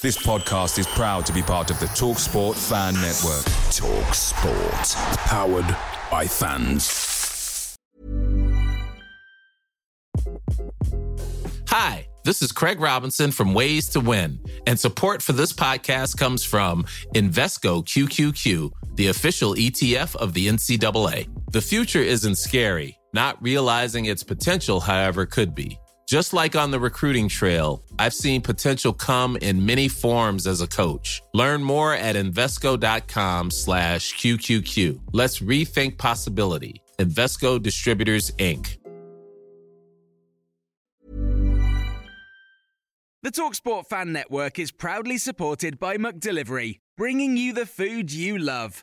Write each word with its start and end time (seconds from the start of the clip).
This 0.00 0.16
podcast 0.16 0.78
is 0.78 0.86
proud 0.86 1.26
to 1.26 1.32
be 1.32 1.42
part 1.42 1.72
of 1.72 1.80
the 1.80 1.86
TalkSport 1.86 2.54
Fan 2.54 2.94
Network. 2.94 3.44
TalkSport, 3.74 4.94
powered 5.26 5.76
by 6.08 6.24
fans. 6.24 7.76
Hi, 11.66 12.06
this 12.22 12.42
is 12.42 12.52
Craig 12.52 12.78
Robinson 12.78 13.32
from 13.32 13.54
Ways 13.54 13.88
to 13.88 13.98
Win, 13.98 14.38
and 14.68 14.78
support 14.78 15.20
for 15.20 15.32
this 15.32 15.52
podcast 15.52 16.16
comes 16.16 16.44
from 16.44 16.84
Invesco 17.16 17.84
QQQ, 17.84 18.70
the 18.94 19.08
official 19.08 19.54
ETF 19.54 20.14
of 20.14 20.32
the 20.32 20.46
NCAA. 20.46 21.28
The 21.50 21.60
future 21.60 22.02
isn't 22.02 22.36
scary. 22.36 22.96
Not 23.12 23.42
realizing 23.42 24.04
its 24.04 24.22
potential, 24.22 24.78
however, 24.78 25.26
could 25.26 25.56
be. 25.56 25.76
Just 26.08 26.32
like 26.32 26.56
on 26.56 26.70
the 26.70 26.80
recruiting 26.80 27.28
trail, 27.28 27.82
I've 27.98 28.14
seen 28.14 28.40
potential 28.40 28.94
come 28.94 29.36
in 29.36 29.66
many 29.66 29.88
forms 29.88 30.46
as 30.46 30.62
a 30.62 30.66
coach. 30.66 31.20
Learn 31.34 31.62
more 31.62 31.92
at 31.92 32.16
Invesco.com 32.16 33.50
slash 33.50 34.14
QQQ. 34.14 35.00
Let's 35.12 35.40
rethink 35.40 35.98
possibility. 35.98 36.80
Invesco 36.98 37.62
Distributors, 37.62 38.30
Inc. 38.38 38.78
The 43.22 43.30
TalkSport 43.30 43.84
Fan 43.84 44.10
Network 44.10 44.58
is 44.58 44.72
proudly 44.72 45.18
supported 45.18 45.78
by 45.78 45.98
McDelivery, 45.98 46.78
bringing 46.96 47.36
you 47.36 47.52
the 47.52 47.66
food 47.66 48.10
you 48.10 48.38
love. 48.38 48.82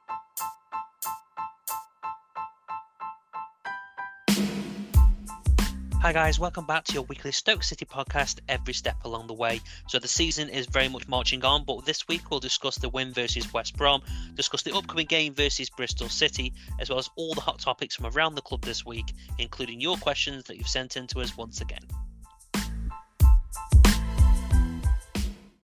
Hi 6.01 6.11
guys, 6.11 6.39
welcome 6.39 6.65
back 6.65 6.83
to 6.85 6.93
your 6.93 7.03
weekly 7.03 7.31
Stoke 7.31 7.61
City 7.61 7.85
podcast, 7.85 8.39
every 8.49 8.73
step 8.73 8.95
along 9.05 9.27
the 9.27 9.35
way. 9.35 9.61
So 9.87 9.99
the 9.99 10.07
season 10.07 10.49
is 10.49 10.65
very 10.65 10.89
much 10.89 11.07
marching 11.07 11.45
on, 11.45 11.63
but 11.63 11.85
this 11.85 12.07
week 12.07 12.31
we'll 12.31 12.39
discuss 12.39 12.75
the 12.75 12.89
win 12.89 13.13
versus 13.13 13.53
West 13.53 13.77
Brom, 13.77 14.01
discuss 14.33 14.63
the 14.63 14.75
upcoming 14.75 15.05
game 15.05 15.35
versus 15.35 15.69
Bristol 15.69 16.09
City, 16.09 16.53
as 16.79 16.89
well 16.89 16.97
as 16.97 17.07
all 17.17 17.35
the 17.35 17.41
hot 17.41 17.59
topics 17.59 17.95
from 17.95 18.07
around 18.07 18.33
the 18.33 18.41
club 18.41 18.63
this 18.63 18.83
week, 18.83 19.13
including 19.37 19.79
your 19.79 19.95
questions 19.97 20.43
that 20.45 20.57
you've 20.57 20.67
sent 20.67 20.97
in 20.97 21.05
to 21.05 21.19
us 21.19 21.37
once 21.37 21.61
again. 21.61 21.83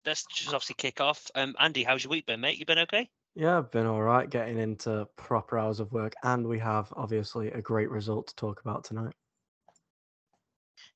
Let's 0.05 0.27
just 0.27 0.48
obviously 0.48 0.75
kick 0.77 1.00
off. 1.00 1.31
Um, 1.34 1.55
Andy, 1.59 1.83
how's 1.83 2.05
your 2.05 2.11
week 2.11 2.27
been, 2.27 2.43
mate? 2.43 2.59
You 2.59 2.67
been 2.67 2.81
okay? 2.81 3.09
Yeah, 3.34 3.56
I've 3.56 3.71
been 3.71 3.87
all 3.87 4.03
right 4.03 4.28
getting 4.28 4.59
into 4.59 5.09
proper 5.17 5.59
hours 5.59 5.81
of 5.81 5.91
work, 5.93 6.12
and 6.25 6.47
we 6.47 6.59
have 6.59 6.93
obviously 6.95 7.50
a 7.53 7.62
great 7.62 7.89
result 7.89 8.27
to 8.27 8.37
talk 8.37 8.61
about 8.61 8.84
tonight 8.84 9.15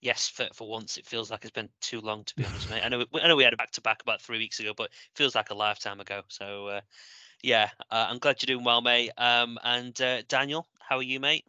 yes, 0.01 0.29
for, 0.29 0.47
for 0.55 0.69
once, 0.69 0.97
it 0.97 1.07
feels 1.07 1.31
like 1.31 1.43
it's 1.43 1.51
been 1.51 1.69
too 1.81 2.01
long 2.01 2.25
to 2.25 2.37
be 2.37 2.45
honest, 2.45 2.69
mate. 2.69 2.83
I 2.85 2.89
know 2.89 3.05
I 3.15 3.29
know 3.29 3.37
we 3.37 3.45
had 3.45 3.53
a 3.53 3.57
back 3.57 3.71
to 3.73 3.81
back 3.81 4.03
about 4.03 4.21
three 4.21 4.39
weeks 4.39 4.61
ago, 4.61 4.73
but 4.77 4.87
it 4.87 5.17
feels 5.17 5.35
like 5.35 5.51
a 5.51 5.55
lifetime 5.55 6.01
ago. 6.01 6.23
So 6.29 6.69
uh, 6.69 6.81
yeah, 7.43 7.71
uh, 7.91 8.07
I'm 8.09 8.19
glad 8.19 8.43
you're 8.43 8.55
doing 8.55 8.65
well, 8.65 8.81
mate. 8.81 9.11
Um, 9.17 9.59
and 9.63 9.99
uh, 10.01 10.23
Daniel, 10.29 10.67
how 10.79 10.97
are 10.97 11.03
you, 11.03 11.21
mate? 11.21 11.45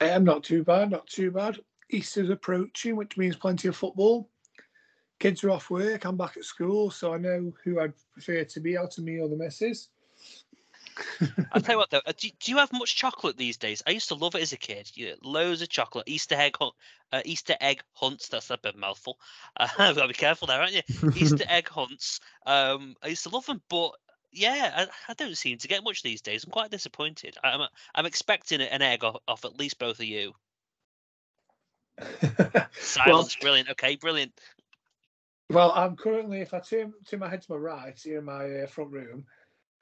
I 0.00 0.08
am 0.08 0.24
not 0.24 0.44
too 0.44 0.64
bad, 0.64 0.90
not 0.90 1.06
too 1.06 1.30
bad. 1.30 1.58
Easter's 1.90 2.30
approaching, 2.30 2.96
which 2.96 3.16
means 3.16 3.36
plenty 3.36 3.68
of 3.68 3.76
football. 3.76 4.30
Kids 5.18 5.44
are 5.44 5.50
off 5.50 5.70
work. 5.70 6.04
I'm 6.04 6.16
back 6.16 6.36
at 6.36 6.44
school, 6.44 6.90
so 6.90 7.12
I 7.12 7.18
know 7.18 7.52
who 7.62 7.80
I'd 7.80 7.92
prefer 8.12 8.44
to 8.44 8.60
be 8.60 8.78
out 8.78 8.96
of 8.96 9.04
me 9.04 9.20
or 9.20 9.28
the 9.28 9.36
missus. 9.36 9.88
I'll 11.52 11.60
tell 11.60 11.74
you 11.74 11.78
what 11.78 11.90
though, 11.90 12.00
uh, 12.06 12.12
do, 12.16 12.28
do, 12.40 12.52
you 12.52 12.58
have 12.58 12.72
much 12.72 12.96
chocolate 12.96 13.36
these 13.36 13.56
days? 13.56 13.82
I 13.86 13.90
used 13.90 14.08
to 14.08 14.14
love 14.14 14.34
it 14.34 14.42
as 14.42 14.52
a 14.52 14.56
kid. 14.56 14.90
You 14.94 15.14
loads 15.22 15.62
of 15.62 15.68
chocolate, 15.68 16.08
Easter 16.08 16.34
egg, 16.34 16.56
uh, 16.60 17.22
Easter 17.24 17.56
egg 17.60 17.82
hunts. 17.94 18.28
That's 18.28 18.50
a 18.50 18.58
bit 18.58 18.76
mouthful. 18.76 19.18
Uh, 19.56 19.68
I've 19.78 19.96
got 19.96 20.02
to 20.02 20.08
be 20.08 20.14
careful 20.14 20.46
there, 20.46 20.60
aren't 20.60 20.74
you? 20.74 21.12
Easter 21.16 21.44
egg 21.48 21.68
hunts. 21.68 22.20
Um, 22.46 22.96
I 23.02 23.08
used 23.08 23.24
to 23.24 23.30
love 23.30 23.46
them, 23.46 23.62
but 23.68 23.92
yeah, 24.32 24.72
I, 24.76 24.86
I, 25.08 25.14
don't 25.14 25.36
seem 25.36 25.58
to 25.58 25.68
get 25.68 25.84
much 25.84 26.02
these 26.02 26.20
days. 26.20 26.44
I'm 26.44 26.50
quite 26.50 26.70
disappointed. 26.70 27.36
I'm 27.42 27.66
I'm 27.94 28.06
expecting 28.06 28.60
an 28.60 28.82
egg 28.82 29.04
off, 29.04 29.16
off 29.26 29.44
at 29.44 29.58
least 29.58 29.78
both 29.78 29.98
of 29.98 30.04
you. 30.04 30.32
Silence, 32.80 33.06
well, 33.06 33.28
brilliant. 33.40 33.70
Okay, 33.70 33.96
brilliant. 33.96 34.32
Well, 35.50 35.72
I'm 35.72 35.96
currently, 35.96 36.40
if 36.40 36.54
I 36.54 36.60
turn, 36.60 36.92
turn 37.06 37.20
my 37.20 37.28
head 37.28 37.42
to 37.42 37.52
my 37.52 37.58
right 37.58 38.00
here 38.00 38.20
in 38.20 38.24
my 38.24 38.60
uh, 38.60 38.66
front 38.68 38.92
room, 38.92 39.24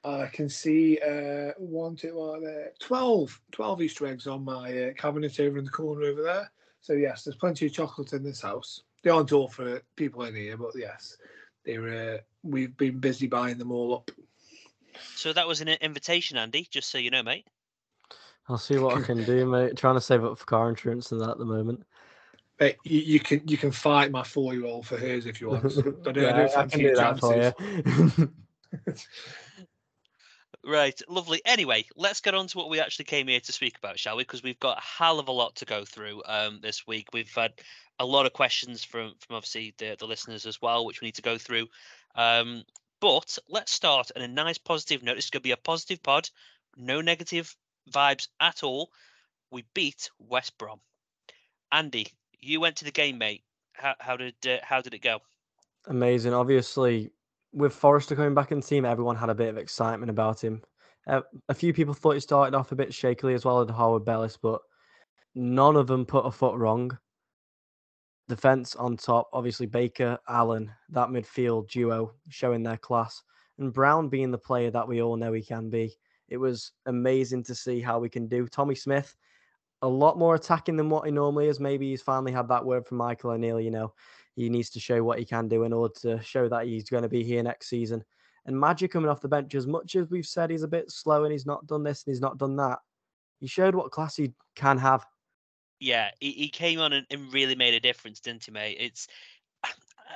I 0.03 0.27
can 0.27 0.47
see 0.47 0.97
uh, 0.99 1.51
one, 1.57 1.95
two, 1.95 2.15
one, 2.15 2.45
uh, 2.45 2.69
12, 2.79 3.41
12 3.51 3.81
Easter 3.81 4.07
eggs 4.07 4.27
on 4.27 4.45
my 4.45 4.85
uh, 4.85 4.93
cabinet 4.93 5.39
over 5.39 5.57
in 5.57 5.65
the 5.65 5.71
corner 5.71 6.05
over 6.05 6.21
there. 6.21 6.51
So 6.81 6.93
yes, 6.93 7.23
there's 7.23 7.35
plenty 7.35 7.65
of 7.65 7.73
chocolate 7.73 8.13
in 8.13 8.23
this 8.23 8.41
house. 8.41 8.83
They 9.03 9.09
aren't 9.09 9.33
all 9.33 9.49
for 9.49 9.81
people 9.95 10.23
in 10.23 10.35
here, 10.35 10.57
but 10.57 10.71
yes, 10.75 11.17
they're. 11.65 12.13
Uh, 12.13 12.17
we've 12.43 12.75
been 12.77 12.99
busy 12.99 13.27
buying 13.27 13.57
them 13.57 13.71
all 13.71 13.93
up. 13.95 14.11
So 15.15 15.33
that 15.33 15.47
was 15.47 15.61
an 15.61 15.67
invitation, 15.67 16.37
Andy. 16.37 16.67
Just 16.69 16.89
so 16.89 16.97
you 16.97 17.11
know, 17.11 17.23
mate. 17.23 17.47
I'll 18.47 18.57
see 18.57 18.77
what 18.77 18.97
I 18.97 19.01
can 19.01 19.23
do, 19.23 19.45
mate. 19.49 19.75
Trying 19.77 19.95
to 19.95 20.01
save 20.01 20.23
up 20.23 20.37
for 20.37 20.45
car 20.45 20.69
insurance 20.69 21.11
and 21.11 21.21
that 21.21 21.29
at 21.31 21.37
the 21.37 21.45
moment. 21.45 21.85
Mate, 22.59 22.77
you, 22.83 22.99
you 22.99 23.19
can 23.19 23.41
you 23.47 23.57
can 23.57 23.71
fight 23.71 24.11
my 24.11 24.23
four 24.23 24.53
year 24.53 24.65
old 24.65 24.87
for 24.87 24.97
hers 24.97 25.25
if 25.25 25.39
you 25.41 25.49
want. 25.49 25.65
I 25.77 26.11
don't, 26.11 26.15
yeah, 26.15 26.29
I 26.29 26.31
don't 26.31 26.57
I 26.57 26.65
can 26.67 26.79
do 26.79 26.95
that 26.95 27.19
for 27.19 27.35
you. 28.17 28.33
Right, 30.65 30.99
lovely. 31.07 31.41
Anyway, 31.45 31.85
let's 31.95 32.19
get 32.19 32.35
on 32.35 32.47
to 32.47 32.57
what 32.57 32.69
we 32.69 32.81
actually 32.81 33.05
came 33.05 33.27
here 33.27 33.39
to 33.39 33.51
speak 33.53 33.77
about, 33.77 33.97
shall 33.97 34.17
we? 34.17 34.23
Because 34.23 34.43
we've 34.43 34.59
got 34.59 34.77
a 34.77 34.81
hell 34.81 35.19
of 35.19 35.29
a 35.29 35.31
lot 35.31 35.55
to 35.57 35.65
go 35.65 35.85
through 35.85 36.21
um, 36.25 36.59
this 36.61 36.85
week. 36.85 37.07
We've 37.13 37.33
had 37.33 37.53
a 37.97 38.05
lot 38.05 38.25
of 38.25 38.33
questions 38.33 38.83
from 38.83 39.13
from 39.19 39.37
obviously 39.37 39.73
the, 39.77 39.95
the 39.97 40.05
listeners 40.05 40.45
as 40.45 40.61
well, 40.61 40.85
which 40.85 41.01
we 41.01 41.07
need 41.07 41.15
to 41.15 41.21
go 41.21 41.37
through. 41.37 41.67
Um, 42.15 42.63
but 42.99 43.37
let's 43.47 43.71
start 43.71 44.11
on 44.15 44.21
a 44.21 44.27
nice 44.27 44.57
positive 44.57 45.01
note. 45.01 45.15
This 45.15 45.25
is 45.25 45.29
going 45.29 45.41
to 45.41 45.47
be 45.47 45.51
a 45.51 45.57
positive 45.57 46.03
pod, 46.03 46.29
no 46.75 46.99
negative 46.99 47.55
vibes 47.89 48.27
at 48.41 48.61
all. 48.63 48.89
We 49.51 49.63
beat 49.73 50.09
West 50.19 50.57
Brom. 50.57 50.81
Andy, 51.71 52.07
you 52.39 52.59
went 52.59 52.77
to 52.77 52.85
the 52.85 52.91
game, 52.91 53.17
mate. 53.17 53.43
How, 53.73 53.95
how 53.99 54.17
did 54.17 54.35
uh, 54.45 54.57
how 54.61 54.81
did 54.81 54.93
it 54.93 55.01
go? 55.01 55.19
Amazing. 55.87 56.33
Obviously, 56.33 57.11
with 57.53 57.73
Forrester 57.73 58.15
coming 58.15 58.33
back 58.33 58.51
in 58.51 58.59
the 58.59 58.65
team, 58.65 58.85
everyone 58.85 59.15
had 59.15 59.29
a 59.29 59.35
bit 59.35 59.49
of 59.49 59.57
excitement 59.57 60.09
about 60.09 60.43
him. 60.43 60.61
Uh, 61.07 61.21
a 61.47 61.53
few 61.53 61.73
people 61.73 61.93
thought 61.93 62.13
he 62.13 62.19
started 62.19 62.55
off 62.55 62.71
a 62.71 62.75
bit 62.75 62.93
shakily 62.93 63.33
as 63.33 63.45
well 63.45 63.61
as 63.61 63.69
Harwood 63.69 64.05
Bellis, 64.05 64.37
but 64.37 64.61
none 65.35 65.75
of 65.75 65.87
them 65.87 66.05
put 66.05 66.25
a 66.25 66.31
foot 66.31 66.55
wrong. 66.57 66.97
Defense 68.27 68.75
on 68.75 68.95
top, 68.95 69.27
obviously 69.33 69.65
Baker, 69.65 70.19
Allen, 70.27 70.71
that 70.89 71.09
midfield 71.09 71.69
duo 71.69 72.13
showing 72.29 72.61
their 72.61 72.77
class, 72.77 73.23
and 73.57 73.73
Brown 73.73 74.09
being 74.09 74.29
the 74.29 74.37
player 74.37 74.69
that 74.71 74.87
we 74.87 75.01
all 75.01 75.17
know 75.17 75.33
he 75.33 75.41
can 75.41 75.69
be. 75.69 75.95
It 76.27 76.37
was 76.37 76.73
amazing 76.85 77.43
to 77.45 77.55
see 77.55 77.81
how 77.81 77.97
we 77.99 78.09
can 78.09 78.27
do. 78.27 78.47
Tommy 78.47 78.75
Smith, 78.75 79.15
a 79.81 79.87
lot 79.87 80.19
more 80.19 80.35
attacking 80.35 80.75
than 80.75 80.89
what 80.89 81.05
he 81.05 81.11
normally 81.11 81.47
is. 81.47 81.59
Maybe 81.59 81.89
he's 81.89 82.03
finally 82.03 82.31
had 82.31 82.47
that 82.49 82.65
word 82.65 82.85
from 82.85 82.97
Michael 82.97 83.31
O'Neill, 83.31 83.59
you 83.59 83.71
know, 83.71 83.93
he 84.39 84.49
needs 84.49 84.69
to 84.69 84.79
show 84.79 85.03
what 85.03 85.19
he 85.19 85.25
can 85.25 85.47
do 85.47 85.63
in 85.63 85.73
order 85.73 85.93
to 85.99 86.21
show 86.23 86.47
that 86.47 86.65
he's 86.65 86.89
going 86.89 87.03
to 87.03 87.09
be 87.09 87.23
here 87.23 87.43
next 87.43 87.67
season. 87.67 88.03
And 88.45 88.57
Maja 88.57 88.87
coming 88.87 89.09
off 89.09 89.19
the 89.19 89.27
bench, 89.27 89.53
as 89.53 89.67
much 89.67 89.95
as 89.95 90.09
we've 90.09 90.25
said 90.25 90.49
he's 90.49 90.63
a 90.63 90.67
bit 90.67 90.89
slow 90.89 91.25
and 91.25 91.31
he's 91.31 91.45
not 91.45 91.67
done 91.67 91.83
this 91.83 92.03
and 92.03 92.13
he's 92.13 92.21
not 92.21 92.37
done 92.37 92.55
that, 92.55 92.79
he 93.41 93.47
showed 93.47 93.75
what 93.75 93.91
class 93.91 94.15
he 94.15 94.31
can 94.55 94.77
have. 94.77 95.05
Yeah, 95.81 96.11
he, 96.21 96.31
he 96.31 96.49
came 96.49 96.79
on 96.79 96.93
and, 96.93 97.05
and 97.11 97.33
really 97.33 97.55
made 97.55 97.73
a 97.73 97.81
difference, 97.81 98.21
didn't 98.21 98.45
he, 98.45 98.51
mate? 98.51 98.77
It's 98.79 99.07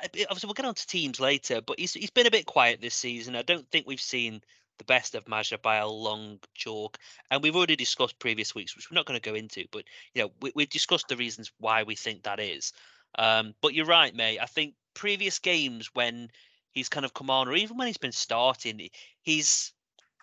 obviously 0.03 0.47
we'll 0.47 0.53
get 0.53 0.65
on 0.65 0.75
to 0.75 0.87
teams 0.87 1.19
later, 1.19 1.61
but 1.61 1.77
he's 1.77 1.93
he's 1.93 2.09
been 2.09 2.27
a 2.27 2.31
bit 2.31 2.45
quiet 2.45 2.79
this 2.79 2.95
season. 2.95 3.35
I 3.35 3.41
don't 3.41 3.69
think 3.71 3.87
we've 3.87 3.99
seen 3.99 4.41
the 4.77 4.85
best 4.85 5.15
of 5.15 5.27
Maja 5.27 5.57
by 5.57 5.77
a 5.77 5.87
long 5.87 6.39
chalk, 6.55 6.97
and 7.29 7.43
we've 7.43 7.55
already 7.55 7.75
discussed 7.75 8.19
previous 8.19 8.55
weeks, 8.55 8.75
which 8.75 8.89
we're 8.89 8.95
not 8.95 9.05
going 9.05 9.19
to 9.19 9.29
go 9.29 9.35
into. 9.35 9.65
But 9.71 9.83
you 10.13 10.23
know, 10.23 10.31
we, 10.41 10.51
we've 10.55 10.69
discussed 10.69 11.09
the 11.09 11.17
reasons 11.17 11.51
why 11.59 11.83
we 11.83 11.95
think 11.95 12.23
that 12.23 12.39
is. 12.39 12.71
Um, 13.17 13.53
but 13.61 13.73
you're 13.73 13.85
right, 13.85 14.13
mate. 14.15 14.39
I 14.39 14.45
think 14.45 14.75
previous 14.93 15.39
games 15.39 15.89
when 15.93 16.29
he's 16.71 16.89
kind 16.89 17.05
of 17.05 17.13
come 17.13 17.29
on, 17.29 17.47
or 17.47 17.55
even 17.55 17.77
when 17.77 17.87
he's 17.87 17.97
been 17.97 18.11
starting, 18.11 18.89
he's 19.21 19.73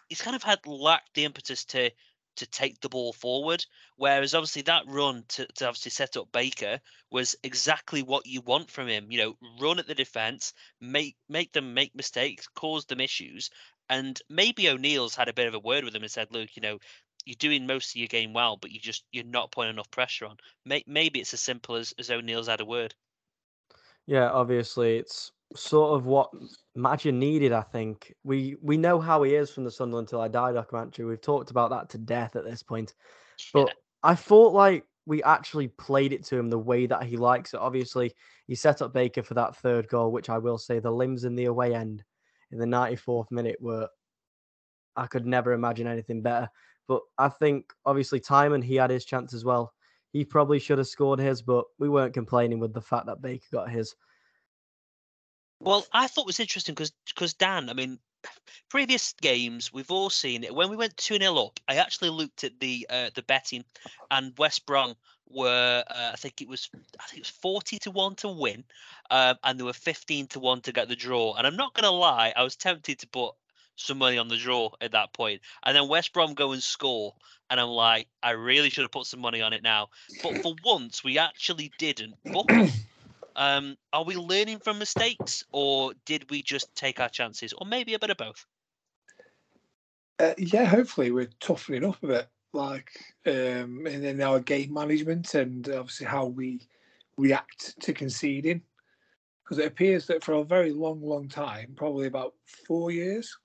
he's 0.08 0.22
kind 0.22 0.36
of 0.36 0.42
had 0.42 0.66
lacked 0.66 1.14
the 1.14 1.24
impetus 1.24 1.64
to 1.66 1.90
to 2.36 2.46
take 2.46 2.80
the 2.80 2.88
ball 2.88 3.12
forward. 3.12 3.64
Whereas 3.96 4.34
obviously 4.34 4.62
that 4.62 4.86
run 4.86 5.24
to, 5.28 5.46
to 5.46 5.68
obviously 5.68 5.90
set 5.90 6.16
up 6.16 6.32
Baker 6.32 6.80
was 7.10 7.36
exactly 7.42 8.02
what 8.02 8.26
you 8.26 8.40
want 8.40 8.70
from 8.70 8.88
him. 8.88 9.10
You 9.10 9.18
know, 9.18 9.36
run 9.60 9.78
at 9.78 9.86
the 9.86 9.94
defense, 9.94 10.52
make 10.80 11.16
make 11.28 11.52
them 11.52 11.74
make 11.74 11.94
mistakes, 11.94 12.48
cause 12.54 12.86
them 12.86 13.00
issues. 13.00 13.50
And 13.88 14.20
maybe 14.28 14.68
O'Neill's 14.68 15.16
had 15.16 15.28
a 15.28 15.34
bit 15.34 15.48
of 15.48 15.54
a 15.54 15.58
word 15.58 15.84
with 15.84 15.94
him 15.94 16.02
and 16.02 16.10
said, 16.10 16.28
look, 16.30 16.54
you 16.54 16.62
know, 16.62 16.78
you're 17.24 17.36
doing 17.38 17.66
most 17.66 17.90
of 17.90 17.96
your 17.96 18.08
game 18.08 18.32
well, 18.32 18.56
but 18.56 18.70
you 18.70 18.80
just 18.80 19.04
you're 19.12 19.24
not 19.24 19.52
putting 19.52 19.72
enough 19.72 19.90
pressure 19.90 20.26
on. 20.26 20.36
Maybe 20.86 21.20
it's 21.20 21.34
as 21.34 21.40
simple 21.40 21.76
as, 21.76 21.94
as 21.98 22.10
O'Neill's 22.10 22.48
had 22.48 22.60
a 22.60 22.64
word. 22.64 22.94
Yeah, 24.06 24.30
obviously 24.30 24.96
it's 24.96 25.32
sort 25.54 25.96
of 25.96 26.06
what 26.06 26.30
Maja 26.74 27.12
needed. 27.12 27.52
I 27.52 27.62
think 27.62 28.14
we 28.24 28.56
we 28.62 28.76
know 28.76 29.00
how 29.00 29.22
he 29.22 29.34
is 29.34 29.50
from 29.50 29.64
the 29.64 29.70
Sunderland 29.70 30.08
Till 30.08 30.20
I 30.20 30.28
Die 30.28 30.52
documentary. 30.52 31.04
We've 31.04 31.20
talked 31.20 31.50
about 31.50 31.70
that 31.70 31.90
to 31.90 31.98
death 31.98 32.36
at 32.36 32.44
this 32.44 32.62
point, 32.62 32.94
but 33.52 33.68
yeah. 33.68 33.74
I 34.02 34.14
thought 34.14 34.52
like 34.52 34.84
we 35.06 35.22
actually 35.22 35.68
played 35.68 36.12
it 36.12 36.24
to 36.26 36.38
him 36.38 36.48
the 36.48 36.58
way 36.58 36.86
that 36.86 37.02
he 37.02 37.16
likes 37.16 37.54
it. 37.54 37.60
Obviously, 37.60 38.12
he 38.46 38.54
set 38.54 38.82
up 38.82 38.92
Baker 38.92 39.22
for 39.22 39.34
that 39.34 39.56
third 39.56 39.88
goal, 39.88 40.12
which 40.12 40.28
I 40.28 40.38
will 40.38 40.58
say 40.58 40.78
the 40.78 40.90
limbs 40.90 41.24
in 41.24 41.34
the 41.34 41.46
away 41.46 41.74
end 41.74 42.04
in 42.52 42.58
the 42.58 42.66
94th 42.66 43.30
minute 43.30 43.56
were 43.60 43.88
I 44.96 45.06
could 45.06 45.26
never 45.26 45.52
imagine 45.52 45.86
anything 45.86 46.22
better. 46.22 46.48
But 46.90 47.02
I 47.16 47.28
think 47.28 47.72
obviously 47.86 48.18
Tymon 48.18 48.64
he 48.64 48.74
had 48.74 48.90
his 48.90 49.04
chance 49.04 49.32
as 49.32 49.44
well. 49.44 49.72
He 50.12 50.24
probably 50.24 50.58
should 50.58 50.78
have 50.78 50.88
scored 50.88 51.20
his, 51.20 51.40
but 51.40 51.66
we 51.78 51.88
weren't 51.88 52.14
complaining 52.14 52.58
with 52.58 52.74
the 52.74 52.80
fact 52.80 53.06
that 53.06 53.22
Baker 53.22 53.46
got 53.52 53.70
his. 53.70 53.94
Well, 55.60 55.86
I 55.92 56.08
thought 56.08 56.22
it 56.22 56.26
was 56.26 56.40
interesting 56.40 56.74
because 56.74 56.90
because 57.06 57.32
Dan, 57.34 57.70
I 57.70 57.74
mean, 57.74 58.00
previous 58.68 59.12
games 59.22 59.72
we've 59.72 59.92
all 59.92 60.10
seen 60.10 60.42
it. 60.42 60.52
When 60.52 60.68
we 60.68 60.74
went 60.74 60.96
two 60.96 61.16
0 61.16 61.36
up, 61.36 61.60
I 61.68 61.76
actually 61.76 62.10
looked 62.10 62.42
at 62.42 62.58
the 62.58 62.88
uh, 62.90 63.10
the 63.14 63.22
betting, 63.22 63.64
and 64.10 64.36
West 64.36 64.66
Brom 64.66 64.96
were 65.28 65.84
uh, 65.86 66.10
I 66.12 66.16
think 66.16 66.42
it 66.42 66.48
was 66.48 66.68
I 66.74 67.04
think 67.04 67.18
it 67.18 67.26
was 67.26 67.30
forty 67.30 67.78
to 67.78 67.92
one 67.92 68.16
to 68.16 68.28
win, 68.30 68.64
um, 69.12 69.36
and 69.44 69.60
there 69.60 69.66
were 69.66 69.72
fifteen 69.72 70.26
to 70.28 70.40
one 70.40 70.60
to 70.62 70.72
get 70.72 70.88
the 70.88 70.96
draw. 70.96 71.34
And 71.34 71.46
I'm 71.46 71.54
not 71.54 71.72
gonna 71.72 71.92
lie, 71.92 72.32
I 72.34 72.42
was 72.42 72.56
tempted 72.56 72.98
to 72.98 73.06
put 73.06 73.36
some 73.80 73.98
money 73.98 74.18
on 74.18 74.28
the 74.28 74.36
draw 74.36 74.70
at 74.80 74.92
that 74.92 75.12
point. 75.12 75.40
And 75.64 75.76
then 75.76 75.88
West 75.88 76.12
Brom 76.12 76.34
go 76.34 76.52
and 76.52 76.62
score. 76.62 77.14
And 77.48 77.58
I'm 77.58 77.68
like, 77.68 78.06
I 78.22 78.30
really 78.30 78.70
should 78.70 78.82
have 78.82 78.92
put 78.92 79.06
some 79.06 79.20
money 79.20 79.42
on 79.42 79.52
it 79.52 79.62
now. 79.62 79.88
But 80.22 80.38
for 80.38 80.54
once, 80.64 81.02
we 81.02 81.18
actually 81.18 81.72
didn't. 81.78 82.14
But 82.24 82.70
um, 83.36 83.76
are 83.92 84.04
we 84.04 84.16
learning 84.16 84.58
from 84.58 84.78
mistakes 84.78 85.44
or 85.52 85.94
did 86.04 86.30
we 86.30 86.42
just 86.42 86.74
take 86.74 87.00
our 87.00 87.08
chances? 87.08 87.52
Or 87.52 87.66
maybe 87.66 87.94
a 87.94 87.98
bit 87.98 88.10
of 88.10 88.16
both? 88.16 88.44
Uh, 90.18 90.34
yeah, 90.36 90.64
hopefully 90.64 91.10
we're 91.10 91.30
toughening 91.40 91.84
up 91.84 92.02
a 92.02 92.06
bit, 92.06 92.28
like 92.52 92.90
um, 93.26 93.86
our 94.20 94.40
game 94.40 94.74
management 94.74 95.34
and 95.34 95.68
obviously 95.70 96.06
how 96.06 96.26
we 96.26 96.60
react 97.16 97.80
to 97.80 97.92
conceding 97.92 98.62
because 99.50 99.58
it 99.58 99.66
appears 99.66 100.06
that 100.06 100.22
for 100.22 100.34
a 100.34 100.44
very 100.44 100.70
long, 100.70 101.02
long 101.02 101.28
time, 101.28 101.72
probably 101.74 102.06
about 102.06 102.34
four 102.68 102.92
years, 102.92 103.36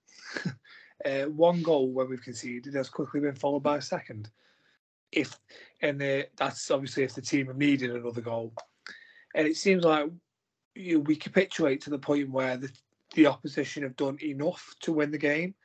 uh, 1.06 1.24
one 1.30 1.62
goal 1.62 1.92
when 1.92 2.10
we've 2.10 2.22
conceded 2.22 2.74
has 2.74 2.90
quickly 2.90 3.20
been 3.20 3.36
followed 3.36 3.64
by 3.64 3.78
a 3.78 3.82
second. 3.82 4.30
If 5.12 5.40
and 5.82 6.02
that's 6.36 6.72
obviously 6.72 7.04
if 7.04 7.16
the 7.16 7.22
team 7.22 7.48
have 7.48 7.58
needed 7.58 7.92
another 7.92 8.22
goal, 8.22 8.54
and 9.34 9.48
it 9.48 9.56
seems 9.56 9.84
like 9.84 10.10
you 10.76 10.96
know, 10.96 11.00
we 11.02 11.16
capitulate 11.16 11.82
to 11.82 11.90
the 11.90 12.00
point 12.00 12.30
where 12.30 12.58
the 12.58 12.72
the 13.14 13.28
opposition 13.28 13.84
have 13.84 13.96
done 13.96 14.18
enough 14.22 14.76
to 14.82 14.92
win 14.92 15.12
the 15.12 15.18
game, 15.18 15.56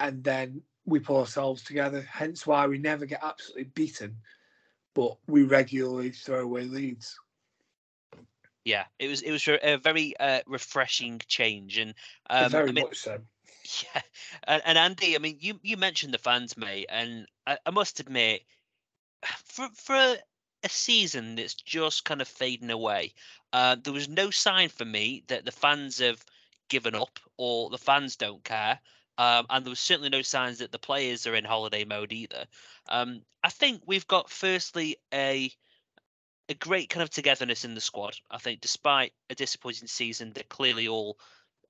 and 0.00 0.24
then 0.24 0.62
we 0.86 1.00
pull 1.00 1.18
ourselves 1.18 1.62
together. 1.62 2.00
Hence 2.00 2.46
why 2.46 2.66
we 2.66 2.78
never 2.78 3.04
get 3.04 3.22
absolutely 3.22 3.64
beaten, 3.74 4.16
but 4.94 5.16
we 5.26 5.42
regularly 5.42 6.10
throw 6.10 6.40
away 6.40 6.64
leads. 6.64 7.18
Yeah, 8.64 8.84
it 8.98 9.08
was 9.08 9.22
it 9.22 9.30
was 9.30 9.46
a 9.46 9.76
very 9.76 10.16
uh, 10.18 10.40
refreshing 10.46 11.20
change, 11.28 11.78
and 11.78 11.94
um, 12.30 12.50
very 12.50 12.70
I 12.70 12.72
mean, 12.72 12.84
much 12.84 12.98
so. 12.98 13.20
Yeah, 13.82 14.02
and, 14.46 14.62
and 14.64 14.78
Andy, 14.78 15.14
I 15.16 15.18
mean, 15.18 15.38
you 15.40 15.58
you 15.62 15.76
mentioned 15.76 16.14
the 16.14 16.18
fans, 16.18 16.56
mate, 16.56 16.86
and 16.88 17.26
I, 17.46 17.58
I 17.66 17.70
must 17.70 18.00
admit, 18.00 18.42
for 19.44 19.68
for 19.74 19.94
a, 19.94 20.18
season 20.68 21.36
that's 21.36 21.54
just 21.54 22.04
kind 22.04 22.20
of 22.20 22.26
fading 22.28 22.70
away, 22.70 23.14
uh, 23.52 23.76
there 23.82 23.92
was 23.92 24.08
no 24.08 24.30
sign 24.30 24.68
for 24.68 24.84
me 24.84 25.22
that 25.28 25.44
the 25.44 25.52
fans 25.52 26.00
have 26.00 26.24
given 26.68 26.94
up 26.96 27.20
or 27.36 27.70
the 27.70 27.78
fans 27.78 28.16
don't 28.16 28.42
care. 28.42 28.80
Um, 29.18 29.46
and 29.48 29.64
there 29.64 29.70
was 29.70 29.80
certainly 29.80 30.10
no 30.10 30.22
signs 30.22 30.58
that 30.58 30.72
the 30.72 30.78
players 30.78 31.26
are 31.26 31.36
in 31.36 31.44
holiday 31.44 31.84
mode 31.84 32.12
either. 32.12 32.46
Um, 32.88 33.22
I 33.44 33.48
think 33.50 33.82
we've 33.86 34.06
got 34.08 34.28
firstly 34.28 34.96
a 35.14 35.52
a 36.48 36.54
great 36.54 36.88
kind 36.90 37.02
of 37.02 37.10
togetherness 37.10 37.64
in 37.64 37.74
the 37.74 37.80
squad. 37.80 38.16
I 38.30 38.38
think 38.38 38.60
despite 38.60 39.12
a 39.30 39.34
disappointing 39.34 39.88
season, 39.88 40.32
they're 40.32 40.44
clearly 40.44 40.88
all 40.88 41.18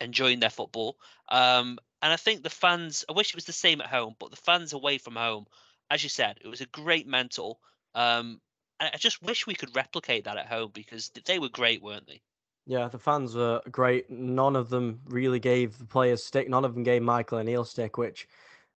enjoying 0.00 0.40
their 0.40 0.50
football. 0.50 0.96
Um, 1.28 1.78
and 2.02 2.12
I 2.12 2.16
think 2.16 2.42
the 2.42 2.50
fans, 2.50 3.04
I 3.08 3.12
wish 3.12 3.30
it 3.30 3.36
was 3.36 3.44
the 3.44 3.52
same 3.52 3.80
at 3.80 3.88
home, 3.88 4.14
but 4.18 4.30
the 4.30 4.36
fans 4.36 4.72
away 4.72 4.98
from 4.98 5.16
home, 5.16 5.46
as 5.90 6.02
you 6.02 6.08
said, 6.08 6.38
it 6.42 6.48
was 6.48 6.60
a 6.60 6.66
great 6.66 7.06
mental. 7.06 7.60
Um, 7.94 8.40
and 8.78 8.90
I 8.92 8.96
just 8.98 9.22
wish 9.22 9.46
we 9.46 9.54
could 9.54 9.74
replicate 9.74 10.24
that 10.24 10.36
at 10.36 10.46
home 10.46 10.70
because 10.74 11.10
they 11.24 11.38
were 11.38 11.48
great, 11.48 11.82
weren't 11.82 12.06
they? 12.06 12.20
Yeah, 12.66 12.88
the 12.88 12.98
fans 12.98 13.34
were 13.34 13.62
great. 13.70 14.10
None 14.10 14.56
of 14.56 14.68
them 14.68 15.00
really 15.06 15.38
gave 15.38 15.78
the 15.78 15.84
players 15.84 16.24
stick. 16.24 16.48
None 16.48 16.64
of 16.64 16.74
them 16.74 16.82
gave 16.82 17.02
Michael 17.02 17.38
O'Neill 17.38 17.64
stick, 17.64 17.96
which 17.96 18.28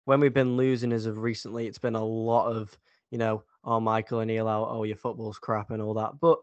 when 0.05 0.21
we've 0.21 0.33
been 0.33 0.57
losing 0.57 0.93
as 0.93 1.07
of 1.07 1.19
recently, 1.19 1.67
it's 1.67 1.79
been 1.79 1.97
a 1.97 2.05
lot 2.05 2.51
of, 2.51 2.77
you 3.11 3.19
know, 3.19 3.43
oh, 3.65 3.81
Michael 3.81 4.21
O'Neill 4.21 4.49
out, 4.49 4.69
oh, 4.71 4.85
your 4.85 4.97
football's 4.97 5.39
crap 5.39 5.71
and 5.71 5.83
all 5.83 5.95
that. 5.95 6.21
But 6.21 6.39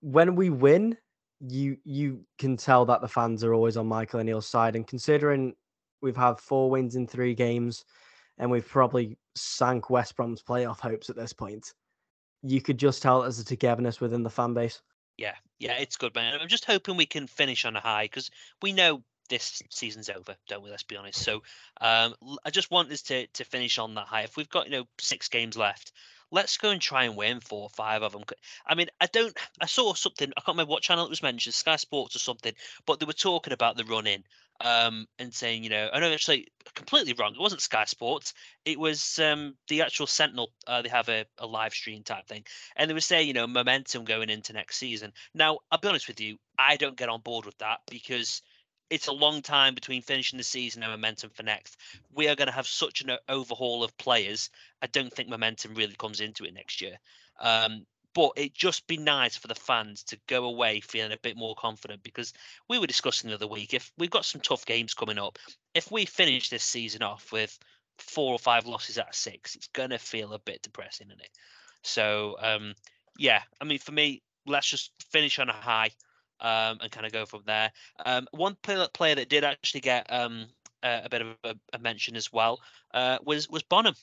when 0.00 0.34
we 0.34 0.50
win, 0.50 0.96
you 1.40 1.76
you 1.84 2.24
can 2.38 2.56
tell 2.56 2.84
that 2.86 3.00
the 3.00 3.08
fans 3.08 3.44
are 3.44 3.52
always 3.52 3.76
on 3.76 3.86
Michael 3.86 4.20
O'Neill's 4.20 4.48
side. 4.48 4.74
And 4.74 4.86
considering 4.86 5.54
we've 6.02 6.16
had 6.16 6.38
four 6.38 6.70
wins 6.70 6.96
in 6.96 7.06
three 7.06 7.34
games, 7.34 7.84
and 8.38 8.50
we've 8.50 8.68
probably 8.68 9.16
sank 9.34 9.90
West 9.90 10.16
Brom's 10.16 10.42
playoff 10.42 10.80
hopes 10.80 11.08
at 11.08 11.16
this 11.16 11.32
point, 11.32 11.72
you 12.42 12.60
could 12.60 12.78
just 12.78 13.02
tell 13.02 13.22
there's 13.22 13.38
a 13.38 13.44
togetherness 13.44 14.00
within 14.00 14.22
the 14.22 14.30
fan 14.30 14.54
base. 14.54 14.82
Yeah, 15.16 15.34
yeah, 15.58 15.74
it's 15.74 15.96
good, 15.96 16.14
man. 16.14 16.38
I'm 16.40 16.48
just 16.48 16.64
hoping 16.64 16.96
we 16.96 17.06
can 17.06 17.26
finish 17.26 17.64
on 17.64 17.76
a 17.76 17.80
high 17.80 18.04
because 18.04 18.30
we 18.60 18.72
know 18.72 19.02
this 19.28 19.62
season's 19.70 20.10
over, 20.10 20.36
don't 20.48 20.62
we? 20.62 20.70
Let's 20.70 20.82
be 20.82 20.96
honest. 20.96 21.22
So, 21.22 21.42
um, 21.80 22.14
I 22.44 22.50
just 22.50 22.70
want 22.70 22.90
us 22.90 23.02
to 23.02 23.26
to 23.26 23.44
finish 23.44 23.78
on 23.78 23.94
that 23.94 24.06
high. 24.06 24.22
If 24.22 24.36
we've 24.36 24.48
got 24.48 24.66
you 24.66 24.72
know 24.72 24.84
six 24.98 25.28
games 25.28 25.56
left, 25.56 25.92
let's 26.32 26.56
go 26.56 26.70
and 26.70 26.80
try 26.80 27.04
and 27.04 27.16
win 27.16 27.38
four 27.38 27.62
or 27.62 27.70
five 27.70 28.02
of 28.02 28.12
them. 28.12 28.24
I 28.66 28.74
mean, 28.74 28.88
I 29.00 29.06
don't. 29.06 29.36
I 29.60 29.66
saw 29.66 29.94
something. 29.94 30.32
I 30.36 30.40
can't 30.40 30.56
remember 30.56 30.70
what 30.70 30.82
channel 30.82 31.04
it 31.04 31.10
was 31.10 31.22
mentioned, 31.22 31.54
Sky 31.54 31.76
Sports 31.76 32.16
or 32.16 32.18
something, 32.18 32.54
but 32.86 32.98
they 32.98 33.06
were 33.06 33.12
talking 33.12 33.52
about 33.52 33.76
the 33.76 33.84
run 33.84 34.06
in 34.06 34.24
um, 34.60 35.06
and 35.18 35.32
saying, 35.32 35.64
you 35.64 35.70
know, 35.70 35.88
I 35.92 36.00
know 36.00 36.12
actually 36.12 36.48
completely 36.74 37.12
wrong. 37.14 37.34
It 37.34 37.40
wasn't 37.40 37.60
Sky 37.60 37.84
Sports. 37.84 38.34
It 38.64 38.78
was 38.78 39.18
um, 39.18 39.54
the 39.68 39.82
actual 39.82 40.06
Sentinel. 40.06 40.50
Uh, 40.66 40.82
they 40.82 40.88
have 40.88 41.08
a, 41.08 41.24
a 41.38 41.46
live 41.46 41.74
stream 41.74 42.02
type 42.02 42.26
thing, 42.26 42.44
and 42.76 42.88
they 42.88 42.94
were 42.94 43.00
saying, 43.00 43.28
you 43.28 43.34
know, 43.34 43.46
momentum 43.46 44.04
going 44.04 44.30
into 44.30 44.52
next 44.52 44.76
season. 44.78 45.12
Now, 45.34 45.58
I'll 45.70 45.78
be 45.78 45.88
honest 45.88 46.08
with 46.08 46.20
you, 46.20 46.38
I 46.58 46.76
don't 46.76 46.96
get 46.96 47.08
on 47.08 47.20
board 47.20 47.44
with 47.44 47.58
that 47.58 47.80
because 47.90 48.42
it's 48.92 49.08
a 49.08 49.12
long 49.12 49.40
time 49.40 49.74
between 49.74 50.02
finishing 50.02 50.36
the 50.36 50.44
season 50.44 50.82
and 50.82 50.92
momentum 50.92 51.30
for 51.30 51.42
next. 51.42 51.78
We 52.14 52.28
are 52.28 52.34
going 52.34 52.48
to 52.48 52.54
have 52.54 52.66
such 52.66 53.00
an 53.00 53.16
overhaul 53.26 53.82
of 53.82 53.96
players. 53.96 54.50
I 54.82 54.86
don't 54.86 55.10
think 55.10 55.30
momentum 55.30 55.74
really 55.74 55.94
comes 55.94 56.20
into 56.20 56.44
it 56.44 56.52
next 56.52 56.82
year. 56.82 56.98
Um, 57.40 57.86
but 58.14 58.32
it 58.36 58.52
just 58.52 58.86
be 58.86 58.98
nice 58.98 59.34
for 59.34 59.48
the 59.48 59.54
fans 59.54 60.02
to 60.04 60.18
go 60.26 60.44
away 60.44 60.80
feeling 60.80 61.12
a 61.12 61.16
bit 61.22 61.38
more 61.38 61.54
confident 61.54 62.02
because 62.02 62.34
we 62.68 62.78
were 62.78 62.86
discussing 62.86 63.30
the 63.30 63.36
other 63.36 63.46
week 63.46 63.72
if 63.72 63.90
we've 63.96 64.10
got 64.10 64.26
some 64.26 64.42
tough 64.42 64.66
games 64.66 64.92
coming 64.92 65.16
up. 65.16 65.38
If 65.72 65.90
we 65.90 66.04
finish 66.04 66.50
this 66.50 66.62
season 66.62 67.02
off 67.02 67.32
with 67.32 67.58
four 67.96 68.34
or 68.34 68.38
five 68.38 68.66
losses 68.66 68.98
out 68.98 69.08
of 69.08 69.14
six, 69.14 69.54
it's 69.54 69.68
going 69.68 69.90
to 69.90 69.98
feel 69.98 70.34
a 70.34 70.38
bit 70.38 70.60
depressing, 70.60 71.06
isn't 71.06 71.22
it? 71.22 71.30
So, 71.82 72.36
um, 72.42 72.74
yeah, 73.16 73.40
I 73.58 73.64
mean, 73.64 73.78
for 73.78 73.92
me, 73.92 74.20
let's 74.46 74.68
just 74.68 74.92
finish 75.10 75.38
on 75.38 75.48
a 75.48 75.54
high 75.54 75.92
um, 76.42 76.78
and 76.82 76.90
kind 76.90 77.06
of 77.06 77.12
go 77.12 77.24
from 77.24 77.42
there. 77.46 77.72
Um, 78.04 78.26
one 78.32 78.56
player, 78.62 79.14
that 79.14 79.28
did 79.28 79.44
actually 79.44 79.80
get 79.80 80.12
um, 80.12 80.46
a, 80.82 81.02
a, 81.04 81.08
bit 81.08 81.22
of 81.22 81.28
a, 81.44 81.54
a, 81.72 81.78
mention 81.78 82.16
as 82.16 82.32
well 82.32 82.60
uh, 82.92 83.18
was 83.24 83.48
was 83.48 83.62
Bonham. 83.62 83.94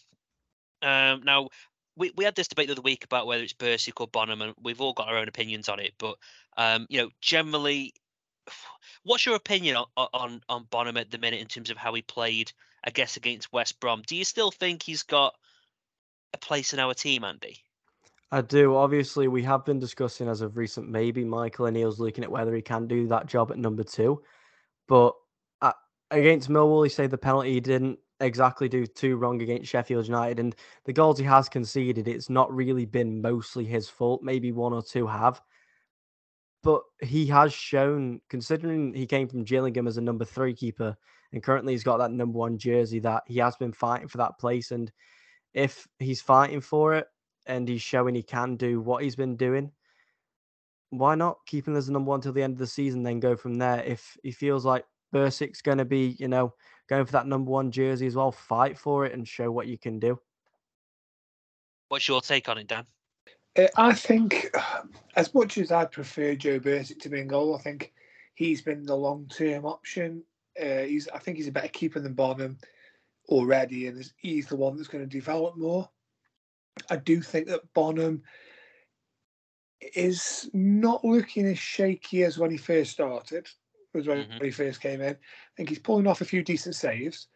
Um, 0.81 1.21
now 1.23 1.49
we, 1.95 2.11
we 2.15 2.23
had 2.23 2.35
this 2.35 2.47
debate 2.47 2.67
the 2.67 2.73
other 2.73 2.81
week 2.81 3.03
about 3.03 3.27
whether 3.27 3.43
it's 3.43 3.53
Bursik 3.53 3.99
or 3.99 4.07
Bonham, 4.07 4.41
and 4.41 4.53
we've 4.61 4.81
all 4.81 4.93
got 4.93 5.09
our 5.09 5.17
own 5.17 5.27
opinions 5.27 5.69
on 5.69 5.79
it. 5.79 5.93
But 5.99 6.17
um, 6.57 6.87
you 6.89 7.01
know, 7.01 7.09
generally, 7.21 7.93
what's 9.03 9.25
your 9.25 9.35
opinion 9.35 9.75
on, 9.75 10.07
on 10.13 10.41
on 10.47 10.67
Bonham 10.71 10.97
at 10.97 11.11
the 11.11 11.17
minute 11.17 11.41
in 11.41 11.47
terms 11.47 11.69
of 11.69 11.77
how 11.77 11.93
he 11.93 12.01
played? 12.01 12.51
I 12.81 12.91
guess 12.91 13.17
against 13.17 13.51
West 13.51 13.81
Brom. 13.81 14.03
Do 14.07 14.15
you 14.15 14.23
still 14.23 14.51
think 14.51 14.83
he's 14.83 15.03
got 15.03 15.35
a 16.33 16.37
place 16.37 16.73
in 16.73 16.79
our 16.79 16.93
team, 16.93 17.25
Andy? 17.25 17.61
I 18.31 18.41
do. 18.41 18.75
Obviously, 18.75 19.27
we 19.27 19.41
have 19.43 19.65
been 19.65 19.79
discussing 19.79 20.27
as 20.27 20.41
of 20.41 20.55
recent. 20.55 20.87
Maybe 20.87 21.23
Michael 21.23 21.65
O'Neill's 21.65 21.99
looking 21.99 22.23
at 22.23 22.31
whether 22.31 22.53
he 22.53 22.61
can 22.61 22.87
do 22.87 23.07
that 23.07 23.25
job 23.25 23.51
at 23.51 23.57
number 23.57 23.83
two. 23.83 24.21
But 24.87 25.15
uh, 25.61 25.73
against 26.11 26.49
Millwall, 26.49 26.85
he 26.85 26.89
saved 26.89 27.11
the 27.11 27.17
penalty. 27.17 27.53
He 27.53 27.59
didn't. 27.59 27.97
exactly 28.19 28.69
do 28.69 28.85
two 28.85 29.17
wrong 29.17 29.41
against 29.41 29.69
Sheffield 29.69 30.05
United. 30.05 30.39
And 30.39 30.55
the 30.85 30.93
goals 30.93 31.17
he 31.17 31.25
has 31.25 31.49
conceded, 31.49 32.07
it's 32.07 32.29
not 32.29 32.53
really 32.53 32.85
been 32.85 33.21
mostly 33.21 33.65
his 33.65 33.89
fault. 33.89 34.21
Maybe 34.21 34.51
one 34.51 34.73
or 34.73 34.83
two 34.83 35.07
have. 35.07 35.41
But 36.61 36.81
he 37.01 37.25
has 37.27 37.53
shown, 37.53 38.21
considering 38.29 38.93
he 38.93 39.07
came 39.07 39.27
from 39.27 39.45
Gillingham 39.45 39.87
as 39.87 39.97
a 39.97 40.01
number 40.01 40.25
three 40.25 40.53
keeper, 40.53 40.95
and 41.31 41.41
currently 41.41 41.73
he's 41.73 41.83
got 41.83 41.97
that 41.97 42.11
number 42.11 42.37
one 42.37 42.57
jersey, 42.57 42.99
that 42.99 43.23
he 43.25 43.39
has 43.39 43.55
been 43.55 43.71
fighting 43.71 44.09
for 44.09 44.17
that 44.17 44.37
place. 44.37 44.71
And 44.71 44.91
if 45.53 45.87
he's 45.99 46.21
fighting 46.21 46.61
for 46.61 46.93
it 46.93 47.07
and 47.49 47.67
he's 47.67 47.81
showing 47.81 48.15
he 48.15 48.23
can 48.23 48.55
do 48.55 48.79
what 48.79 49.03
he's 49.03 49.15
been 49.15 49.35
doing, 49.35 49.71
why 50.91 51.15
not 51.15 51.39
keep 51.45 51.67
him 51.67 51.75
as 51.75 51.87
the 51.87 51.91
number 51.93 52.09
one 52.09 52.21
till 52.21 52.31
the 52.31 52.43
end 52.43 52.53
of 52.53 52.59
the 52.59 52.67
season, 52.67 53.03
then 53.03 53.19
go 53.19 53.35
from 53.35 53.55
there? 53.55 53.83
If 53.83 54.15
he 54.23 54.31
feels 54.31 54.65
like 54.65 54.85
Bursik's 55.13 55.61
going 55.61 55.79
to 55.79 55.85
be, 55.85 56.15
you 56.19 56.27
know, 56.27 56.53
going 56.87 57.05
for 57.05 57.11
that 57.13 57.27
number 57.27 57.51
one 57.51 57.71
jersey 57.71 58.07
as 58.07 58.15
well, 58.15 58.31
fight 58.31 58.77
for 58.77 59.05
it 59.05 59.13
and 59.13 59.27
show 59.27 59.51
what 59.51 59.67
you 59.67 59.77
can 59.77 59.99
do. 59.99 60.19
What's 61.89 62.07
your 62.07 62.21
take 62.21 62.47
on 62.47 62.59
it, 62.59 62.67
Dan? 62.67 62.85
Uh, 63.57 63.67
I 63.75 63.93
think, 63.93 64.55
as 65.15 65.33
much 65.33 65.57
as 65.57 65.71
I 65.71 65.85
prefer 65.85 66.35
Joe 66.35 66.59
Bursik 66.59 66.99
to 66.99 67.09
be 67.09 67.19
in 67.19 67.27
goal, 67.27 67.55
I 67.55 67.61
think 67.61 67.93
he's 68.35 68.61
been 68.61 68.85
the 68.85 68.95
long 68.95 69.27
term 69.27 69.65
option. 69.65 70.23
Uh, 70.61 70.83
he's, 70.83 71.07
I 71.09 71.17
think 71.17 71.37
he's 71.37 71.47
a 71.47 71.51
better 71.51 71.67
keeper 71.67 71.99
than 71.99 72.13
Bonham 72.13 72.57
already, 73.27 73.87
and 73.87 74.03
he's 74.17 74.47
the 74.47 74.55
one 74.55 74.77
that's 74.77 74.87
going 74.87 75.03
to 75.03 75.09
develop 75.09 75.57
more. 75.57 75.89
I 76.89 76.97
do 76.97 77.21
think 77.21 77.47
that 77.47 77.73
Bonham 77.73 78.23
is 79.95 80.49
not 80.53 81.03
looking 81.05 81.45
as 81.45 81.59
shaky 81.59 82.23
as 82.23 82.37
when 82.37 82.51
he 82.51 82.57
first 82.57 82.91
started, 82.91 83.47
was 83.93 84.07
when, 84.07 84.25
mm-hmm. 84.25 84.43
he 84.43 84.51
first 84.51 84.81
came 84.81 85.01
in. 85.01 85.13
I 85.13 85.51
think 85.55 85.69
he's 85.69 85.79
pulling 85.79 86.07
off 86.07 86.21
a 86.21 86.25
few 86.25 86.43
decent 86.43 86.75
saves, 86.75 87.27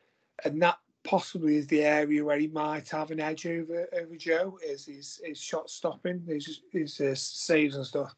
and 0.43 0.61
that 0.61 0.77
possibly 1.03 1.57
is 1.57 1.67
the 1.67 1.83
area 1.83 2.23
where 2.23 2.39
he 2.39 2.47
might 2.47 2.89
have 2.89 3.11
an 3.11 3.19
edge 3.19 3.45
over 3.45 3.87
over 3.93 4.15
Joe 4.15 4.57
is 4.65 4.85
his, 4.85 5.21
his 5.23 5.39
shot 5.39 5.69
stopping, 5.69 6.23
his 6.27 6.61
his 6.71 6.99
uh, 6.99 7.15
saves 7.15 7.75
and 7.75 7.85
stuff. 7.85 8.15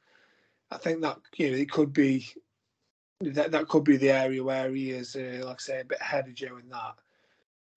I 0.72 0.78
think 0.78 1.02
that 1.02 1.18
you 1.38 1.52
know 1.52 1.58
it 1.58 1.72
could 1.72 1.94
be 1.94 2.28
that 3.22 3.52
that 3.52 3.68
could 3.68 3.84
be 3.84 3.98
the 3.98 4.12
area 4.12 4.44
where 4.44 4.74
he 4.74 4.92
is, 4.92 5.16
uh, 5.16 5.42
like 5.46 5.56
I 5.56 5.62
say, 5.62 5.82
a 5.82 5.86
bit 5.86 6.02
ahead 6.02 6.28
of 6.28 6.34
Joe 6.34 6.58
in 6.58 6.70
that. 6.70 6.96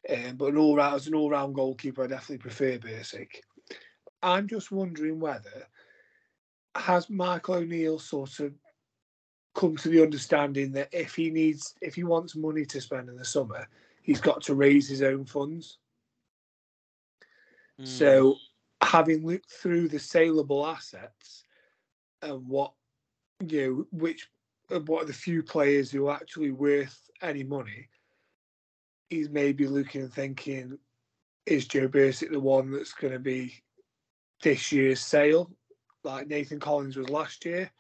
Um, 0.09 0.37
but 0.37 0.53
an 0.53 0.57
all 0.57 0.77
round 0.77 0.97
as 0.97 1.07
an 1.07 1.15
all 1.15 1.31
round 1.31 1.55
goalkeeper, 1.55 2.05
I 2.05 2.07
definitely 2.07 2.39
prefer 2.39 2.79
Bursik. 2.79 3.41
I'm 4.23 4.49
just 4.49 4.73
wondering 4.73 5.21
whether 5.21 5.67
has 6.75 7.11
Michael 7.11 7.57
O'Neill 7.57 7.99
sort 7.99 8.41
of 8.41 8.55
come 9.55 9.77
to 9.77 9.89
the 9.89 10.03
understanding 10.03 10.73
that 10.73 10.89
if 10.93 11.15
he 11.15 11.31
needs, 11.31 11.75
if 11.81 11.95
he 11.95 12.05
wants 12.05 12.37
money 12.37 12.65
to 12.65 12.81
spend 12.81 13.09
in 13.09 13.17
the 13.17 13.25
summer, 13.25 13.69
he's 14.03 14.21
got 14.21 14.41
to 14.43 14.55
raise 14.55 14.89
his 14.89 15.03
own 15.03 15.25
funds. 15.25 15.79
Mm. 17.81 17.87
So, 17.87 18.37
having 18.83 19.27
looked 19.27 19.51
through 19.51 19.89
the 19.89 19.99
saleable 19.99 20.67
assets 20.67 21.45
and 22.23 22.47
what 22.47 22.73
you 23.47 23.87
know, 23.93 23.99
which 23.99 24.29
what 24.87 25.05
are 25.05 25.07
the 25.07 25.13
few 25.13 25.43
players 25.43 25.91
who 25.91 26.09
are 26.09 26.17
actually 26.17 26.51
worth 26.51 27.11
any 27.23 27.43
money, 27.43 27.89
he's 29.09 29.31
maybe 29.31 29.67
looking 29.67 30.03
and 30.03 30.13
thinking, 30.13 30.79
is 31.47 31.67
Joe 31.67 31.89
Bursik 31.89 32.31
the 32.31 32.41
one 32.41 32.71
that's 32.71 32.93
going 32.93 33.13
to 33.13 33.19
be 33.19 33.55
this 34.43 34.71
year's 34.71 35.01
sale 35.01 35.51
like 36.05 36.29
Nathan 36.29 36.61
Collins 36.61 36.97
was 36.97 37.09
last 37.09 37.45
year? 37.45 37.71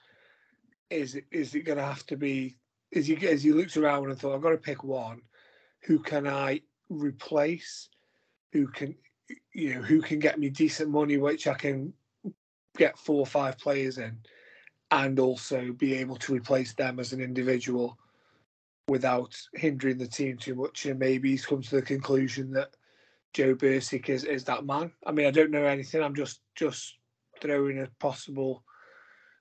Is 0.90 1.14
it 1.14 1.24
is 1.30 1.54
it 1.54 1.62
going 1.62 1.78
to 1.78 1.84
have 1.84 2.06
to 2.06 2.16
be? 2.16 2.56
Is 2.90 3.06
he 3.06 3.16
as 3.28 3.42
he 3.42 3.52
looks 3.52 3.76
around 3.76 4.10
and 4.10 4.18
thought, 4.18 4.34
I've 4.34 4.42
got 4.42 4.50
to 4.50 4.56
pick 4.56 4.82
one. 4.82 5.20
Who 5.82 5.98
can 5.98 6.26
I 6.26 6.62
replace? 6.88 7.88
Who 8.52 8.66
can 8.68 8.94
you 9.52 9.74
know 9.74 9.82
who 9.82 10.00
can 10.00 10.18
get 10.18 10.38
me 10.38 10.48
decent 10.48 10.90
money, 10.90 11.18
which 11.18 11.46
I 11.46 11.54
can 11.54 11.92
get 12.78 12.98
four 12.98 13.20
or 13.20 13.26
five 13.26 13.58
players 13.58 13.98
in, 13.98 14.18
and 14.90 15.18
also 15.18 15.72
be 15.72 15.94
able 15.94 16.16
to 16.16 16.34
replace 16.34 16.72
them 16.72 16.98
as 16.98 17.12
an 17.12 17.20
individual 17.20 17.98
without 18.88 19.40
hindering 19.54 19.98
the 19.98 20.06
team 20.06 20.36
too 20.36 20.54
much. 20.54 20.86
And 20.86 20.98
maybe 20.98 21.30
he's 21.30 21.46
come 21.46 21.62
to 21.62 21.76
the 21.76 21.82
conclusion 21.82 22.50
that 22.52 22.70
Joe 23.34 23.54
Bursik 23.54 24.08
is, 24.08 24.24
is 24.24 24.44
that 24.44 24.66
man. 24.66 24.90
I 25.06 25.12
mean, 25.12 25.26
I 25.26 25.30
don't 25.30 25.50
know 25.50 25.64
anything. 25.64 26.02
I'm 26.02 26.14
just 26.14 26.40
just 26.54 26.96
throwing 27.40 27.80
a 27.80 27.88
possible 28.00 28.64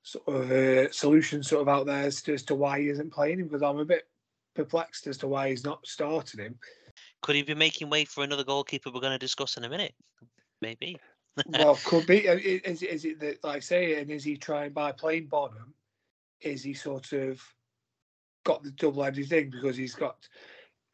sort 0.03 0.27
of 0.27 0.51
uh, 0.51 0.91
solution 0.91 1.41
sort 1.41 1.63
of 1.63 1.69
out 1.69 1.85
there 1.85 2.03
as 2.03 2.21
to, 2.21 2.33
as 2.33 2.43
to 2.43 2.55
why 2.55 2.79
he 2.79 2.89
isn't 2.89 3.11
playing 3.11 3.39
him 3.39 3.47
because 3.47 3.63
I'm 3.63 3.79
a 3.79 3.85
bit 3.85 4.07
perplexed 4.55 5.07
as 5.07 5.17
to 5.19 5.27
why 5.27 5.49
he's 5.49 5.63
not 5.63 5.85
starting 5.85 6.41
him. 6.41 6.59
Could 7.21 7.35
he 7.35 7.41
be 7.41 7.55
making 7.55 7.89
way 7.89 8.05
for 8.05 8.23
another 8.23 8.43
goalkeeper 8.43 8.91
we're 8.91 9.01
going 9.01 9.11
to 9.13 9.17
discuss 9.17 9.57
in 9.57 9.63
a 9.63 9.69
minute? 9.69 9.93
Maybe. 10.61 10.97
well, 11.47 11.79
could 11.85 12.07
be. 12.07 12.27
Uh, 12.27 12.37
is, 12.41 12.83
is 12.83 13.05
it 13.05 13.19
that, 13.19 13.43
like 13.43 13.57
I 13.57 13.59
say, 13.59 13.99
and 13.99 14.09
is 14.09 14.23
he 14.23 14.37
trying 14.37 14.71
by 14.71 14.91
playing 14.91 15.27
Bonham? 15.27 15.73
Is 16.41 16.63
he 16.63 16.73
sort 16.73 17.13
of 17.13 17.41
got 18.47 18.63
the 18.63 18.71
double-headed 18.71 19.27
thing 19.27 19.49
because 19.49 19.75
he's 19.75 19.93
got 19.93 20.27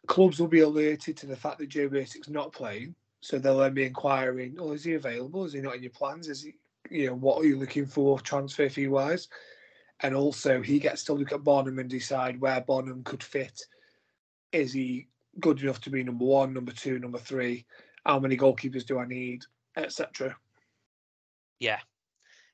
clubs 0.07 0.39
will 0.39 0.48
be 0.48 0.62
alerted 0.62 1.15
to 1.15 1.27
the 1.27 1.36
fact 1.36 1.60
that 1.60 1.69
Joe 1.69 1.88
Bursik's 1.88 2.27
not 2.27 2.51
playing, 2.51 2.95
so 3.22 3.38
they'll 3.38 3.60
then 3.60 3.75
be 3.75 3.86
inquiring, 3.86 4.57
"Oh, 4.60 4.72
is 4.72 4.83
he 4.83 4.95
available? 4.95 5.45
Is 5.45 5.53
he 5.53 5.62
not 5.62 5.75
in 5.75 5.83
your 5.83 5.91
plans? 5.91 6.27
Is 6.27 6.41
he 6.41 6.55
you 6.89 7.07
know, 7.07 7.13
what 7.13 7.39
are 7.39 7.45
you 7.45 7.57
looking 7.57 7.86
for 7.86 8.19
transfer 8.19 8.69
fee 8.69 8.88
wise? 8.88 9.27
And 10.01 10.15
also, 10.15 10.62
he 10.62 10.79
gets 10.79 11.03
to 11.05 11.13
look 11.13 11.31
at 11.31 11.43
Bonham 11.43 11.79
and 11.79 11.89
decide 11.89 12.41
where 12.41 12.60
Bonham 12.60 13.03
could 13.03 13.24
fit. 13.24 13.62
Is 14.51 14.74
he 14.74 15.07
good 15.39 15.62
enough 15.62 15.79
to 15.81 15.89
be 15.89 16.03
number 16.03 16.25
one, 16.25 16.53
number 16.53 16.72
two, 16.72 17.00
number 17.00 17.19
three? 17.19 17.65
How 18.05 18.19
many 18.19 18.36
goalkeepers 18.36 18.86
do 18.86 19.00
I 19.00 19.05
need, 19.05 19.43
etc. 19.77 20.36
Yeah, 21.60 21.79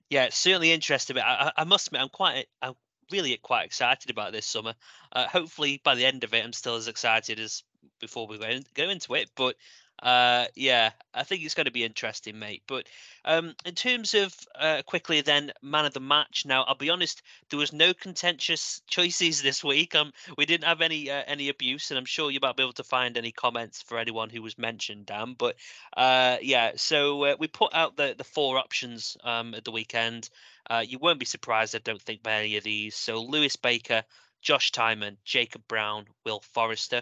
yeah, 0.10 0.26
it's 0.26 0.38
certainly 0.38 0.72
interesting. 0.72 1.16
But 1.16 1.24
I, 1.24 1.52
I 1.58 1.64
must 1.64 1.88
admit, 1.88 2.02
I'm 2.02 2.10
quite, 2.10 2.46
I'm 2.62 2.76
really 3.12 3.36
quite 3.38 3.66
excited 3.66 4.10
about 4.10 4.32
this 4.32 4.46
summer. 4.46 4.74
Uh, 5.12 5.28
hopefully, 5.28 5.82
by 5.84 5.96
the 5.96 6.06
end 6.06 6.24
of 6.24 6.34
it, 6.34 6.44
I'm 6.44 6.54
still 6.54 6.76
as 6.76 6.88
excited 6.88 7.40
as 7.40 7.64
before 8.00 8.28
we 8.28 8.38
go, 8.38 8.60
go 8.74 8.90
into 8.90 9.14
it. 9.16 9.30
But 9.36 9.56
uh, 10.02 10.46
yeah, 10.56 10.92
I 11.14 11.24
think 11.24 11.44
it's 11.44 11.56
going 11.56 11.66
to 11.66 11.72
be 11.72 11.84
interesting, 11.84 12.40
mate. 12.40 12.64
But 12.68 12.88
um, 13.26 13.54
in 13.66 13.76
terms 13.76 14.14
of 14.14 14.34
uh, 14.58 14.82
quickly, 14.86 15.22
then 15.22 15.52
man 15.62 15.86
of 15.86 15.94
the 15.94 16.00
match. 16.00 16.46
Now, 16.46 16.64
I'll 16.64 16.76
be 16.76 16.90
honest, 16.90 17.22
there 17.50 17.60
was 17.60 17.74
no 17.74 17.94
contentious 17.94 18.82
choices 18.88 19.42
this 19.42 19.64
week. 19.64 19.96
Um, 19.96 20.12
we 20.38 20.46
didn't 20.46 20.68
have 20.68 20.82
any 20.82 21.10
uh, 21.10 21.24
any 21.28 21.50
abuse, 21.50 21.92
and 21.92 21.98
I'm 21.98 22.06
sure 22.06 22.32
you 22.32 22.40
might 22.42 22.56
be 22.56 22.64
able 22.64 22.74
to 22.74 22.84
find 22.84 23.18
any 23.18 23.32
comments 23.32 23.82
for 23.82 23.98
anyone 23.98 24.30
who 24.30 24.42
was 24.42 24.58
mentioned, 24.58 25.08
Dan. 25.08 25.36
But 25.38 25.56
uh, 25.98 26.38
yeah, 26.42 26.72
so 26.76 27.24
uh, 27.24 27.36
we 27.40 27.48
put 27.48 27.74
out 27.74 27.98
the 27.98 28.16
the 28.18 28.24
four 28.24 28.58
options 28.58 29.18
um 29.24 29.54
at 29.54 29.66
the 29.66 29.72
weekend. 29.72 30.30
Uh, 30.70 30.84
you 30.88 31.00
won't 31.00 31.20
be 31.20 31.26
surprised, 31.26 31.76
I 31.76 31.80
don't 31.80 32.02
think, 32.02 32.24
by 32.24 32.34
any 32.34 32.58
of 32.58 32.64
these. 32.64 32.96
So 32.96 33.22
Lewis 33.22 33.56
Baker, 33.56 34.04
Josh 34.42 34.72
Tymon, 34.72 35.18
Jacob 35.26 35.64
Brown, 35.68 36.06
Will 36.26 36.42
Forrester. 36.54 37.02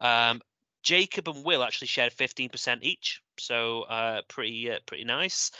Um, 0.00 0.40
Jacob 0.86 1.28
and 1.28 1.44
Will 1.44 1.64
actually 1.64 1.88
shared 1.88 2.14
15% 2.14 2.78
each, 2.82 3.20
so 3.40 3.82
uh, 3.82 4.22
pretty 4.28 4.70
uh, 4.70 4.78
pretty 4.86 5.02
nice. 5.02 5.50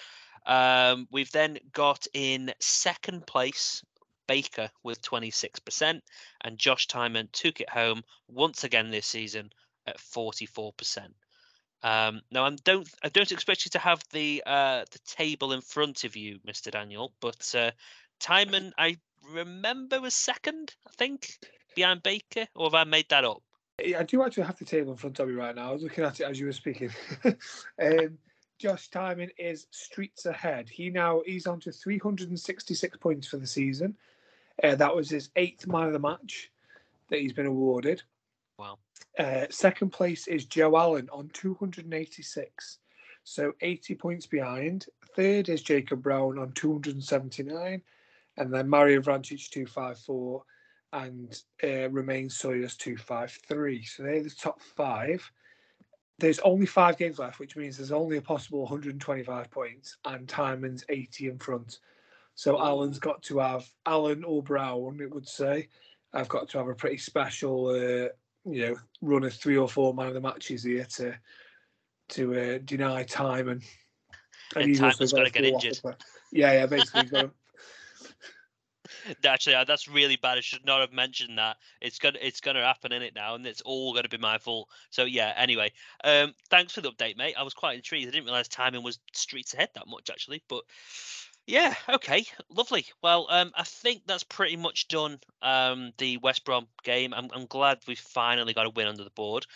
Um, 0.46 1.08
we've 1.10 1.32
then 1.32 1.58
got 1.72 2.06
in 2.14 2.54
second 2.60 3.26
place 3.26 3.82
Baker 4.28 4.70
with 4.84 5.02
26%, 5.02 6.00
and 6.44 6.58
Josh 6.58 6.86
Tymon 6.86 7.32
took 7.32 7.60
it 7.60 7.68
home 7.68 8.04
once 8.28 8.62
again 8.62 8.90
this 8.90 9.08
season 9.08 9.50
at 9.88 9.98
44%. 9.98 11.08
Um, 11.82 12.20
now, 12.30 12.44
I 12.46 12.50
don't 12.62 12.88
I 13.02 13.08
don't 13.08 13.32
expect 13.32 13.64
you 13.64 13.70
to 13.70 13.80
have 13.80 14.00
the 14.12 14.44
uh, 14.46 14.84
the 14.92 15.00
table 15.06 15.52
in 15.54 15.60
front 15.60 16.04
of 16.04 16.14
you, 16.14 16.38
Mr. 16.46 16.70
Daniel, 16.70 17.12
but 17.20 17.52
uh, 17.52 17.72
Tymon 18.20 18.70
I 18.78 18.98
remember 19.32 20.00
was 20.00 20.14
second, 20.14 20.72
I 20.86 20.92
think, 20.96 21.36
behind 21.74 22.04
Baker, 22.04 22.46
or 22.54 22.66
have 22.66 22.74
I 22.74 22.84
made 22.84 23.08
that 23.08 23.24
up? 23.24 23.42
I 23.78 24.02
do 24.04 24.22
actually 24.22 24.44
have 24.44 24.58
the 24.58 24.64
table 24.64 24.92
in 24.92 24.96
front 24.96 25.18
of 25.18 25.28
me 25.28 25.34
right 25.34 25.54
now. 25.54 25.70
I 25.70 25.72
was 25.72 25.82
looking 25.82 26.04
at 26.04 26.20
it 26.20 26.24
as 26.24 26.40
you 26.40 26.46
were 26.46 26.52
speaking. 26.52 26.90
um, 27.24 28.18
Josh 28.58 28.88
Tymon 28.88 29.30
is 29.36 29.66
streets 29.70 30.24
ahead. 30.24 30.68
He 30.68 30.88
now 30.88 31.20
he's 31.26 31.46
on 31.46 31.60
to 31.60 31.72
366 31.72 32.96
points 32.96 33.26
for 33.26 33.36
the 33.36 33.46
season. 33.46 33.94
Uh, 34.64 34.76
that 34.76 34.96
was 34.96 35.10
his 35.10 35.28
eighth 35.36 35.66
man 35.66 35.88
of 35.88 35.92
the 35.92 35.98
match 35.98 36.50
that 37.10 37.20
he's 37.20 37.34
been 37.34 37.46
awarded. 37.46 38.02
Wow. 38.58 38.78
Uh, 39.18 39.44
second 39.50 39.90
place 39.90 40.26
is 40.26 40.46
Joe 40.46 40.78
Allen 40.78 41.10
on 41.12 41.28
286, 41.34 42.78
so 43.24 43.52
80 43.60 43.94
points 43.96 44.26
behind. 44.26 44.86
Third 45.14 45.50
is 45.50 45.60
Jacob 45.60 46.02
Brown 46.02 46.38
on 46.38 46.52
279, 46.52 47.82
and 48.38 48.54
then 48.54 48.68
Mario 48.68 49.02
Vrancic 49.02 49.50
254 49.50 50.42
and 50.92 51.42
uh, 51.62 51.88
Romain 51.90 52.30
Sawyer's 52.30 52.76
253. 52.76 53.82
So 53.84 54.02
they're 54.02 54.22
the 54.22 54.30
top 54.30 54.60
five. 54.60 55.28
There's 56.18 56.38
only 56.40 56.66
five 56.66 56.96
games 56.96 57.18
left, 57.18 57.38
which 57.38 57.56
means 57.56 57.76
there's 57.76 57.92
only 57.92 58.16
a 58.16 58.22
possible 58.22 58.60
125 58.60 59.50
points, 59.50 59.98
and 60.06 60.26
Tymon's 60.26 60.84
80 60.88 61.28
in 61.28 61.38
front. 61.38 61.80
So 62.34 62.58
Allen's 62.58 62.98
got 62.98 63.22
to 63.24 63.38
have 63.38 63.68
Alan 63.84 64.24
or 64.24 64.42
Brown, 64.42 64.98
it 65.00 65.14
would 65.14 65.28
say. 65.28 65.68
I've 66.12 66.28
got 66.28 66.48
to 66.50 66.58
have 66.58 66.68
a 66.68 66.74
pretty 66.74 66.98
special 66.98 67.68
uh, 67.68 68.08
you 68.46 68.68
know, 68.68 68.76
running 69.02 69.30
three 69.30 69.56
or 69.56 69.68
four 69.68 69.92
man 69.92 70.08
of 70.08 70.14
the 70.14 70.20
matches 70.20 70.62
here 70.62 70.86
to 70.96 71.14
to 72.10 72.34
uh, 72.34 72.58
deny 72.64 73.02
time 73.02 73.48
and. 73.48 73.62
And 74.54 74.68
he's 74.68 74.78
Time 74.78 74.86
also 74.86 75.02
has 75.02 75.12
got 75.12 75.18
gotta 75.18 75.30
get 75.30 75.44
injured. 75.44 75.80
Yeah, 76.32 76.52
yeah, 76.52 76.66
basically. 76.66 77.00
he's 77.02 77.10
got 77.10 77.30
Actually, 79.24 79.54
uh, 79.54 79.64
that's 79.64 79.88
really 79.88 80.16
bad. 80.16 80.38
I 80.38 80.40
should 80.40 80.64
not 80.64 80.80
have 80.80 80.92
mentioned 80.92 81.38
that. 81.38 81.56
It's 81.80 81.98
gonna 81.98 82.18
it's 82.20 82.40
gonna 82.40 82.64
happen 82.64 82.92
in 82.92 83.02
it 83.02 83.14
now, 83.14 83.34
and 83.34 83.46
it's 83.46 83.62
all 83.62 83.94
gonna 83.94 84.08
be 84.08 84.18
my 84.18 84.38
fault. 84.38 84.68
So 84.90 85.04
yeah. 85.04 85.32
Anyway, 85.36 85.72
um, 86.04 86.34
thanks 86.50 86.72
for 86.72 86.80
the 86.80 86.90
update, 86.90 87.16
mate. 87.16 87.34
I 87.38 87.42
was 87.42 87.54
quite 87.54 87.76
intrigued. 87.76 88.08
I 88.08 88.10
didn't 88.10 88.24
realize 88.24 88.48
Tymon 88.48 88.82
was 88.82 88.98
streets 89.12 89.54
ahead 89.54 89.70
that 89.74 89.88
much 89.88 90.10
actually, 90.10 90.42
but 90.48 90.64
yeah, 91.46 91.74
okay, 91.88 92.24
lovely. 92.50 92.86
Well, 93.02 93.28
um, 93.30 93.52
I 93.54 93.62
think 93.62 94.02
that's 94.06 94.24
pretty 94.24 94.56
much 94.56 94.88
done. 94.88 95.20
Um, 95.42 95.92
the 95.98 96.16
West 96.18 96.44
Brom 96.44 96.66
game. 96.82 97.14
I'm 97.14 97.28
I'm 97.32 97.46
glad 97.46 97.78
we 97.86 97.94
finally 97.94 98.52
got 98.52 98.66
a 98.66 98.70
win 98.70 98.88
under 98.88 99.04
the 99.04 99.10
board. 99.10 99.46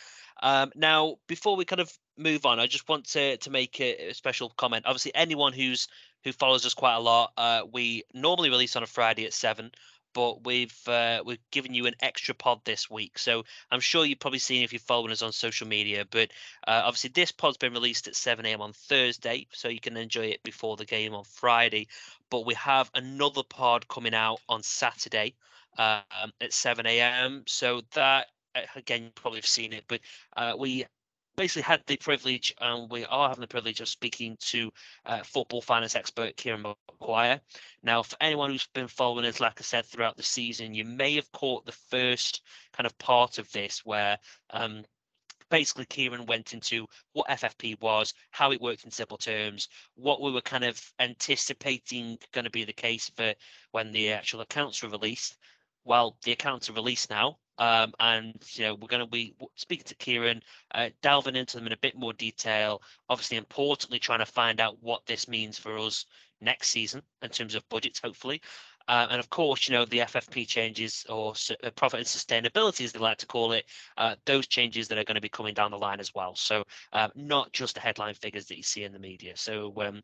Um, 0.43 0.73
now, 0.75 1.17
before 1.27 1.57
we 1.57 1.65
kind 1.65 1.81
of 1.81 1.93
move 2.17 2.47
on, 2.47 2.61
I 2.61 2.67
just 2.67 2.89
want 2.89 3.07
to 3.11 3.37
to 3.39 3.51
make 3.51 3.81
a, 3.81 4.11
a 4.11 4.15
special 4.15 4.51
comment. 4.51 4.87
Obviously, 4.87 5.15
anyone 5.15 5.53
who's 5.53 5.89
who 6.25 6.33
follows 6.33 6.67
us 6.67 6.75
quite 6.75 6.95
a 6.95 7.01
lot, 7.01 7.33
uh, 7.37 7.63
we 7.73 8.05
normally 8.15 8.51
release 8.51 8.77
on 8.77 8.83
a 8.83 8.87
Friday 8.87 9.25
at 9.25 9.33
seven, 9.33 9.71
but 10.13 10.45
we've 10.45 10.77
uh, 10.89 11.23
we've 11.25 11.41
given 11.51 11.75
you 11.75 11.87
an 11.87 11.95
extra 12.01 12.35
pod 12.35 12.61
this 12.65 12.91
week. 12.91 13.19
So 13.19 13.45
I'm 13.71 13.81
sure 13.81 14.05
you've 14.05 14.19
probably 14.19 14.39
seen 14.39 14.63
if 14.63 14.73
you're 14.73 14.81
following 14.81 15.13
us 15.13 15.23
on 15.23 15.33
social 15.33 15.67
media. 15.67 16.05
But 16.11 16.31
uh, 16.67 16.83
obviously, 16.85 17.11
this 17.15 17.33
pod's 17.33 17.57
been 17.57 17.73
released 17.73 18.09
at 18.09 18.17
7 18.17 18.45
a.m. 18.45 18.61
on 18.61 18.73
Thursday, 18.73 19.47
so 19.53 19.69
you 19.69 19.81
can 19.81 19.97
enjoy 19.97 20.27
it 20.27 20.43
before 20.43 20.77
the 20.77 20.85
game 20.85 21.15
on 21.15 21.25
Friday. 21.25 21.87
But 22.31 22.47
we 22.47 22.55
have 22.55 22.91
another 22.95 23.43
pod 23.43 23.89
coming 23.89 24.15
out 24.15 24.41
on 24.49 24.63
Saturday 24.63 25.35
um, 25.79 26.33
at 26.41 26.53
7 26.53 26.87
a.m. 26.87 27.45
So 27.47 27.83
that 27.95 28.27
uh, 28.55 28.61
again, 28.77 29.05
you 29.05 29.11
probably 29.15 29.39
have 29.39 29.47
seen 29.47 29.73
it, 29.73 29.85
but 29.89 30.01
uh, 30.37 30.55
we 30.59 30.87
basically 31.37 31.63
had 31.63 31.83
the 31.87 31.97
privilege, 31.97 32.55
and 32.61 32.91
we 32.91 33.05
are 33.07 33.29
having 33.29 33.41
the 33.41 33.47
privilege 33.49 33.81
of 33.81 33.89
speaking 33.89 34.37
to 34.41 34.71
uh, 35.07 35.23
football 35.23 35.63
finance 35.63 35.95
expert 35.95 36.37
Kieran 36.37 36.63
Maguire. 36.63 37.41
Now, 37.83 38.03
for 38.03 38.17
anyone 38.21 38.51
who's 38.51 38.67
been 38.75 38.89
following 38.89 39.25
us, 39.25 39.41
like 39.41 39.59
I 39.59 39.63
said, 39.63 39.87
throughout 39.87 40.17
the 40.17 40.23
season, 40.23 40.75
you 40.75 40.85
may 40.85 41.15
have 41.17 41.31
caught 41.33 41.67
the 41.67 41.73
first 41.73 42.43
kind 42.73 42.87
of 42.87 42.97
part 42.99 43.39
of 43.39 43.51
this 43.53 43.81
where 43.85 44.19
um, 44.51 44.85
basically 45.51 45.85
Kieran 45.87 46.27
went 46.27 46.55
into 46.55 46.87
what 47.13 47.29
FFP 47.29 47.81
was, 47.81 48.15
how 48.31 48.53
it 48.53 48.61
worked 48.61 48.85
in 48.85 48.91
simple 48.91 49.19
terms, 49.19 49.69
what 49.95 50.23
we 50.23 50.31
were 50.31 50.41
kind 50.41 50.65
of 50.65 50.81
anticipating 50.99 52.19
going 52.33 52.45
to 52.45 52.51
be 52.51 52.65
the 52.65 52.73
case 52.73 53.11
for 53.17 53.35
when 53.73 53.93
the 53.93 54.13
actual 54.13 54.41
accounts 54.41 54.83
were 54.83 54.89
released. 54.89 55.37
Well, 55.85 56.17
the 56.23 56.33
accounts 56.33 56.71
are 56.71 56.75
released 56.75 57.11
now, 57.11 57.39
um, 57.61 57.93
and 58.01 58.35
you 58.55 58.65
know 58.65 58.75
we're 58.75 58.89
going 58.89 59.05
to 59.05 59.11
be 59.11 59.37
speaking 59.55 59.85
to 59.87 59.95
Kieran, 59.95 60.43
uh, 60.75 60.91
delving 61.03 61.37
into 61.37 61.57
them 61.57 61.67
in 61.67 61.73
a 61.73 61.79
bit 61.79 61.97
more 61.97 62.13
detail. 62.15 62.83
Obviously, 63.09 63.37
importantly, 63.37 64.01
trying 64.01 64.19
to 64.21 64.27
find 64.27 64.61
out 64.61 64.83
what 64.83 65.07
this 65.07 65.29
means 65.29 65.59
for 65.59 65.79
us 65.79 66.07
next 66.41 66.69
season 66.69 67.03
in 67.23 67.31
terms 67.31 67.55
of 67.55 67.69
budgets, 67.69 68.01
hopefully. 68.01 68.43
Uh, 68.89 69.07
and 69.11 69.21
of 69.21 69.31
course, 69.31 69.69
you 69.69 69.75
know 69.75 69.85
the 69.85 70.01
FFP 70.01 70.47
changes 70.49 71.07
or 71.09 71.33
s- 71.33 71.53
uh, 71.63 71.71
profit 71.73 72.01
and 72.01 72.07
sustainability, 72.09 72.85
as 72.85 72.93
they 72.93 72.99
like 72.99 73.19
to 73.19 73.27
call 73.27 73.53
it, 73.53 73.67
uh, 73.99 74.17
those 74.27 74.49
changes 74.49 74.89
that 74.89 74.99
are 74.99 75.05
going 75.05 75.15
to 75.15 75.21
be 75.21 75.29
coming 75.29 75.55
down 75.55 75.71
the 75.71 75.79
line 75.79 76.01
as 76.01 76.13
well. 76.15 76.35
So 76.35 76.65
uh, 76.93 77.09
not 77.15 77.53
just 77.53 77.75
the 77.75 77.81
headline 77.81 78.15
figures 78.15 78.47
that 78.47 78.57
you 78.57 78.65
see 78.65 78.83
in 78.85 78.93
the 78.93 78.99
media. 78.99 79.37
So 79.37 79.73
um, 79.83 80.03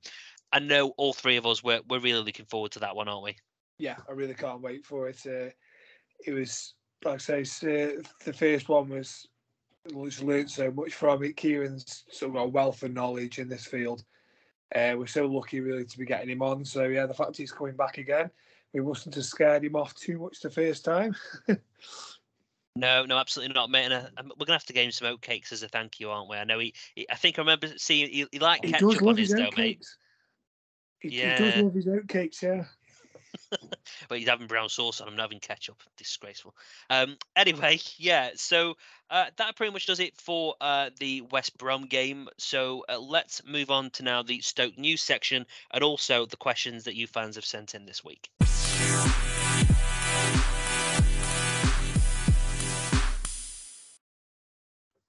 I 0.52 0.60
know 0.60 0.90
all 0.98 1.12
three 1.14 1.36
of 1.36 1.46
us 1.46 1.64
we're 1.64 1.80
we're 1.88 2.00
really 2.00 2.22
looking 2.22 2.46
forward 2.46 2.72
to 2.72 2.80
that 2.80 2.94
one, 2.94 3.08
aren't 3.08 3.24
we? 3.24 3.36
yeah, 3.78 3.96
I 4.08 4.12
really 4.12 4.34
can't 4.34 4.62
wait 4.62 4.84
for 4.86 5.08
it. 5.08 5.26
Uh, 5.26 5.50
it 6.26 6.32
was, 6.32 6.74
like 7.06 7.30
I 7.30 7.42
say, 7.42 7.42
uh, 7.42 8.02
the 8.24 8.32
first 8.32 8.68
one 8.68 8.88
was 8.88 9.28
just 10.04 10.22
learned 10.22 10.50
so 10.50 10.70
much 10.70 10.94
from 10.94 11.22
it. 11.22 11.36
Kieran's 11.36 12.04
sort 12.10 12.30
of 12.30 12.42
a 12.42 12.46
wealth 12.46 12.82
of 12.82 12.92
knowledge 12.92 13.38
in 13.38 13.48
this 13.48 13.64
field. 13.64 14.04
Uh, 14.74 14.94
we're 14.98 15.06
so 15.06 15.26
lucky, 15.26 15.60
really, 15.60 15.84
to 15.84 15.98
be 15.98 16.04
getting 16.04 16.28
him 16.28 16.42
on. 16.42 16.64
So 16.64 16.84
yeah, 16.84 17.06
the 17.06 17.14
fact 17.14 17.36
he's 17.36 17.52
coming 17.52 17.76
back 17.76 17.98
again, 17.98 18.30
we 18.72 18.80
mustn't 18.80 19.14
have 19.14 19.24
scared 19.24 19.64
him 19.64 19.76
off 19.76 19.94
too 19.94 20.18
much 20.18 20.40
the 20.40 20.50
first 20.50 20.84
time. 20.84 21.14
No, 22.78 23.06
no, 23.06 23.16
absolutely 23.16 23.54
not, 23.54 23.70
mate. 23.70 23.90
And 23.90 23.94
uh, 23.94 24.10
we're 24.38 24.44
gonna 24.44 24.52
have 24.52 24.66
to 24.66 24.74
give 24.74 24.84
him 24.84 24.90
some 24.92 25.08
oatcakes 25.08 25.50
as 25.50 25.62
a 25.62 25.68
thank 25.68 25.98
you, 25.98 26.10
aren't 26.10 26.28
we? 26.28 26.36
I 26.36 26.44
know 26.44 26.58
he. 26.58 26.74
he 26.94 27.06
I 27.10 27.14
think 27.16 27.38
I 27.38 27.40
remember 27.40 27.68
seeing 27.78 28.10
he, 28.10 28.26
he 28.30 28.38
liked 28.38 28.66
he 28.66 28.72
ketchup 28.72 29.02
on 29.02 29.16
his 29.16 29.30
his 29.30 29.38
though, 29.38 29.50
mate. 29.56 29.80
oatcakes. 29.80 29.96
He, 31.00 31.08
he 31.08 31.22
does 31.22 31.56
love 31.56 31.74
his 31.74 31.86
oatcakes, 31.86 32.42
yeah. 32.42 32.64
But 34.08 34.18
he's 34.18 34.28
having 34.28 34.46
brown 34.46 34.68
sauce 34.68 35.00
him, 35.00 35.16
not 35.16 35.22
having 35.22 35.40
ketchup. 35.40 35.82
Disgraceful. 35.96 36.54
Um. 36.90 37.16
Anyway, 37.34 37.78
yeah. 37.98 38.30
So 38.34 38.76
uh, 39.10 39.26
that 39.36 39.56
pretty 39.56 39.72
much 39.72 39.86
does 39.86 40.00
it 40.00 40.16
for 40.16 40.54
uh, 40.60 40.90
the 40.98 41.22
West 41.22 41.56
Brom 41.58 41.86
game. 41.86 42.28
So 42.38 42.84
uh, 42.88 42.98
let's 42.98 43.42
move 43.44 43.70
on 43.70 43.90
to 43.90 44.02
now 44.02 44.22
the 44.22 44.40
Stoke 44.40 44.78
news 44.78 45.02
section 45.02 45.46
and 45.70 45.82
also 45.82 46.26
the 46.26 46.36
questions 46.36 46.84
that 46.84 46.94
you 46.94 47.06
fans 47.06 47.36
have 47.36 47.44
sent 47.44 47.74
in 47.74 47.86
this 47.86 48.04
week. 48.04 48.30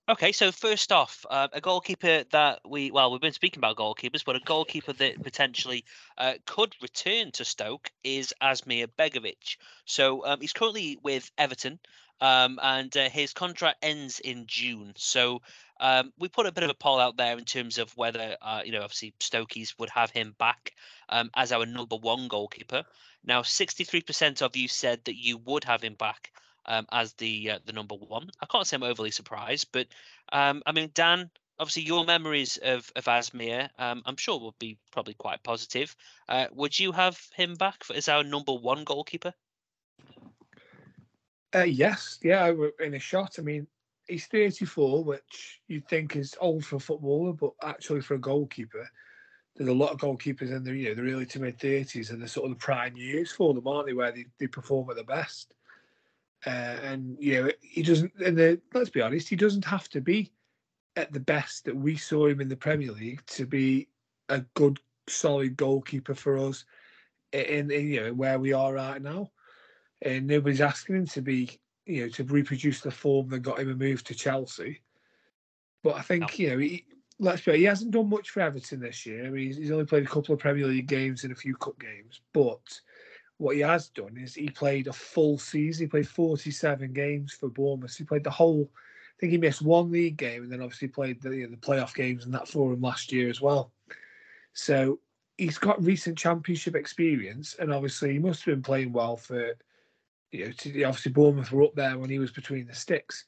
Okay, 0.10 0.32
so 0.32 0.54
first 0.54 0.94
off, 0.94 1.26
uh, 1.30 1.50
a 1.52 1.60
goalkeeper 1.60 2.24
that 2.32 2.62
we 2.66 2.92
well, 2.92 3.12
we've 3.12 3.20
been 3.20 3.34
speaking 3.34 3.60
about 3.60 3.76
goalkeepers, 3.76 4.24
but 4.24 4.38
a 4.38 4.40
goalkeeper 4.40 4.94
that 4.94 5.22
potentially 5.22 5.84
uh, 6.18 6.36
could 6.46 6.74
return 6.82 7.34
to 7.34 7.44
Stoke 7.44 7.92
is 8.06 8.34
Asmir 8.42 8.88
Begovic. 8.98 9.58
So 9.84 10.26
um, 10.26 10.40
he's 10.40 10.54
currently 10.54 10.98
with 11.04 11.30
Everton, 11.38 11.78
um, 12.22 12.58
and 12.64 12.96
uh, 12.96 13.10
his 13.10 13.34
contract 13.34 13.80
ends 13.82 14.22
in 14.22 14.46
June. 14.48 14.94
So 14.96 15.42
um, 15.82 16.14
we 16.18 16.30
put 16.30 16.46
a 16.46 16.54
bit 16.54 16.64
of 16.64 16.70
a 16.70 16.74
poll 16.74 17.02
out 17.02 17.18
there 17.18 17.38
in 17.38 17.44
terms 17.44 17.78
of 17.78 17.92
whether 17.98 18.38
uh, 18.42 18.62
you 18.64 18.72
know 18.72 18.84
obviously 18.84 19.14
Stokies 19.20 19.78
would 19.78 19.90
have 19.90 20.12
him 20.12 20.34
back 20.40 20.72
um, 21.10 21.30
as 21.36 21.52
our 21.52 21.66
number 21.66 21.98
one 21.98 22.30
goalkeeper. 22.30 22.86
Now, 23.26 23.42
sixty-three 23.42 24.04
percent 24.04 24.42
of 24.42 24.56
you 24.56 24.70
said 24.70 25.02
that 25.04 25.18
you 25.18 25.38
would 25.38 25.66
have 25.66 25.82
him 25.82 25.96
back 25.96 26.32
um, 26.68 26.86
as 26.92 27.14
the 27.14 27.52
uh, 27.52 27.60
the 27.66 27.74
number 27.74 27.96
one. 27.96 28.30
I 28.42 28.46
can't 28.46 28.66
say 28.66 28.76
I'm 28.76 28.84
overly 28.84 29.12
surprised, 29.12 29.70
but 29.72 29.88
um, 30.32 30.64
I 30.66 30.72
mean, 30.72 30.92
Dan, 30.94 31.30
obviously 31.60 31.84
your 31.84 32.06
memories 32.06 32.58
of 32.58 32.92
of 32.96 33.06
Asmir, 33.06 33.70
um, 33.78 34.02
I'm 34.06 34.18
sure 34.18 34.40
will 34.40 34.56
be 34.60 34.78
probably 34.92 35.14
quite 35.14 35.44
positive. 35.44 35.96
Uh, 36.28 36.48
would 36.52 36.78
you 36.78 36.92
have 36.92 37.20
him 37.36 37.56
back 37.56 37.84
for, 37.84 37.96
as 37.96 38.10
our 38.10 38.24
number 38.24 38.54
one 38.54 38.84
goalkeeper? 38.84 39.34
Uh, 41.56 41.64
yes, 41.64 42.20
yeah, 42.24 42.52
in 42.80 42.94
a 42.94 43.00
shot. 43.00 43.36
I 43.40 43.42
mean, 43.42 43.68
he's 44.08 44.28
34, 44.28 45.04
which 45.04 45.62
you'd 45.68 45.88
think 45.88 46.16
is 46.16 46.36
old 46.42 46.66
for 46.66 46.76
a 46.76 46.80
footballer, 46.80 47.34
but 47.34 47.52
actually 47.64 48.02
for 48.02 48.16
a 48.16 48.20
goalkeeper, 48.20 48.90
there's 49.56 49.70
a 49.70 49.74
lot 49.74 49.92
of 49.92 50.00
goalkeepers 50.00 50.52
in 50.52 50.64
the 50.64 50.74
you 50.74 50.90
know 50.90 50.96
the 51.02 51.12
early 51.14 51.26
to 51.26 51.40
mid 51.40 51.58
30s 51.58 52.12
and 52.12 52.22
the 52.22 52.28
sort 52.28 52.46
of 52.46 52.58
the 52.58 52.64
prime 52.64 52.96
years 52.96 53.32
for 53.32 53.54
them, 53.54 53.68
aren't 53.68 53.88
they? 53.88 53.94
Where 53.94 54.12
they, 54.12 54.26
they 54.40 54.48
perform 54.48 54.90
at 54.90 54.98
the 54.98 55.04
best. 55.04 55.54
Uh, 56.46 56.50
and 56.84 57.18
you 57.20 57.42
know 57.42 57.52
he 57.62 57.82
doesn't. 57.82 58.14
And 58.24 58.38
the, 58.38 58.62
let's 58.74 58.90
be 58.90 59.02
honest, 59.02 59.28
he 59.28 59.36
doesn't 59.36 59.66
have 59.66 59.90
to 59.90 60.02
be 60.02 60.32
at 60.96 61.12
the 61.12 61.20
best 61.20 61.66
that 61.66 61.76
we 61.76 61.96
saw 61.96 62.28
him 62.28 62.42
in 62.42 62.48
the 62.48 62.56
Premier 62.56 62.92
League 62.92 63.26
to 63.28 63.46
be 63.46 63.88
a 64.30 64.42
good, 64.54 64.80
solid 65.08 65.58
goalkeeper 65.58 66.16
for 66.16 66.38
us. 66.38 66.66
In, 67.34 67.70
in 67.72 67.88
you 67.90 68.04
know 68.04 68.14
where 68.14 68.40
we 68.40 68.54
are 68.54 68.74
right 68.74 69.02
now 69.02 69.32
and 70.02 70.28
nobody's 70.28 70.62
asking 70.62 70.96
him 70.96 71.06
to 71.08 71.22
be, 71.22 71.60
you 71.86 72.04
know, 72.04 72.10
to 72.10 72.24
reproduce 72.26 72.82
the 72.82 72.92
form 72.92 73.30
that 73.30 73.40
got 73.40 73.60
him 73.60 73.72
a 73.72 73.76
move 73.76 74.04
to 74.06 74.16
Chelsea. 74.16 74.82
But 75.84 75.96
I 75.96 76.02
think, 76.02 76.38
you 76.38 76.50
know, 76.50 76.58
he, 76.58 76.86
let's 77.20 77.42
be, 77.42 77.58
he 77.58 77.64
hasn't 77.64 77.92
done 77.92 78.10
much 78.10 78.30
for 78.30 78.42
Everton 78.42 78.80
this 78.80 79.06
year. 79.06 79.26
I 79.26 79.30
mean, 79.30 79.48
he's, 79.48 79.58
he's 79.58 79.72
only 79.72 79.86
played 79.86 80.04
a 80.04 80.08
couple 80.10 80.34
of 80.34 80.40
Premier 80.40 80.68
League 80.68 80.88
games 80.88 81.24
and 81.24 81.32
a 81.32 81.36
few 81.36 81.56
cup 81.56 81.80
games. 81.80 82.22
But 82.34 82.82
what 83.38 83.56
he 83.56 83.62
has 83.62 83.90
done 83.90 84.18
is 84.18 84.34
he 84.34 84.50
played 84.50 84.88
a 84.88 84.94
full 84.94 85.38
season. 85.38 85.86
He 85.86 85.90
played 85.90 86.08
47 86.08 86.94
games 86.94 87.34
for 87.34 87.50
Bournemouth. 87.50 87.96
He 87.96 88.04
played 88.04 88.24
the 88.24 88.32
whole. 88.32 88.70
I 88.74 89.20
think 89.20 89.32
he 89.32 89.38
missed 89.38 89.62
one 89.62 89.92
league 89.92 90.18
game 90.18 90.44
and 90.44 90.52
then 90.52 90.62
obviously 90.62 90.88
played 90.88 91.22
the, 91.22 91.32
you 91.32 91.44
know, 91.44 91.52
the 91.52 91.58
playoff 91.58 91.96
games 91.96 92.26
and 92.26 92.34
that 92.34 92.48
for 92.48 92.74
him 92.74 92.82
last 92.82 93.12
year 93.12 93.30
as 93.30 93.42
well. 93.42 93.72
So 94.54 95.00
he's 95.38 95.58
got 95.58 95.84
recent 95.84 96.18
championship 96.18 96.76
experience, 96.76 97.56
and 97.60 97.72
obviously 97.72 98.14
he 98.14 98.20
must 98.20 98.44
have 98.44 98.56
been 98.56 98.64
playing 98.64 98.92
well 98.92 99.18
for 99.18 99.54
you 100.32 100.46
know, 100.46 100.52
to, 100.52 100.84
obviously 100.84 101.12
Bournemouth 101.12 101.52
were 101.52 101.64
up 101.64 101.76
there 101.76 101.98
when 101.98 102.10
he 102.10 102.20
was 102.20 102.32
between 102.32 102.68
the 102.68 102.76
sticks, 102.76 103.26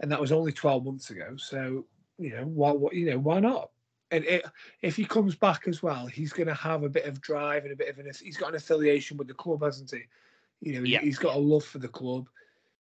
and 0.00 0.10
that 0.10 0.20
was 0.20 0.32
only 0.32 0.52
12 0.52 0.84
months 0.84 1.10
ago. 1.10 1.36
So, 1.36 1.86
you 2.18 2.30
know, 2.30 2.44
why, 2.44 2.72
what, 2.72 2.94
you 2.94 3.10
know, 3.10 3.18
why 3.18 3.40
not? 3.40 3.70
And 4.10 4.24
it, 4.24 4.44
if 4.82 4.96
he 4.96 5.04
comes 5.04 5.36
back 5.36 5.68
as 5.68 5.82
well, 5.82 6.06
he's 6.06 6.32
going 6.32 6.48
to 6.48 6.54
have 6.54 6.82
a 6.82 6.88
bit 6.88 7.04
of 7.04 7.20
drive 7.20 7.64
and 7.64 7.72
a 7.72 7.76
bit 7.76 7.88
of 7.88 7.98
an. 7.98 8.10
He's 8.22 8.36
got 8.36 8.50
an 8.50 8.56
affiliation 8.56 9.16
with 9.16 9.28
the 9.28 9.34
club, 9.34 9.62
hasn't 9.62 9.90
he? 9.90 10.02
You 10.60 10.74
know, 10.74 10.84
Yeah. 10.84 11.00
he's 11.00 11.18
got 11.18 11.36
a 11.36 11.38
love 11.38 11.64
for 11.64 11.78
the 11.78 11.88
club. 11.88 12.28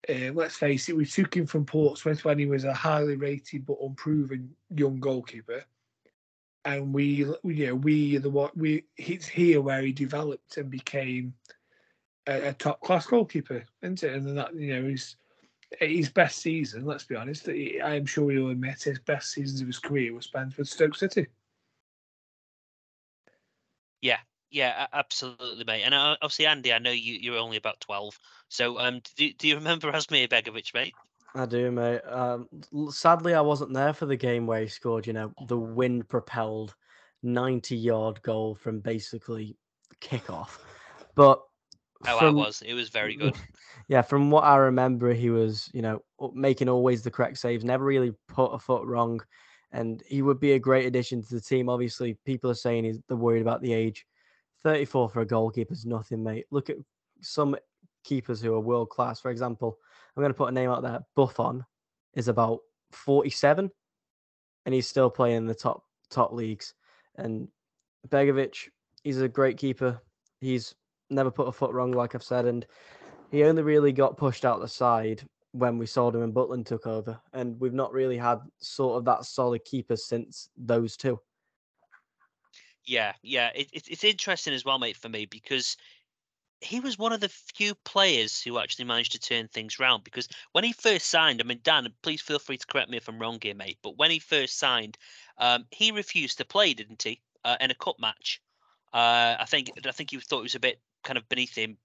Uh, 0.07 0.31
let's 0.33 0.55
face 0.55 0.88
it, 0.88 0.95
we 0.95 1.05
took 1.05 1.35
him 1.35 1.47
from 1.47 1.65
Portsmouth 1.65 2.23
when 2.25 2.38
he 2.38 2.45
was 2.45 2.63
a 2.63 2.73
highly 2.73 3.15
rated 3.15 3.65
but 3.65 3.77
unproven 3.81 4.55
young 4.69 4.99
goalkeeper, 4.99 5.63
and 6.63 6.93
we, 6.93 7.25
we 7.41 7.55
you 7.55 7.67
know, 7.67 7.75
we 7.75 8.17
the 8.17 8.29
what 8.29 8.55
we 8.55 8.85
it's 8.97 9.27
here 9.27 9.61
where 9.61 9.81
he 9.81 9.91
developed 9.91 10.57
and 10.57 10.69
became 10.69 11.33
a, 12.27 12.49
a 12.49 12.53
top 12.53 12.81
class 12.81 13.07
goalkeeper, 13.07 13.63
isn't 13.81 14.03
it? 14.03 14.13
And 14.13 14.27
then 14.27 14.35
that 14.35 14.55
you 14.55 14.75
know 14.75 14.88
he's 14.88 15.15
his 15.79 16.09
best 16.09 16.39
season. 16.39 16.85
Let's 16.85 17.03
be 17.03 17.15
honest. 17.15 17.47
He, 17.47 17.81
I 17.81 17.95
am 17.95 18.05
sure 18.05 18.31
he'll 18.31 18.49
admit 18.49 18.83
his 18.83 18.99
best 18.99 19.31
seasons 19.31 19.61
of 19.61 19.67
his 19.67 19.79
career 19.79 20.13
were 20.13 20.21
spent 20.21 20.57
with 20.57 20.67
Stoke 20.67 20.95
City. 20.95 21.27
Yeah, 24.01 24.19
yeah, 24.51 24.88
absolutely, 24.93 25.63
mate. 25.65 25.83
And 25.83 25.93
uh, 25.93 26.15
obviously, 26.21 26.45
Andy, 26.45 26.71
I 26.71 26.79
know 26.79 26.91
you 26.91 27.15
you're 27.15 27.38
only 27.38 27.57
about 27.57 27.79
twelve. 27.79 28.17
So, 28.49 28.79
um, 28.79 29.01
do, 29.15 29.31
do 29.33 29.47
you 29.47 29.55
remember 29.55 29.91
Asmir 29.93 30.29
Begovic, 30.29 30.73
mate? 30.73 30.93
I 31.33 31.45
do, 31.45 31.69
mate. 31.71 32.01
Um, 32.07 32.47
sadly, 32.89 33.33
I 33.33 33.41
wasn't 33.41 33.73
there 33.73 33.93
for 33.93 34.05
the 34.05 34.15
game 34.15 34.47
where 34.47 34.61
he 34.61 34.67
scored. 34.67 35.07
You 35.07 35.13
know, 35.13 35.33
the 35.47 35.57
wind-propelled 35.57 36.75
ninety-yard 37.23 38.21
goal 38.21 38.55
from 38.55 38.79
basically 38.79 39.57
kickoff. 40.01 40.59
But 41.15 41.41
oh, 42.08 42.19
from, 42.19 42.27
I 42.27 42.31
was. 42.31 42.62
It 42.62 42.73
was 42.73 42.89
very 42.89 43.15
good. 43.15 43.36
Yeah, 43.88 44.01
from 44.01 44.31
what 44.31 44.45
I 44.45 44.55
remember, 44.55 45.13
he 45.13 45.29
was, 45.29 45.69
you 45.71 45.84
know, 45.84 46.01
making 46.34 46.69
always 46.69 47.03
the 47.03 47.12
correct 47.12 47.38
saves, 47.38 47.63
never 47.63 47.86
really 47.86 48.13
put 48.27 48.47
a 48.47 48.58
foot 48.58 48.84
wrong, 48.84 49.21
and 49.71 50.01
he 50.08 50.23
would 50.23 50.39
be 50.39 50.53
a 50.53 50.60
great 50.60 50.88
addition 50.88 51.21
to 51.21 51.36
the 51.36 51.39
team. 51.39 51.69
Obviously, 51.69 52.17
people 52.25 52.49
are 52.49 52.55
saying 52.55 52.86
he's 52.86 52.99
they're 53.08 53.15
worried 53.15 53.43
about 53.43 53.62
the 53.62 53.73
age. 53.73 54.08
Thirty-four 54.63 55.10
for 55.10 55.21
a 55.21 55.25
goalkeeper 55.25 55.73
is 55.73 55.86
nothing, 55.86 56.23
mate. 56.23 56.47
Look 56.49 56.71
at 56.71 56.77
some 57.21 57.55
keepers 58.03 58.41
who 58.41 58.55
are 58.55 58.60
world 58.60 58.89
class. 58.89 59.19
For 59.19 59.29
example, 59.29 59.77
I'm 60.15 60.21
going 60.21 60.34
to 60.34 60.38
put 60.38 60.49
a 60.49 60.51
name 60.51 60.71
out 60.71 60.81
there. 60.81 61.01
Buffon 61.15 61.63
is 62.15 62.27
about 62.27 62.62
47, 62.91 63.69
and 64.65 64.73
he's 64.73 64.88
still 64.88 65.10
playing 65.10 65.38
in 65.38 65.45
the 65.45 65.53
top 65.53 65.84
top 66.10 66.31
leagues. 66.31 66.73
And 67.17 67.49
Begovic, 68.08 68.69
he's 69.03 69.21
a 69.21 69.27
great 69.27 69.58
keeper. 69.58 70.01
He's 70.39 70.73
never 71.09 71.31
put 71.31 71.47
a 71.47 71.51
foot 71.51 71.71
wrong, 71.71 71.91
like 71.91 72.15
I've 72.15 72.23
said, 72.23 72.45
and 72.45 72.65
he 73.31 73.43
only 73.43 73.63
really 73.63 73.91
got 73.91 74.17
pushed 74.17 74.45
out 74.45 74.59
the 74.59 74.67
side 74.67 75.27
when 75.51 75.77
we 75.77 75.85
sold 75.85 76.15
him 76.15 76.21
and 76.21 76.33
Butland 76.33 76.65
took 76.65 76.85
over, 76.85 77.19
and 77.33 77.59
we've 77.59 77.73
not 77.73 77.93
really 77.93 78.17
had 78.17 78.39
sort 78.59 78.97
of 78.97 79.05
that 79.05 79.25
solid 79.25 79.63
keeper 79.63 79.95
since 79.95 80.49
those 80.57 80.97
two. 80.97 81.19
Yeah, 82.85 83.13
yeah, 83.23 83.51
it, 83.55 83.69
it, 83.73 83.87
it's 83.89 84.03
interesting 84.03 84.53
as 84.53 84.65
well, 84.65 84.77
mate, 84.77 84.97
for 84.97 85.09
me 85.09 85.25
because 85.25 85.77
he 86.61 86.79
was 86.79 86.97
one 86.97 87.13
of 87.13 87.19
the 87.19 87.29
few 87.29 87.75
players 87.75 88.41
who 88.41 88.59
actually 88.59 88.85
managed 88.85 89.11
to 89.11 89.19
turn 89.19 89.47
things 89.47 89.79
around. 89.79 90.03
Because 90.03 90.27
when 90.53 90.63
he 90.63 90.73
first 90.73 91.07
signed, 91.07 91.41
I 91.41 91.43
mean, 91.43 91.59
Dan, 91.63 91.87
please 92.01 92.21
feel 92.21 92.39
free 92.39 92.57
to 92.57 92.67
correct 92.67 92.89
me 92.89 92.97
if 92.97 93.07
I'm 93.07 93.19
wrong 93.19 93.39
here, 93.41 93.55
mate. 93.55 93.77
But 93.81 93.97
when 93.97 94.11
he 94.11 94.19
first 94.19 94.57
signed, 94.57 94.97
um, 95.37 95.65
he 95.71 95.91
refused 95.91 96.37
to 96.37 96.45
play, 96.45 96.73
didn't 96.73 97.03
he, 97.03 97.21
uh, 97.43 97.57
in 97.59 97.71
a 97.71 97.75
cup 97.75 97.97
match? 97.99 98.41
Uh, 98.93 99.35
I 99.39 99.45
think 99.45 99.71
I 99.85 99.91
think 99.91 100.11
he 100.11 100.19
thought 100.19 100.39
it 100.39 100.43
was 100.43 100.55
a 100.55 100.59
bit 100.59 100.79
kind 101.05 101.17
of 101.17 101.29
beneath 101.29 101.55
him, 101.55 101.77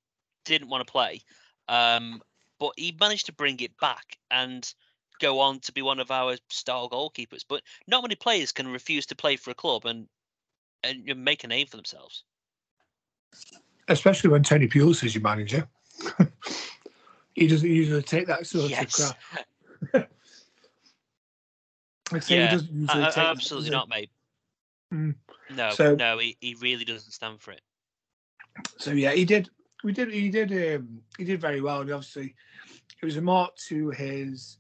didn't 0.45 0.69
want 0.69 0.85
to 0.85 0.91
play, 0.91 1.21
um, 1.69 2.21
but 2.59 2.73
he 2.77 2.97
managed 2.99 3.27
to 3.27 3.33
bring 3.33 3.61
it 3.61 3.79
back 3.79 4.19
and 4.31 4.75
go 5.21 5.39
on 5.39 5.61
to 5.61 5.73
be 5.73 5.83
one 5.83 6.01
of 6.01 6.11
our 6.11 6.37
star 6.49 6.89
goalkeepers. 6.89 7.45
But 7.49 7.63
not 7.87 8.03
many 8.03 8.17
players 8.17 8.51
can 8.51 8.67
refuse 8.67 9.07
to 9.07 9.15
play 9.15 9.37
for 9.37 9.53
a 9.53 9.55
club 9.55 9.85
and 9.85 10.09
and 10.83 11.05
make 11.25 11.45
a 11.45 11.47
name 11.47 11.67
for 11.67 11.77
themselves. 11.77 12.25
Especially 13.89 14.31
when 14.31 14.43
Tony 14.43 14.67
Pulis 14.67 15.05
is 15.05 15.15
your 15.15 15.23
manager. 15.23 15.69
he 17.35 17.47
doesn't 17.47 17.69
usually 17.69 18.03
take 18.03 18.27
that 18.27 18.47
sort 18.47 18.71
yes. 18.71 18.99
of 18.99 19.15
crap. 19.93 20.11
I 22.13 22.19
say 22.19 22.37
yeah, 22.37 22.47
he 22.47 22.57
doesn't 22.57 22.73
usually 22.73 23.03
I, 23.05 23.11
take 23.11 23.19
absolutely 23.19 23.71
that, 23.71 23.77
not, 23.77 23.89
mate. 23.89 24.11
Mm. 24.93 25.15
No, 25.55 25.71
so, 25.71 25.95
no, 25.95 26.19
he, 26.19 26.37
he 26.41 26.57
really 26.61 26.85
doesn't 26.85 27.13
stand 27.13 27.41
for 27.41 27.53
it. 27.53 27.61
So 28.79 28.93
yeah, 28.93 29.13
he 29.13 29.25
did. 29.25 29.49
We 29.85 29.93
did. 29.93 30.13
He 30.13 30.31
did. 30.31 30.53
Um, 30.53 31.03
he 31.19 31.25
did 31.25 31.41
very 31.41 31.61
well. 31.61 31.81
And 31.81 31.91
obviously, 31.91 32.35
it 33.01 33.05
was 33.05 33.17
a 33.17 33.23
mark 33.23 33.55
to 33.69 33.91
his 33.91 34.59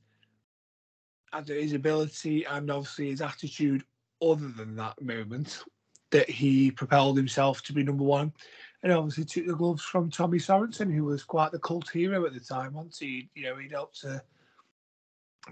his 1.47 1.75
ability 1.75 2.45
and 2.45 2.71
obviously 2.71 3.11
his 3.11 3.23
attitude. 3.23 3.85
Other 4.23 4.49
than 4.49 4.77
that 4.77 5.01
moment, 5.01 5.65
that 6.11 6.29
he 6.29 6.71
propelled 6.71 7.17
himself 7.17 7.63
to 7.63 7.73
be 7.73 7.83
number 7.83 8.05
one, 8.05 8.35
and 8.83 8.93
obviously 8.93 9.25
took 9.25 9.47
the 9.47 9.55
gloves 9.55 9.83
from 9.83 10.11
Tommy 10.11 10.39
Sorensen, 10.39 10.93
who 10.93 11.05
was 11.05 11.25
quite 11.25 11.53
the 11.53 11.59
cult 11.59 11.89
hero 11.89 12.27
at 12.27 12.35
the 12.35 12.41
time. 12.41 12.75
Once 12.75 12.99
he, 12.99 13.31
you 13.35 13.45
know, 13.45 13.57
he'd 13.57 13.73
helped 13.73 14.03
to 14.03 14.23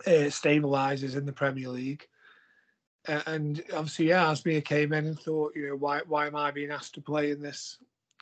uh, 0.06 0.28
stabilise 0.28 1.02
us 1.02 1.14
in 1.14 1.24
the 1.24 1.32
Premier 1.32 1.70
League 1.70 2.06
and 3.08 3.62
obviously, 3.72 4.08
yeah, 4.08 4.24
Asmir 4.24 4.64
came 4.64 4.92
in 4.92 5.06
and 5.06 5.18
thought, 5.18 5.56
you 5.56 5.68
know, 5.68 5.76
why 5.76 6.00
why 6.06 6.26
am 6.26 6.36
I 6.36 6.50
being 6.50 6.70
asked 6.70 6.94
to 6.94 7.00
play 7.00 7.30
in 7.30 7.40
this 7.40 7.78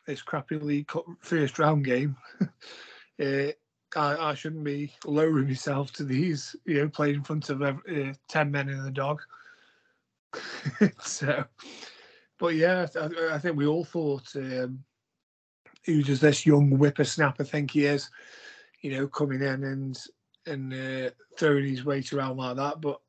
this 0.07 0.23
crappy 0.23 0.59
league 0.59 0.90
first 1.21 1.59
round 1.59 1.85
game? 1.85 2.16
uh, 3.21 3.49
I, 3.97 4.31
I 4.31 4.35
shouldn't 4.35 4.64
be 4.64 4.92
lowering 5.05 5.47
myself 5.47 5.92
to 5.92 6.05
these, 6.05 6.55
you 6.64 6.75
know, 6.75 6.88
playing 6.88 7.16
in 7.16 7.23
front 7.23 7.49
of 7.51 7.62
uh, 7.62 7.73
ten 8.29 8.51
men 8.51 8.69
and 8.69 8.87
a 8.87 8.90
dog. 8.90 9.23
so, 11.01 11.45
but 12.38 12.55
yeah, 12.55 12.87
I, 12.97 13.35
I, 13.35 13.38
think 13.38 13.57
we 13.57 13.66
all 13.66 13.85
thought 13.85 14.35
um, 14.37 14.85
he 15.83 15.97
was 15.97 16.07
just 16.07 16.23
this 16.23 16.45
young 16.45 16.71
whippersnapper. 16.73 17.42
I 17.42 17.47
think 17.47 17.71
he 17.71 17.87
is, 17.87 18.11
you 18.83 18.90
know, 18.90 19.07
coming 19.07 19.40
in 19.40 19.64
and 19.64 19.99
and 20.47 20.75
uh, 20.75 21.11
throwing 21.38 21.66
his 21.66 21.85
weight 21.85 22.12
around 22.12 22.37
like 22.37 22.57
that. 22.57 22.81
But 22.81 23.01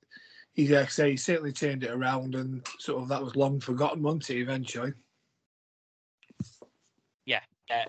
he, 0.53 0.67
like 0.67 0.85
I 0.85 0.89
say, 0.89 1.11
he 1.11 1.17
certainly 1.17 1.51
turned 1.51 1.83
it 1.83 1.91
around, 1.91 2.35
and 2.35 2.65
sort 2.79 3.01
of 3.01 3.09
that 3.09 3.23
was 3.23 3.35
long 3.35 3.59
forgotten, 3.59 4.03
wasn't 4.03 4.29
it? 4.29 4.41
Eventually. 4.41 4.93
Yeah, 7.69 7.85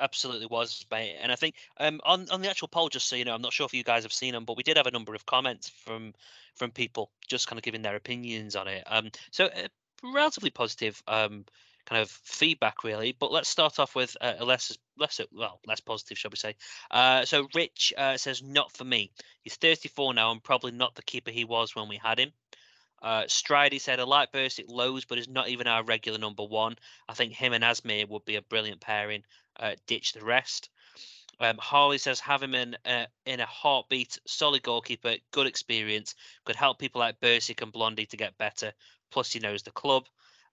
absolutely 0.00 0.46
was, 0.46 0.84
mate. 0.90 1.16
And 1.20 1.30
I 1.30 1.36
think 1.36 1.54
um, 1.78 2.00
on 2.04 2.30
on 2.30 2.40
the 2.40 2.48
actual 2.48 2.68
poll, 2.68 2.88
just 2.88 3.06
so 3.06 3.16
you 3.16 3.24
know, 3.24 3.34
I'm 3.34 3.42
not 3.42 3.52
sure 3.52 3.66
if 3.66 3.74
you 3.74 3.84
guys 3.84 4.04
have 4.04 4.12
seen 4.12 4.32
them, 4.32 4.44
but 4.44 4.56
we 4.56 4.62
did 4.62 4.76
have 4.78 4.86
a 4.86 4.90
number 4.90 5.14
of 5.14 5.26
comments 5.26 5.68
from 5.68 6.14
from 6.54 6.70
people 6.70 7.10
just 7.28 7.46
kind 7.46 7.58
of 7.58 7.62
giving 7.62 7.82
their 7.82 7.96
opinions 7.96 8.56
on 8.56 8.66
it. 8.68 8.82
Um, 8.86 9.10
so 9.30 9.46
uh, 9.46 9.68
relatively 10.02 10.50
positive. 10.50 11.02
Um, 11.06 11.44
kind 11.86 12.02
of 12.02 12.10
feedback 12.10 12.84
really. 12.84 13.16
But 13.18 13.32
let's 13.32 13.48
start 13.48 13.78
off 13.78 13.94
with 13.94 14.16
uh, 14.20 14.34
a 14.38 14.44
less 14.44 14.76
less 14.96 15.20
well 15.32 15.60
less 15.66 15.80
positive, 15.80 16.18
shall 16.18 16.30
we 16.30 16.36
say? 16.36 16.54
Uh, 16.90 17.24
so 17.24 17.48
Rich 17.54 17.92
uh, 17.98 18.16
says 18.16 18.42
not 18.42 18.72
for 18.72 18.84
me. 18.84 19.10
He's 19.42 19.56
34 19.56 20.14
now 20.14 20.30
and 20.30 20.42
probably 20.42 20.72
not 20.72 20.94
the 20.94 21.02
keeper 21.02 21.30
he 21.30 21.44
was 21.44 21.74
when 21.74 21.88
we 21.88 21.96
had 21.96 22.18
him. 22.18 22.32
Uh, 23.02 23.22
Stridey 23.22 23.80
said, 23.80 23.98
a 23.98 24.04
light 24.04 24.32
burst 24.32 24.58
Bursik 24.58 24.66
lows, 24.68 25.04
but 25.04 25.18
is 25.18 25.28
not 25.28 25.48
even 25.48 25.66
our 25.66 25.82
regular 25.82 26.18
number 26.18 26.44
one. 26.44 26.76
I 27.08 27.14
think 27.14 27.32
him 27.32 27.52
and 27.52 27.64
Asmir 27.64 28.08
would 28.08 28.24
be 28.24 28.36
a 28.36 28.42
brilliant 28.42 28.80
pairing. 28.80 29.24
Uh, 29.58 29.74
ditch 29.86 30.12
the 30.12 30.24
rest. 30.24 30.68
Um, 31.40 31.56
Harley 31.58 31.98
says, 31.98 32.20
have 32.20 32.42
him 32.42 32.54
in, 32.54 32.76
uh, 32.84 33.06
in 33.24 33.40
a 33.40 33.46
heartbeat, 33.46 34.18
solid 34.26 34.62
goalkeeper, 34.62 35.16
good 35.30 35.46
experience, 35.46 36.14
could 36.44 36.56
help 36.56 36.78
people 36.78 37.00
like 37.00 37.20
Bursik 37.20 37.62
and 37.62 37.72
Blondie 37.72 38.06
to 38.06 38.16
get 38.16 38.36
better. 38.36 38.72
Plus, 39.10 39.32
he 39.32 39.40
knows 39.40 39.62
the 39.62 39.70
club 39.70 40.04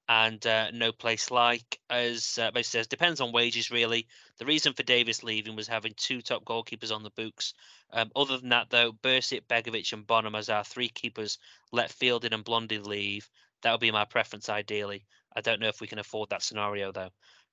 and 0.10 0.46
uh, 0.48 0.72
no 0.72 0.92
place 0.92 1.32
like. 1.32 1.80
As 1.90 2.40
uh, 2.40 2.52
says, 2.62 2.88
depends 2.88 3.22
on 3.22 3.32
wages 3.32 3.72
really. 3.72 4.08
The 4.38 4.46
reason 4.46 4.74
for 4.74 4.84
Davies 4.84 5.24
leaving 5.24 5.56
was 5.56 5.68
having 5.68 5.94
two 5.98 6.22
top 6.22 6.46
goalkeepers 6.46 6.96
on 6.96 7.04
the 7.04 7.10
books. 7.10 7.54
Um, 7.92 8.12
other 8.16 8.38
than 8.38 8.50
that, 8.50 8.70
though, 8.70 8.92
Bursik, 8.92 9.48
Begovic, 9.48 9.92
and 9.94 10.08
Bonham 10.08 10.36
as 10.36 10.50
our 10.50 10.64
three 10.64 10.90
keepers 10.90 11.38
let 11.72 11.92
Fielding 11.92 12.34
and 12.34 12.44
Blondy 12.44 12.80
leave. 12.80 13.30
That 13.62 13.72
would 13.72 13.82
be 13.82 13.92
my 13.92 14.06
preference 14.06 14.50
ideally. 14.50 15.06
I 15.36 15.42
don't 15.42 15.60
know 15.60 15.68
if 15.68 15.82
we 15.82 15.88
can 15.88 16.00
afford 16.00 16.30
that 16.30 16.44
scenario 16.44 16.92
though. 16.92 17.10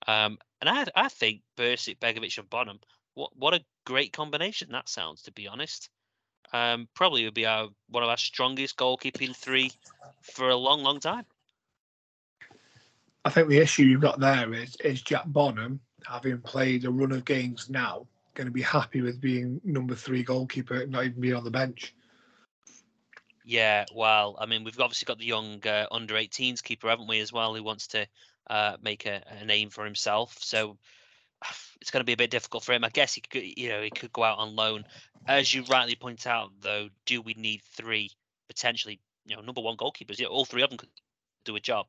Um, 0.06 0.38
and 0.60 0.68
I, 0.68 0.86
I 0.94 1.08
think 1.08 1.42
Bursik, 1.56 1.98
Begovic, 1.98 2.38
and 2.38 2.50
Bonham. 2.50 2.80
What 3.14 3.36
what 3.36 3.54
a 3.54 3.64
great 3.84 4.12
combination 4.12 4.72
that 4.72 4.88
sounds. 4.88 5.22
To 5.22 5.32
be 5.32 5.46
honest, 5.46 5.88
um, 6.52 6.88
probably 6.94 7.24
would 7.24 7.34
be 7.34 7.46
our 7.46 7.68
one 7.88 8.02
of 8.02 8.08
our 8.08 8.16
strongest 8.16 8.76
goalkeeping 8.76 9.34
three 9.36 9.70
for 10.22 10.50
a 10.50 10.56
long, 10.56 10.82
long 10.82 11.00
time. 11.00 11.24
I 13.24 13.30
think 13.30 13.48
the 13.48 13.58
issue 13.58 13.84
you've 13.84 14.00
got 14.00 14.20
there 14.20 14.52
is 14.52 14.76
is 14.76 15.02
Jack 15.02 15.24
Bonham 15.26 15.80
having 16.06 16.40
played 16.40 16.84
a 16.84 16.90
run 16.90 17.12
of 17.12 17.24
games 17.24 17.70
now 17.70 18.06
going 18.34 18.46
to 18.46 18.52
be 18.52 18.62
happy 18.62 19.00
with 19.00 19.20
being 19.20 19.60
number 19.64 19.94
three 19.94 20.22
goalkeeper, 20.22 20.86
not 20.86 21.04
even 21.04 21.20
being 21.20 21.34
on 21.34 21.44
the 21.44 21.50
bench. 21.50 21.94
Yeah, 23.44 23.84
well, 23.94 24.36
I 24.40 24.46
mean, 24.46 24.64
we've 24.64 24.78
obviously 24.80 25.06
got 25.06 25.18
the 25.18 25.26
young 25.26 25.66
uh, 25.66 25.86
under 25.90 26.14
18s 26.14 26.62
keeper, 26.62 26.88
haven't 26.88 27.08
we, 27.08 27.20
as 27.20 27.32
well, 27.32 27.54
who 27.54 27.62
wants 27.62 27.88
to 27.88 28.06
uh, 28.48 28.76
make 28.82 29.06
a, 29.06 29.22
a, 29.40 29.44
name 29.44 29.70
for 29.70 29.84
himself. 29.84 30.36
So 30.40 30.78
it's 31.80 31.90
going 31.90 32.00
to 32.00 32.06
be 32.06 32.14
a 32.14 32.16
bit 32.16 32.30
difficult 32.30 32.64
for 32.64 32.72
him. 32.72 32.84
I 32.84 32.88
guess 32.88 33.14
he 33.14 33.20
could, 33.20 33.42
you 33.42 33.68
know, 33.68 33.82
he 33.82 33.90
could 33.90 34.12
go 34.12 34.24
out 34.24 34.38
on 34.38 34.56
loan. 34.56 34.84
As 35.26 35.52
you 35.52 35.62
rightly 35.64 35.94
point 35.94 36.26
out, 36.26 36.50
though, 36.60 36.88
do 37.06 37.20
we 37.20 37.34
need 37.34 37.62
three 37.72 38.10
potentially, 38.48 39.00
you 39.26 39.36
know, 39.36 39.42
number 39.42 39.60
one 39.60 39.76
goalkeepers? 39.76 40.18
Yeah, 40.18 40.26
all 40.26 40.44
three 40.44 40.62
of 40.62 40.70
them 40.70 40.78
could 40.78 40.90
do 41.44 41.56
a 41.56 41.60
job. 41.60 41.86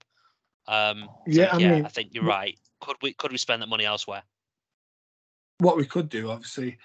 Um, 0.67 1.10
yeah, 1.28 1.51
so, 1.51 1.58
I 1.58 1.60
yeah, 1.60 1.71
mean, 1.75 1.86
I 1.86 1.89
think 1.89 2.10
you're 2.13 2.23
right. 2.23 2.58
Could 2.82 2.97
we 3.01 3.13
could 3.13 3.32
we 3.32 3.38
spend 3.38 3.62
that 3.62 3.69
money 3.69 3.86
elsewhere? 3.86 4.23
What 5.60 5.78
we 5.78 5.86
could 5.86 6.10
do, 6.10 6.32
obviously, 6.32 6.78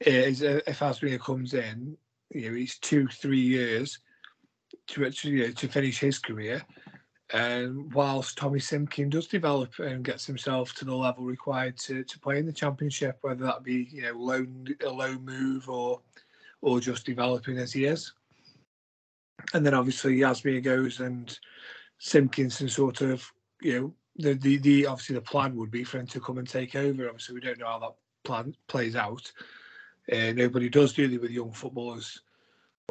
is 0.00 0.42
uh, 0.42 0.60
if 0.66 0.80
Asmir 0.80 1.20
comes 1.20 1.54
in, 1.54 1.96
you 2.30 2.50
know, 2.50 2.56
he's 2.56 2.78
two, 2.78 3.06
three 3.08 3.40
years 3.40 3.98
to 4.88 5.10
you 5.22 5.46
know, 5.46 5.52
to 5.52 5.68
finish 5.68 5.98
his 5.98 6.18
career, 6.18 6.62
and 7.32 7.92
whilst 7.92 8.38
Tommy 8.38 8.60
Simkin 8.60 9.10
does 9.10 9.26
develop 9.26 9.78
and 9.78 10.04
gets 10.04 10.26
himself 10.26 10.72
to 10.74 10.84
the 10.84 10.94
level 10.94 11.24
required 11.24 11.76
to, 11.78 12.04
to 12.04 12.18
play 12.20 12.38
in 12.38 12.46
the 12.46 12.52
championship, 12.52 13.18
whether 13.22 13.44
that 13.44 13.64
be 13.64 13.88
you 13.90 14.02
know 14.02 14.12
loan 14.12 14.68
a 14.84 14.90
low 14.90 15.18
move 15.18 15.68
or 15.68 16.00
or 16.62 16.80
just 16.80 17.04
developing 17.04 17.58
as 17.58 17.72
he 17.72 17.84
is. 17.84 18.12
And 19.54 19.64
then 19.64 19.74
obviously 19.74 20.18
Asmir 20.18 20.62
goes 20.62 21.00
and 21.00 21.38
Simpkinson 21.98 22.68
sort 22.68 23.00
of, 23.00 23.30
you 23.60 23.80
know, 23.80 23.94
the, 24.18 24.34
the, 24.34 24.56
the 24.58 24.86
obviously 24.86 25.14
the 25.14 25.20
plan 25.20 25.56
would 25.56 25.70
be 25.70 25.84
for 25.84 25.98
him 25.98 26.06
to 26.08 26.20
come 26.20 26.38
and 26.38 26.48
take 26.48 26.74
over. 26.74 27.08
Obviously, 27.08 27.34
we 27.34 27.40
don't 27.40 27.58
know 27.58 27.66
how 27.66 27.78
that 27.78 27.94
plan 28.24 28.54
plays 28.68 28.96
out. 28.96 29.30
Uh, 30.10 30.32
nobody 30.32 30.68
does 30.68 30.92
do 30.92 31.04
it 31.04 31.20
with 31.20 31.30
young 31.30 31.52
footballers. 31.52 32.20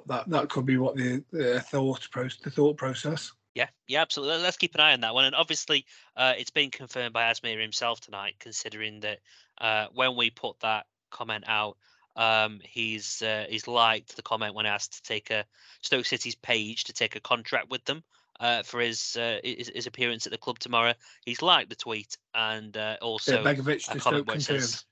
That 0.08 0.30
that 0.30 0.50
could 0.50 0.66
be 0.66 0.78
what 0.78 0.96
the, 0.96 1.24
the 1.32 1.62
thought 1.62 2.08
process, 2.12 2.40
the 2.40 2.52
thought 2.52 2.78
process. 2.78 3.32
Yeah, 3.56 3.70
yeah, 3.88 4.02
absolutely. 4.02 4.44
Let's 4.44 4.58
keep 4.58 4.76
an 4.76 4.82
eye 4.82 4.94
on 4.94 5.02
that 5.02 5.14
one. 5.14 5.24
And 5.24 5.34
obviously, 5.34 5.86
uh, 6.18 6.34
it's 6.38 6.50
been 6.50 6.72
confirmed 6.72 7.14
by 7.14 7.32
Asmir 7.32 7.62
himself 7.62 8.02
tonight, 8.02 8.36
considering 8.40 9.00
that 9.00 9.20
uh, 9.60 9.88
when 9.94 10.18
we 10.18 10.30
put 10.30 10.60
that 10.60 10.86
comment 11.10 11.46
out, 11.48 11.78
um, 12.18 12.60
he's 12.64 13.22
uh, 13.22 13.46
he's 13.50 13.68
liked 13.68 14.16
the 14.16 14.22
comment 14.22 14.56
when 14.56 14.66
asked 14.66 14.96
to 14.96 15.02
take 15.04 15.32
a 15.32 15.46
Stoke 15.82 16.06
City's 16.06 16.36
page 16.36 16.84
to 16.86 16.94
take 16.94 17.16
a 17.16 17.22
contract 17.22 17.70
with 17.70 17.86
them 17.86 18.04
uh, 18.40 18.64
for 18.64 18.80
his, 18.80 19.16
uh, 19.18 19.40
his, 19.44 19.72
his 19.74 19.88
appearance 19.88 20.26
at 20.26 20.32
the 20.32 20.38
club 20.38 20.60
tomorrow. 20.60 20.94
He's 21.26 21.42
liked 21.42 21.70
the 21.70 21.76
tweet 21.76 22.18
and 22.34 22.76
uh, 22.76 22.98
also 23.02 23.44
yeah, 23.44 23.54
Begovic 23.54 23.94
a 23.94 24.00
comment 24.00 24.28
where 24.28 24.40
says, 24.40 24.84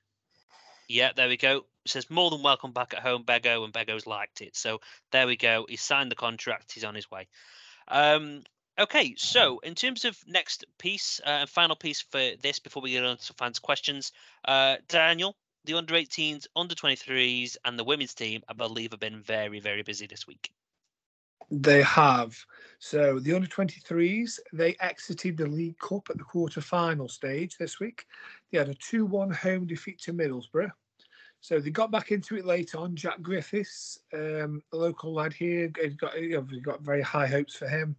"Yeah, 0.88 1.12
there 1.14 1.28
we 1.28 1.36
go." 1.36 1.66
It 1.84 1.90
says 1.90 2.10
more 2.10 2.30
than 2.30 2.42
welcome 2.42 2.72
back 2.72 2.94
at 2.94 3.00
home, 3.00 3.24
Bego, 3.24 3.64
and 3.64 3.72
Bego's 3.72 4.06
liked 4.06 4.40
it. 4.40 4.56
So 4.56 4.80
there 5.12 5.26
we 5.26 5.36
go. 5.36 5.66
He's 5.68 5.82
signed 5.82 6.10
the 6.10 6.16
contract. 6.16 6.72
He's 6.72 6.84
on 6.84 6.94
his 6.94 7.10
way. 7.10 7.28
Um, 7.88 8.44
Okay, 8.76 9.14
so 9.16 9.60
in 9.60 9.76
terms 9.76 10.04
of 10.04 10.18
next 10.26 10.64
piece 10.78 11.20
uh, 11.24 11.30
and 11.30 11.48
final 11.48 11.76
piece 11.76 12.00
for 12.00 12.32
this, 12.42 12.58
before 12.58 12.82
we 12.82 12.90
get 12.90 13.04
on 13.04 13.16
to 13.18 13.32
fans' 13.34 13.60
questions, 13.60 14.10
uh, 14.46 14.76
Daniel, 14.88 15.36
the 15.64 15.74
under 15.74 15.94
18s, 15.94 16.46
under 16.56 16.74
23s, 16.74 17.56
and 17.64 17.78
the 17.78 17.84
women's 17.84 18.14
team, 18.14 18.42
I 18.48 18.52
believe, 18.52 18.90
have 18.90 18.98
been 18.98 19.22
very, 19.22 19.60
very 19.60 19.82
busy 19.82 20.08
this 20.08 20.26
week. 20.26 20.50
They 21.60 21.82
have. 21.82 22.36
So 22.78 23.18
the 23.18 23.34
under 23.34 23.46
23s, 23.46 24.38
they 24.52 24.76
exited 24.80 25.36
the 25.36 25.46
League 25.46 25.78
Cup 25.78 26.08
at 26.10 26.18
the 26.18 26.24
quarter 26.24 26.60
final 26.60 27.08
stage 27.08 27.56
this 27.56 27.80
week. 27.80 28.06
They 28.50 28.58
had 28.58 28.68
a 28.68 28.74
2 28.74 29.06
1 29.06 29.30
home 29.30 29.66
defeat 29.66 30.00
to 30.02 30.12
Middlesbrough. 30.12 30.70
So 31.40 31.60
they 31.60 31.70
got 31.70 31.90
back 31.90 32.10
into 32.10 32.36
it 32.36 32.46
later 32.46 32.78
on. 32.78 32.96
Jack 32.96 33.20
Griffiths, 33.20 34.00
um, 34.14 34.62
a 34.72 34.76
local 34.76 35.12
lad 35.12 35.32
here, 35.32 35.68
got, 35.68 36.14
got 36.62 36.80
very 36.80 37.02
high 37.02 37.26
hopes 37.26 37.54
for 37.54 37.68
him 37.68 37.94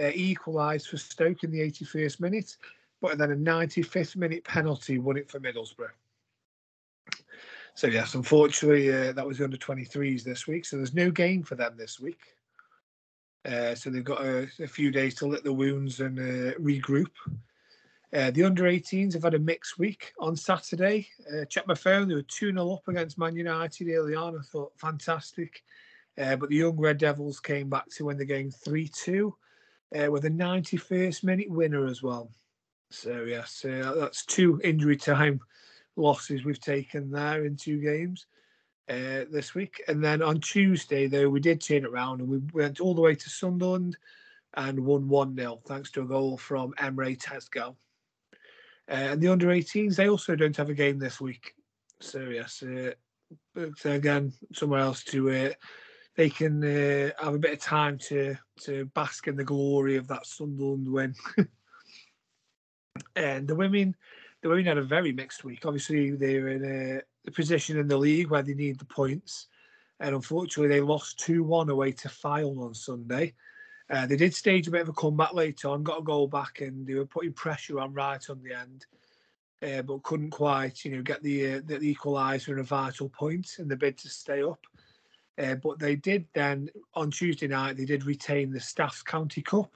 uh, 0.00 0.10
equalised 0.14 0.88
for 0.88 0.96
Stoke 0.96 1.44
in 1.44 1.50
the 1.50 1.60
81st 1.60 2.20
minute, 2.20 2.56
but 3.00 3.18
then 3.18 3.32
a 3.32 3.36
95th 3.36 4.16
minute 4.16 4.44
penalty 4.44 4.98
won 4.98 5.16
it 5.16 5.30
for 5.30 5.40
Middlesbrough. 5.40 5.90
So 7.74 7.86
yes, 7.86 8.14
unfortunately, 8.14 8.92
uh, 8.92 9.12
that 9.12 9.26
was 9.26 9.38
the 9.38 9.44
under 9.44 9.56
23s 9.56 10.24
this 10.24 10.46
week. 10.46 10.64
So 10.64 10.76
there's 10.76 10.94
no 10.94 11.10
game 11.10 11.42
for 11.42 11.54
them 11.54 11.74
this 11.76 12.00
week. 12.00 12.20
Uh, 13.48 13.74
so 13.74 13.88
they've 13.88 14.04
got 14.04 14.20
a, 14.20 14.46
a, 14.60 14.66
few 14.66 14.90
days 14.90 15.14
to 15.14 15.26
lick 15.26 15.42
the 15.42 15.52
wounds 15.52 16.00
and 16.00 16.18
uh, 16.18 16.52
regroup. 16.58 17.10
Uh, 18.12 18.30
the 18.30 18.44
under 18.44 18.64
18s 18.64 19.14
have 19.14 19.22
had 19.22 19.34
a 19.34 19.38
mixed 19.38 19.78
week 19.78 20.12
on 20.18 20.36
Saturday. 20.36 21.08
Uh, 21.32 21.44
checked 21.46 21.68
my 21.68 21.74
phone, 21.74 22.08
they 22.08 22.14
were 22.14 22.22
2 22.22 22.52
0 22.52 22.72
up 22.72 22.86
against 22.88 23.18
Man 23.18 23.34
United 23.34 23.88
early 23.88 24.14
on. 24.14 24.36
I 24.36 24.42
thought 24.42 24.72
fantastic. 24.76 25.62
Uh, 26.18 26.36
but 26.36 26.50
the 26.50 26.56
young 26.56 26.76
Red 26.76 26.98
Devils 26.98 27.40
came 27.40 27.70
back 27.70 27.88
to 27.90 28.06
win 28.06 28.18
the 28.18 28.24
game 28.24 28.50
3 28.50 28.88
2 28.88 29.34
uh, 29.96 30.10
with 30.10 30.26
a 30.26 30.30
91st 30.30 31.24
minute 31.24 31.50
winner 31.50 31.86
as 31.86 32.02
well. 32.02 32.30
So, 32.90 33.24
yes, 33.24 33.60
that's 33.64 34.26
two 34.26 34.60
injury 34.62 34.96
time 34.96 35.40
losses 35.96 36.44
we've 36.44 36.60
taken 36.60 37.10
there 37.10 37.44
in 37.44 37.56
two 37.56 37.80
games 37.80 38.26
uh, 38.88 39.24
this 39.30 39.54
week. 39.54 39.82
And 39.88 40.02
then 40.02 40.22
on 40.22 40.40
Tuesday, 40.40 41.06
though, 41.06 41.28
we 41.28 41.40
did 41.40 41.60
turn 41.60 41.84
it 41.84 41.90
around 41.90 42.20
and 42.20 42.28
we 42.28 42.38
went 42.52 42.80
all 42.80 42.94
the 42.94 43.00
way 43.00 43.14
to 43.14 43.30
Sunderland 43.30 43.96
and 44.54 44.84
won 44.84 45.08
1 45.08 45.36
0 45.36 45.60
thanks 45.66 45.90
to 45.92 46.02
a 46.02 46.06
goal 46.06 46.36
from 46.36 46.72
Emre 46.78 47.20
Tezgel. 47.20 47.76
Uh, 48.90 49.12
and 49.12 49.20
the 49.20 49.28
under 49.28 49.48
18s, 49.48 49.96
they 49.96 50.08
also 50.08 50.34
don't 50.34 50.56
have 50.56 50.70
a 50.70 50.74
game 50.74 50.98
this 50.98 51.20
week. 51.20 51.52
So, 52.00 52.20
yes, 52.20 52.62
uh, 52.62 52.92
but 53.54 53.84
again, 53.84 54.32
somewhere 54.54 54.80
else 54.80 55.04
to 55.04 55.30
uh, 55.30 55.52
they 56.16 56.30
can 56.30 56.64
uh, 56.64 57.10
have 57.22 57.34
a 57.34 57.38
bit 57.38 57.52
of 57.52 57.60
time 57.60 57.96
to 57.96 58.36
to 58.62 58.86
bask 58.86 59.28
in 59.28 59.36
the 59.36 59.44
glory 59.44 59.96
of 59.96 60.08
that 60.08 60.26
Sunderland 60.26 60.88
win. 60.88 61.14
and 63.16 63.46
the 63.46 63.54
women, 63.54 63.94
the 64.42 64.48
women 64.48 64.66
had 64.66 64.78
a 64.78 64.82
very 64.82 65.12
mixed 65.12 65.44
week. 65.44 65.66
Obviously, 65.66 66.12
they're 66.12 66.48
in 66.48 66.64
a, 66.64 67.28
a 67.28 67.30
position 67.32 67.78
in 67.78 67.88
the 67.88 67.96
league 67.96 68.30
where 68.30 68.42
they 68.42 68.54
need 68.54 68.78
the 68.78 68.84
points, 68.84 69.48
and 70.00 70.14
unfortunately, 70.14 70.68
they 70.68 70.80
lost 70.80 71.18
two 71.18 71.42
one 71.42 71.70
away 71.70 71.92
to 71.92 72.08
Fylde 72.08 72.64
on 72.64 72.74
Sunday. 72.74 73.34
Uh, 73.90 74.06
they 74.06 74.16
did 74.16 74.34
stage 74.34 74.68
a 74.68 74.70
bit 74.70 74.82
of 74.82 74.88
a 74.90 74.92
comeback 74.92 75.32
later 75.32 75.68
on, 75.68 75.82
got 75.82 76.00
a 76.00 76.04
goal 76.04 76.28
back, 76.28 76.60
and 76.60 76.86
they 76.86 76.94
were 76.94 77.06
putting 77.06 77.32
pressure 77.32 77.80
on 77.80 77.94
right 77.94 78.28
on 78.28 78.42
the 78.42 78.52
end. 78.52 78.86
Uh, 79.60 79.82
but 79.82 80.02
couldn't 80.04 80.30
quite, 80.30 80.84
you 80.84 80.92
know, 80.92 81.02
get 81.02 81.20
the 81.22 81.54
uh, 81.54 81.60
the 81.66 81.94
equaliser 81.94 82.48
and 82.48 82.60
a 82.60 82.62
vital 82.62 83.08
point 83.08 83.56
in 83.58 83.66
the 83.66 83.76
bid 83.76 83.98
to 83.98 84.08
stay 84.08 84.42
up. 84.42 84.60
Uh, 85.36 85.56
but 85.56 85.78
they 85.78 85.96
did 85.96 86.26
then 86.32 86.68
on 86.94 87.10
Tuesday 87.10 87.48
night 87.48 87.76
they 87.76 87.84
did 87.84 88.04
retain 88.04 88.52
the 88.52 88.60
Staffs 88.60 89.02
County 89.02 89.42
Cup, 89.42 89.72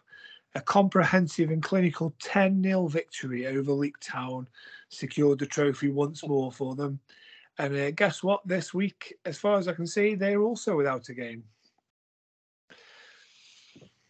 a 0.54 0.60
comprehensive 0.60 1.50
and 1.50 1.62
clinical 1.62 2.14
10 2.20 2.62
0 2.62 2.86
victory 2.86 3.46
over 3.46 3.72
Leek 3.72 3.98
Town, 4.00 4.48
secured 4.88 5.38
the 5.38 5.46
trophy 5.46 5.88
once 5.90 6.26
more 6.26 6.52
for 6.52 6.74
them. 6.74 7.00
And 7.58 7.76
uh, 7.76 7.90
guess 7.92 8.22
what? 8.22 8.46
This 8.46 8.72
week, 8.72 9.14
as 9.24 9.38
far 9.38 9.58
as 9.58 9.68
I 9.68 9.72
can 9.72 9.86
see, 9.86 10.14
they're 10.14 10.42
also 10.42 10.76
without 10.76 11.08
a 11.08 11.14
game. 11.14 11.44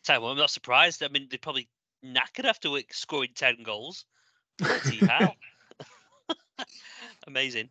So 0.05 0.25
I'm 0.25 0.37
not 0.37 0.51
surprised. 0.51 1.03
I 1.03 1.09
mean, 1.09 1.29
they're 1.31 1.39
probably 1.39 1.69
knackered 2.05 2.45
after 2.45 2.69
scoring 2.91 3.31
10 3.35 3.63
goals. 3.63 4.05
Amazing. 7.27 7.69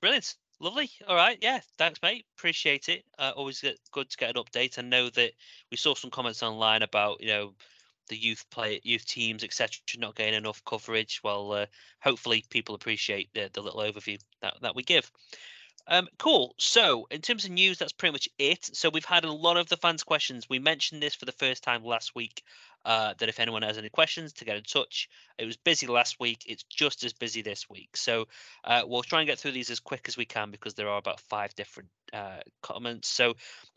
Brilliant. 0.00 0.36
Lovely. 0.64 0.90
All 1.06 1.14
right. 1.14 1.36
Yeah. 1.42 1.60
Thanks, 1.76 2.00
mate. 2.02 2.24
Appreciate 2.38 2.88
it. 2.88 3.04
Uh, 3.18 3.32
always 3.36 3.60
get, 3.60 3.78
good 3.92 4.08
to 4.08 4.16
get 4.16 4.34
an 4.34 4.42
update. 4.42 4.78
I 4.78 4.82
know 4.82 5.10
that 5.10 5.32
we 5.70 5.76
saw 5.76 5.94
some 5.94 6.10
comments 6.10 6.42
online 6.42 6.80
about 6.80 7.20
you 7.20 7.26
know 7.26 7.54
the 8.08 8.16
youth 8.16 8.46
play, 8.50 8.80
youth 8.82 9.04
teams, 9.04 9.44
etc., 9.44 9.80
not 9.98 10.14
getting 10.14 10.32
enough 10.32 10.64
coverage. 10.64 11.20
Well, 11.22 11.52
uh, 11.52 11.66
hopefully 12.00 12.46
people 12.48 12.74
appreciate 12.74 13.28
the, 13.34 13.50
the 13.52 13.60
little 13.60 13.80
overview 13.80 14.18
that 14.40 14.54
that 14.62 14.74
we 14.74 14.82
give. 14.82 15.12
Um, 15.86 16.08
cool. 16.18 16.54
So, 16.58 17.06
in 17.10 17.20
terms 17.20 17.44
of 17.44 17.50
news, 17.50 17.78
that's 17.78 17.92
pretty 17.92 18.12
much 18.12 18.28
it. 18.38 18.64
So, 18.74 18.88
we've 18.88 19.04
had 19.04 19.24
a 19.24 19.32
lot 19.32 19.58
of 19.58 19.68
the 19.68 19.76
fans' 19.76 20.02
questions. 20.02 20.48
We 20.48 20.58
mentioned 20.58 21.02
this 21.02 21.14
for 21.14 21.26
the 21.26 21.32
first 21.32 21.62
time 21.62 21.84
last 21.84 22.14
week 22.14 22.42
uh, 22.86 23.12
that 23.18 23.28
if 23.28 23.38
anyone 23.38 23.62
has 23.62 23.76
any 23.76 23.90
questions, 23.90 24.32
to 24.34 24.46
get 24.46 24.56
in 24.56 24.62
touch. 24.62 25.08
It 25.38 25.44
was 25.44 25.58
busy 25.58 25.86
last 25.86 26.18
week. 26.18 26.44
It's 26.46 26.62
just 26.64 27.04
as 27.04 27.12
busy 27.12 27.42
this 27.42 27.68
week. 27.68 27.96
So, 27.96 28.28
uh, 28.64 28.82
we'll 28.86 29.02
try 29.02 29.20
and 29.20 29.28
get 29.28 29.38
through 29.38 29.52
these 29.52 29.68
as 29.68 29.80
quick 29.80 30.06
as 30.08 30.16
we 30.16 30.24
can 30.24 30.50
because 30.50 30.72
there 30.72 30.88
are 30.88 30.98
about 30.98 31.20
five 31.20 31.54
different 31.54 31.90
uh, 32.14 32.40
comments. 32.62 33.08
So, 33.08 33.34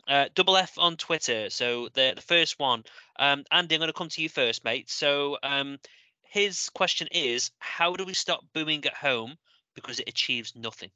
uh, 0.08 0.28
double 0.34 0.56
F 0.56 0.78
on 0.78 0.96
Twitter. 0.96 1.50
So, 1.50 1.88
the, 1.92 2.14
the 2.16 2.22
first 2.22 2.58
one, 2.58 2.84
um, 3.18 3.44
Andy, 3.50 3.74
I'm 3.74 3.80
going 3.80 3.88
to 3.88 3.92
come 3.92 4.08
to 4.08 4.22
you 4.22 4.30
first, 4.30 4.64
mate. 4.64 4.88
So, 4.88 5.36
um, 5.42 5.78
his 6.22 6.70
question 6.70 7.08
is 7.10 7.50
How 7.58 7.94
do 7.96 8.04
we 8.06 8.14
stop 8.14 8.44
booing 8.54 8.84
at 8.86 8.94
home 8.94 9.36
because 9.74 10.00
it 10.00 10.08
achieves 10.08 10.54
nothing? 10.56 10.90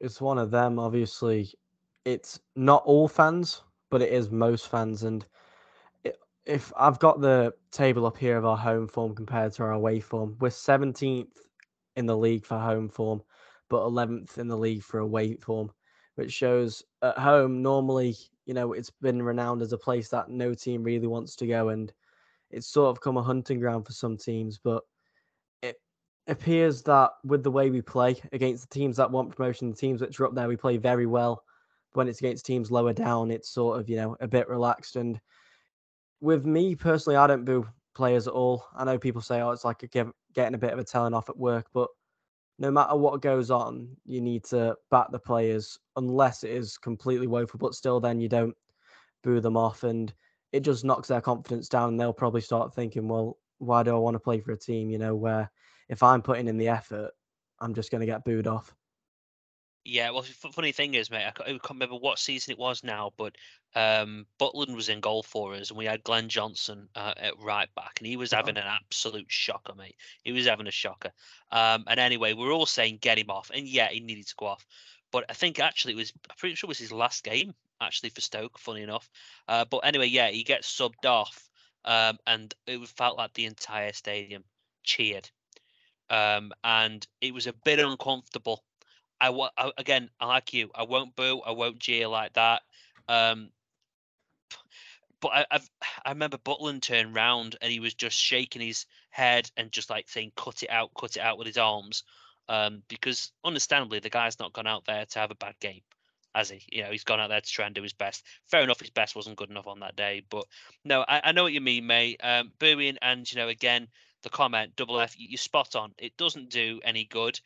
It's 0.00 0.20
one 0.20 0.38
of 0.38 0.50
them. 0.50 0.78
Obviously, 0.78 1.52
it's 2.04 2.40
not 2.56 2.82
all 2.84 3.08
fans, 3.08 3.62
but 3.90 4.02
it 4.02 4.12
is 4.12 4.30
most 4.30 4.68
fans. 4.68 5.02
And 5.02 5.24
if 6.44 6.72
I've 6.76 6.98
got 6.98 7.20
the 7.20 7.54
table 7.70 8.06
up 8.06 8.16
here 8.16 8.36
of 8.36 8.44
our 8.44 8.56
home 8.56 8.88
form 8.88 9.14
compared 9.14 9.52
to 9.54 9.62
our 9.62 9.72
away 9.72 10.00
form, 10.00 10.36
we're 10.40 10.48
17th 10.48 11.36
in 11.96 12.06
the 12.06 12.16
league 12.16 12.44
for 12.44 12.58
home 12.58 12.88
form, 12.88 13.22
but 13.68 13.84
11th 13.84 14.38
in 14.38 14.48
the 14.48 14.56
league 14.56 14.82
for 14.82 14.98
away 14.98 15.36
form, 15.36 15.70
which 16.16 16.32
shows 16.32 16.82
at 17.02 17.18
home 17.18 17.62
normally, 17.62 18.16
you 18.46 18.54
know, 18.54 18.72
it's 18.72 18.90
been 18.90 19.22
renowned 19.22 19.62
as 19.62 19.72
a 19.72 19.78
place 19.78 20.08
that 20.08 20.30
no 20.30 20.54
team 20.54 20.82
really 20.82 21.06
wants 21.06 21.36
to 21.36 21.46
go, 21.46 21.68
and 21.68 21.92
it's 22.50 22.66
sort 22.66 22.90
of 22.90 23.00
come 23.00 23.16
a 23.16 23.22
hunting 23.22 23.60
ground 23.60 23.86
for 23.86 23.92
some 23.92 24.16
teams, 24.16 24.58
but 24.58 24.82
appears 26.28 26.82
that 26.82 27.10
with 27.24 27.42
the 27.42 27.50
way 27.50 27.70
we 27.70 27.82
play 27.82 28.16
against 28.32 28.68
the 28.68 28.74
teams 28.74 28.96
that 28.96 29.10
want 29.10 29.34
promotion, 29.34 29.70
the 29.70 29.76
teams 29.76 30.00
which 30.00 30.20
are 30.20 30.26
up 30.26 30.34
there, 30.34 30.48
we 30.48 30.56
play 30.56 30.76
very 30.76 31.06
well. 31.06 31.44
When 31.94 32.08
it's 32.08 32.20
against 32.20 32.46
teams 32.46 32.70
lower 32.70 32.92
down, 32.92 33.30
it's 33.30 33.50
sort 33.50 33.78
of, 33.78 33.88
you 33.88 33.96
know, 33.96 34.16
a 34.20 34.28
bit 34.28 34.48
relaxed. 34.48 34.96
And 34.96 35.20
with 36.20 36.46
me 36.46 36.74
personally, 36.74 37.16
I 37.16 37.26
don't 37.26 37.44
boo 37.44 37.66
players 37.94 38.26
at 38.26 38.32
all. 38.32 38.64
I 38.74 38.84
know 38.84 38.98
people 38.98 39.20
say, 39.20 39.40
oh, 39.40 39.50
it's 39.50 39.64
like 39.64 39.82
a, 39.82 39.88
getting 40.32 40.54
a 40.54 40.58
bit 40.58 40.72
of 40.72 40.78
a 40.78 40.84
telling 40.84 41.12
off 41.12 41.28
at 41.28 41.36
work, 41.36 41.66
but 41.74 41.88
no 42.58 42.70
matter 42.70 42.96
what 42.96 43.20
goes 43.20 43.50
on, 43.50 43.88
you 44.04 44.20
need 44.20 44.44
to 44.44 44.76
back 44.90 45.10
the 45.10 45.18
players 45.18 45.78
unless 45.96 46.44
it 46.44 46.50
is 46.50 46.78
completely 46.78 47.26
woeful. 47.26 47.58
But 47.58 47.74
still, 47.74 47.98
then 47.98 48.20
you 48.20 48.28
don't 48.28 48.56
boo 49.24 49.40
them 49.40 49.56
off, 49.56 49.82
and 49.82 50.14
it 50.52 50.60
just 50.60 50.84
knocks 50.84 51.08
their 51.08 51.20
confidence 51.20 51.68
down. 51.68 51.88
And 51.88 52.00
they'll 52.00 52.12
probably 52.12 52.40
start 52.40 52.74
thinking, 52.74 53.08
well, 53.08 53.38
why 53.58 53.82
do 53.82 53.90
I 53.94 53.98
want 53.98 54.14
to 54.14 54.20
play 54.20 54.40
for 54.40 54.52
a 54.52 54.58
team? 54.58 54.90
You 54.90 54.98
know, 54.98 55.16
where 55.16 55.50
if 55.92 56.02
I'm 56.02 56.22
putting 56.22 56.48
in 56.48 56.56
the 56.56 56.68
effort, 56.68 57.10
I'm 57.60 57.74
just 57.74 57.90
going 57.90 58.00
to 58.00 58.06
get 58.06 58.24
booed 58.24 58.46
off. 58.46 58.74
Yeah, 59.84 60.10
well, 60.10 60.22
funny 60.22 60.72
thing 60.72 60.94
is, 60.94 61.10
mate, 61.10 61.26
I 61.26 61.32
ca- 61.32 61.44
I 61.44 61.50
can't 61.50 61.70
remember 61.72 61.96
what 61.96 62.18
season 62.18 62.52
it 62.52 62.58
was 62.58 62.82
now, 62.82 63.12
but 63.18 63.36
um, 63.74 64.26
Butland 64.40 64.74
was 64.74 64.88
in 64.88 65.00
goal 65.00 65.22
for 65.22 65.54
us, 65.54 65.68
and 65.68 65.76
we 65.76 65.84
had 65.84 66.02
Glenn 66.02 66.30
Johnson 66.30 66.88
uh, 66.94 67.12
at 67.16 67.38
right 67.40 67.68
back, 67.74 67.98
and 67.98 68.06
he 68.06 68.16
was 68.16 68.32
having 68.32 68.56
an 68.56 68.64
absolute 68.64 69.26
shocker, 69.28 69.74
mate. 69.74 69.96
He 70.22 70.32
was 70.32 70.46
having 70.46 70.66
a 70.66 70.70
shocker. 70.70 71.10
Um, 71.50 71.84
and 71.86 72.00
anyway, 72.00 72.32
we 72.32 72.46
are 72.46 72.52
all 72.52 72.64
saying 72.64 72.98
get 73.02 73.18
him 73.18 73.28
off, 73.28 73.50
and 73.52 73.68
yeah, 73.68 73.88
he 73.88 74.00
needed 74.00 74.28
to 74.28 74.34
go 74.38 74.46
off. 74.46 74.64
But 75.10 75.26
I 75.28 75.34
think 75.34 75.60
actually 75.60 75.92
it 75.92 75.96
was, 75.96 76.12
I'm 76.30 76.36
pretty 76.38 76.54
sure 76.54 76.68
it 76.68 76.70
was 76.70 76.78
his 76.78 76.92
last 76.92 77.22
game 77.22 77.52
actually 77.82 78.10
for 78.10 78.22
Stoke. 78.22 78.58
Funny 78.58 78.82
enough, 78.82 79.10
uh, 79.46 79.66
but 79.66 79.78
anyway, 79.78 80.06
yeah, 80.06 80.30
he 80.30 80.42
gets 80.42 80.74
subbed 80.74 81.04
off, 81.04 81.50
um, 81.84 82.18
and 82.26 82.54
it 82.66 82.80
felt 82.88 83.18
like 83.18 83.34
the 83.34 83.44
entire 83.44 83.92
stadium 83.92 84.44
cheered, 84.84 85.28
um, 86.12 86.52
and 86.62 87.04
it 87.20 87.34
was 87.34 87.48
a 87.48 87.52
bit 87.64 87.80
uncomfortable 87.80 88.62
I, 89.22 89.70
again, 89.78 90.10
I 90.18 90.26
like 90.26 90.52
you. 90.52 90.70
I 90.74 90.82
won't 90.82 91.14
boo. 91.14 91.40
I 91.46 91.52
won't 91.52 91.78
jeer 91.78 92.08
like 92.08 92.32
that. 92.32 92.62
Um, 93.08 93.50
but 95.20 95.28
I, 95.28 95.46
I've, 95.50 95.70
I 96.04 96.10
remember 96.10 96.38
Butland 96.38 96.82
turned 96.82 97.14
round 97.14 97.56
and 97.60 97.70
he 97.70 97.78
was 97.78 97.94
just 97.94 98.16
shaking 98.16 98.62
his 98.62 98.86
head 99.10 99.50
and 99.56 99.70
just 99.70 99.90
like 99.90 100.08
saying, 100.08 100.32
"Cut 100.36 100.62
it 100.64 100.70
out, 100.70 100.90
cut 100.98 101.16
it 101.16 101.22
out" 101.22 101.38
with 101.38 101.46
his 101.46 101.58
arms, 101.58 102.02
um, 102.48 102.82
because 102.88 103.30
understandably 103.44 104.00
the 104.00 104.10
guy's 104.10 104.40
not 104.40 104.52
gone 104.52 104.66
out 104.66 104.84
there 104.86 105.06
to 105.06 105.18
have 105.20 105.30
a 105.30 105.36
bad 105.36 105.54
game, 105.60 105.82
has 106.34 106.50
he? 106.50 106.62
You 106.72 106.82
know, 106.82 106.90
he's 106.90 107.04
gone 107.04 107.20
out 107.20 107.28
there 107.28 107.40
to 107.40 107.50
try 107.50 107.66
and 107.66 107.74
do 107.74 107.82
his 107.82 107.92
best. 107.92 108.24
Fair 108.50 108.62
enough, 108.62 108.80
his 108.80 108.90
best 108.90 109.14
wasn't 109.14 109.36
good 109.36 109.50
enough 109.50 109.68
on 109.68 109.80
that 109.80 109.94
day, 109.94 110.24
but 110.28 110.44
no, 110.84 111.04
I, 111.06 111.20
I 111.24 111.32
know 111.32 111.44
what 111.44 111.52
you 111.52 111.60
mean, 111.60 111.86
mate. 111.86 112.20
Um, 112.22 112.50
booing 112.58 112.98
and 113.00 113.30
you 113.30 113.38
know, 113.38 113.48
again, 113.48 113.86
the 114.22 114.30
comment, 114.30 114.76
double 114.76 115.00
F, 115.00 115.14
you're 115.18 115.38
spot 115.38 115.76
on. 115.76 115.92
It 115.98 116.16
doesn't 116.16 116.50
do 116.50 116.80
any 116.84 117.04
good. 117.04 117.40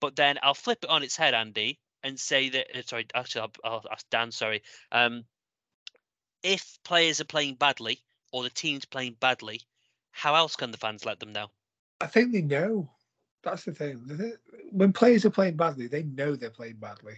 But 0.00 0.16
then 0.16 0.38
I'll 0.42 0.54
flip 0.54 0.78
it 0.82 0.90
on 0.90 1.02
its 1.02 1.16
head, 1.16 1.34
Andy, 1.34 1.78
and 2.02 2.18
say 2.18 2.48
that. 2.50 2.66
Uh, 2.74 2.82
sorry, 2.82 3.06
actually, 3.14 3.42
I'll, 3.42 3.52
I'll 3.72 3.84
ask 3.92 4.08
Dan. 4.10 4.30
Sorry. 4.32 4.62
Um, 4.92 5.24
if 6.42 6.78
players 6.84 7.20
are 7.20 7.24
playing 7.26 7.56
badly 7.56 8.00
or 8.32 8.42
the 8.42 8.50
team's 8.50 8.84
playing 8.84 9.16
badly, 9.20 9.60
how 10.10 10.34
else 10.34 10.56
can 10.56 10.70
the 10.70 10.78
fans 10.78 11.04
let 11.04 11.20
them 11.20 11.32
know? 11.32 11.48
I 12.00 12.06
think 12.06 12.32
they 12.32 12.42
know. 12.42 12.90
That's 13.42 13.64
the 13.64 13.72
thing. 13.72 14.36
When 14.70 14.92
players 14.92 15.24
are 15.24 15.30
playing 15.30 15.56
badly, 15.56 15.86
they 15.86 16.02
know 16.02 16.34
they're 16.34 16.50
playing 16.50 16.76
badly. 16.76 17.14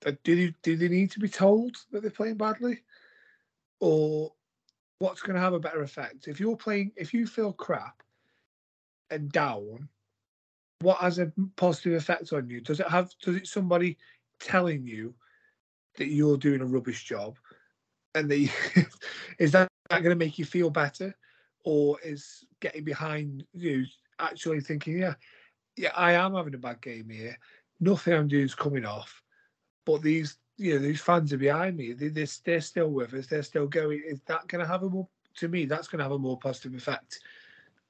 Do 0.00 0.16
they, 0.24 0.54
do 0.62 0.76
they 0.76 0.88
need 0.88 1.10
to 1.12 1.20
be 1.20 1.28
told 1.28 1.76
that 1.90 2.00
they're 2.00 2.10
playing 2.10 2.36
badly? 2.36 2.80
Or 3.80 4.32
what's 4.98 5.22
going 5.22 5.34
to 5.34 5.40
have 5.40 5.52
a 5.52 5.60
better 5.60 5.82
effect? 5.82 6.28
If 6.28 6.40
you're 6.40 6.56
playing, 6.56 6.92
if 6.96 7.12
you 7.12 7.26
feel 7.26 7.52
crap 7.52 8.02
and 9.10 9.30
down, 9.30 9.88
what 10.80 10.98
has 10.98 11.18
a 11.18 11.32
positive 11.56 11.94
effect 11.94 12.32
on 12.32 12.48
you? 12.48 12.60
Does 12.60 12.80
it 12.80 12.88
have? 12.88 13.10
Does 13.22 13.36
it 13.36 13.46
somebody 13.46 13.98
telling 14.38 14.86
you 14.86 15.14
that 15.96 16.08
you're 16.08 16.38
doing 16.38 16.60
a 16.60 16.66
rubbish 16.66 17.04
job, 17.04 17.38
and 18.14 18.30
that 18.30 18.38
you, 18.38 18.48
is 19.38 19.52
that, 19.52 19.68
that 19.90 20.02
going 20.02 20.16
to 20.18 20.24
make 20.24 20.38
you 20.38 20.44
feel 20.44 20.70
better, 20.70 21.14
or 21.64 21.98
is 22.02 22.44
getting 22.60 22.84
behind 22.84 23.44
you 23.52 23.84
actually 24.18 24.60
thinking, 24.60 24.98
yeah, 24.98 25.14
yeah, 25.76 25.92
I 25.96 26.12
am 26.12 26.34
having 26.34 26.54
a 26.54 26.58
bad 26.58 26.80
game 26.80 27.08
here. 27.10 27.36
Nothing 27.80 28.14
I'm 28.14 28.28
doing 28.28 28.44
is 28.44 28.54
coming 28.54 28.84
off, 28.84 29.22
but 29.86 30.02
these, 30.02 30.36
you 30.56 30.74
know, 30.74 30.80
these 30.80 31.00
fans 31.00 31.32
are 31.32 31.38
behind 31.38 31.76
me. 31.76 31.92
They, 31.92 32.08
they're, 32.08 32.26
they're 32.44 32.60
still 32.60 32.90
with 32.90 33.14
us. 33.14 33.26
They're 33.26 33.42
still 33.42 33.66
going. 33.66 34.02
Is 34.06 34.20
that 34.26 34.46
going 34.48 34.62
to 34.62 34.70
have 34.70 34.82
a 34.82 34.88
more? 34.88 35.08
To 35.36 35.48
me, 35.48 35.64
that's 35.64 35.86
going 35.86 35.98
to 35.98 36.04
have 36.04 36.12
a 36.12 36.18
more 36.18 36.38
positive 36.38 36.74
effect 36.74 37.20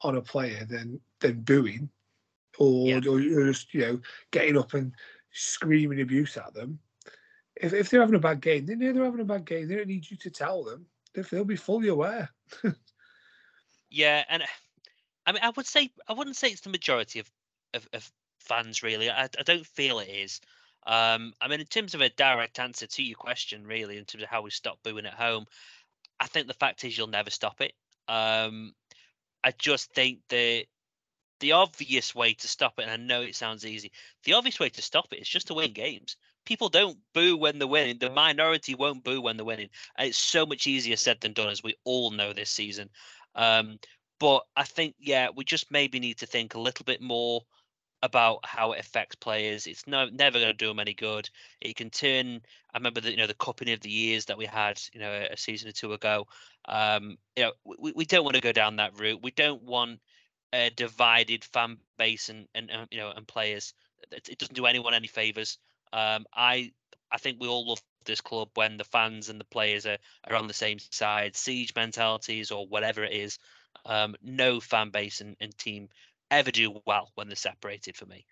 on 0.02 0.16
a 0.16 0.22
player 0.22 0.64
than 0.64 1.00
than 1.20 1.40
booing 1.40 1.88
or, 2.58 2.88
yeah. 2.88 3.00
or 3.08 3.20
just 3.20 3.72
you 3.74 3.80
know 3.80 4.00
getting 4.30 4.56
up 4.56 4.74
and 4.74 4.92
screaming 5.32 6.00
abuse 6.00 6.36
at 6.36 6.54
them. 6.54 6.78
If, 7.56 7.72
if 7.72 7.90
they're 7.90 8.00
having 8.00 8.14
a 8.14 8.20
bad 8.20 8.40
game, 8.40 8.66
they 8.66 8.74
know 8.74 8.92
they're 8.92 9.04
having 9.04 9.20
a 9.20 9.24
bad 9.24 9.44
game. 9.44 9.68
They 9.68 9.76
don't 9.76 9.88
need 9.88 10.10
you 10.10 10.16
to 10.16 10.30
tell 10.30 10.64
them. 10.64 10.86
They'll 11.14 11.44
be 11.44 11.56
fully 11.56 11.88
aware. 11.88 12.30
yeah, 13.90 14.24
and 14.28 14.42
I 15.26 15.32
mean, 15.32 15.42
I 15.42 15.50
would 15.50 15.66
say 15.66 15.90
I 16.08 16.12
wouldn't 16.12 16.36
say 16.36 16.48
it's 16.48 16.62
the 16.62 16.70
majority 16.70 17.18
of 17.18 17.30
of, 17.74 17.88
of 17.92 18.10
fans 18.38 18.82
really. 18.82 19.10
I, 19.10 19.24
I 19.24 19.42
don't 19.44 19.66
feel 19.66 19.98
it 19.98 20.08
is. 20.08 20.40
Um, 20.86 21.34
I 21.40 21.48
mean, 21.48 21.60
in 21.60 21.66
terms 21.66 21.94
of 21.94 22.00
a 22.00 22.08
direct 22.08 22.58
answer 22.58 22.86
to 22.86 23.02
your 23.02 23.16
question, 23.16 23.66
really, 23.66 23.98
in 23.98 24.04
terms 24.06 24.24
of 24.24 24.30
how 24.30 24.42
we 24.42 24.50
stop 24.50 24.78
booing 24.82 25.04
at 25.06 25.12
home, 25.12 25.44
I 26.18 26.26
think 26.26 26.46
the 26.46 26.54
fact 26.54 26.84
is 26.84 26.96
you'll 26.96 27.06
never 27.06 27.30
stop 27.30 27.60
it. 27.60 27.74
Um, 28.08 28.74
I 29.42 29.52
just 29.58 29.92
think 29.92 30.20
that 30.28 30.64
the 31.40 31.52
obvious 31.52 32.14
way 32.14 32.34
to 32.34 32.48
stop 32.48 32.78
it, 32.78 32.82
and 32.82 32.90
I 32.90 32.96
know 32.96 33.22
it 33.22 33.34
sounds 33.34 33.64
easy, 33.64 33.92
the 34.24 34.34
obvious 34.34 34.60
way 34.60 34.68
to 34.68 34.82
stop 34.82 35.12
it 35.12 35.20
is 35.20 35.28
just 35.28 35.46
to 35.48 35.54
win 35.54 35.72
games. 35.72 36.16
People 36.44 36.68
don't 36.68 36.98
boo 37.14 37.36
when 37.36 37.58
they're 37.58 37.68
winning. 37.68 37.98
The 37.98 38.10
minority 38.10 38.74
won't 38.74 39.04
boo 39.04 39.20
when 39.20 39.36
they're 39.36 39.44
winning. 39.44 39.68
And 39.96 40.08
it's 40.08 40.18
so 40.18 40.46
much 40.46 40.66
easier 40.66 40.96
said 40.96 41.20
than 41.20 41.32
done, 41.32 41.48
as 41.48 41.62
we 41.62 41.74
all 41.84 42.10
know 42.10 42.32
this 42.32 42.50
season. 42.50 42.88
Um, 43.34 43.78
but 44.18 44.42
I 44.56 44.64
think, 44.64 44.94
yeah, 44.98 45.28
we 45.34 45.44
just 45.44 45.70
maybe 45.70 45.98
need 45.98 46.18
to 46.18 46.26
think 46.26 46.54
a 46.54 46.60
little 46.60 46.84
bit 46.84 47.00
more 47.00 47.42
about 48.02 48.40
how 48.44 48.72
it 48.72 48.80
affects 48.80 49.16
players. 49.16 49.66
It's 49.66 49.86
no 49.86 50.06
never 50.06 50.38
going 50.38 50.50
to 50.50 50.56
do 50.56 50.68
them 50.68 50.80
any 50.80 50.94
good. 50.94 51.28
It 51.60 51.76
can 51.76 51.90
turn. 51.90 52.40
I 52.72 52.78
remember 52.78 53.00
the 53.00 53.10
you 53.10 53.16
know 53.16 53.26
the 53.26 53.34
cupping 53.34 53.70
of 53.70 53.80
the 53.80 53.90
years 53.90 54.26
that 54.26 54.38
we 54.38 54.46
had, 54.46 54.80
you 54.92 55.00
know, 55.00 55.26
a 55.30 55.36
season 55.36 55.68
or 55.68 55.72
two 55.72 55.92
ago. 55.92 56.26
Um, 56.66 57.18
you 57.36 57.44
know, 57.44 57.52
we, 57.64 57.92
we 57.92 58.04
don't 58.04 58.24
want 58.24 58.36
to 58.36 58.42
go 58.42 58.52
down 58.52 58.76
that 58.76 58.98
route. 58.98 59.22
We 59.22 59.32
don't 59.32 59.62
want 59.62 60.00
a 60.52 60.70
divided 60.70 61.44
fan 61.44 61.78
base 61.98 62.28
and, 62.28 62.48
and, 62.54 62.70
and 62.70 62.88
you 62.90 62.98
know 62.98 63.12
and 63.14 63.26
players. 63.26 63.74
It, 64.10 64.28
it, 64.30 64.38
doesn't 64.38 64.54
do 64.54 64.66
anyone 64.66 64.94
any 64.94 65.06
favors. 65.06 65.58
Um, 65.92 66.24
I 66.34 66.72
I 67.12 67.18
think 67.18 67.38
we 67.40 67.48
all 67.48 67.68
love 67.68 67.82
this 68.04 68.20
club 68.20 68.48
when 68.54 68.76
the 68.76 68.84
fans 68.84 69.28
and 69.28 69.38
the 69.38 69.44
players 69.44 69.84
are, 69.84 69.98
are 70.28 70.36
on 70.36 70.46
the 70.46 70.54
same 70.54 70.78
side. 70.78 71.36
Siege 71.36 71.74
mentalities 71.76 72.50
or 72.50 72.66
whatever 72.66 73.04
it 73.04 73.12
is, 73.12 73.38
um, 73.84 74.14
no 74.22 74.60
fan 74.60 74.90
base 74.90 75.20
and, 75.20 75.36
and 75.40 75.56
team 75.58 75.88
ever 76.30 76.50
do 76.50 76.80
well 76.86 77.10
when 77.14 77.28
they're 77.28 77.36
separated 77.36 77.96
for 77.96 78.06
me. 78.06 78.24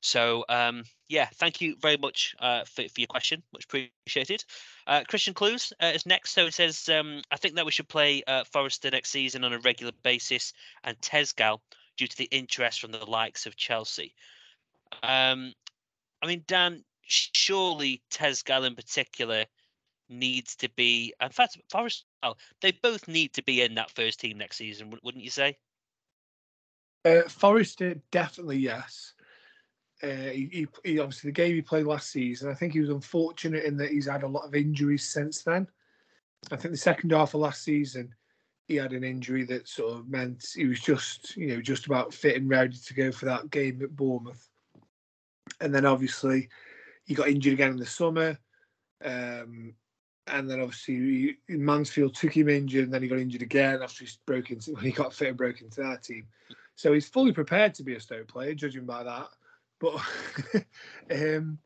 So 0.00 0.44
um, 0.48 0.84
yeah, 1.08 1.28
thank 1.34 1.60
you 1.60 1.76
very 1.80 1.96
much 1.96 2.34
uh, 2.38 2.64
for, 2.64 2.82
for 2.88 3.00
your 3.00 3.06
question, 3.06 3.42
much 3.52 3.64
appreciated. 3.64 4.44
Uh, 4.86 5.02
Christian 5.08 5.34
Clues 5.34 5.72
uh, 5.80 5.92
is 5.94 6.06
next. 6.06 6.32
So 6.32 6.46
it 6.46 6.54
says, 6.54 6.88
um, 6.88 7.22
I 7.30 7.36
think 7.36 7.56
that 7.56 7.64
we 7.64 7.72
should 7.72 7.88
play 7.88 8.22
uh, 8.26 8.44
Forrester 8.44 8.90
next 8.90 9.10
season 9.10 9.44
on 9.44 9.52
a 9.52 9.58
regular 9.60 9.92
basis, 10.02 10.52
and 10.84 10.98
Tezgel 11.00 11.60
due 11.96 12.06
to 12.06 12.16
the 12.16 12.28
interest 12.30 12.80
from 12.80 12.92
the 12.92 13.04
likes 13.06 13.46
of 13.46 13.56
Chelsea. 13.56 14.14
Um, 15.02 15.52
I 16.22 16.26
mean, 16.26 16.44
Dan, 16.46 16.84
surely 17.02 18.02
Tezgel 18.10 18.66
in 18.66 18.74
particular 18.74 19.44
needs 20.08 20.56
to 20.56 20.68
be. 20.76 21.14
In 21.20 21.30
fact, 21.30 21.58
Forest, 21.70 22.04
oh, 22.22 22.34
they 22.60 22.72
both 22.72 23.08
need 23.08 23.32
to 23.34 23.42
be 23.42 23.62
in 23.62 23.74
that 23.74 23.90
first 23.90 24.20
team 24.20 24.38
next 24.38 24.58
season, 24.58 24.92
wouldn't 25.02 25.24
you 25.24 25.30
say? 25.30 25.56
Uh, 27.06 27.22
Forrester, 27.28 27.94
definitely 28.10 28.58
yes. 28.58 29.12
Uh, 30.02 30.08
he, 30.08 30.66
he, 30.84 30.98
obviously 30.98 31.28
the 31.28 31.32
game 31.32 31.54
he 31.54 31.62
played 31.62 31.86
last 31.86 32.10
season. 32.10 32.50
I 32.50 32.54
think 32.54 32.72
he 32.72 32.80
was 32.80 32.90
unfortunate 32.90 33.64
in 33.64 33.76
that 33.76 33.92
he's 33.92 34.08
had 34.08 34.24
a 34.24 34.28
lot 34.28 34.44
of 34.44 34.54
injuries 34.54 35.08
since 35.08 35.42
then. 35.42 35.68
I 36.50 36.56
think 36.56 36.72
the 36.72 36.78
second 36.78 37.12
half 37.12 37.34
of 37.34 37.40
last 37.40 37.62
season, 37.62 38.12
he 38.66 38.74
had 38.74 38.92
an 38.92 39.04
injury 39.04 39.44
that 39.44 39.68
sort 39.68 39.94
of 39.94 40.08
meant 40.08 40.44
he 40.54 40.66
was 40.66 40.80
just 40.80 41.36
you 41.36 41.46
know 41.46 41.62
just 41.62 41.86
about 41.86 42.12
fit 42.12 42.36
and 42.36 42.48
ready 42.48 42.76
to 42.76 42.94
go 42.94 43.12
for 43.12 43.26
that 43.26 43.50
game 43.50 43.80
at 43.82 43.94
Bournemouth. 43.94 44.48
And 45.60 45.72
then 45.72 45.86
obviously 45.86 46.48
he 47.04 47.14
got 47.14 47.28
injured 47.28 47.52
again 47.52 47.70
in 47.70 47.76
the 47.76 47.86
summer. 47.86 48.36
Um, 49.04 49.74
and 50.26 50.50
then 50.50 50.60
obviously 50.60 51.38
Mansfield 51.48 52.16
took 52.16 52.36
him 52.36 52.48
injured, 52.48 52.84
and 52.84 52.92
then 52.92 53.02
he 53.02 53.08
got 53.08 53.20
injured 53.20 53.42
again 53.42 53.80
after 53.80 54.04
he 54.04 54.10
broke 54.26 54.50
into 54.50 54.72
when 54.72 54.84
he 54.84 54.90
got 54.90 55.14
fit 55.14 55.28
and 55.28 55.36
broke 55.36 55.60
into 55.60 55.82
their 55.82 55.96
team. 55.98 56.26
So 56.76 56.92
he's 56.92 57.08
fully 57.08 57.32
prepared 57.32 57.74
to 57.74 57.82
be 57.82 57.94
a 57.94 58.00
Stoke 58.00 58.28
player, 58.28 58.54
judging 58.54 58.84
by 58.84 59.02
that. 59.02 59.28
But 59.80 60.00
um, 61.10 61.58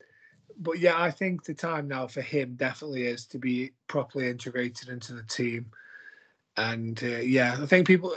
but 0.59 0.79
yeah, 0.79 1.01
I 1.01 1.11
think 1.11 1.45
the 1.45 1.55
time 1.55 1.89
now 1.89 2.07
for 2.07 2.23
him 2.23 2.55
definitely 2.57 3.07
is 3.07 3.27
to 3.27 3.39
be 3.39 3.73
properly 3.89 4.29
integrated 4.29 4.89
into 4.89 5.15
the 5.15 5.23
team. 5.25 5.67
And 6.57 7.03
uh, 7.03 7.19
yeah, 7.19 7.57
I 7.61 7.67
think 7.67 7.87
people 7.87 8.17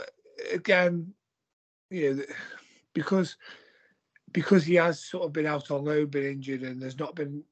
again, 0.52 1.12
you 1.90 2.14
know, 2.14 2.22
because 2.92 3.36
because 4.32 4.64
he 4.64 4.74
has 4.74 5.02
sort 5.02 5.24
of 5.24 5.32
been 5.32 5.46
out 5.46 5.70
on 5.70 5.84
loan, 5.84 6.06
been 6.06 6.24
injured, 6.24 6.62
and 6.62 6.80
there's 6.80 6.98
not 6.98 7.14
been 7.14 7.42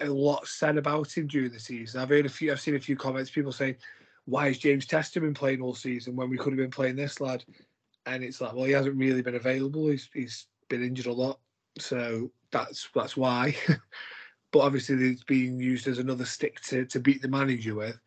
a 0.00 0.06
lot 0.06 0.46
said 0.46 0.76
about 0.76 1.16
him 1.16 1.26
during 1.26 1.50
the 1.50 1.58
season. 1.58 2.00
I've 2.00 2.10
heard 2.10 2.26
a 2.26 2.28
few, 2.28 2.52
I've 2.52 2.60
seen 2.60 2.76
a 2.76 2.80
few 2.80 2.96
comments, 2.96 3.30
people 3.30 3.52
saying, 3.52 3.76
"Why 4.24 4.48
is 4.48 4.58
James 4.58 4.86
Chester 4.86 5.20
been 5.20 5.34
playing 5.34 5.60
all 5.60 5.74
season 5.74 6.16
when 6.16 6.30
we 6.30 6.38
could 6.38 6.52
have 6.52 6.58
been 6.58 6.70
playing 6.70 6.96
this 6.96 7.20
lad?" 7.20 7.44
And 8.08 8.24
it's 8.24 8.40
like, 8.40 8.54
well, 8.54 8.64
he 8.64 8.72
hasn't 8.72 8.96
really 8.96 9.22
been 9.22 9.34
available. 9.34 9.88
He's 9.88 10.08
he's 10.12 10.46
been 10.68 10.82
injured 10.82 11.06
a 11.06 11.12
lot. 11.12 11.38
So 11.78 12.30
that's 12.50 12.88
that's 12.94 13.16
why. 13.16 13.54
but 14.52 14.60
obviously, 14.60 14.96
it's 15.10 15.24
being 15.24 15.60
used 15.60 15.86
as 15.88 15.98
another 15.98 16.24
stick 16.24 16.60
to, 16.62 16.84
to 16.86 17.00
beat 17.00 17.22
the 17.22 17.28
manager 17.28 17.74
with, 17.74 17.98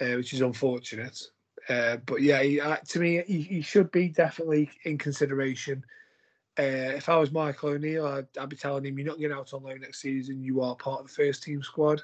uh, 0.00 0.16
which 0.16 0.32
is 0.32 0.40
unfortunate. 0.40 1.20
Uh, 1.68 1.98
but 2.06 2.22
yeah, 2.22 2.42
he, 2.42 2.60
uh, 2.60 2.76
to 2.88 2.98
me, 2.98 3.22
he, 3.26 3.42
he, 3.42 3.60
should 3.60 3.90
be 3.90 4.08
definitely 4.08 4.70
in 4.84 4.96
consideration. 4.96 5.84
Uh, 6.58 6.96
if 6.96 7.10
I 7.10 7.16
was 7.16 7.30
Michael 7.30 7.70
O'Neill, 7.70 8.06
I'd, 8.06 8.26
I'd 8.40 8.48
be 8.48 8.56
telling 8.56 8.86
him, 8.86 8.98
"You're 8.98 9.06
not 9.06 9.18
getting 9.18 9.36
out 9.36 9.52
on 9.52 9.62
loan 9.62 9.80
next 9.80 10.00
season. 10.00 10.42
You 10.42 10.62
are 10.62 10.74
part 10.76 11.00
of 11.00 11.08
the 11.08 11.12
first 11.12 11.42
team 11.42 11.62
squad. 11.62 12.00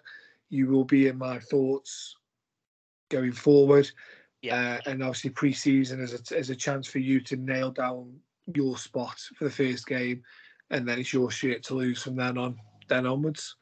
You 0.51 0.67
will 0.67 0.85
be 0.85 1.09
in 1.09 1.17
my 1.17 1.39
thoughts 1.39 2.15
going 3.09 3.33
forward. 3.33 3.91
Yeah. 4.45 4.79
Uh, 4.85 4.91
and 4.91 5.03
obviously, 5.03 5.31
pre-season 5.31 6.01
is 6.01 6.13
a, 6.13 6.37
is 6.37 6.51
a 6.51 6.55
chance 6.55 6.87
for 6.87 6.99
you 6.99 7.19
to 7.23 7.37
nail 7.37 7.71
down 7.71 8.15
your 8.55 8.77
spot 8.77 9.19
for 9.39 9.45
the 9.45 9.51
first 9.51 9.87
game, 9.87 10.23
and 10.71 10.87
then 10.87 10.99
it's 10.99 11.15
your 11.15 11.31
shit 11.31 11.63
to 11.65 11.75
lose 11.75 12.03
from 12.03 12.17
then 12.17 12.37
on, 12.37 12.59
then 12.89 13.07
onwards. 13.07 13.57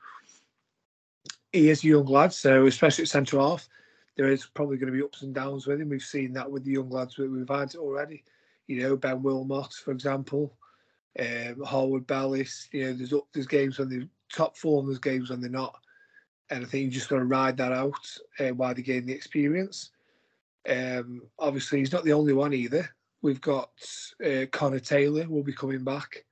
He 1.53 1.71
is 1.71 1.85
a 1.85 1.87
young 1.87 2.07
lad, 2.07 2.33
so 2.33 2.67
especially 2.67 3.03
at 3.03 3.11
centre 3.11 3.39
half, 3.39 3.69
there 4.17 4.29
is 4.29 4.45
probably 4.45 4.77
going 4.77 4.93
to 4.93 4.99
be 4.99 5.05
ups 5.05 5.23
and 5.23 5.33
downs 5.33 5.69
with 5.69 5.81
him. 5.81 5.91
We've 5.91 6.03
seen 6.03 6.33
that 6.33 6.51
with 6.51 6.65
the 6.65 6.73
young 6.73 6.91
lads 6.91 7.15
that 7.15 7.31
we've 7.31 7.49
had 7.49 7.77
already. 7.77 8.25
You 8.67 8.83
know, 8.83 8.97
Ben 8.97 9.23
Wilmot, 9.23 9.73
for 9.73 9.93
example, 9.93 10.53
um, 11.17 11.63
Harwood 11.65 12.09
Bellis. 12.09 12.69
You 12.73 12.87
know, 12.87 12.93
there's 12.95 13.15
there's 13.33 13.47
games 13.47 13.79
when 13.79 13.89
they're 13.89 14.09
top 14.33 14.57
form, 14.57 14.87
there's 14.87 14.99
games 14.99 15.31
when 15.31 15.41
they're 15.41 15.49
not, 15.49 15.79
and 16.51 16.65
I 16.65 16.69
think 16.69 16.87
you 16.87 16.91
just 16.91 17.09
got 17.09 17.19
to 17.19 17.25
ride 17.25 17.57
that 17.59 17.71
out 17.71 18.19
uh, 18.41 18.49
while 18.49 18.75
they 18.75 18.83
gain 18.83 19.07
the 19.07 19.13
experience. 19.13 19.93
Um, 20.69 21.23
obviously, 21.39 21.81
he's 21.81 21.93
not 21.93 22.05
the 22.05 22.13
only 22.13 22.33
one 22.33 22.55
either. 22.55 22.89
We've 23.23 23.41
got 23.41 23.71
uh, 24.25 24.47
Connor 24.51 24.81
Taylor 24.81 25.29
will 25.29 25.43
be 25.43 25.53
coming 25.53 25.85
back 25.85 26.25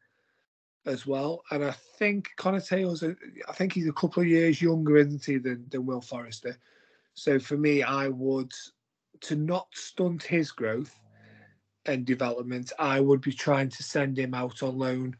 as 0.87 1.07
well, 1.07 1.43
and 1.51 1.65
I 1.65 1.73
think 1.99 2.31
Connor 2.37 2.61
Taylor's 2.61 3.03
a, 3.03 3.15
I 3.49 3.53
think 3.53 3.73
he's 3.73 3.89
a 3.89 3.93
couple 3.93 4.23
of 4.23 4.29
years 4.29 4.63
younger, 4.63 4.97
isn't 4.97 5.25
he, 5.25 5.39
than 5.39 5.67
than 5.69 5.87
Will 5.87 6.01
Forrester. 6.01 6.59
So 7.15 7.39
for 7.39 7.57
me, 7.57 7.83
I 7.83 8.09
would 8.09 8.53
to 9.23 9.37
not 9.37 9.69
stunt 9.73 10.23
his 10.23 10.51
growth 10.51 10.99
and 11.87 12.05
development. 12.05 12.73
I 12.79 13.01
would 13.01 13.21
be 13.21 13.33
trying 13.33 13.69
to 13.71 13.83
send 13.83 14.19
him 14.19 14.35
out 14.35 14.63
on 14.63 14.79
loan, 14.79 15.17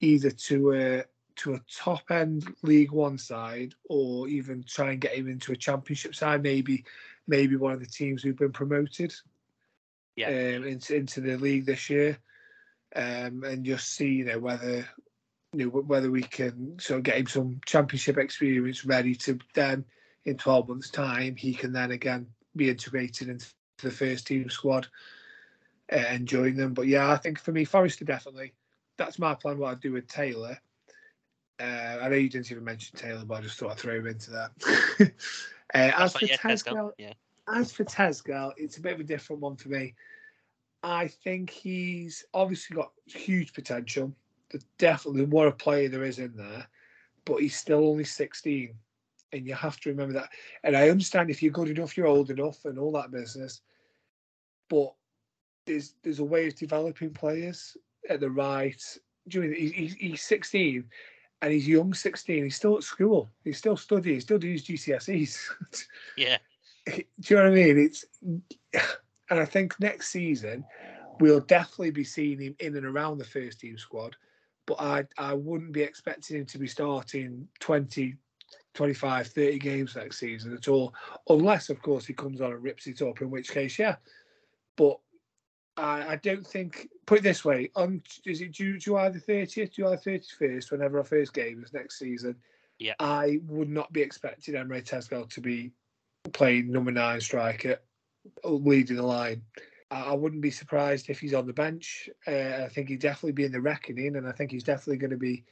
either 0.00 0.30
to 0.30 0.72
a 0.72 1.04
to 1.36 1.54
a 1.54 1.60
top 1.72 2.10
end 2.10 2.54
League 2.62 2.92
One 2.92 3.18
side, 3.18 3.74
or 3.88 4.28
even 4.28 4.64
try 4.64 4.92
and 4.92 5.00
get 5.00 5.14
him 5.14 5.28
into 5.28 5.52
a 5.52 5.56
Championship 5.56 6.14
side. 6.14 6.42
Maybe 6.42 6.84
maybe 7.26 7.56
one 7.56 7.72
of 7.72 7.80
the 7.80 7.86
teams 7.86 8.22
who've 8.22 8.36
been 8.36 8.52
promoted 8.52 9.14
Yeah. 10.16 10.28
um, 10.28 10.64
into 10.64 10.94
into 10.94 11.20
the 11.20 11.36
league 11.36 11.66
this 11.66 11.88
year, 11.90 12.18
um, 12.94 13.44
and 13.44 13.64
just 13.64 13.88
see 13.94 14.08
you 14.08 14.24
know 14.24 14.38
whether 14.38 14.86
you 15.52 15.64
know 15.66 15.68
whether 15.70 16.10
we 16.10 16.22
can 16.22 16.78
sort 16.78 16.98
of 16.98 17.04
get 17.04 17.16
him 17.18 17.26
some 17.26 17.60
championship 17.66 18.18
experience 18.18 18.84
ready 18.84 19.14
to 19.14 19.38
then 19.54 19.84
in 20.24 20.36
12 20.36 20.68
months 20.68 20.90
time 20.90 21.36
he 21.36 21.52
can 21.54 21.72
then 21.72 21.90
again 21.90 22.26
be 22.56 22.70
integrated 22.70 23.28
into 23.28 23.46
the 23.82 23.90
first 23.90 24.26
team 24.26 24.48
squad 24.48 24.86
uh, 25.92 25.96
and 25.96 26.26
join 26.26 26.56
them. 26.56 26.72
But 26.72 26.86
yeah, 26.86 27.10
I 27.10 27.16
think 27.16 27.38
for 27.38 27.52
me 27.52 27.64
Forrester 27.64 28.04
definitely 28.04 28.52
that's 28.96 29.18
my 29.18 29.34
plan. 29.34 29.58
What 29.58 29.72
I'd 29.72 29.80
do 29.80 29.92
with 29.92 30.06
Taylor. 30.08 30.58
Uh, 31.60 31.98
I 32.02 32.08
know 32.08 32.16
you 32.16 32.28
didn't 32.28 32.50
even 32.50 32.64
mention 32.64 32.96
Taylor, 32.96 33.24
but 33.24 33.38
I 33.38 33.40
just 33.42 33.58
thought 33.58 33.72
I'd 33.72 33.78
throw 33.78 33.96
him 33.96 34.06
into 34.06 34.30
that. 34.32 34.50
uh, 35.74 35.90
as 35.96 36.16
for 36.16 36.26
yeah, 36.26 36.36
Tesco, 36.36 36.72
Tesco, 36.72 36.90
Yeah. 36.98 37.12
as 37.48 37.72
for 37.72 37.84
Tezgel, 37.84 38.52
it's 38.56 38.76
a 38.76 38.80
bit 38.80 38.94
of 38.94 39.00
a 39.00 39.04
different 39.04 39.42
one 39.42 39.56
for 39.56 39.68
me. 39.68 39.94
I 40.82 41.08
think 41.08 41.50
he's 41.50 42.24
obviously 42.34 42.76
got 42.76 42.92
huge 43.06 43.52
potential. 43.52 44.14
There's 44.50 44.66
definitely 44.78 45.24
what 45.24 45.48
a 45.48 45.52
player 45.52 45.88
there 45.88 46.04
is 46.04 46.18
in 46.18 46.36
there, 46.36 46.66
but 47.24 47.40
he's 47.40 47.56
still 47.56 47.88
only 47.88 48.04
16. 48.04 48.74
And 49.32 49.46
you 49.46 49.54
have 49.54 49.80
to 49.80 49.88
remember 49.88 50.12
that. 50.12 50.28
And 50.62 50.76
I 50.76 50.90
understand 50.90 51.28
if 51.28 51.42
you're 51.42 51.50
good 51.50 51.68
enough, 51.68 51.96
you're 51.96 52.06
old 52.06 52.30
enough 52.30 52.64
and 52.66 52.78
all 52.78 52.92
that 52.92 53.10
business. 53.10 53.62
But 54.68 54.94
there's 55.66 55.94
there's 56.02 56.20
a 56.20 56.24
way 56.24 56.46
of 56.46 56.54
developing 56.54 57.10
players 57.10 57.76
at 58.08 58.20
the 58.20 58.30
right. 58.30 58.80
Do 59.26 59.42
you 59.42 59.50
he's, 59.50 59.94
he's 59.94 60.22
16 60.22 60.84
and 61.44 61.52
he's 61.52 61.68
young 61.68 61.92
16. 61.92 62.42
He's 62.42 62.56
still 62.56 62.78
at 62.78 62.84
school. 62.84 63.28
He's 63.44 63.58
still 63.58 63.76
studying. 63.76 64.16
He's 64.16 64.22
still 64.22 64.38
doing 64.38 64.54
his 64.54 64.64
GCSEs. 64.64 65.38
Yeah. 66.16 66.38
do 66.86 67.02
you 67.26 67.36
know 67.36 67.42
what 67.42 67.52
I 67.52 67.54
mean? 67.54 67.78
It's 67.78 68.06
and 69.30 69.40
I 69.40 69.44
think 69.44 69.78
next 69.78 70.08
season 70.08 70.64
we'll 71.20 71.40
definitely 71.40 71.90
be 71.90 72.04
seeing 72.04 72.40
him 72.40 72.56
in 72.60 72.76
and 72.76 72.86
around 72.86 73.18
the 73.18 73.24
first 73.24 73.60
team 73.60 73.76
squad. 73.76 74.16
But 74.64 74.80
I 74.80 75.04
I 75.18 75.34
wouldn't 75.34 75.72
be 75.72 75.82
expecting 75.82 76.38
him 76.38 76.46
to 76.46 76.58
be 76.58 76.66
starting 76.66 77.46
20, 77.60 78.14
25, 78.72 79.26
30 79.26 79.58
games 79.58 79.96
next 79.96 80.18
season 80.18 80.54
at 80.54 80.68
all. 80.68 80.94
Unless 81.28 81.68
of 81.68 81.82
course 81.82 82.06
he 82.06 82.14
comes 82.14 82.40
on 82.40 82.52
and 82.52 82.62
rips 82.62 82.86
it 82.86 83.02
up, 83.02 83.20
in 83.20 83.30
which 83.30 83.50
case, 83.50 83.78
yeah. 83.78 83.96
But 84.76 84.98
I, 85.76 86.12
I 86.12 86.16
don't 86.16 86.46
think 86.46 86.88
put 87.06 87.18
it 87.18 87.22
this 87.22 87.44
way, 87.44 87.70
on 87.74 88.02
is 88.24 88.40
it 88.40 88.52
Ju- 88.52 88.78
July 88.78 89.08
the 89.08 89.20
30th, 89.20 89.72
July 89.72 89.96
31st, 89.96 90.70
whenever 90.70 90.98
our 90.98 91.04
first 91.04 91.34
game 91.34 91.62
is 91.64 91.72
next 91.72 91.98
season. 91.98 92.36
Yeah. 92.78 92.94
I 92.98 93.40
would 93.46 93.68
not 93.68 93.92
be 93.92 94.02
expecting 94.02 94.54
Emre 94.54 94.82
Tezgel 94.82 95.28
to 95.30 95.40
be 95.40 95.72
playing 96.32 96.70
number 96.70 96.90
nine 96.90 97.20
striker, 97.20 97.78
leading 98.44 98.96
the 98.96 99.02
line. 99.02 99.42
I 99.90 100.02
I 100.02 100.12
wouldn't 100.12 100.42
be 100.42 100.50
surprised 100.50 101.10
if 101.10 101.20
he's 101.20 101.34
on 101.34 101.46
the 101.46 101.52
bench. 101.52 102.08
Uh, 102.26 102.64
I 102.64 102.68
think 102.68 102.88
he'd 102.88 103.00
definitely 103.00 103.32
be 103.32 103.44
in 103.44 103.52
the 103.52 103.60
reckoning, 103.60 104.16
and 104.16 104.26
I 104.26 104.32
think 104.32 104.50
he's 104.50 104.64
definitely 104.64 104.98
going 104.98 105.10
to 105.10 105.16
be 105.16 105.44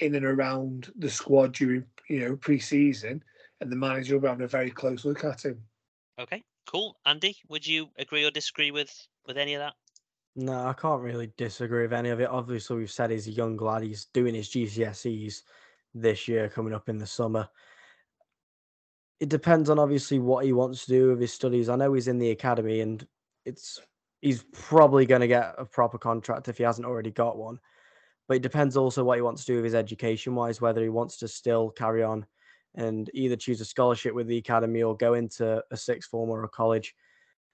in 0.00 0.14
and 0.14 0.24
around 0.24 0.92
the 0.96 1.10
squad 1.10 1.52
during 1.52 1.84
you 2.08 2.20
know 2.20 2.36
pre-season, 2.36 3.22
and 3.60 3.70
the 3.70 3.76
manager 3.76 4.14
will 4.14 4.22
be 4.22 4.28
having 4.28 4.44
a 4.44 4.48
very 4.48 4.70
close 4.70 5.04
look 5.04 5.24
at 5.24 5.44
him. 5.44 5.62
Okay. 6.18 6.42
Cool. 6.66 6.96
Andy, 7.04 7.36
would 7.48 7.66
you 7.66 7.90
agree 7.98 8.24
or 8.24 8.30
disagree 8.30 8.70
with 8.70 8.90
with 9.26 9.38
any 9.38 9.54
of 9.54 9.60
that? 9.60 9.74
No, 10.36 10.66
I 10.66 10.72
can't 10.72 11.02
really 11.02 11.32
disagree 11.36 11.82
with 11.82 11.92
any 11.92 12.10
of 12.10 12.20
it. 12.20 12.28
Obviously, 12.28 12.76
we've 12.76 12.90
said 12.90 13.10
he's 13.10 13.28
a 13.28 13.32
young 13.32 13.56
lad. 13.56 13.82
He's 13.82 14.06
doing 14.06 14.34
his 14.34 14.48
GCSEs 14.48 15.42
this 15.94 16.26
year, 16.26 16.48
coming 16.48 16.74
up 16.74 16.88
in 16.88 16.98
the 16.98 17.06
summer. 17.06 17.48
It 19.20 19.28
depends 19.28 19.70
on 19.70 19.78
obviously 19.78 20.18
what 20.18 20.44
he 20.44 20.52
wants 20.52 20.84
to 20.84 20.92
do 20.92 21.08
with 21.10 21.20
his 21.20 21.32
studies. 21.32 21.68
I 21.68 21.76
know 21.76 21.92
he's 21.92 22.08
in 22.08 22.18
the 22.18 22.32
academy, 22.32 22.80
and 22.80 23.06
it's 23.44 23.80
he's 24.22 24.42
probably 24.52 25.06
going 25.06 25.20
to 25.20 25.28
get 25.28 25.54
a 25.56 25.64
proper 25.64 25.98
contract 25.98 26.48
if 26.48 26.58
he 26.58 26.64
hasn't 26.64 26.86
already 26.86 27.10
got 27.12 27.36
one. 27.36 27.60
But 28.26 28.38
it 28.38 28.42
depends 28.42 28.76
also 28.76 29.04
what 29.04 29.18
he 29.18 29.22
wants 29.22 29.44
to 29.44 29.52
do 29.52 29.56
with 29.56 29.66
his 29.66 29.74
education 29.74 30.34
wise, 30.34 30.60
whether 30.60 30.82
he 30.82 30.88
wants 30.88 31.18
to 31.18 31.28
still 31.28 31.70
carry 31.70 32.02
on 32.02 32.26
and 32.74 33.08
either 33.14 33.36
choose 33.36 33.60
a 33.60 33.64
scholarship 33.64 34.14
with 34.14 34.26
the 34.26 34.38
academy 34.38 34.82
or 34.82 34.96
go 34.96 35.14
into 35.14 35.62
a 35.70 35.76
sixth 35.76 36.10
form 36.10 36.30
or 36.30 36.42
a 36.42 36.48
college. 36.48 36.94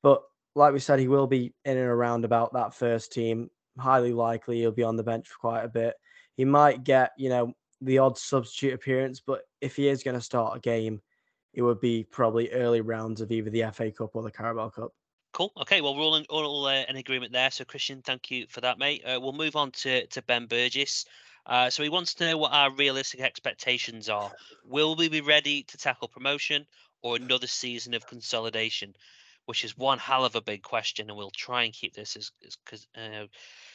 But 0.02 0.22
like 0.54 0.72
we 0.72 0.78
said, 0.78 0.98
he 0.98 1.08
will 1.08 1.26
be 1.26 1.52
in 1.64 1.76
and 1.76 1.86
around 1.86 2.24
about 2.24 2.52
that 2.54 2.74
first 2.74 3.12
team. 3.12 3.50
Highly 3.78 4.12
likely 4.12 4.58
he'll 4.58 4.72
be 4.72 4.82
on 4.82 4.96
the 4.96 5.02
bench 5.02 5.28
for 5.28 5.38
quite 5.38 5.64
a 5.64 5.68
bit. 5.68 5.94
He 6.36 6.44
might 6.44 6.84
get, 6.84 7.12
you 7.16 7.28
know, 7.28 7.54
the 7.80 7.98
odd 7.98 8.18
substitute 8.18 8.74
appearance, 8.74 9.20
but 9.20 9.42
if 9.60 9.76
he 9.76 9.88
is 9.88 10.02
going 10.02 10.16
to 10.16 10.20
start 10.20 10.56
a 10.56 10.60
game, 10.60 11.00
it 11.54 11.62
would 11.62 11.80
be 11.80 12.04
probably 12.04 12.50
early 12.52 12.80
rounds 12.80 13.20
of 13.20 13.32
either 13.32 13.50
the 13.50 13.64
FA 13.72 13.90
Cup 13.90 14.10
or 14.14 14.22
the 14.22 14.30
Carabao 14.30 14.70
Cup. 14.70 14.92
Cool. 15.32 15.52
Okay. 15.60 15.80
Well, 15.80 15.94
we're 15.94 16.02
all 16.02 16.16
in, 16.16 16.26
all 16.28 16.66
uh, 16.66 16.82
in 16.88 16.96
agreement 16.96 17.32
there. 17.32 17.50
So, 17.50 17.64
Christian, 17.64 18.02
thank 18.02 18.30
you 18.30 18.46
for 18.48 18.60
that, 18.60 18.78
mate. 18.78 19.02
Uh, 19.04 19.18
we'll 19.20 19.32
move 19.32 19.56
on 19.56 19.70
to 19.72 20.06
to 20.06 20.22
Ben 20.22 20.46
Burgess. 20.46 21.04
Uh, 21.46 21.70
so 21.70 21.82
he 21.82 21.88
wants 21.88 22.14
to 22.14 22.26
know 22.26 22.36
what 22.36 22.52
our 22.52 22.70
realistic 22.72 23.20
expectations 23.20 24.08
are. 24.08 24.30
Will 24.64 24.94
we 24.94 25.08
be 25.08 25.20
ready 25.20 25.62
to 25.64 25.78
tackle 25.78 26.08
promotion 26.08 26.66
or 27.02 27.16
another 27.16 27.46
season 27.46 27.94
of 27.94 28.06
consolidation? 28.06 28.94
Which 29.50 29.64
is 29.64 29.76
one 29.76 29.98
hell 29.98 30.24
of 30.24 30.36
a 30.36 30.40
big 30.40 30.62
question, 30.62 31.08
and 31.08 31.16
we'll 31.16 31.32
try 31.32 31.64
and 31.64 31.72
keep 31.72 31.92
this 31.92 32.14
as, 32.14 32.30
as 32.72 32.86
uh, 32.96 33.26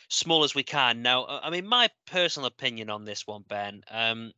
small 0.07 0.45
as 0.45 0.55
we 0.55 0.63
can. 0.63 1.01
Now, 1.01 1.25
uh, 1.25 1.41
I 1.43 1.49
mean, 1.49 1.67
my 1.67 1.89
personal 2.07 2.47
opinion 2.47 2.89
on 2.89 3.03
this 3.03 3.27
one, 3.27 3.43
Ben. 3.45 3.83
Um, 3.91 4.31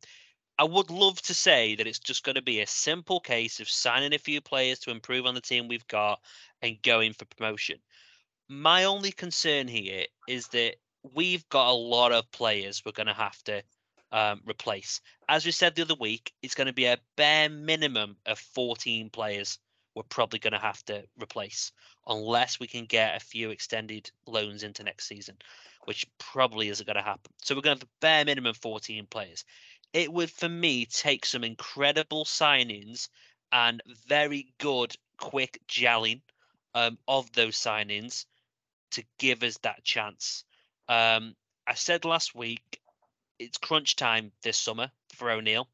I 0.58 0.64
would 0.64 0.90
love 0.90 1.22
to 1.22 1.34
say 1.34 1.76
that 1.76 1.86
it's 1.86 2.00
just 2.00 2.24
going 2.24 2.34
to 2.34 2.42
be 2.42 2.60
a 2.60 2.66
simple 2.66 3.20
case 3.20 3.60
of 3.60 3.68
signing 3.68 4.14
a 4.14 4.18
few 4.18 4.40
players 4.40 4.80
to 4.80 4.90
improve 4.90 5.26
on 5.26 5.36
the 5.36 5.40
team 5.40 5.68
we've 5.68 5.86
got 5.86 6.18
and 6.60 6.82
going 6.82 7.12
for 7.12 7.24
promotion. 7.26 7.78
My 8.48 8.82
only 8.82 9.12
concern 9.12 9.68
here 9.68 10.06
is 10.26 10.48
that 10.48 10.74
we've 11.14 11.48
got 11.50 11.70
a 11.70 11.72
lot 11.72 12.10
of 12.10 12.28
players 12.32 12.82
we're 12.84 12.90
going 12.90 13.06
to 13.06 13.12
have 13.12 13.40
to 13.44 13.62
um, 14.10 14.40
replace. 14.44 15.00
As 15.28 15.46
we 15.46 15.52
said 15.52 15.76
the 15.76 15.82
other 15.82 15.94
week, 16.00 16.32
it's 16.42 16.56
going 16.56 16.66
to 16.66 16.72
be 16.72 16.86
a 16.86 16.98
bare 17.16 17.48
minimum 17.48 18.16
of 18.26 18.40
14 18.40 19.10
players 19.10 19.60
we're 19.98 20.04
probably 20.04 20.38
going 20.38 20.54
to 20.54 20.58
have 20.58 20.82
to 20.86 21.02
replace 21.20 21.72
unless 22.06 22.58
we 22.58 22.66
can 22.66 22.86
get 22.86 23.16
a 23.16 23.20
few 23.20 23.50
extended 23.50 24.10
loans 24.26 24.62
into 24.62 24.82
next 24.82 25.06
season, 25.06 25.36
which 25.84 26.06
probably 26.18 26.68
isn't 26.68 26.86
going 26.86 26.96
to 26.96 27.02
happen. 27.02 27.32
So 27.42 27.54
we're 27.54 27.60
going 27.60 27.76
to 27.76 27.84
have 27.84 27.88
a 27.88 28.00
bare 28.00 28.24
minimum 28.24 28.54
14 28.54 29.06
players 29.10 29.44
it 29.92 30.12
would 30.12 30.30
for 30.30 30.48
me 30.48 30.86
take 30.86 31.24
some 31.24 31.44
incredible 31.44 32.24
signings 32.24 33.08
and 33.52 33.82
very 34.06 34.52
good 34.58 34.94
quick 35.18 35.60
gelling 35.68 36.20
um, 36.74 36.98
of 37.08 37.30
those 37.32 37.56
signings 37.56 38.26
to 38.90 39.02
give 39.18 39.42
us 39.42 39.58
that 39.58 39.84
chance. 39.84 40.44
Um, 40.88 41.34
I 41.66 41.74
said 41.74 42.04
last 42.04 42.34
week 42.34 42.80
it's 43.38 43.58
crunch 43.58 43.96
time 43.96 44.32
this 44.42 44.56
summer 44.56 44.90
for 45.14 45.30
O'Neill. 45.30 45.68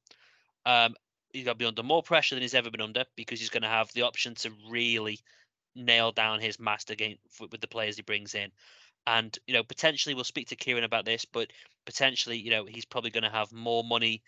Um, 0.66 0.94
he's 1.34 1.44
going 1.44 1.56
to 1.56 1.58
be 1.58 1.66
under 1.66 1.82
more 1.82 2.02
pressure 2.02 2.36
than 2.36 2.42
he's 2.42 2.54
ever 2.54 2.70
been 2.70 2.80
under 2.80 3.04
because 3.16 3.40
he's 3.40 3.50
going 3.50 3.64
to 3.64 3.68
have 3.68 3.92
the 3.92 4.02
option 4.02 4.34
to 4.36 4.52
really 4.70 5.18
nail 5.74 6.12
down 6.12 6.40
his 6.40 6.60
master 6.60 6.94
game 6.94 7.18
with 7.40 7.60
the 7.60 7.66
players 7.66 7.96
he 7.96 8.02
brings 8.02 8.34
in. 8.34 8.50
And 9.06 9.36
you 9.46 9.52
know, 9.52 9.64
potentially 9.64 10.14
we'll 10.14 10.24
speak 10.24 10.48
to 10.48 10.56
Kieran 10.56 10.84
about 10.84 11.04
this, 11.04 11.24
but 11.24 11.52
potentially, 11.84 12.38
you 12.38 12.50
know, 12.50 12.64
he's 12.64 12.84
probably 12.84 13.10
going 13.10 13.24
to 13.24 13.30
have 13.30 13.52
more 13.52 13.84
money 13.84 14.22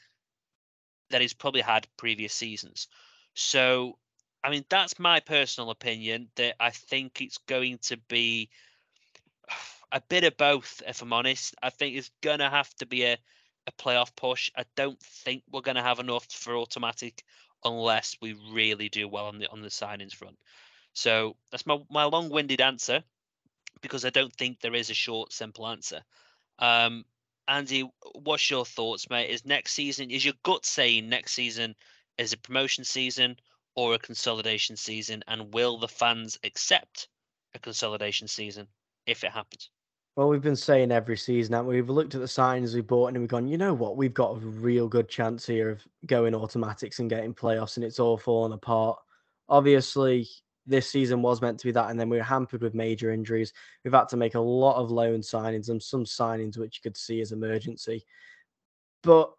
than 1.09 1.21
he's 1.21 1.33
probably 1.33 1.61
had 1.61 1.87
previous 1.97 2.35
seasons. 2.35 2.89
So, 3.35 3.97
I 4.43 4.51
mean, 4.51 4.65
that's 4.69 4.99
my 4.99 5.21
personal 5.21 5.71
opinion. 5.71 6.29
That 6.35 6.57
I 6.59 6.71
think 6.71 7.23
it's 7.23 7.39
going 7.39 7.79
to 7.83 7.97
be 8.09 8.51
a 9.93 10.01
bit 10.01 10.25
of 10.25 10.37
both. 10.37 10.83
If 10.87 11.03
I'm 11.03 11.13
honest, 11.13 11.55
I 11.63 11.71
think 11.71 11.97
it's 11.97 12.11
going 12.21 12.41
to 12.41 12.51
have 12.51 12.75
to 12.77 12.87
be 12.87 13.05
a 13.05 13.17
a 13.67 13.73
playoff 13.73 14.15
push. 14.17 14.51
I 14.57 14.65
don't 14.77 15.01
think 15.01 15.43
we're 15.51 15.61
going 15.61 15.77
to 15.77 15.83
have 15.83 15.99
enough 15.99 16.27
for 16.31 16.57
automatic 16.57 17.23
unless 17.65 18.17
we 18.21 18.37
really 18.53 18.89
do 18.89 19.09
well 19.09 19.27
on 19.27 19.39
the 19.39 19.51
on 19.51 19.63
the 19.63 19.69
signings 19.69 20.15
front. 20.15 20.37
So 20.93 21.37
that's 21.51 21.67
my 21.67 21.79
my 21.91 22.05
long-winded 22.05 22.61
answer 22.61 23.03
because 23.83 24.05
I 24.05 24.11
don't 24.11 24.33
think 24.33 24.61
there 24.61 24.75
is 24.75 24.91
a 24.91 24.95
short, 24.95 25.33
simple 25.33 25.67
answer. 25.67 26.03
Um, 26.59 27.05
Andy, 27.49 27.89
what's 28.15 28.51
your 28.51 28.65
thoughts, 28.65 29.09
mate? 29.11 29.31
Is 29.31 29.45
next 29.45 29.73
season 29.73 30.11
is 30.11 30.25
your 30.25 30.35
gut 30.43 30.65
saying 30.65 31.09
next 31.09 31.33
season 31.33 31.75
is 32.19 32.33
a 32.33 32.39
promotion 32.39 32.85
season 32.85 33.37
or 33.75 33.95
a 33.95 33.99
consolidation 33.99 34.77
season, 34.77 35.23
and 35.29 35.53
will 35.53 35.79
the 35.79 35.89
fans 35.89 36.39
accept 36.43 37.09
a 37.55 37.59
consolidation 37.59 38.27
season 38.27 38.67
if 39.07 39.23
it 39.23 39.31
happens? 39.31 39.71
Well, 40.17 40.31
we've 40.31 40.41
been 40.41 40.57
saying 40.57 40.93
every 40.93 41.19
season 41.19 41.53
that 41.53 41.67
we've 41.67 41.91
looked 41.91 42.15
at 42.15 42.23
the 42.23 42.27
signings 42.27 42.75
we've 42.75 42.87
bought 42.87 43.09
and 43.09 43.19
we've 43.19 43.29
gone, 43.29 43.47
you 43.47 43.59
know 43.59 43.75
what, 43.75 43.99
we've 43.99 44.15
got 44.15 44.37
a 44.37 44.39
real 44.41 44.89
good 44.89 45.11
chance 45.11 45.47
here 45.47 45.69
of 45.69 45.87
going 46.07 46.35
automatics 46.35 47.01
and 47.01 47.11
getting 47.11 47.35
playoffs, 47.35 47.77
and 47.77 47.85
it's 47.85 48.01
all 48.01 48.17
falling 48.17 48.55
apart. 48.55 48.99
Obviously, 49.51 50.27
this 50.65 50.89
season 50.89 51.21
was 51.21 51.43
meant 51.43 51.61
to 51.61 51.67
be 51.67 51.73
that, 51.73 51.91
and 51.91 52.01
then 52.01 52.09
we 52.09 52.17
were 52.17 52.23
hampered 52.23 52.63
with 52.63 52.75
major 52.75 53.11
injuries. 53.11 53.53
We've 53.85 53.93
had 53.93 54.09
to 54.09 54.17
make 54.17 54.37
a 54.37 54.41
lot 54.41 54.77
of 54.77 54.91
loan 54.91 55.21
signings 55.21 55.69
and 55.69 55.83
some 55.83 56.07
signings 56.07 56.57
which 56.57 56.79
you 56.79 56.91
could 56.91 56.97
see 56.97 57.21
as 57.21 57.33
emergency. 57.33 58.03
But 59.03 59.31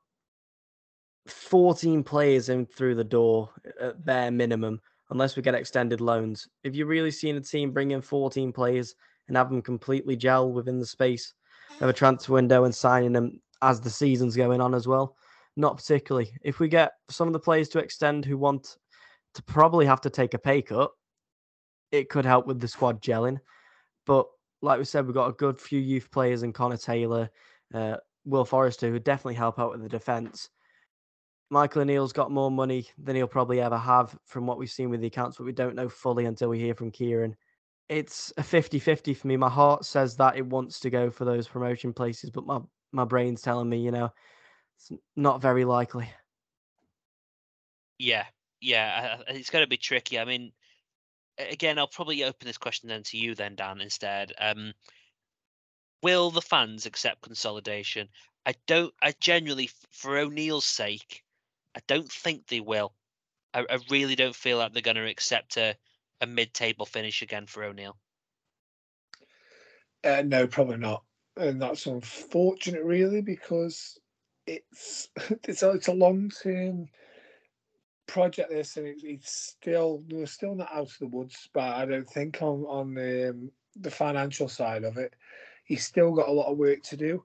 14 1.26 2.04
players 2.04 2.50
in 2.50 2.68
through 2.68 2.96
the 2.96 3.04
door 3.04 3.50
at 3.82 4.06
bare 4.06 4.30
minimum, 4.30 4.80
unless 5.10 5.36
we 5.36 5.42
get 5.42 5.56
extended 5.56 6.02
loans. 6.02 6.48
If 6.64 6.76
you're 6.76 6.86
really 6.86 7.10
seeing 7.10 7.36
a 7.36 7.42
team 7.42 7.72
bring 7.72 7.92
in 7.92 8.02
14 8.04 8.54
players 8.54 8.94
and 9.28 9.38
have 9.38 9.50
them 9.50 9.62
completely 9.62 10.16
gel 10.16 10.52
within 10.52 10.80
the 10.80 10.86
space 10.86 11.34
of 11.82 11.90
a 11.90 11.94
transfer 11.94 12.34
window 12.34 12.64
and 12.64 12.74
signing 12.74 13.14
them 13.14 13.40
as 13.62 13.82
the 13.82 13.90
season's 13.90 14.36
going 14.36 14.62
on 14.62 14.74
as 14.74 14.88
well, 14.88 15.16
not 15.56 15.78
particularly. 15.78 16.32
If 16.44 16.60
we 16.60 16.68
get 16.68 16.94
some 17.10 17.28
of 17.28 17.34
the 17.34 17.40
players 17.40 17.70
to 17.70 17.80
extend 17.80 18.26
who 18.26 18.38
want 18.38 18.78
to 19.34 19.44
probably 19.44 19.86
have 19.86 20.02
to 20.02 20.10
take 20.10 20.34
a 20.34 20.40
pay 20.40 20.62
cut, 20.62 20.92
it 21.92 22.10
could 22.10 22.26
help 22.26 22.48
with 22.48 22.60
the 22.60 22.68
squad 22.68 23.02
gelling. 23.02 23.40
But 24.06 24.28
like 24.62 24.80
we 24.80 24.86
said, 24.86 25.06
we've 25.06 25.14
got 25.14 25.30
a 25.30 25.34
good 25.34 25.60
few 25.60 25.80
youth 25.80 26.10
players 26.12 26.44
in 26.44 26.54
Connor 26.54 26.78
Taylor, 26.78 27.30
uh, 27.74 27.98
Will 28.26 28.46
Forrester, 28.46 28.90
who 28.90 29.00
definitely 29.00 29.36
help 29.36 29.60
out 29.60 29.72
with 29.72 29.82
the 29.82 29.90
defence. 29.90 30.50
Michael 31.50 31.84
O'Neill's 31.84 32.14
got 32.14 32.32
more 32.32 32.52
money 32.52 32.88
than 32.98 33.16
he'll 33.16 33.28
probably 33.28 33.62
ever 33.62 33.78
have 33.78 34.18
from 34.26 34.46
what 34.46 34.58
we've 34.58 34.70
seen 34.70 34.90
with 34.90 35.00
the 35.00 35.08
accounts, 35.08 35.38
but 35.38 35.46
we 35.46 35.54
don't 35.54 35.76
know 35.76 35.88
fully 35.88 36.26
until 36.26 36.50
we 36.50 36.60
hear 36.60 36.76
from 36.76 36.92
Kieran. 36.92 37.36
It's 37.90 38.34
a 38.38 38.44
50 38.44 38.80
50 38.80 39.14
for 39.14 39.28
me. 39.28 39.38
My 39.38 39.50
heart 39.50 39.86
says 39.86 40.18
that 40.18 40.36
it 40.36 40.46
wants 40.46 40.80
to 40.82 40.90
go 40.90 41.10
for 41.10 41.26
those 41.26 41.48
promotion 41.48 41.94
places, 41.94 42.30
but 42.30 42.46
my, 42.46 42.60
my 42.92 43.06
brain's 43.06 43.42
telling 43.42 43.70
me, 43.70 43.80
you 43.80 43.92
know, 43.92 44.12
it's 44.78 44.92
not 45.16 45.42
very 45.42 45.64
likely. 45.66 46.10
Yeah, 47.98 48.26
yeah, 48.62 49.18
it's 49.28 49.50
going 49.50 49.64
to 49.64 49.70
be 49.70 49.78
tricky. 49.78 50.20
I 50.20 50.26
mean, 50.26 50.52
again, 51.38 51.80
I'll 51.80 51.88
probably 51.88 52.24
open 52.24 52.46
this 52.46 52.58
question 52.58 52.90
then 52.90 53.04
to 53.04 53.18
you, 53.18 53.36
then 53.36 53.56
Dan, 53.56 53.82
instead. 53.82 54.34
Um, 54.40 54.74
will 56.04 56.32
the 56.32 56.42
fans 56.42 56.86
accept 56.86 57.22
consolidation? 57.22 58.10
I 58.46 58.54
don't. 58.66 58.94
I 59.02 59.14
genuinely, 59.20 59.70
for 59.92 60.18
O'Neill's 60.18 60.66
sake, 60.66 61.24
I 61.76 61.80
don't 61.88 62.12
think 62.12 62.48
they 62.48 62.60
will. 62.60 62.94
I, 63.54 63.66
I 63.70 63.80
really 63.90 64.16
don't 64.16 64.36
feel 64.36 64.58
like 64.58 64.74
they're 64.74 64.82
going 64.82 64.96
to 64.96 65.10
accept 65.10 65.58
a, 65.58 65.76
a 66.22 66.28
mid-table 66.28 66.86
finish 66.86 67.22
again 67.22 67.46
for 67.46 67.64
O'Neill. 67.64 67.98
Uh, 70.04 70.24
no, 70.26 70.48
probably 70.48 70.78
not, 70.78 71.04
and 71.36 71.62
that's 71.62 71.86
unfortunate, 71.86 72.84
really, 72.84 73.22
because 73.22 73.98
it's 74.46 75.10
it's 75.44 75.64
a, 75.64 75.72
it's 75.72 75.88
a 75.88 75.94
long-term 75.94 76.88
project 78.08 78.50
this, 78.50 78.78
and 78.78 78.88
it, 78.88 78.98
it's 79.04 79.32
still 79.32 80.04
we're 80.10 80.26
still 80.26 80.56
not 80.56 80.72
out 80.72 80.88
of 80.88 80.98
the 81.00 81.08
woods. 81.08 81.50
But 81.54 81.76
I 81.76 81.86
don't 81.86 82.10
think 82.10 82.42
on 82.42 82.64
on 82.66 82.94
the 82.94 83.30
um, 83.32 83.52
the 83.76 83.92
financial 83.92 84.48
side 84.48 84.84
of 84.84 84.98
it, 84.98 85.14
he's 85.66 85.86
still 85.86 86.14
got 86.14 86.30
a 86.30 86.32
lot 86.32 86.52
of 86.52 86.58
work 86.58 86.82
to 86.84 86.98
do. 86.98 87.24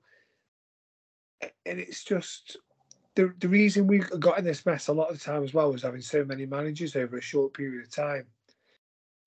And 1.67 1.79
it's 1.79 2.05
just 2.05 2.59
the 3.15 3.33
the 3.39 3.49
reason 3.49 3.87
we 3.87 3.99
got 3.99 4.39
in 4.39 4.45
this 4.45 4.67
mess 4.67 4.89
a 4.89 4.93
lot 4.93 5.11
of 5.11 5.19
the 5.19 5.25
time 5.25 5.43
as 5.43 5.55
well 5.55 5.73
was 5.73 5.83
having 5.83 6.03
so 6.03 6.25
many 6.25 6.47
managers 6.47 6.97
over 6.97 7.17
a 7.17 7.23
short 7.23 7.55
period 7.55 7.85
of 7.85 7.91
time, 7.91 8.27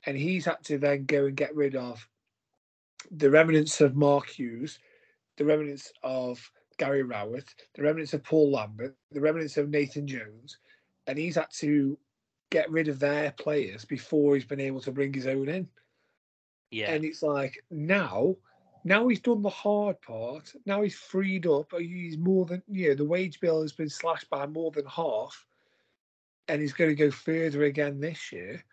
and 0.06 0.18
he's 0.18 0.46
had 0.46 0.64
to 0.64 0.78
then 0.78 1.06
go 1.06 1.26
and 1.26 1.36
get 1.36 1.56
rid 1.56 1.76
of 1.76 2.08
the 3.12 3.30
remnants 3.30 3.82
of 3.82 3.96
Mark 3.96 4.28
Hughes, 4.28 4.80
the 5.38 5.46
remnants 5.46 5.92
of 6.04 6.52
Gary 6.78 7.04
Rowett, 7.04 7.54
the 7.76 7.84
remnants 7.84 8.14
of 8.14 8.24
Paul 8.24 8.52
Lambert, 8.52 8.96
the 9.12 9.22
remnants 9.22 9.58
of 9.58 9.70
Nathan 9.70 10.08
Jones, 10.08 10.58
and 11.08 11.18
he's 11.18 11.36
had 11.36 11.52
to 11.60 11.98
get 12.50 12.70
rid 12.70 12.88
of 12.88 13.00
their 13.00 13.32
players 13.32 13.86
before 13.86 14.36
he's 14.36 14.46
been 14.46 14.60
able 14.60 14.82
to 14.82 14.92
bring 14.92 15.14
his 15.14 15.28
own 15.28 15.50
in. 15.50 15.68
Yeah. 16.72 16.92
And 16.92 17.06
it's 17.06 17.22
like 17.22 17.64
now, 17.72 18.36
now 18.84 19.08
he's 19.08 19.20
done 19.20 19.42
the 19.42 19.50
hard 19.50 20.02
part. 20.02 20.54
Now 20.66 20.82
he's 20.82 20.96
freed 20.96 21.48
up. 21.48 21.72
He's 21.78 22.18
more 22.18 22.46
than 22.46 22.62
you 22.70 22.90
know, 22.90 22.96
the 22.96 23.06
wage 23.06 23.40
bill 23.40 23.62
has 23.62 23.74
been 23.74 23.90
slashed 23.90 24.30
by 24.30 24.46
more 24.46 24.72
than 24.72 24.86
half. 24.86 25.46
And 26.48 26.62
he's 26.62 26.74
going 26.74 26.92
to 26.92 26.96
go 26.96 27.10
further 27.10 27.64
again 27.64 28.00
this 28.00 28.32
year. 28.32 28.64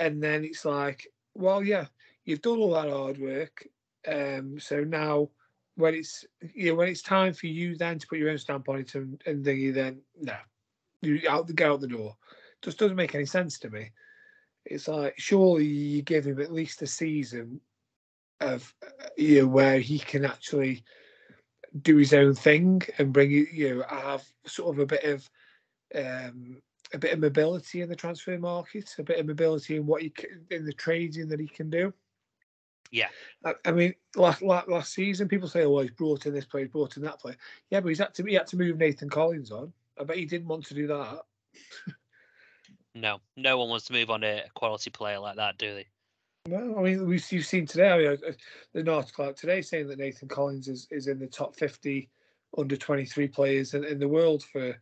And 0.00 0.22
then 0.22 0.44
it's 0.44 0.64
like, 0.64 1.06
well, 1.34 1.62
yeah, 1.62 1.86
you've 2.24 2.42
done 2.42 2.58
all 2.58 2.72
that 2.72 2.88
hard 2.88 3.18
work. 3.18 3.68
Um, 4.08 4.58
so 4.58 4.82
now 4.82 5.28
when 5.76 5.94
it's 5.94 6.24
you 6.54 6.70
know, 6.70 6.74
when 6.76 6.88
it's 6.88 7.02
time 7.02 7.34
for 7.34 7.46
you 7.46 7.76
then 7.76 7.98
to 7.98 8.06
put 8.06 8.18
your 8.18 8.30
own 8.30 8.38
stamp 8.38 8.68
on 8.68 8.78
it 8.78 8.94
and, 8.94 9.22
and 9.26 9.44
then 9.44 9.58
you 9.58 9.72
then 9.72 10.00
no, 10.18 10.34
you 11.02 11.20
out 11.28 11.46
the 11.46 11.52
go 11.52 11.74
out 11.74 11.80
the 11.80 11.86
door. 11.86 12.16
Just 12.62 12.78
doesn't 12.78 12.96
make 12.96 13.14
any 13.14 13.26
sense 13.26 13.58
to 13.60 13.70
me. 13.70 13.90
It's 14.64 14.88
like 14.88 15.14
surely 15.18 15.66
you 15.66 16.02
give 16.02 16.26
him 16.26 16.40
at 16.40 16.52
least 16.52 16.82
a 16.82 16.86
season 16.86 17.60
of 18.40 18.74
you 19.18 19.42
know 19.42 19.48
where 19.48 19.80
he 19.80 19.98
can 19.98 20.24
actually 20.24 20.82
do 21.82 21.96
his 21.96 22.14
own 22.14 22.34
thing 22.34 22.82
and 22.98 23.12
bring 23.12 23.30
you 23.30 23.46
you 23.52 23.76
know 23.76 23.84
have 23.88 24.24
sort 24.46 24.74
of 24.74 24.78
a 24.80 24.86
bit 24.86 25.04
of 25.04 25.30
um 25.94 26.56
a 26.92 26.98
bit 26.98 27.12
of 27.12 27.20
mobility 27.20 27.82
in 27.82 27.88
the 27.88 27.96
transfer 27.96 28.38
market, 28.38 28.94
a 28.98 29.02
bit 29.02 29.18
of 29.18 29.26
mobility 29.26 29.76
in 29.76 29.86
what 29.86 30.02
he 30.02 30.10
can, 30.10 30.44
in 30.50 30.64
the 30.64 30.72
trading 30.72 31.28
that 31.28 31.40
he 31.40 31.46
can 31.46 31.70
do. 31.70 31.92
Yeah, 32.90 33.08
I, 33.44 33.54
I 33.64 33.72
mean, 33.72 33.94
last, 34.16 34.42
last 34.42 34.68
last 34.68 34.92
season, 34.92 35.28
people 35.28 35.48
say, 35.48 35.64
"Oh, 35.64 35.78
he's 35.78 35.92
brought 35.92 36.26
in 36.26 36.34
this 36.34 36.44
player, 36.44 36.64
he's 36.64 36.72
brought 36.72 36.96
in 36.96 37.04
that 37.04 37.20
player." 37.20 37.36
Yeah, 37.70 37.80
but 37.80 37.88
he's 37.88 37.98
had 37.98 38.14
to 38.14 38.24
he 38.24 38.34
had 38.34 38.48
to 38.48 38.56
move 38.56 38.78
Nathan 38.78 39.08
Collins 39.08 39.52
on. 39.52 39.72
I 39.98 40.04
bet 40.04 40.16
he 40.16 40.24
didn't 40.24 40.48
want 40.48 40.66
to 40.66 40.74
do 40.74 40.88
that. 40.88 41.22
no, 42.94 43.20
no 43.36 43.58
one 43.58 43.68
wants 43.68 43.86
to 43.86 43.92
move 43.92 44.10
on 44.10 44.24
a 44.24 44.42
quality 44.54 44.90
player 44.90 45.20
like 45.20 45.36
that, 45.36 45.58
do 45.58 45.74
they? 45.74 45.86
No, 46.48 46.78
I 46.78 46.82
mean 46.82 47.06
we've 47.06 47.30
you've 47.30 47.46
seen 47.46 47.66
today. 47.66 47.92
I 47.92 47.98
mean, 47.98 48.16
there's 48.20 48.36
an 48.74 48.88
article 48.88 49.26
out 49.26 49.36
today 49.36 49.62
saying 49.62 49.86
that 49.88 49.98
Nathan 49.98 50.26
Collins 50.26 50.66
is, 50.66 50.88
is 50.90 51.06
in 51.06 51.20
the 51.20 51.26
top 51.28 51.54
50 51.54 52.08
under 52.58 52.76
23 52.76 53.28
players 53.28 53.74
in, 53.74 53.84
in 53.84 53.98
the 53.98 54.08
world 54.08 54.42
for 54.42 54.74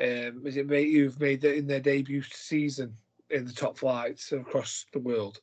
um, 0.00 0.42
is 0.46 0.56
it 0.56 0.66
made 0.66 0.92
who've 0.92 1.20
made 1.20 1.44
in 1.44 1.66
their 1.66 1.80
debut 1.80 2.22
season 2.22 2.96
in 3.30 3.44
the 3.44 3.52
top 3.52 3.78
flights 3.78 4.32
across 4.32 4.86
the 4.92 4.98
world, 4.98 5.40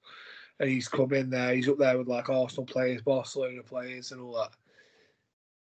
and 0.60 0.70
he's 0.70 0.88
come 0.88 1.14
in 1.14 1.30
there. 1.30 1.54
He's 1.54 1.70
up 1.70 1.78
there 1.78 1.97
with 1.97 2.08
like 2.08 2.30
Arsenal 2.30 2.66
players, 2.66 3.02
Barcelona 3.02 3.64
players, 3.64 4.12
and 4.12 4.22
all 4.22 4.34
that. 4.34 4.52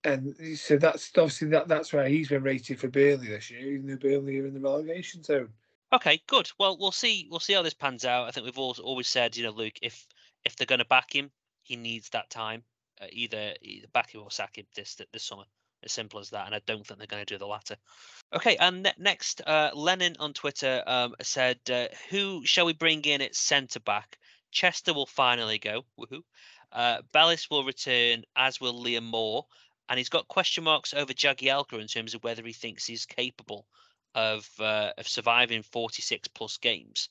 And 0.04 0.58
so 0.58 0.76
that's 0.76 1.10
obviously 1.16 1.48
that 1.48 1.68
that's 1.68 1.92
where 1.92 2.08
he's 2.08 2.28
been 2.28 2.42
rated 2.42 2.78
for 2.78 2.88
Burnley 2.88 3.28
this 3.28 3.50
year, 3.50 3.72
even 3.72 3.86
though 3.86 3.96
Burnley 3.96 4.38
are 4.38 4.46
in 4.46 4.54
the 4.54 4.60
relegation 4.60 5.22
zone. 5.22 5.48
Okay, 5.92 6.20
good. 6.26 6.50
Well, 6.58 6.76
we'll 6.78 6.92
see. 6.92 7.28
We'll 7.30 7.40
see 7.40 7.54
how 7.54 7.62
this 7.62 7.74
pans 7.74 8.04
out. 8.04 8.26
I 8.26 8.30
think 8.32 8.44
we've 8.44 8.58
always 8.58 8.80
always 8.80 9.08
said, 9.08 9.36
you 9.36 9.44
know, 9.44 9.50
Luke, 9.50 9.78
if 9.80 10.06
if 10.44 10.56
they're 10.56 10.66
going 10.66 10.80
to 10.80 10.84
back 10.84 11.14
him, 11.14 11.30
he 11.62 11.76
needs 11.76 12.10
that 12.10 12.30
time. 12.30 12.64
Uh, 13.00 13.06
either 13.10 13.54
either 13.62 13.86
back 13.92 14.14
him 14.14 14.22
or 14.22 14.30
sack 14.30 14.56
him 14.56 14.66
this 14.74 15.00
this 15.12 15.24
summer. 15.24 15.44
As 15.84 15.92
simple 15.92 16.20
as 16.20 16.30
that. 16.30 16.46
And 16.46 16.54
I 16.54 16.60
don't 16.66 16.86
think 16.86 16.98
they're 16.98 17.06
going 17.06 17.24
to 17.24 17.34
do 17.34 17.38
the 17.38 17.46
latter. 17.46 17.76
Okay, 18.32 18.56
and 18.56 18.84
ne- 18.84 18.92
next, 18.98 19.42
uh, 19.46 19.70
Lennon 19.74 20.16
on 20.18 20.32
Twitter 20.32 20.82
um, 20.86 21.14
said, 21.22 21.58
uh, 21.70 21.88
"Who 22.10 22.44
shall 22.44 22.66
we 22.66 22.72
bring 22.72 23.02
in 23.02 23.20
at 23.20 23.34
centre 23.34 23.80
back? 23.80 24.18
Chester 24.50 24.94
will 24.94 25.06
finally 25.06 25.58
go. 25.58 25.84
Woohoo! 25.98 26.22
Uh, 26.72 27.02
Bellis 27.12 27.50
will 27.50 27.64
return, 27.64 28.24
as 28.34 28.60
will 28.60 28.82
Liam 28.82 29.04
Moore, 29.04 29.46
and 29.88 29.98
he's 29.98 30.08
got 30.08 30.26
question 30.28 30.64
marks 30.64 30.94
over 30.94 31.12
Jagielka 31.12 31.78
in 31.78 31.86
terms 31.86 32.14
of 32.14 32.24
whether 32.24 32.42
he 32.42 32.52
thinks 32.52 32.86
he's 32.86 33.06
capable 33.06 33.66
of 34.14 34.48
uh, 34.58 34.92
of 34.96 35.06
surviving 35.06 35.62
46 35.62 36.28
plus 36.28 36.56
games. 36.56 37.08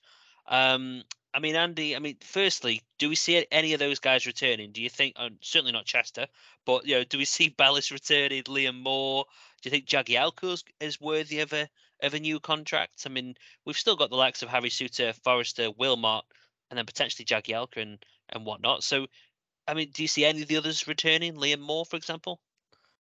Um, 0.47 1.03
I 1.33 1.39
mean, 1.39 1.55
Andy. 1.55 1.95
I 1.95 1.99
mean, 1.99 2.17
firstly, 2.21 2.81
do 2.99 3.09
we 3.09 3.15
see 3.15 3.45
any 3.51 3.73
of 3.73 3.79
those 3.79 3.99
guys 3.99 4.27
returning? 4.27 4.71
Do 4.71 4.81
you 4.81 4.89
think? 4.89 5.15
Uh, 5.17 5.29
certainly 5.41 5.71
not 5.71 5.85
Chester, 5.85 6.27
but 6.65 6.85
you 6.85 6.95
know, 6.95 7.03
do 7.03 7.17
we 7.17 7.25
see 7.25 7.49
Bellis 7.49 7.91
returning? 7.91 8.43
Liam 8.43 8.81
Moore. 8.81 9.25
Do 9.61 9.69
you 9.69 9.71
think 9.71 9.87
Jagielka 9.87 10.61
is 10.79 11.01
worthy 11.01 11.39
of 11.39 11.51
a 11.53 11.67
of 12.01 12.13
a 12.13 12.19
new 12.19 12.39
contract? 12.39 13.03
I 13.05 13.09
mean, 13.09 13.35
we've 13.65 13.77
still 13.77 13.95
got 13.95 14.11
the 14.11 14.15
likes 14.15 14.43
of 14.43 14.49
Harry 14.49 14.69
Souttar, 14.69 15.15
Forrester, 15.23 15.71
Wilmot, 15.71 16.23
and 16.69 16.77
then 16.77 16.85
potentially 16.85 17.25
Jagielka 17.25 17.81
and 17.81 18.05
and 18.29 18.45
whatnot. 18.45 18.83
So, 18.83 19.07
I 19.67 19.73
mean, 19.73 19.89
do 19.91 20.03
you 20.03 20.07
see 20.07 20.25
any 20.25 20.43
of 20.43 20.47
the 20.47 20.57
others 20.57 20.87
returning? 20.87 21.35
Liam 21.35 21.59
Moore, 21.61 21.85
for 21.85 21.95
example. 21.95 22.39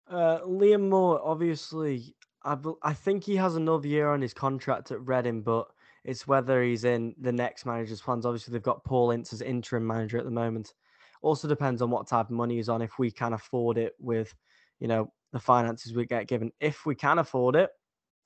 Uh, 0.08 0.40
Liam 0.40 0.88
Moore, 0.88 1.20
obviously, 1.22 2.14
I 2.42 2.56
I 2.82 2.94
think 2.94 3.24
he 3.24 3.36
has 3.36 3.54
another 3.54 3.86
year 3.86 4.08
on 4.08 4.22
his 4.22 4.32
contract 4.32 4.90
at 4.90 5.06
Reading, 5.06 5.42
but 5.42 5.68
it's 6.04 6.26
whether 6.26 6.62
he's 6.62 6.84
in 6.84 7.14
the 7.20 7.32
next 7.32 7.64
manager's 7.66 8.00
plans. 8.00 8.26
Obviously, 8.26 8.52
they've 8.52 8.62
got 8.62 8.84
Paul 8.84 9.10
Ince 9.10 9.32
as 9.32 9.40
interim 9.40 9.86
manager 9.86 10.18
at 10.18 10.24
the 10.24 10.30
moment. 10.30 10.74
Also 11.22 11.48
depends 11.48 11.80
on 11.80 11.90
what 11.90 12.06
type 12.06 12.26
of 12.26 12.32
money 12.32 12.56
he's 12.56 12.68
on. 12.68 12.82
If 12.82 12.98
we 12.98 13.10
can 13.10 13.32
afford 13.32 13.78
it 13.78 13.94
with, 13.98 14.34
you 14.80 14.88
know, 14.88 15.10
the 15.32 15.40
finances 15.40 15.94
we 15.94 16.06
get 16.06 16.28
given. 16.28 16.52
If 16.60 16.86
we 16.86 16.94
can 16.94 17.18
afford 17.18 17.56
it, 17.56 17.70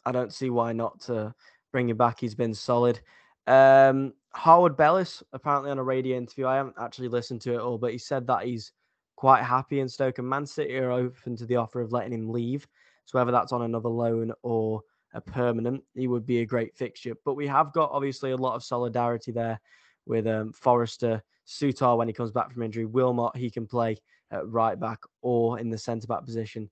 I 0.05 0.13
don't 0.13 0.33
see 0.33 0.51
why 0.51 0.73
not 0.73 1.01
to 1.03 1.35
bring 1.73 1.89
him 1.89 1.97
back. 1.97 2.21
He's 2.21 2.35
been 2.35 2.55
solid. 2.55 3.01
Um, 3.47 4.13
Harwood 4.35 4.77
Bellis, 4.77 5.23
apparently 5.33 5.71
on 5.71 5.79
a 5.79 5.83
radio 5.83 6.17
interview, 6.17 6.47
I 6.47 6.57
haven't 6.57 6.77
actually 6.79 7.09
listened 7.09 7.41
to 7.43 7.55
it 7.55 7.61
all, 7.61 7.79
but 7.79 7.93
he 7.93 7.99
said 7.99 8.27
that 8.27 8.45
he's 8.45 8.73
quite 9.17 9.43
happy 9.43 9.81
in 9.81 9.89
Stoke 9.89 10.19
and 10.19 10.29
Man 10.29 10.47
City 10.47 10.77
are 10.77 10.93
open 10.93 11.35
to 11.37 11.47
the 11.47 11.57
offer 11.57 11.81
of 11.81 11.93
letting 11.93 12.13
him 12.13 12.31
leave. 12.31 12.67
So 13.05 13.19
whether 13.19 13.33
that's 13.33 13.53
on 13.53 13.63
another 13.63 13.89
loan 13.89 14.33
or 14.43 14.83
a 15.15 15.21
permanent, 15.21 15.83
he 15.95 16.09
would 16.09 16.27
be 16.27 16.41
a 16.41 16.47
great 16.47 16.75
fixture. 16.75 17.15
But 17.25 17.35
we 17.35 17.47
have 17.47 17.73
got 17.73 17.91
obviously 17.93 18.33
a 18.33 18.37
lot 18.37 18.55
of 18.55 18.65
solidarity 18.65 19.33
there 19.33 19.61
with 20.07 20.27
um, 20.27 20.53
Forrester, 20.53 21.23
Souttar 21.47 21.97
when 21.97 22.09
he 22.09 22.15
comes 22.15 22.31
back 22.31 22.53
from 22.53 22.63
injury, 22.63 22.85
Wilmot, 22.85 23.37
he 23.37 23.51
can 23.51 23.67
play 23.67 23.97
at 24.31 24.47
right 24.49 24.79
back 24.79 24.99
or 25.23 25.59
in 25.59 25.71
the 25.71 25.79
centre 25.79 26.07
back 26.07 26.25
position. 26.25 26.69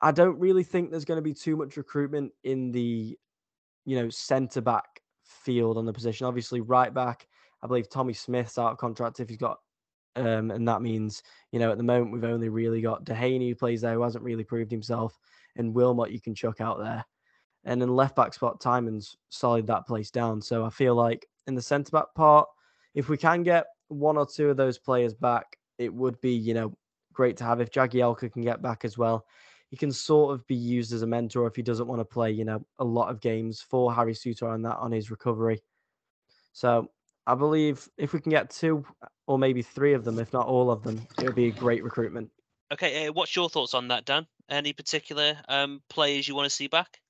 I 0.00 0.12
don't 0.12 0.38
really 0.38 0.62
think 0.62 0.90
there's 0.90 1.04
going 1.04 1.18
to 1.18 1.22
be 1.22 1.34
too 1.34 1.56
much 1.56 1.76
recruitment 1.76 2.32
in 2.44 2.70
the, 2.70 3.18
you 3.84 3.96
know, 3.96 4.10
centre 4.10 4.60
back 4.60 5.00
field 5.24 5.78
on 5.78 5.86
the 5.86 5.92
position. 5.92 6.26
Obviously, 6.26 6.60
right 6.60 6.92
back, 6.92 7.26
I 7.62 7.66
believe 7.66 7.88
Tommy 7.88 8.12
Smith's 8.12 8.58
out 8.58 8.72
of 8.72 8.78
contract 8.78 9.20
if 9.20 9.28
he's 9.28 9.38
got, 9.38 9.58
um, 10.14 10.50
and 10.50 10.68
that 10.68 10.82
means, 10.82 11.22
you 11.50 11.58
know, 11.58 11.72
at 11.72 11.78
the 11.78 11.82
moment 11.82 12.12
we've 12.12 12.24
only 12.24 12.48
really 12.48 12.80
got 12.80 13.04
Dehaney 13.04 13.48
who 13.48 13.54
plays 13.54 13.80
there 13.80 13.94
who 13.94 14.02
hasn't 14.02 14.24
really 14.24 14.44
proved 14.44 14.70
himself, 14.70 15.18
and 15.56 15.74
Wilmot 15.74 16.10
you 16.10 16.20
can 16.20 16.34
chuck 16.34 16.60
out 16.60 16.78
there. 16.78 17.04
And 17.66 17.82
then 17.82 17.94
left 17.94 18.16
back 18.16 18.32
spot, 18.32 18.60
Tymon's 18.60 19.16
solid 19.28 19.66
that 19.66 19.86
place 19.86 20.10
down. 20.10 20.40
So 20.40 20.64
I 20.64 20.70
feel 20.70 20.94
like 20.94 21.26
in 21.46 21.54
the 21.54 21.62
centre 21.62 21.90
back 21.90 22.14
part, 22.14 22.48
if 22.94 23.08
we 23.08 23.18
can 23.18 23.42
get 23.42 23.66
one 23.88 24.16
or 24.16 24.26
two 24.26 24.48
of 24.48 24.56
those 24.56 24.78
players 24.78 25.12
back, 25.12 25.58
it 25.76 25.92
would 25.92 26.18
be, 26.20 26.32
you 26.32 26.54
know, 26.54 26.72
great 27.12 27.36
to 27.38 27.44
have. 27.44 27.60
If 27.60 27.70
Jagielka 27.70 28.32
can 28.32 28.42
get 28.42 28.62
back 28.62 28.84
as 28.84 28.96
well, 28.96 29.26
he 29.68 29.76
can 29.76 29.90
sort 29.90 30.32
of 30.32 30.46
be 30.46 30.54
used 30.54 30.92
as 30.92 31.02
a 31.02 31.06
mentor 31.06 31.46
if 31.46 31.56
he 31.56 31.62
doesn't 31.62 31.88
want 31.88 32.00
to 32.00 32.04
play, 32.04 32.30
you 32.30 32.44
know, 32.44 32.64
a 32.78 32.84
lot 32.84 33.10
of 33.10 33.20
games 33.20 33.60
for 33.60 33.92
Harry 33.92 34.14
Souttar 34.14 34.52
on 34.52 34.62
that 34.62 34.76
on 34.76 34.92
his 34.92 35.10
recovery. 35.10 35.60
So 36.52 36.88
I 37.26 37.34
believe 37.34 37.88
if 37.98 38.12
we 38.12 38.20
can 38.20 38.30
get 38.30 38.50
two 38.50 38.84
or 39.26 39.38
maybe 39.38 39.62
three 39.62 39.92
of 39.92 40.04
them, 40.04 40.20
if 40.20 40.32
not 40.32 40.46
all 40.46 40.70
of 40.70 40.82
them, 40.82 41.04
it 41.18 41.24
would 41.24 41.34
be 41.34 41.48
a 41.48 41.52
great 41.52 41.82
recruitment. 41.82 42.30
Okay, 42.72 43.06
uh, 43.06 43.12
what's 43.12 43.34
your 43.34 43.48
thoughts 43.48 43.74
on 43.74 43.88
that, 43.88 44.04
Dan? 44.04 44.26
Any 44.48 44.72
particular 44.72 45.36
um, 45.48 45.82
players 45.88 46.28
you 46.28 46.34
want 46.36 46.46
to 46.46 46.54
see 46.54 46.68
back? 46.68 47.00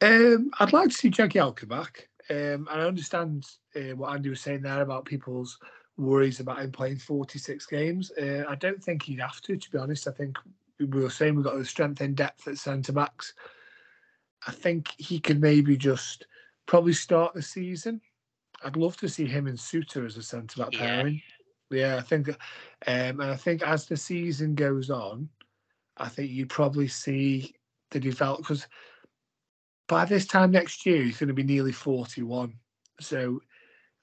Um, 0.00 0.50
I'd 0.58 0.72
like 0.72 0.90
to 0.90 0.94
see 0.94 1.10
Jackie 1.10 1.38
Jagielka 1.38 1.68
back. 1.68 2.08
Um, 2.28 2.68
and 2.70 2.82
I 2.82 2.86
understand 2.86 3.46
uh, 3.76 3.94
what 3.94 4.12
Andy 4.12 4.30
was 4.30 4.40
saying 4.40 4.62
there 4.62 4.82
about 4.82 5.04
people's 5.04 5.58
worries 5.96 6.40
about 6.40 6.58
him 6.58 6.72
playing 6.72 6.98
46 6.98 7.66
games. 7.66 8.10
Uh, 8.12 8.44
I 8.48 8.56
don't 8.56 8.82
think 8.82 9.02
he'd 9.02 9.20
have 9.20 9.40
to, 9.42 9.56
to 9.56 9.70
be 9.70 9.78
honest. 9.78 10.08
I 10.08 10.12
think 10.12 10.36
we 10.78 10.86
were 10.86 11.10
saying 11.10 11.36
we've 11.36 11.44
got 11.44 11.56
the 11.56 11.64
strength 11.64 12.00
in 12.00 12.14
depth 12.14 12.48
at 12.48 12.58
centre 12.58 12.92
backs. 12.92 13.32
I 14.46 14.52
think 14.52 14.92
he 14.98 15.18
could 15.18 15.40
maybe 15.40 15.76
just 15.76 16.26
probably 16.66 16.92
start 16.92 17.34
the 17.34 17.42
season. 17.42 18.00
I'd 18.64 18.76
love 18.76 18.96
to 18.98 19.08
see 19.08 19.26
him 19.26 19.46
and 19.46 19.56
Souttar 19.56 20.04
as 20.04 20.16
a 20.16 20.22
centre 20.22 20.62
back 20.62 20.72
Yeah. 20.72 20.96
pairing. 20.96 21.22
Yeah, 21.70 21.96
I 21.96 22.00
think, 22.00 22.28
um, 22.28 22.36
and 22.86 23.22
I 23.22 23.36
think 23.36 23.62
as 23.62 23.86
the 23.86 23.96
season 23.96 24.54
goes 24.54 24.90
on, 24.90 25.28
I 25.96 26.08
think 26.08 26.30
you 26.30 26.46
probably 26.46 26.86
see 26.88 27.54
the 27.90 27.98
develop 27.98 28.38
because 28.38 28.66
by 29.88 30.04
this 30.04 30.26
time 30.26 30.50
next 30.50 30.86
year 30.86 31.02
he's 31.02 31.18
going 31.18 31.28
to 31.28 31.34
be 31.34 31.42
nearly 31.42 31.72
forty-one. 31.72 32.54
So, 33.00 33.40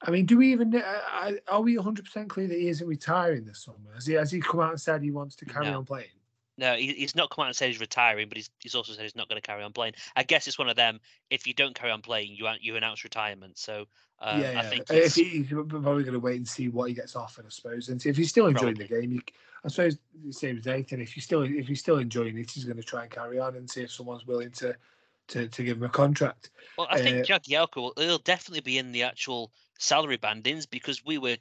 I 0.01 0.11
mean, 0.11 0.25
do 0.25 0.37
we 0.37 0.51
even 0.51 0.75
uh, 0.75 1.31
are 1.47 1.61
we 1.61 1.77
one 1.77 1.83
hundred 1.83 2.05
percent 2.05 2.29
clear 2.29 2.47
that 2.47 2.57
he 2.57 2.67
isn't 2.69 2.87
retiring 2.87 3.45
this 3.45 3.63
summer? 3.63 3.93
Has 3.95 4.05
he 4.05 4.13
has 4.13 4.31
he 4.31 4.39
come 4.39 4.59
out 4.59 4.71
and 4.71 4.81
said 4.81 5.01
he 5.01 5.11
wants 5.11 5.35
to 5.37 5.45
carry 5.45 5.65
No. 5.65 5.77
on 5.77 5.85
playing? 5.85 6.07
No, 6.55 6.75
he, 6.75 6.93
he's 6.93 7.15
not 7.15 7.31
come 7.31 7.43
out 7.43 7.47
and 7.47 7.55
said 7.55 7.69
he's 7.69 7.79
retiring, 7.79 8.29
but 8.29 8.37
he's 8.37 8.51
he's 8.59 8.75
also 8.75 8.93
said 8.93 9.01
he's 9.01 9.15
not 9.15 9.27
going 9.27 9.41
to 9.41 9.45
carry 9.45 9.63
on 9.63 9.73
playing. 9.73 9.93
I 10.15 10.21
guess 10.21 10.47
it's 10.47 10.59
one 10.59 10.69
of 10.69 10.75
them. 10.75 10.99
If 11.31 11.47
you 11.47 11.53
don't 11.55 11.73
carry 11.73 11.91
on 11.91 12.01
playing, 12.01 12.35
you 12.35 12.47
you 12.61 12.75
announce 12.75 13.03
retirement. 13.03 13.57
So 13.57 13.87
um, 14.19 14.39
yeah, 14.39 14.51
yeah. 14.51 14.59
I 14.59 14.63
think 14.63 14.83
if 14.91 15.15
he, 15.15 15.23
he's 15.23 15.47
probably 15.47 16.03
going 16.03 16.13
to 16.13 16.19
wait 16.19 16.37
and 16.37 16.47
see 16.47 16.69
what 16.69 16.89
he 16.89 16.93
gets 16.93 17.15
offered, 17.15 17.47
I 17.47 17.49
suppose. 17.49 17.89
And 17.89 18.05
if 18.05 18.15
he's 18.15 18.29
still 18.29 18.45
enjoying 18.45 18.75
the 18.75 18.83
game, 18.83 19.19
I 19.65 19.67
suppose 19.67 19.97
the 20.23 20.31
same 20.31 20.59
as 20.59 20.67
anything. 20.67 21.01
If 21.01 21.13
he's 21.13 21.23
still 21.23 21.41
if 21.41 21.67
he's 21.67 21.79
still 21.79 21.97
enjoying 21.97 22.37
it, 22.37 22.51
he's 22.51 22.65
going 22.65 22.77
to 22.77 22.83
try 22.83 23.01
and 23.01 23.09
carry 23.11 23.39
on 23.39 23.55
and 23.55 23.67
see 23.67 23.81
if 23.81 23.91
someone's 23.91 24.27
willing 24.27 24.51
to 24.51 24.75
to, 25.29 25.47
to 25.47 25.63
give 25.63 25.77
him 25.77 25.83
a 25.83 25.89
contract. 25.89 26.51
well, 26.77 26.87
I 26.89 26.99
think 26.99 27.29
uh, 27.29 27.39
Jagielka 27.39 27.75
will 27.77 27.93
he'll 27.97 28.17
definitely 28.19 28.61
be 28.61 28.77
in 28.77 28.91
the 28.91 29.03
actual 29.03 29.51
salary 29.79 30.17
bandings 30.17 30.65
because 30.65 31.03
we 31.05 31.17
were 31.17 31.37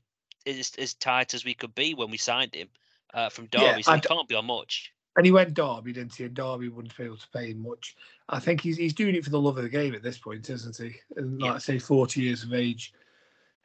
as 0.47 0.73
as 0.79 0.95
tight 0.95 1.35
as 1.35 1.45
we 1.45 1.55
could 1.55 1.75
be 1.75 1.95
when 1.95 2.11
we 2.11 2.17
signed 2.17 2.55
him 2.55 2.69
uh, 3.15 3.29
from 3.29 3.49
Yeah, 3.53 3.73
Derby, 3.73 3.83
so 3.83 3.95
he 3.95 4.01
can't 4.01 4.29
be 4.29 4.35
on 4.35 4.47
much. 4.47 4.93
And 5.17 5.27
he 5.27 5.33
went 5.33 5.55
Derby, 5.55 5.93
didn't 5.93 6.15
he? 6.15 6.25
And 6.25 6.35
Derby 6.35 6.69
wouldn't 6.69 6.97
be 6.97 7.05
able 7.05 7.19
to 7.19 7.29
pay 7.35 7.51
him 7.51 7.63
much. 7.63 7.97
I 8.29 8.41
think 8.41 8.61
he's 8.61 8.79
he's 8.79 8.95
doing 8.95 9.15
it 9.15 9.25
for 9.25 9.31
the 9.31 9.41
love 9.41 9.59
of 9.59 9.63
the 9.63 9.69
game 9.69 9.95
at 9.95 10.03
this 10.03 10.19
point, 10.19 10.49
isn't 10.49 10.77
he? 10.77 10.99
And 11.17 11.41
like 11.41 11.51
Yeah. 11.51 11.55
I 11.55 11.59
say, 11.59 11.79
forty 11.79 12.23
years 12.23 12.45
of 12.45 12.55
age. 12.55 12.95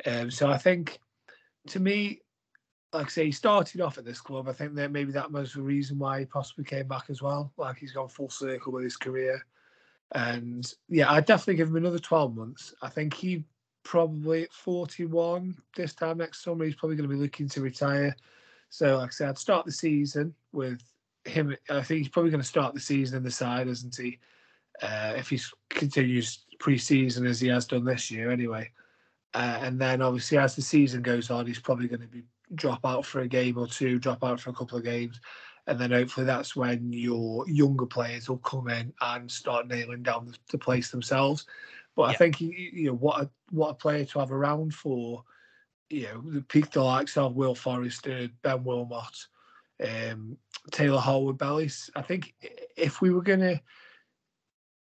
Um, 0.05 0.30
so 0.30 0.49
I 0.49 0.57
think, 0.57 0.99
to 1.68 1.80
me, 1.80 2.22
like 2.93 3.07
I 3.07 3.09
say, 3.09 3.26
he 3.26 3.32
started 3.32 3.82
off 3.82 3.97
at 3.97 4.05
this 4.05 4.22
club. 4.22 4.47
I 4.47 4.53
think 4.53 4.76
that 4.76 4.91
maybe 4.91 5.11
that 5.13 5.32
was 5.32 5.53
the 5.53 5.61
reason 5.61 5.97
why 5.97 6.20
he 6.20 6.26
possibly 6.26 6.65
came 6.65 6.88
back 6.88 7.05
as 7.09 7.22
well. 7.22 7.51
Like 7.57 7.78
he's 7.78 7.93
gone 7.93 8.09
full 8.09 8.30
circle 8.30 8.74
with 8.74 8.84
his 8.84 8.97
career. 8.97 9.45
And 10.13 10.71
yeah, 10.89 11.11
I'd 11.11 11.25
definitely 11.25 11.55
give 11.55 11.67
him 11.69 11.75
another 11.75 11.99
12 11.99 12.35
months. 12.35 12.73
I 12.81 12.89
think 12.89 13.13
he 13.13 13.43
probably 13.83 14.43
at 14.43 14.53
41 14.53 15.55
this 15.75 15.93
time 15.93 16.17
next 16.17 16.43
summer, 16.43 16.65
he's 16.65 16.75
probably 16.75 16.95
going 16.95 17.09
to 17.09 17.15
be 17.15 17.21
looking 17.21 17.49
to 17.49 17.61
retire. 17.61 18.15
So, 18.69 18.97
like 18.97 19.09
I 19.09 19.11
said, 19.11 19.29
I'd 19.29 19.37
start 19.37 19.65
the 19.65 19.71
season 19.71 20.33
with 20.51 20.81
him. 21.25 21.55
I 21.69 21.81
think 21.81 21.99
he's 21.99 22.09
probably 22.09 22.31
going 22.31 22.41
to 22.41 22.47
start 22.47 22.73
the 22.73 22.79
season 22.79 23.17
in 23.17 23.23
the 23.23 23.31
side, 23.31 23.67
isn't 23.67 23.95
he? 23.95 24.19
Uh, 24.81 25.13
if 25.15 25.29
he 25.29 25.39
continues 25.69 26.45
pre-season 26.59 27.25
as 27.25 27.39
he 27.39 27.47
has 27.47 27.65
done 27.65 27.85
this 27.85 28.11
year, 28.11 28.29
anyway. 28.29 28.69
Uh, 29.33 29.59
and 29.61 29.79
then 29.79 30.01
obviously 30.01 30.37
as 30.37 30.55
the 30.55 30.61
season 30.61 31.01
goes 31.01 31.29
on, 31.29 31.45
he's 31.45 31.59
probably 31.59 31.87
going 31.87 32.01
to 32.01 32.07
be 32.07 32.23
drop 32.55 32.85
out 32.85 33.05
for 33.05 33.21
a 33.21 33.27
game 33.27 33.57
or 33.57 33.67
two, 33.67 33.99
drop 33.99 34.23
out 34.23 34.39
for 34.39 34.49
a 34.49 34.53
couple 34.53 34.77
of 34.77 34.83
games, 34.83 35.19
and 35.68 35.78
then 35.78 35.91
hopefully 35.91 36.26
that's 36.26 36.55
when 36.55 36.91
your 36.93 37.47
younger 37.47 37.86
players 37.86 38.30
will 38.30 38.38
come 38.38 38.70
in 38.70 38.93
and 39.01 39.30
start 39.30 39.68
nailing 39.68 40.01
down 40.01 40.34
the, 40.51 40.57
place 40.57 40.89
themselves. 40.89 41.45
But 41.95 42.03
I 42.03 42.13
think 42.13 42.39
you, 42.39 42.88
know 42.88 42.93
what 42.93 43.22
a 43.22 43.30
what 43.51 43.70
a 43.70 43.74
player 43.76 44.05
to 44.05 44.20
have 44.20 44.32
around 44.32 44.74
for, 44.74 45.24
you 45.89 46.03
know, 46.03 46.22
the 46.32 46.41
peak 46.41 46.72
the 46.72 46.82
likes 46.82 47.18
of 47.18 47.36
Will 47.36 47.55
Forrester, 47.55 48.30
Ben 48.43 48.63
Wilmot, 48.63 49.28
um, 49.86 50.38
Taylor 50.72 50.99
Harwood 50.99 51.38
Bellis. 51.38 51.89
I 51.95 52.01
think 52.01 52.34
if 52.78 53.01
we 53.01 53.09
were 53.09 53.22
gonna 53.22 53.61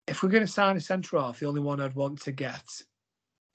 if 0.07 0.21
we're 0.21 0.29
gonna 0.29 0.47
sign 0.47 0.75
a 0.75 0.81
centre 0.81 1.17
half, 1.17 1.39
the 1.39 1.47
only 1.47 1.61
one 1.61 1.79
I'd 1.79 1.95
want 1.95 2.21
to 2.23 2.31
get 2.31 2.65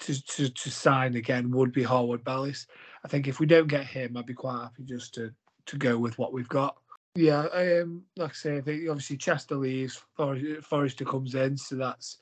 to, 0.01 0.25
to, 0.25 0.49
to 0.49 0.71
sign 0.71 1.17
again 1.17 1.51
would 1.51 1.73
be 1.73 1.83
Harwood 1.83 2.25
Bellis. 2.25 2.67
I 3.05 3.09
think 3.09 3.29
if 3.29 3.39
we 3.39 3.47
don't 3.47 3.67
get 3.67 3.85
him, 3.85 4.17
I'd 4.17 4.25
be 4.25 4.35
quite 4.35 4.63
happy 4.63 4.85
just 4.85 5.15
to 5.15 5.31
to 5.67 5.77
go 5.77 5.99
with 5.99 6.17
what 6.17 6.33
we've 6.33 6.49
got. 6.49 6.79
Yeah, 7.15 7.47
um, 7.47 8.05
like 8.17 8.31
I 8.31 8.35
say, 8.35 8.57
I 8.59 8.61
think 8.61 8.89
obviously 8.89 9.17
Chester 9.17 9.57
leaves, 9.57 10.01
Forrester, 10.17 10.63
Forrester 10.63 11.05
comes 11.05 11.35
in, 11.35 11.57
so 11.57 11.77
that's 11.77 12.19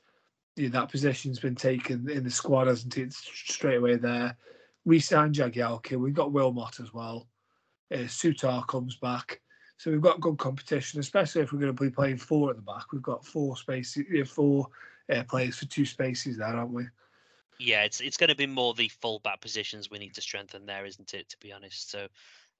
know, 0.63 0.69
that 0.69 0.89
position's 0.89 1.39
been 1.39 1.55
taken 1.55 2.09
in 2.09 2.23
the 2.23 2.31
squad, 2.31 2.67
hasn't 2.67 2.97
it? 2.97 3.13
Straight 3.13 3.77
away 3.77 3.95
there. 3.95 4.37
Re-sign 4.85 5.33
Jagielka. 5.33 5.97
We've 5.97 6.13
got 6.13 6.31
Wilmot 6.31 6.79
as 6.79 6.93
well. 6.93 7.27
Uh, 7.93 7.99
Souttar 7.99 8.65
comes 8.67 8.95
back. 8.95 9.41
So 9.77 9.91
we've 9.91 10.01
got 10.01 10.21
good 10.21 10.37
competition, 10.37 10.99
especially 10.99 11.43
if 11.43 11.53
we're 11.53 11.59
going 11.59 11.75
to 11.75 11.83
be 11.83 11.91
playing 11.91 12.17
four 12.17 12.49
at 12.49 12.55
the 12.55 12.63
back. 12.63 12.91
We've 12.91 13.01
got 13.01 13.25
four 13.25 13.55
spaces, 13.55 14.05
uh, 14.19 14.25
four 14.25 14.67
uh, 15.13 15.23
players 15.23 15.57
for 15.57 15.65
two 15.65 15.85
spaces 15.85 16.37
there, 16.37 16.47
aren't 16.47 16.73
we? 16.73 16.85
Yeah, 17.59 17.83
it's 17.83 18.01
it's 18.01 18.17
going 18.17 18.29
to 18.29 18.35
be 18.35 18.45
more 18.45 18.73
the 18.73 18.87
full 18.87 19.19
back 19.19 19.41
positions 19.41 19.89
we 19.89 19.97
need 19.97 20.13
to 20.15 20.21
strengthen 20.21 20.65
there, 20.65 20.85
isn't 20.85 21.13
it? 21.13 21.29
To 21.29 21.37
be 21.39 21.51
honest, 21.51 21.91
so. 21.91 22.07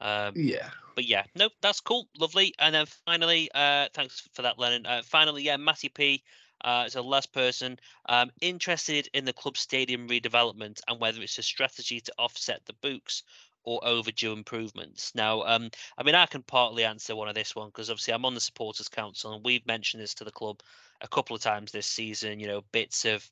Um, 0.01 0.33
Yeah. 0.35 0.69
but 0.95 1.05
yeah, 1.05 1.23
no, 1.35 1.49
that's 1.61 1.79
cool, 1.79 2.07
lovely. 2.17 2.53
And 2.59 2.73
then 2.73 2.85
finally, 3.05 3.49
uh, 3.53 3.87
thanks 3.93 4.27
for 4.33 4.41
that, 4.41 4.57
Lennon. 4.57 4.85
Uh, 4.85 5.01
finally, 5.03 5.43
yeah, 5.43 5.57
Matty 5.57 5.89
P. 5.89 6.23
Uh, 6.61 6.85
is 6.87 6.93
the 6.93 7.03
last 7.03 7.31
person 7.33 7.77
um, 8.09 8.31
interested 8.41 9.07
in 9.13 9.25
the 9.25 9.33
club 9.33 9.55
stadium 9.55 10.07
redevelopment 10.09 10.81
and 10.87 10.99
whether 10.99 11.21
it's 11.21 11.37
a 11.37 11.43
strategy 11.43 12.01
to 12.01 12.11
offset 12.17 12.65
the 12.65 12.73
books 12.81 13.21
or 13.63 13.79
overdue 13.85 14.33
improvements. 14.33 15.13
Now, 15.13 15.43
um, 15.43 15.69
I 15.97 16.03
mean, 16.03 16.15
I 16.15 16.25
can 16.25 16.41
partly 16.41 16.83
answer 16.83 17.15
one 17.15 17.27
of 17.27 17.35
this 17.35 17.55
one 17.55 17.67
because 17.67 17.91
obviously 17.91 18.13
I'm 18.13 18.25
on 18.25 18.33
the 18.33 18.39
supporters 18.39 18.87
council 18.87 19.33
and 19.33 19.45
we've 19.45 19.67
mentioned 19.67 20.01
this 20.01 20.15
to 20.15 20.23
the 20.23 20.31
club 20.31 20.61
a 21.01 21.07
couple 21.07 21.35
of 21.35 21.41
times 21.43 21.71
this 21.71 21.85
season. 21.85 22.39
You 22.39 22.47
know, 22.47 22.63
bits 22.71 23.05
of 23.05 23.29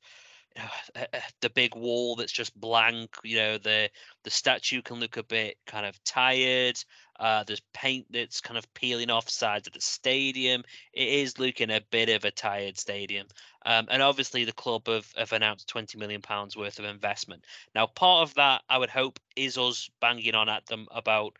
the 1.41 1.49
big 1.49 1.75
wall 1.75 2.15
that's 2.15 2.31
just 2.31 2.59
blank. 2.59 3.15
You 3.23 3.37
know, 3.37 3.57
the 3.57 3.89
the 4.23 4.29
statue 4.29 4.81
can 4.81 4.99
look 4.99 5.17
a 5.17 5.23
bit 5.23 5.57
kind 5.65 5.85
of 5.85 6.01
tired. 6.03 6.77
Uh, 7.19 7.43
there's 7.43 7.61
paint 7.73 8.05
that's 8.09 8.41
kind 8.41 8.57
of 8.57 8.73
peeling 8.73 9.09
off 9.09 9.29
sides 9.29 9.67
of 9.67 9.73
the 9.73 9.81
stadium. 9.81 10.63
It 10.93 11.07
is 11.07 11.39
looking 11.39 11.71
a 11.71 11.81
bit 11.91 12.09
of 12.09 12.25
a 12.25 12.31
tired 12.31 12.77
stadium. 12.77 13.27
Um, 13.65 13.87
and 13.89 14.01
obviously, 14.01 14.43
the 14.43 14.51
club 14.53 14.87
have, 14.87 15.11
have 15.17 15.33
announced 15.33 15.67
twenty 15.67 15.97
million 15.97 16.21
pounds 16.21 16.55
worth 16.55 16.79
of 16.79 16.85
investment. 16.85 17.45
Now, 17.73 17.87
part 17.87 18.27
of 18.27 18.35
that, 18.35 18.63
I 18.69 18.77
would 18.77 18.89
hope, 18.89 19.19
is 19.35 19.57
us 19.57 19.89
banging 20.01 20.35
on 20.35 20.49
at 20.49 20.65
them 20.67 20.87
about 20.91 21.37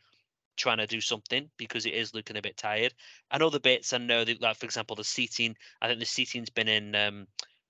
trying 0.57 0.77
to 0.77 0.87
do 0.87 1.01
something 1.01 1.49
because 1.57 1.85
it 1.85 1.93
is 1.93 2.13
looking 2.13 2.37
a 2.37 2.41
bit 2.41 2.55
tired. 2.55 2.93
And 3.31 3.43
other 3.43 3.59
bits, 3.59 3.91
I 3.91 3.97
know 3.97 4.23
that, 4.23 4.41
like 4.41 4.57
for 4.57 4.65
example, 4.65 4.95
the 4.95 5.03
seating. 5.03 5.55
I 5.81 5.87
think 5.87 5.99
the 5.99 6.05
seating's 6.05 6.49
been 6.49 6.67
in. 6.67 6.95
Um, 6.95 7.27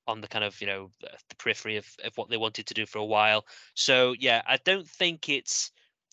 on 0.08 0.22
the 0.22 0.28
kind 0.28 0.44
of 0.44 0.60
you 0.62 0.68
know 0.68 0.90
the 1.02 1.36
periphery 1.38 1.78
of, 1.78 1.88
of 2.04 2.16
what 2.18 2.30
they 2.30 2.38
wanted 2.38 2.68
to 2.68 2.74
do 2.74 2.86
for 2.86 3.00
a 3.00 3.06
while. 3.06 3.46
So 3.74 4.16
yeah, 4.20 4.42
I 4.48 4.58
don't 4.64 4.88
think 4.88 5.30
it's 5.30 5.72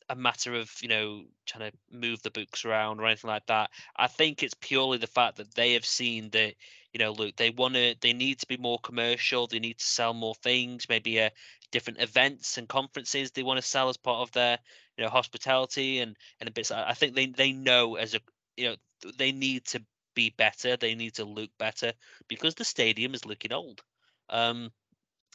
a 0.09 0.14
matter 0.14 0.55
of 0.55 0.70
you 0.80 0.88
know 0.88 1.24
trying 1.47 1.70
to 1.70 1.76
move 1.90 2.22
the 2.22 2.30
books 2.30 2.64
around 2.64 3.01
or 3.01 3.07
anything 3.07 3.28
like 3.28 3.47
that. 3.47 3.70
I 3.97 4.09
think 4.09 4.43
it's 4.43 4.55
purely 4.61 4.99
the 4.99 5.07
fact 5.07 5.36
that 5.36 5.55
they 5.55 5.74
have 5.74 5.86
seen 5.86 6.30
that 6.30 6.55
you 6.93 6.99
know 6.99 7.12
look 7.12 7.36
they 7.36 7.51
want 7.51 7.74
to 7.74 7.95
they 8.01 8.12
need 8.12 8.38
to 8.40 8.47
be 8.47 8.57
more 8.57 8.78
commercial. 8.78 9.47
They 9.47 9.59
need 9.59 9.78
to 9.78 9.84
sell 9.84 10.14
more 10.14 10.34
things. 10.36 10.88
Maybe 10.88 11.18
a 11.18 11.26
uh, 11.26 11.30
different 11.70 12.01
events 12.01 12.59
and 12.59 12.68
conferences 12.68 13.30
they 13.30 13.43
want 13.43 13.59
to 13.61 13.66
sell 13.66 13.88
as 13.88 13.97
part 13.97 14.20
of 14.20 14.32
their 14.32 14.59
you 14.97 15.05
know 15.05 15.11
hospitality 15.11 16.01
and 16.01 16.16
and 16.40 16.49
a 16.49 16.53
bit. 16.53 16.70
I 16.70 16.95
think 16.95 17.14
they 17.14 17.26
they 17.26 17.53
know 17.53 17.97
as 17.97 18.14
a 18.14 18.20
you 18.57 18.64
know 18.68 18.76
they 19.18 19.32
need 19.32 19.64
to 19.66 19.82
be 20.14 20.30
better. 20.30 20.76
They 20.76 20.94
need 20.94 21.14
to 21.14 21.24
look 21.24 21.50
better 21.58 21.92
because 22.28 22.54
the 22.54 22.64
stadium 22.64 23.14
is 23.14 23.24
looking 23.24 23.52
old. 23.52 23.82
Um, 24.30 24.70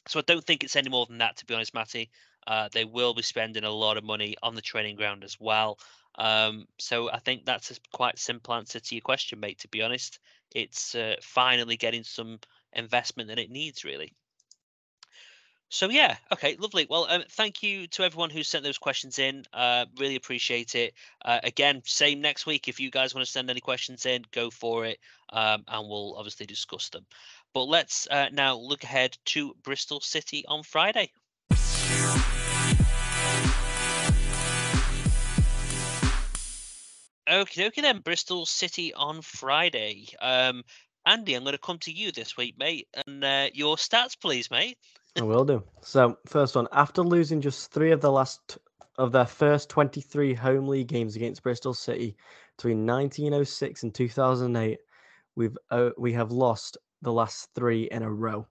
so 0.07 0.19
I 0.19 0.23
don't 0.25 0.43
think 0.43 0.63
it's 0.63 0.75
any 0.75 0.89
more 0.89 1.05
than 1.05 1.17
that, 1.19 1.37
to 1.37 1.45
be 1.45 1.53
honest, 1.53 1.73
Matty. 1.73 2.09
Uh, 2.45 2.69
they 2.71 2.85
will 2.85 3.13
be 3.13 3.21
spending 3.21 3.65
a 3.65 3.71
lot 3.71 3.97
of 3.97 4.05
money 4.05 4.35
on 4.41 4.55
the 4.55 4.61
training 4.61 4.95
ground 4.95 5.23
as 5.23 5.37
well. 5.39 5.77
Um, 6.17 6.65
so 6.79 7.11
I 7.11 7.19
think 7.19 7.45
that's 7.45 7.71
a 7.71 7.75
quite 7.93 8.17
simple 8.17 8.53
answer 8.53 8.79
to 8.79 8.95
your 8.95 9.01
question, 9.01 9.39
mate. 9.39 9.59
To 9.59 9.67
be 9.67 9.81
honest, 9.81 10.19
it's 10.55 10.95
uh, 10.95 11.15
finally 11.21 11.77
getting 11.77 12.03
some 12.03 12.39
investment 12.73 13.29
that 13.29 13.39
it 13.39 13.51
needs, 13.51 13.83
really. 13.83 14.13
So 15.69 15.89
yeah, 15.89 16.15
okay, 16.31 16.55
lovely. 16.57 16.87
Well, 16.89 17.07
um, 17.09 17.23
thank 17.31 17.61
you 17.61 17.87
to 17.87 18.03
everyone 18.03 18.29
who 18.29 18.43
sent 18.43 18.63
those 18.63 18.77
questions 18.77 19.19
in. 19.19 19.43
Uh, 19.51 19.85
really 19.97 20.15
appreciate 20.15 20.75
it. 20.75 20.93
Uh, 21.23 21.39
again, 21.43 21.81
same 21.83 22.21
next 22.21 22.45
week. 22.45 22.69
If 22.69 22.79
you 22.79 22.89
guys 22.89 23.13
want 23.13 23.25
to 23.25 23.31
send 23.31 23.49
any 23.49 23.59
questions 23.59 24.05
in, 24.05 24.23
go 24.31 24.49
for 24.49 24.85
it, 24.85 24.97
um, 25.33 25.65
and 25.67 25.89
we'll 25.89 26.15
obviously 26.15 26.45
discuss 26.45 26.89
them. 26.89 27.05
But 27.53 27.63
let's 27.63 28.07
uh, 28.09 28.27
now 28.31 28.55
look 28.55 28.83
ahead 28.83 29.17
to 29.25 29.55
Bristol 29.63 29.99
City 29.99 30.45
on 30.47 30.63
Friday. 30.63 31.11
Okay, 37.29 37.67
okay 37.67 37.81
then. 37.81 37.99
Bristol 37.99 38.45
City 38.45 38.93
on 38.93 39.21
Friday. 39.21 40.07
Um, 40.21 40.63
Andy, 41.05 41.35
I'm 41.35 41.43
going 41.43 41.53
to 41.53 41.57
come 41.59 41.79
to 41.79 41.91
you 41.91 42.13
this 42.13 42.37
week, 42.37 42.55
mate, 42.57 42.87
and 43.05 43.23
uh, 43.23 43.47
your 43.53 43.75
stats, 43.75 44.19
please, 44.19 44.49
mate. 44.49 44.77
I 45.19 45.23
will 45.23 45.45
do. 45.45 45.63
So, 45.81 46.17
first 46.27 46.55
one, 46.55 46.67
after 46.71 47.01
losing 47.01 47.41
just 47.41 47.71
three 47.71 47.91
of 47.91 48.01
the 48.01 48.11
last 48.11 48.59
of 48.97 49.11
their 49.11 49.25
first 49.25 49.69
23 49.69 50.33
home 50.33 50.67
league 50.67 50.87
games 50.87 51.15
against 51.15 51.43
Bristol 51.43 51.73
City 51.73 52.15
between 52.55 52.85
1906 52.85 53.83
and 53.83 53.93
2008, 53.93 54.79
we've 55.35 55.57
uh, 55.71 55.89
we 55.97 56.13
have 56.13 56.31
lost 56.31 56.77
the 57.01 57.11
last 57.11 57.49
three 57.55 57.89
in 57.91 58.03
a 58.03 58.11
row. 58.11 58.45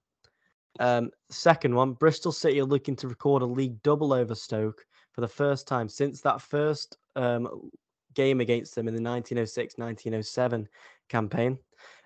Um, 0.81 1.11
second 1.31 1.75
one, 1.75 1.93
Bristol 1.93 2.33
City 2.33 2.61
are 2.61 2.65
looking 2.65 2.97
to 2.97 3.09
record 3.09 3.43
a 3.43 3.47
league 3.47 3.81
double 3.83 4.13
over 4.13 4.35
Stoke 4.35 4.85
for 5.13 5.21
the 5.21 5.29
first 5.29 5.69
time 5.69 5.89
since 5.89 6.21
that 6.23 6.43
first 6.43 6.99
um, 7.15 7.71
game 8.15 8.41
against 8.41 8.75
them 8.75 8.89
in 8.89 8.95
the 8.95 9.03
1906 9.03 9.79
1907 9.79 10.69
campaign. 11.09 11.59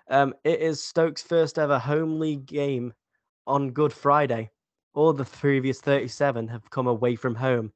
Um, 0.09 0.33
it 0.43 0.59
is 0.59 0.83
Stoke's 0.83 1.21
first 1.21 1.57
ever 1.57 1.79
home 1.79 2.19
league 2.19 2.45
game 2.45 2.93
on 3.47 3.71
Good 3.71 3.93
Friday. 3.93 4.49
All 4.93 5.13
the 5.13 5.25
previous 5.25 5.79
37 5.81 6.47
have 6.49 6.69
come 6.69 6.87
away 6.87 7.15
from 7.15 7.35
home, 7.35 7.71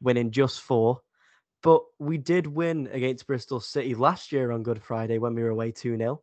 winning 0.00 0.30
just 0.30 0.60
four. 0.60 1.00
But 1.62 1.82
we 1.98 2.16
did 2.16 2.46
win 2.46 2.88
against 2.92 3.26
Bristol 3.26 3.60
City 3.60 3.94
last 3.94 4.32
year 4.32 4.50
on 4.50 4.62
Good 4.62 4.82
Friday 4.82 5.18
when 5.18 5.34
we 5.34 5.42
were 5.42 5.50
away 5.50 5.72
2 5.72 5.96
0. 5.96 6.22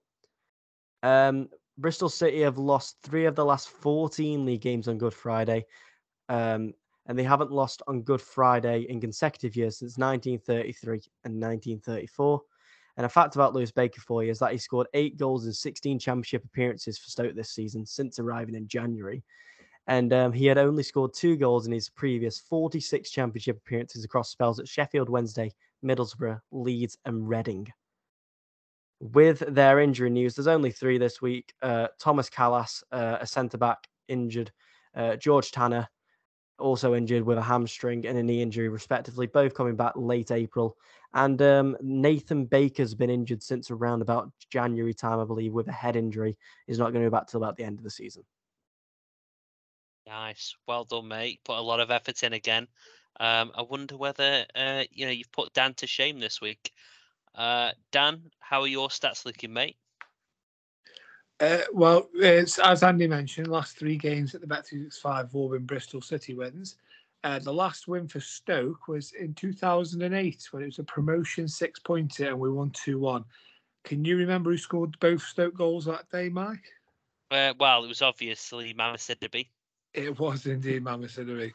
Um, 1.04 1.50
Bristol 1.78 2.10
City 2.10 2.42
have 2.42 2.58
lost 2.58 2.98
three 3.04 3.26
of 3.26 3.36
the 3.36 3.46
last 3.46 3.70
14 3.70 4.46
league 4.46 4.62
games 4.62 4.88
on 4.88 4.98
Good 4.98 5.14
Friday. 5.14 5.66
Um, 6.30 6.74
and 7.08 7.18
they 7.18 7.24
haven't 7.24 7.52
lost 7.52 7.82
on 7.88 8.02
Good 8.02 8.22
Friday 8.22 8.86
in 8.90 9.00
consecutive 9.00 9.56
years 9.56 9.78
since 9.78 9.98
1933 9.98 11.02
and 11.24 11.42
1934. 11.42 12.42
And 12.98 13.06
a 13.06 13.10
fact 13.10 13.36
about 13.36 13.54
Lewis 13.54 13.72
Baker 13.72 14.02
for 14.02 14.24
you 14.24 14.32
is 14.32 14.40
that 14.40 14.52
he 14.52 14.58
scored 14.58 14.88
eight 14.96 15.18
goals 15.18 15.46
in 15.46 15.54
16 15.54 16.00
championship 16.00 16.44
appearances 16.44 16.98
for 16.98 17.10
Stoke 17.10 17.36
this 17.36 17.52
season 17.52 17.86
since 17.86 18.18
arriving 18.18 18.56
in 18.56 18.68
January. 18.68 19.24
And 19.86 20.12
um, 20.12 20.34
he 20.34 20.48
had 20.48 20.58
only 20.58 20.84
scored 20.84 21.14
two 21.14 21.38
goals 21.38 21.68
in 21.68 21.72
his 21.72 21.90
previous 21.90 22.40
46 22.40 23.10
championship 23.12 23.58
appearances 23.58 24.04
across 24.04 24.32
spells 24.32 24.60
at 24.60 24.68
Sheffield 24.68 25.10
Wednesday, 25.10 25.54
Middlesbrough, 25.86 26.42
Leeds, 26.52 26.98
and 27.06 27.30
Reading. 27.30 27.72
With 29.00 29.40
their 29.48 29.80
injury 29.80 30.10
news, 30.10 30.36
there's 30.36 30.48
only 30.48 30.72
three 30.72 30.98
this 30.98 31.22
week. 31.22 31.54
Uh, 31.62 31.88
Thomas 32.00 32.32
Kalas, 32.32 32.84
uh, 32.92 33.18
a 33.22 33.28
centre 33.28 33.60
back, 33.60 33.88
injured. 34.08 34.52
Uh, 34.96 35.16
George 35.16 35.52
Tanner, 35.52 35.88
also 36.60 36.96
injured 36.96 37.24
with 37.24 37.38
a 37.38 37.42
hamstring 37.42 38.06
and 38.06 38.18
a 38.18 38.24
knee 38.24 38.42
injury, 38.42 38.70
respectively, 38.70 39.28
both 39.28 39.54
coming 39.54 39.76
back 39.76 39.94
late 39.96 40.32
April. 40.32 40.78
And 41.14 41.42
um, 41.42 41.78
Nathan 41.82 42.46
Baker's 42.46 42.94
been 42.94 43.10
injured 43.10 43.42
since 43.42 43.72
around 43.72 44.02
about 44.02 44.32
January 44.52 44.94
time, 44.94 45.20
I 45.20 45.26
believe, 45.26 45.54
with 45.54 45.68
a 45.68 45.72
head 45.72 45.96
injury. 45.96 46.38
He's 46.68 46.80
not 46.80 46.92
going 46.92 47.04
to 47.04 47.10
be 47.10 47.16
back 47.16 47.28
till 47.28 47.42
about 47.42 47.56
the 47.56 47.64
end 47.64 47.78
of 47.80 47.84
the 47.84 47.90
season. 47.90 48.24
Nice, 50.06 50.56
well 50.68 50.86
done, 50.86 51.08
mate. 51.08 51.42
Put 51.44 51.58
a 51.58 51.62
lot 51.62 51.80
of 51.80 51.92
effort 51.92 52.24
in 52.24 52.34
again. 52.34 52.68
Um, 53.20 53.52
I 53.56 53.64
wonder 53.64 53.98
whether 53.98 54.46
uh, 54.56 54.84
you 54.92 55.06
know 55.06 55.12
you've 55.12 55.32
put 55.32 55.54
Dan 55.54 55.74
to 55.76 55.88
shame 55.88 56.20
this 56.20 56.40
week. 56.40 56.72
Uh, 57.36 57.72
Dan, 57.92 58.32
how 58.40 58.62
are 58.62 58.68
your 58.68 58.90
stats 58.90 59.26
looking, 59.26 59.54
mate? 59.54 59.78
Uh, 61.40 61.60
well, 61.72 62.10
it's 62.16 62.58
as 62.60 62.84
Andy 62.84 63.08
mentioned, 63.08 63.48
last 63.48 63.78
three 63.78 63.98
games 63.98 64.34
at 64.34 64.42
the 64.42 64.48
Bet365 64.48 65.30
all 65.34 65.50
been 65.50 65.66
Bristol 65.66 66.02
City 66.02 66.34
wins. 66.34 66.78
Uh, 67.24 67.40
the 67.40 67.54
last 67.54 67.88
win 67.88 68.08
for 68.08 68.20
Stoke 68.20 68.88
was 68.88 69.12
in 69.14 69.34
2008 69.34 70.48
when 70.52 70.64
it 70.64 70.68
was 70.68 70.80
a 70.80 70.84
promotion 70.84 71.48
six 71.48 71.80
pointer 71.80 72.30
and 72.30 72.40
we 72.40 72.52
won 72.52 72.72
2 72.72 73.00
1. 73.00 73.24
Can 73.84 74.04
you 74.04 74.18
remember 74.18 74.52
who 74.52 74.58
scored 74.58 75.00
both 75.00 75.22
Stoke 75.22 75.56
goals 75.56 75.86
that 75.86 76.10
day, 76.10 76.30
Mike? 76.30 76.66
Uh, 77.30 77.54
well, 77.60 77.84
it 77.84 77.88
was 77.88 78.02
obviously 78.02 78.74
Mama 78.74 78.98
Sidibe. 78.98 79.48
It 79.94 80.18
was 80.18 80.46
indeed 80.46 80.84
Mama 80.84 81.08
Sidibe. 81.08 81.54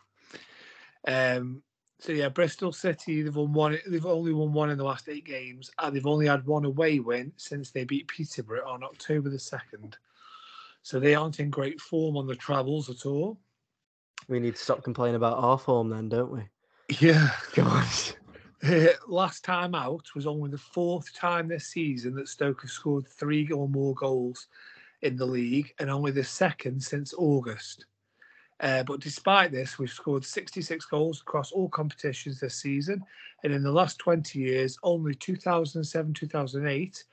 Um, 1.07 1.63
so 2.03 2.11
yeah, 2.11 2.29
Bristol 2.29 2.73
City 2.73 3.23
they've 3.23 3.37
won 3.37 3.53
one. 3.53 3.79
They've 3.87 4.05
only 4.05 4.33
won 4.33 4.53
one 4.53 4.71
in 4.71 4.79
the 4.79 4.83
last 4.83 5.09
eight 5.09 5.25
games, 5.25 5.71
and 5.79 5.95
they've 5.95 6.05
only 6.05 6.27
had 6.27 6.45
one 6.45 6.65
away 6.65 6.99
win 6.99 7.33
since 7.37 7.71
they 7.71 7.85
beat 7.85 8.09
Peterborough 8.09 8.69
on 8.69 8.83
October 8.83 9.31
the 9.31 9.39
second. 9.39 9.97
So 10.83 10.99
they 10.99 11.15
aren't 11.15 11.39
in 11.39 11.49
great 11.49 11.81
form 11.81 12.17
on 12.17 12.27
the 12.27 12.35
travels 12.35 12.91
at 12.91 13.07
all. 13.07 13.39
We 14.27 14.41
need 14.41 14.57
to 14.57 14.63
stop 14.63 14.83
complaining 14.83 15.15
about 15.15 15.39
our 15.39 15.57
form, 15.57 15.91
then, 15.91 16.09
don't 16.09 16.33
we? 16.33 16.43
Yeah, 16.99 17.31
gosh. 17.55 18.15
Uh, 18.65 18.87
last 19.07 19.45
time 19.45 19.77
out 19.77 20.13
was 20.17 20.27
only 20.27 20.51
the 20.51 20.59
fourth 20.59 21.15
time 21.15 21.47
this 21.47 21.69
season 21.69 22.17
that 22.17 22.27
Stoke 22.27 22.63
have 22.63 22.71
scored 22.73 23.07
three 23.07 23.49
or 23.53 23.69
more 23.69 23.95
goals 23.95 24.49
in 25.03 25.15
the 25.15 25.27
league, 25.27 25.73
and 25.79 25.89
only 25.89 26.11
the 26.11 26.25
second 26.25 26.83
since 26.83 27.15
August. 27.17 27.87
Uh, 28.63 28.85
but 28.85 29.01
despite 29.01 29.51
this, 29.51 29.79
we've 29.79 29.91
scored 29.91 30.25
66 30.25 30.87
goals 30.87 31.21
across 31.21 31.51
all 31.51 31.69
competitions 31.69 32.39
this 32.39 32.55
season. 32.55 33.03
And 33.43 33.53
in 33.53 33.63
the 33.65 33.73
last 33.73 33.99
20 33.99 34.39
years, 34.39 34.79
only 34.85 35.17
2007 35.17 36.15
2008, 36.15 37.05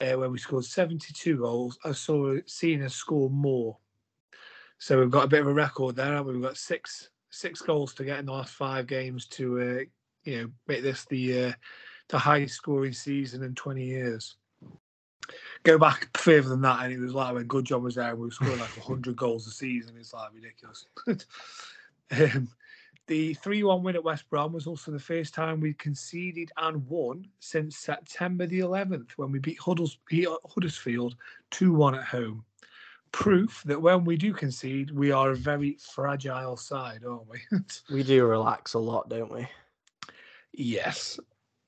uh, 0.00 0.18
when 0.18 0.30
we 0.30 0.38
scored 0.38 0.64
72 0.64 1.36
goals, 1.36 1.76
I 1.84 1.92
saw 1.92 2.36
seen 2.46 2.82
us 2.82 2.94
score 2.94 3.30
more. 3.30 3.76
So 4.78 4.98
we've 4.98 5.10
got 5.10 5.24
a 5.24 5.28
bit 5.28 5.40
of 5.40 5.48
a 5.48 5.52
record 5.52 5.96
there. 5.96 6.22
We've 6.22 6.42
got 6.42 6.56
six 6.56 7.10
six 7.30 7.62
goals 7.62 7.94
to 7.94 8.04
get 8.04 8.18
in 8.18 8.26
the 8.26 8.32
last 8.32 8.52
five 8.52 8.86
games 8.86 9.26
to 9.26 9.60
uh, 9.60 9.80
you 10.24 10.42
know 10.42 10.50
make 10.66 10.82
this 10.82 11.04
the 11.06 11.44
uh, 11.44 11.52
the 12.08 12.18
highest 12.18 12.56
scoring 12.56 12.92
season 12.92 13.42
in 13.42 13.54
20 13.54 13.84
years. 13.84 14.36
Go 15.62 15.78
back 15.78 16.08
further 16.16 16.48
than 16.48 16.62
that, 16.62 16.84
and 16.84 16.92
it 16.92 17.00
was 17.00 17.14
like 17.14 17.34
when 17.34 17.46
Good 17.46 17.66
John 17.66 17.82
was 17.82 17.96
there, 17.96 18.10
and 18.10 18.18
we 18.18 18.26
were 18.26 18.32
scoring 18.32 18.58
like 18.58 18.76
hundred 18.78 19.16
goals 19.16 19.46
a 19.46 19.50
season. 19.50 19.96
It's 19.98 20.14
like 20.14 20.30
ridiculous. 20.34 20.86
um, 22.10 22.48
the 23.08 23.34
3 23.34 23.64
1 23.64 23.82
win 23.82 23.96
at 23.96 24.04
West 24.04 24.30
Brom 24.30 24.52
was 24.52 24.66
also 24.66 24.90
the 24.90 24.98
first 24.98 25.34
time 25.34 25.60
we 25.60 25.74
conceded 25.74 26.52
and 26.56 26.86
won 26.88 27.26
since 27.40 27.76
September 27.76 28.46
the 28.46 28.60
11th 28.60 29.10
when 29.16 29.32
we 29.32 29.38
beat 29.40 29.58
Huddles- 29.58 29.98
Huddersfield 30.48 31.16
2 31.50 31.72
1 31.72 31.96
at 31.96 32.04
home. 32.04 32.44
Proof 33.10 33.62
that 33.66 33.82
when 33.82 34.04
we 34.04 34.16
do 34.16 34.32
concede, 34.32 34.90
we 34.92 35.10
are 35.10 35.32
a 35.32 35.36
very 35.36 35.76
fragile 35.94 36.56
side, 36.56 37.02
aren't 37.06 37.28
we? 37.28 37.40
We 37.90 38.02
do 38.02 38.24
relax 38.24 38.74
a 38.74 38.78
lot, 38.78 39.10
don't 39.10 39.32
we? 39.32 39.46
yes. 40.52 41.18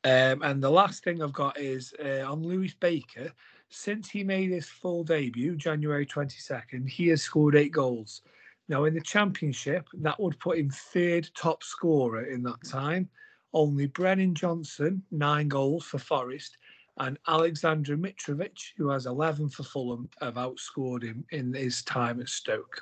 Um, 0.04 0.42
and 0.42 0.62
the 0.62 0.70
last 0.70 1.02
thing 1.02 1.22
I've 1.22 1.32
got 1.32 1.58
is 1.58 1.94
uh, 2.02 2.30
on 2.30 2.42
Lewis 2.42 2.74
Baker. 2.74 3.32
Since 3.77 4.09
he 4.09 4.22
made 4.22 4.51
his 4.51 4.68
full 4.68 5.03
debut, 5.03 5.57
January 5.57 6.07
22nd, 6.07 6.89
he 6.89 7.09
has 7.09 7.22
scored 7.22 7.57
eight 7.57 7.72
goals. 7.72 8.22
Now, 8.68 8.85
in 8.85 8.95
the 8.95 9.01
championship, 9.01 9.89
that 9.95 10.18
would 10.20 10.39
put 10.39 10.59
him 10.59 10.70
third 10.70 11.29
top 11.35 11.64
scorer 11.64 12.27
in 12.27 12.45
that 12.45 12.64
time. 12.64 13.09
Only 13.53 13.89
Brennan 13.89 14.37
Johnson, 14.37 15.03
nine 15.11 15.49
goals 15.49 15.85
for 15.85 15.99
Forest, 15.99 16.57
and 16.99 17.18
Alexander 17.27 17.97
Mitrovic, 17.97 18.59
who 18.77 18.89
has 18.91 19.07
11 19.07 19.49
for 19.51 19.64
Fulham, 19.64 20.09
have 20.20 20.35
outscored 20.35 21.03
him 21.03 21.25
in 21.33 21.53
his 21.53 21.83
time 21.83 22.20
at 22.20 22.29
Stoke. 22.29 22.81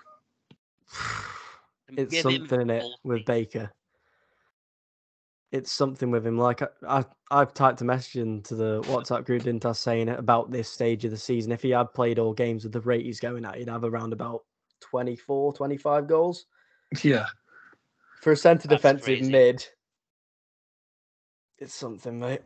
It's 1.88 2.20
something 2.20 2.60
in 2.60 2.70
it 2.70 2.84
with. 3.02 3.24
Baker. 3.24 3.72
It's 5.52 5.72
something 5.72 6.10
with 6.12 6.26
him. 6.26 6.38
Like 6.38 6.62
I, 6.62 6.68
I, 6.88 7.06
I've 7.30 7.54
typed 7.54 7.82
a 7.82 7.86
message 7.86 8.16
into 8.22 8.56
the 8.56 8.82
WhatsApp 8.84 9.26
group, 9.26 9.44
didn't 9.44 9.66
I, 9.66 9.72
saying 9.72 10.08
it 10.08 10.18
about 10.20 10.52
this 10.52 10.70
stage 10.70 11.04
of 11.06 11.12
the 11.12 11.18
season. 11.18 11.52
If 11.52 11.62
he 11.62 11.70
had 11.70 11.94
played 11.94 12.18
all 12.20 12.34
games 12.34 12.64
with 12.64 12.74
the 12.74 12.82
rate 12.82 13.06
he's 13.06 13.20
going 13.20 13.44
at, 13.46 13.56
he'd 13.56 13.68
have 13.68 13.84
around 13.84 14.14
about 14.14 14.42
24, 14.82 15.54
25 15.54 16.08
goals. 16.08 16.46
Yeah. 17.04 17.26
For 18.22 18.32
a 18.32 18.36
centre 18.36 18.68
That's 18.68 18.78
defensive 18.78 19.04
crazy. 19.04 19.32
mid, 19.32 19.66
it's 21.58 21.74
something, 21.74 22.18
mate. 22.20 22.42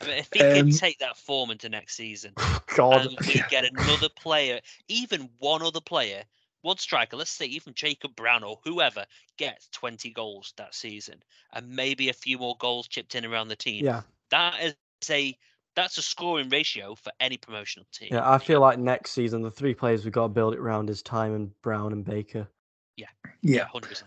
I 0.00 0.06
mean, 0.06 0.18
if 0.18 0.30
he 0.32 0.44
can 0.44 0.68
Um, 0.68 0.70
take 0.70 0.98
that 1.00 1.18
form 1.18 1.50
into 1.50 1.68
next 1.68 1.96
season, 1.96 2.36
God. 2.76 3.06
and 3.06 3.18
we 3.26 3.44
get 3.44 3.64
another 3.64 4.08
player, 4.10 4.60
even 4.88 5.30
one 5.38 5.62
other 5.62 5.80
player, 5.82 6.24
one 6.62 6.78
striker, 6.78 7.16
let's 7.16 7.30
say 7.30 7.46
even 7.46 7.74
Jacob 7.74 8.16
Brown 8.16 8.42
or 8.42 8.58
whoever, 8.64 9.04
gets 9.36 9.68
20 9.68 10.10
goals 10.10 10.52
that 10.56 10.74
season, 10.74 11.22
and 11.52 11.68
maybe 11.68 12.08
a 12.08 12.14
few 12.14 12.38
more 12.38 12.56
goals 12.58 12.88
chipped 12.88 13.14
in 13.14 13.24
around 13.24 13.48
the 13.48 13.56
team. 13.56 13.84
yeah. 13.84 14.02
That 14.30 14.60
is 14.62 14.74
a 15.10 15.36
that's 15.74 15.96
a 15.96 16.02
scoring 16.02 16.48
ratio 16.48 16.96
for 16.96 17.12
any 17.20 17.36
promotional 17.36 17.86
team. 17.92 18.08
Yeah, 18.10 18.28
I 18.28 18.38
feel 18.38 18.60
like 18.60 18.78
next 18.80 19.12
season, 19.12 19.42
the 19.42 19.50
three 19.50 19.74
players 19.74 20.04
we've 20.04 20.12
got 20.12 20.24
to 20.24 20.28
build 20.28 20.54
it 20.54 20.58
around 20.58 20.90
is 20.90 21.02
Tymon 21.02 21.36
and 21.36 21.62
Brown 21.62 21.92
and 21.92 22.04
Baker. 22.04 22.48
Yeah. 22.96 23.06
Yeah. 23.42 23.66
100%. 23.72 24.02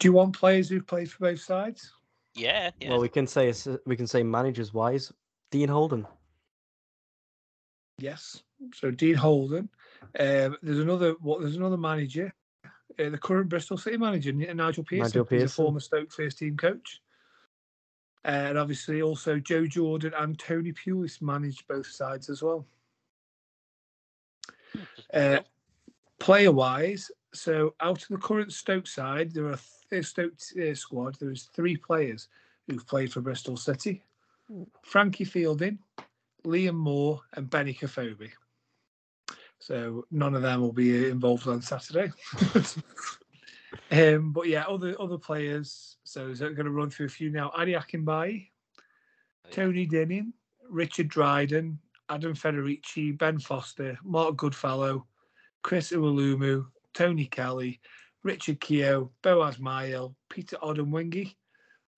Do 0.00 0.08
you 0.08 0.12
want 0.12 0.36
players 0.36 0.68
who've 0.68 0.86
played 0.86 1.10
for 1.10 1.18
both 1.20 1.40
sides? 1.40 1.92
Yeah, 2.34 2.70
yeah. 2.80 2.90
Well, 2.90 3.00
we 3.00 3.08
can 3.08 3.26
say 3.26 3.52
we 3.86 3.96
can 3.96 4.06
say 4.06 4.22
managers 4.22 4.74
wise, 4.74 5.12
Dean 5.50 5.68
Holden. 5.68 6.06
Yes. 7.98 8.42
So 8.74 8.90
Dean 8.90 9.14
Holden. 9.14 9.68
Um, 10.18 10.56
there's 10.62 10.78
another. 10.78 11.14
What? 11.20 11.40
There's 11.40 11.56
another 11.56 11.76
manager. 11.76 12.32
Uh, 12.98 13.10
the 13.10 13.18
current 13.18 13.48
Bristol 13.48 13.78
City 13.78 13.96
manager, 13.96 14.32
Nigel 14.32 14.84
Pearson. 14.84 15.22
Nigel 15.22 15.26
He's 15.30 15.42
a 15.44 15.48
former 15.48 15.80
Stoke 15.80 16.12
first 16.12 16.38
team 16.38 16.56
coach. 16.56 17.00
Uh, 18.24 18.50
and 18.50 18.58
obviously, 18.58 19.00
also 19.02 19.38
Joe 19.38 19.66
Jordan 19.66 20.12
and 20.18 20.38
Tony 20.38 20.72
Pulis 20.72 21.22
managed 21.22 21.66
both 21.68 21.86
sides 21.86 22.28
as 22.28 22.42
well. 22.42 22.66
Uh, 25.14 25.38
player 26.18 26.52
wise, 26.52 27.10
so 27.32 27.74
out 27.80 28.02
of 28.02 28.08
the 28.08 28.18
current 28.18 28.52
Stoke 28.52 28.86
side, 28.86 29.32
there 29.32 29.46
are 29.46 29.58
th- 29.90 30.04
Stoke 30.04 30.34
uh, 30.60 30.74
squad. 30.74 31.16
There 31.18 31.30
is 31.30 31.48
three 31.54 31.76
players 31.76 32.28
who've 32.66 32.86
played 32.86 33.12
for 33.12 33.20
Bristol 33.20 33.56
City: 33.56 34.02
Frankie 34.82 35.24
Fielding, 35.24 35.78
Liam 36.44 36.74
Moore, 36.74 37.20
and 37.34 37.48
Benik 37.48 37.80
Afobe. 37.80 38.30
So 39.60 40.04
none 40.10 40.34
of 40.34 40.42
them 40.42 40.60
will 40.60 40.72
be 40.72 41.08
involved 41.08 41.48
on 41.48 41.60
Saturday. 41.62 42.12
um, 43.90 44.32
but 44.32 44.46
yeah, 44.46 44.64
other 44.64 44.94
other 45.00 45.18
players. 45.18 45.96
So 46.04 46.28
is 46.28 46.40
going 46.40 46.56
to 46.56 46.70
run 46.70 46.90
through 46.90 47.06
a 47.06 47.10
few 47.10 47.30
now? 47.30 47.50
Ade 47.58 47.74
Akinbiyi, 47.74 48.48
Oh. 49.48 49.50
Tony 49.50 49.86
Dinning, 49.86 50.32
Richard 50.68 51.08
Dryden, 51.08 51.78
Adam 52.08 52.34
Federici, 52.34 53.16
Ben 53.16 53.38
Foster, 53.38 53.98
Mark 54.04 54.36
Goodfellow, 54.36 55.06
Chris 55.62 55.92
Iwelumo, 55.92 56.66
Tony 56.94 57.26
Kelly, 57.26 57.80
Richard 58.22 58.60
Keogh, 58.60 59.10
Boaz 59.22 59.56
Myhill, 59.58 60.14
Peter 60.28 60.56
Odemwingie, 60.56 61.34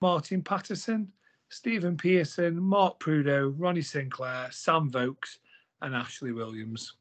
Martin 0.00 0.42
Patterson, 0.42 1.10
Stephen 1.48 1.96
Pearson, 1.96 2.60
Mark 2.60 3.00
Prudhoe, 3.00 3.54
Ronnie 3.56 3.82
Sinclair, 3.82 4.48
Sam 4.50 4.90
Vokes, 4.90 5.38
and 5.82 5.94
Ashley 5.94 6.32
Williams. 6.32 6.94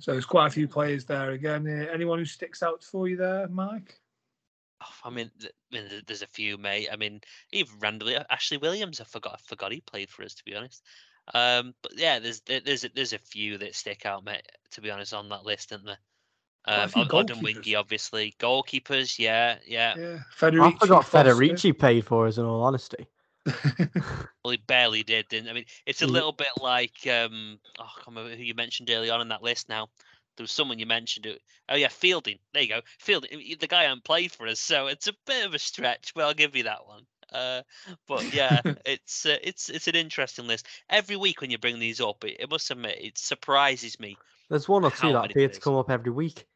So 0.00 0.12
there's 0.12 0.24
quite 0.26 0.46
a 0.46 0.50
few 0.50 0.68
players 0.68 1.04
there 1.04 1.32
again. 1.32 1.66
Uh, 1.66 1.90
anyone 1.92 2.18
who 2.18 2.24
sticks 2.24 2.62
out 2.62 2.82
for 2.84 3.08
you 3.08 3.16
there, 3.16 3.48
Mike? 3.48 3.98
Oh, 4.80 4.86
I 5.04 5.10
mean, 5.10 5.30
I 5.42 5.48
mean, 5.72 5.84
there's 6.06 6.22
a 6.22 6.26
few, 6.28 6.56
mate. 6.56 6.88
I 6.92 6.96
mean, 6.96 7.20
even 7.52 7.74
randomly, 7.80 8.16
uh, 8.16 8.22
Ashley 8.30 8.58
Williams. 8.58 9.00
I 9.00 9.04
forgot. 9.04 9.34
I 9.34 9.38
forgot 9.48 9.72
he 9.72 9.80
played 9.80 10.08
for 10.10 10.22
us, 10.22 10.34
to 10.34 10.44
be 10.44 10.54
honest. 10.54 10.84
Um, 11.34 11.74
but 11.82 11.92
yeah, 11.98 12.20
there's 12.20 12.40
there's 12.42 12.84
a- 12.84 12.90
there's 12.94 13.12
a 13.12 13.18
few 13.18 13.58
that 13.58 13.74
stick 13.74 14.06
out, 14.06 14.24
mate. 14.24 14.46
To 14.72 14.80
be 14.80 14.90
honest, 14.90 15.12
on 15.12 15.28
that 15.30 15.44
list, 15.44 15.72
isn't 15.72 15.84
there? 15.84 15.98
Quite 16.64 16.76
a 16.76 16.82
Um, 16.84 16.88
few 16.90 17.02
Od- 17.02 17.08
goalkeepers. 17.28 17.76
Obviously, 17.78 18.34
goalkeepers. 18.38 19.18
Yeah, 19.18 19.58
yeah. 19.66 19.94
Yeah, 19.98 20.18
I 20.20 20.34
Federici. 20.38 20.78
forgot 20.78 21.04
Foster. 21.06 21.34
Federici 21.34 21.76
paid 21.76 22.06
for 22.06 22.26
us. 22.28 22.38
In 22.38 22.44
all 22.44 22.62
honesty, 22.62 23.06
Well, 24.44 24.52
he 24.52 24.56
barely 24.66 25.02
did, 25.02 25.28
didn't? 25.28 25.50
I 25.50 25.52
mean, 25.52 25.64
it's 25.84 26.02
a 26.02 26.06
Mhm. 26.06 26.12
little 26.12 26.32
bit 26.32 26.48
like 26.60 27.06
um. 27.06 27.58
Oh, 27.78 27.82
I 27.84 27.88
can't 27.96 28.06
remember 28.08 28.36
who 28.36 28.42
you 28.42 28.54
mentioned 28.54 28.88
early 28.90 29.10
on 29.10 29.20
in 29.20 29.28
that 29.28 29.42
list. 29.42 29.68
Now, 29.68 29.88
there 30.36 30.44
was 30.44 30.52
someone 30.52 30.78
you 30.78 30.86
mentioned. 30.86 31.26
It. 31.26 31.42
Oh 31.68 31.74
yeah, 31.76 31.88
Fielding. 31.88 32.38
There 32.54 32.62
you 32.62 32.68
go, 32.68 32.80
Fielding. 33.00 33.56
The 33.58 33.66
guy 33.66 33.82
hasn't 33.82 34.04
played 34.04 34.32
for 34.32 34.46
us, 34.46 34.60
so 34.60 34.86
it's 34.86 35.08
a 35.08 35.14
bit 35.26 35.44
of 35.44 35.54
a 35.54 35.58
stretch, 35.58 36.12
but 36.14 36.24
I'll 36.24 36.34
give 36.34 36.54
you 36.56 36.62
that 36.64 36.86
one. 36.86 37.02
Uh, 37.32 37.62
but 38.06 38.32
yeah, 38.32 38.62
it's 38.86 39.26
uh, 39.26 39.36
it's 39.42 39.68
it's 39.68 39.88
an 39.88 39.96
interesting 39.96 40.46
list. 40.46 40.66
Every 40.88 41.16
week 41.16 41.40
when 41.40 41.50
you 41.50 41.58
bring 41.58 41.78
these 41.78 42.00
up, 42.00 42.24
it, 42.24 42.36
it 42.40 42.50
must 42.50 42.70
admit 42.70 42.98
it 43.00 43.18
surprises 43.18 43.98
me. 44.00 44.16
there's 44.48 44.68
one 44.68 44.84
or 44.84 44.90
two 44.92 45.12
that 45.12 45.30
appear 45.30 45.48
to 45.48 45.60
come 45.60 45.74
up 45.74 45.90
every 45.90 46.12
week. 46.12 46.46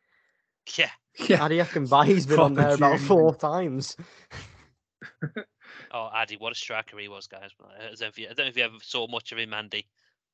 Yeah, 0.77 0.91
yeah, 1.29 1.45
Ade 1.45 1.67
Akinbiyi's 1.67 2.27
been 2.27 2.39
on 2.39 2.55
there 2.55 2.75
about 2.75 3.01
four 3.01 3.35
times. 3.35 3.97
Oh, 5.93 6.09
Addy, 6.15 6.37
what 6.37 6.53
a 6.53 6.55
striker 6.55 6.99
he 6.99 7.09
was, 7.09 7.27
guys. 7.27 7.51
I 7.61 7.89
don't 7.89 8.01
know 8.01 8.07
if 8.07 8.19
you, 8.19 8.27
I 8.27 8.33
don't 8.33 8.47
know 8.47 8.51
if 8.51 8.57
you 8.57 8.65
ever 8.65 8.77
saw 8.83 9.07
much 9.09 9.33
of 9.33 9.39
him, 9.39 9.53
Andy, 9.53 9.87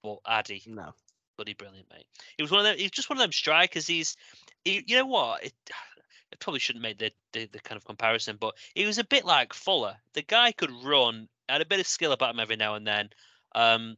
but 0.02 0.18
Addy, 0.26 0.62
No, 0.66 0.94
bloody 1.36 1.54
brilliant, 1.54 1.88
mate. 1.92 2.06
He 2.36 2.42
was 2.42 2.52
one 2.52 2.60
of 2.60 2.66
them. 2.66 2.78
He's 2.78 2.92
just 2.92 3.10
one 3.10 3.16
of 3.18 3.22
them 3.22 3.32
strikers. 3.32 3.86
He's, 3.86 4.16
he, 4.64 4.84
you 4.86 4.96
know 4.96 5.06
what? 5.06 5.44
It, 5.44 5.54
it 6.32 6.38
probably 6.38 6.60
shouldn't 6.60 6.82
make 6.82 6.98
the, 6.98 7.10
the 7.32 7.46
the 7.46 7.60
kind 7.60 7.76
of 7.76 7.84
comparison, 7.84 8.36
but 8.38 8.54
he 8.74 8.86
was 8.86 8.98
a 8.98 9.04
bit 9.04 9.24
like 9.24 9.52
Fuller. 9.52 9.96
The 10.12 10.22
guy 10.22 10.52
could 10.52 10.70
run, 10.84 11.28
had 11.48 11.62
a 11.62 11.66
bit 11.66 11.80
of 11.80 11.86
skill 11.86 12.12
about 12.12 12.34
him 12.34 12.40
every 12.40 12.56
now 12.56 12.74
and 12.74 12.86
then. 12.86 13.10
Um, 13.54 13.96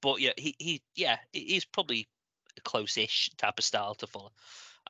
but 0.00 0.20
yeah, 0.20 0.32
he 0.36 0.56
he 0.58 0.82
yeah, 0.96 1.18
he's 1.32 1.64
probably 1.64 2.08
a 2.56 2.60
close-ish 2.62 3.30
type 3.36 3.54
of 3.58 3.64
style 3.64 3.94
to 3.96 4.06
Fuller. 4.06 4.30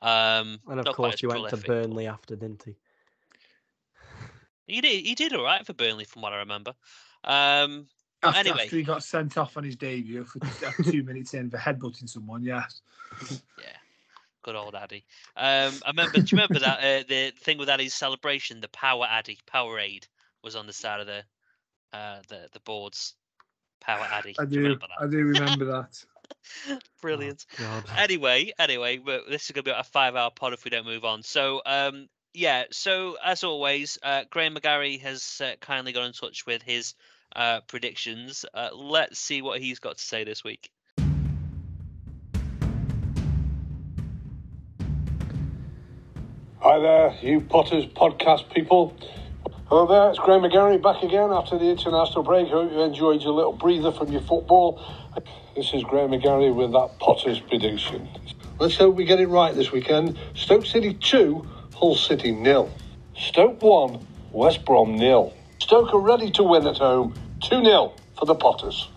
Um, 0.01 0.59
and 0.67 0.79
of 0.79 0.95
course 0.95 1.19
he 1.19 1.27
went 1.27 1.37
to 1.37 1.57
prolific, 1.57 1.67
but- 1.67 1.81
Burnley 1.83 2.07
after, 2.07 2.35
didn't 2.35 2.63
he? 2.65 2.75
He 4.67 4.81
did. 4.81 5.05
He 5.05 5.15
did 5.15 5.33
all 5.33 5.43
right 5.43 5.65
for 5.65 5.73
Burnley, 5.73 6.05
from 6.05 6.21
what 6.21 6.33
I 6.33 6.37
remember. 6.37 6.73
Um, 7.23 7.87
after, 8.21 8.39
anyway. 8.39 8.63
after 8.65 8.77
he 8.77 8.83
got 8.83 9.03
sent 9.03 9.37
off 9.37 9.57
on 9.57 9.63
his 9.63 9.75
debut 9.75 10.23
for 10.23 10.39
just 10.39 10.91
two 10.91 11.03
minutes 11.03 11.33
in 11.33 11.49
for 11.49 11.57
headbutting 11.57 12.09
someone, 12.09 12.43
yes. 12.43 12.81
Yeah, 13.57 13.75
good 14.43 14.55
old 14.55 14.75
Addy. 14.75 15.05
Um, 15.35 15.73
I 15.85 15.89
remember. 15.89 16.19
do 16.19 16.19
you 16.19 16.27
remember 16.31 16.59
that 16.59 16.79
uh, 16.79 17.03
the 17.07 17.33
thing 17.41 17.57
with 17.57 17.69
Addy's 17.69 17.93
celebration? 17.93 18.61
The 18.61 18.69
Power 18.69 19.05
Addy, 19.09 19.37
Powerade 19.53 20.07
was 20.43 20.55
on 20.55 20.67
the 20.67 20.73
side 20.73 21.01
of 21.01 21.07
the 21.07 21.23
uh, 21.91 22.19
the 22.29 22.47
the 22.53 22.59
boards. 22.61 23.15
Power 23.81 24.07
Addy. 24.09 24.35
I 24.39 24.43
you 24.43 24.47
do, 24.47 24.61
remember 24.61 24.85
I 24.97 25.07
do 25.07 25.17
remember 25.17 25.65
that. 25.65 26.05
that? 26.67 26.83
Brilliant. 27.01 27.45
God. 27.59 27.83
Anyway, 27.97 28.53
anyway, 28.57 28.97
but 28.97 29.27
this 29.29 29.43
is 29.45 29.51
gonna 29.51 29.63
be 29.63 29.71
a 29.71 29.83
five-hour 29.83 30.31
pod 30.31 30.53
if 30.53 30.63
we 30.63 30.71
don't 30.71 30.85
move 30.85 31.03
on. 31.03 31.21
So, 31.23 31.61
um, 31.65 32.07
yeah. 32.33 32.63
So 32.71 33.17
as 33.23 33.43
always, 33.43 33.97
uh, 34.01 34.23
Graham 34.29 34.55
McGarry 34.55 34.99
has 35.01 35.41
uh, 35.43 35.51
kindly 35.61 35.91
got 35.93 36.05
in 36.05 36.13
touch 36.13 36.45
with 36.45 36.61
his 36.61 36.95
uh, 37.35 37.61
predictions. 37.67 38.45
Uh, 38.53 38.69
let's 38.73 39.19
see 39.19 39.41
what 39.41 39.59
he's 39.59 39.79
got 39.79 39.97
to 39.97 40.03
say 40.03 40.23
this 40.23 40.43
week. 40.43 40.69
Hi 46.59 46.79
there, 46.79 47.13
you 47.21 47.41
Potters 47.41 47.85
podcast 47.85 48.49
people. 48.53 48.95
Hello 49.67 49.85
there, 49.85 50.09
it's 50.11 50.19
Graham 50.19 50.43
McGarry 50.43 50.81
back 50.81 51.03
again 51.03 51.29
after 51.31 51.57
the 51.57 51.65
international 51.65 52.23
break. 52.23 52.47
I 52.47 52.51
Hope 52.51 52.71
you 52.71 52.81
enjoyed 52.81 53.21
your 53.21 53.33
little 53.33 53.51
breather 53.51 53.91
from 53.91 54.11
your 54.11 54.21
football. 54.21 54.81
This 55.57 55.73
is 55.73 55.83
Graham 55.83 56.11
McGarry 56.11 56.55
with 56.55 56.71
that 56.71 56.99
Potter's 56.99 57.39
prediction. 57.41 58.07
Let's 58.59 58.77
hope 58.77 58.95
we 58.95 59.03
get 59.03 59.19
it 59.19 59.27
right 59.27 59.53
this 59.53 59.73
weekend. 59.73 60.17
Stoke 60.35 60.65
City 60.65 60.93
2, 60.93 61.45
Hull 61.83 61.95
City 61.95 62.31
nil. 62.31 62.71
Stoke 63.13 63.61
1, 63.61 64.07
West 64.31 64.63
Brom 64.63 64.95
nil. 64.95 65.33
Stoke 65.59 65.93
are 65.93 65.99
ready 65.99 66.31
to 66.31 66.41
win 66.41 66.65
at 66.65 66.77
home 66.77 67.13
2 67.41 67.61
0 67.61 67.93
for 68.17 68.25
the 68.25 68.35
Potters. 68.35 68.87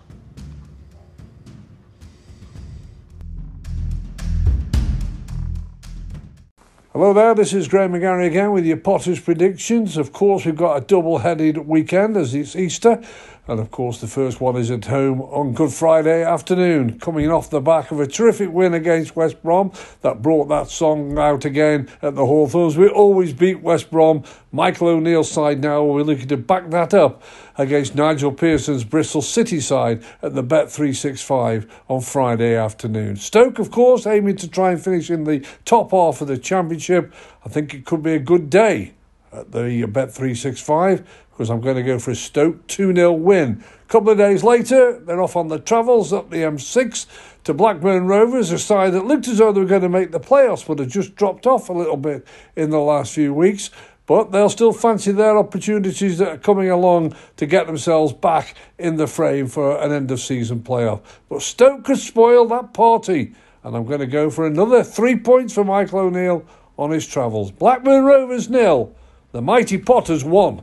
Hello 6.93 7.13
there, 7.13 7.35
this 7.35 7.53
is 7.53 7.67
Graham 7.67 7.93
McGarry 7.93 8.29
again 8.29 8.53
with 8.53 8.65
your 8.65 8.77
Potters 8.77 9.19
predictions. 9.19 9.97
Of 9.97 10.13
course, 10.13 10.45
we've 10.45 10.55
got 10.55 10.77
a 10.77 10.81
double 10.81 11.19
headed 11.19 11.59
weekend 11.59 12.17
as 12.17 12.37
it's 12.37 12.55
Easter. 12.55 13.03
And 13.49 13.61
of 13.61 13.71
course, 13.71 14.01
the 14.01 14.09
first 14.09 14.41
one 14.41 14.57
is 14.57 14.73
at 14.73 14.87
home 14.87 15.23
on 15.23 15.53
Good 15.53 15.73
Friday 15.73 16.25
afternoon, 16.25 16.99
coming 16.99 17.31
off 17.31 17.49
the 17.49 17.61
back 17.61 17.93
of 17.93 18.01
a 18.01 18.07
terrific 18.07 18.51
win 18.51 18.75
against 18.75 19.15
West 19.15 19.41
Brom 19.41 19.71
that 20.01 20.21
brought 20.21 20.49
that 20.49 20.69
song 20.69 21.17
out 21.17 21.45
again 21.45 21.89
at 22.03 22.17
the 22.17 22.27
Hawthorns. 22.27 22.77
We 22.77 22.89
always 22.89 23.33
beat 23.33 23.63
West 23.63 23.89
Brom. 23.89 24.25
Michael 24.51 24.89
O'Neill's 24.89 25.31
side 25.31 25.61
now, 25.61 25.85
we're 25.85 26.03
looking 26.03 26.27
to 26.29 26.37
back 26.37 26.71
that 26.71 26.93
up 26.93 27.23
against 27.57 27.95
Nigel 27.95 28.33
Pearson's 28.33 28.83
Bristol 28.83 29.23
City 29.23 29.61
side 29.61 30.03
at 30.23 30.35
the 30.35 30.43
Bet365 30.43 31.69
on 31.89 32.01
Friday 32.01 32.57
afternoon. 32.57 33.15
Stoke, 33.15 33.61
of 33.61 33.71
course, 33.71 34.09
aiming 34.09 34.37
to 34.37 34.49
try 34.49 34.73
and 34.73 34.83
finish 34.83 35.09
in 35.09 35.23
the 35.23 35.47
top 35.65 35.93
half 35.93 36.21
of 36.21 36.27
the 36.27 36.39
Championship. 36.39 37.15
I 37.45 37.49
think 37.49 37.75
it 37.75 37.85
could 37.85 38.03
be 38.03 38.15
a 38.15 38.19
good 38.19 38.51
day 38.51 38.96
at 39.37 39.53
the 39.53 39.85
Bet365 39.87 41.05
because 41.31 41.51
I'm 41.51 41.61
going 41.61 41.77
to 41.77 41.83
go 41.83 41.99
for 41.99 42.13
a 42.13 42.17
Stoke 42.17 42.67
2 42.67 42.95
0 42.95 43.13
win. 43.13 43.63
A 43.85 43.89
couple 43.89 44.11
of 44.11 44.19
days 44.19 44.43
later, 44.43 44.99
they're 45.01 45.21
off 45.21 45.37
on 45.37 45.49
the 45.49 45.59
travels 45.59 46.13
up 46.13 46.31
the 46.31 46.39
M6 46.39 47.07
to 47.45 47.55
Blackburn 47.55 48.07
Rovers, 48.07 48.51
a 48.51 48.59
side 48.59 48.95
that 48.95 49.05
looked 49.05 49.29
as 49.29 49.39
though 49.39 49.53
they 49.53 49.61
were 49.61 49.67
going 49.67 49.83
to 49.83 49.89
make 49.89 50.13
the 50.13 50.19
playoffs 50.19 50.67
but 50.67 50.79
have 50.79 50.89
just 50.89 51.15
dropped 51.15 51.47
off 51.47 51.69
a 51.69 51.73
little 51.73 51.97
bit 51.97 52.27
in 52.57 52.71
the 52.71 52.81
last 52.81 53.15
few 53.15 53.35
weeks. 53.35 53.71
But 54.07 54.33
they'll 54.33 54.49
still 54.49 54.73
fancy 54.73 55.13
their 55.13 55.37
opportunities 55.37 56.19
that 56.19 56.29
are 56.29 56.39
coming 56.39 56.71
along 56.71 57.15
to 57.37 57.45
get 57.45 57.67
themselves 57.67 58.13
back 58.13 58.55
in 58.79 58.97
the 58.97 59.07
frame 59.07 59.49
for 59.49 59.81
an 59.83 59.93
end 59.93 60.11
of 60.11 60.21
season 60.21 60.61
playoff. 60.61 61.03
But 61.29 61.43
Stoke 61.43 61.85
could 61.85 61.99
spoil 61.99 62.47
that 62.47 62.73
party, 62.73 63.35
and 63.63 63.77
I'm 63.77 63.85
going 63.85 64.01
to 64.01 64.07
go 64.07 64.31
for 64.31 64.47
another 64.47 64.83
three 64.83 65.17
points 65.17 65.55
for 65.55 65.65
Michael 65.65 65.99
O'Neill 65.99 66.47
on 66.79 66.91
his 66.91 67.07
travels. 67.07 67.51
Blackburn 67.51 68.05
Rovers 68.05 68.49
nil, 68.49 68.96
the 69.37 69.43
mighty 69.43 69.77
Potters 69.77 70.25
won. 70.25 70.63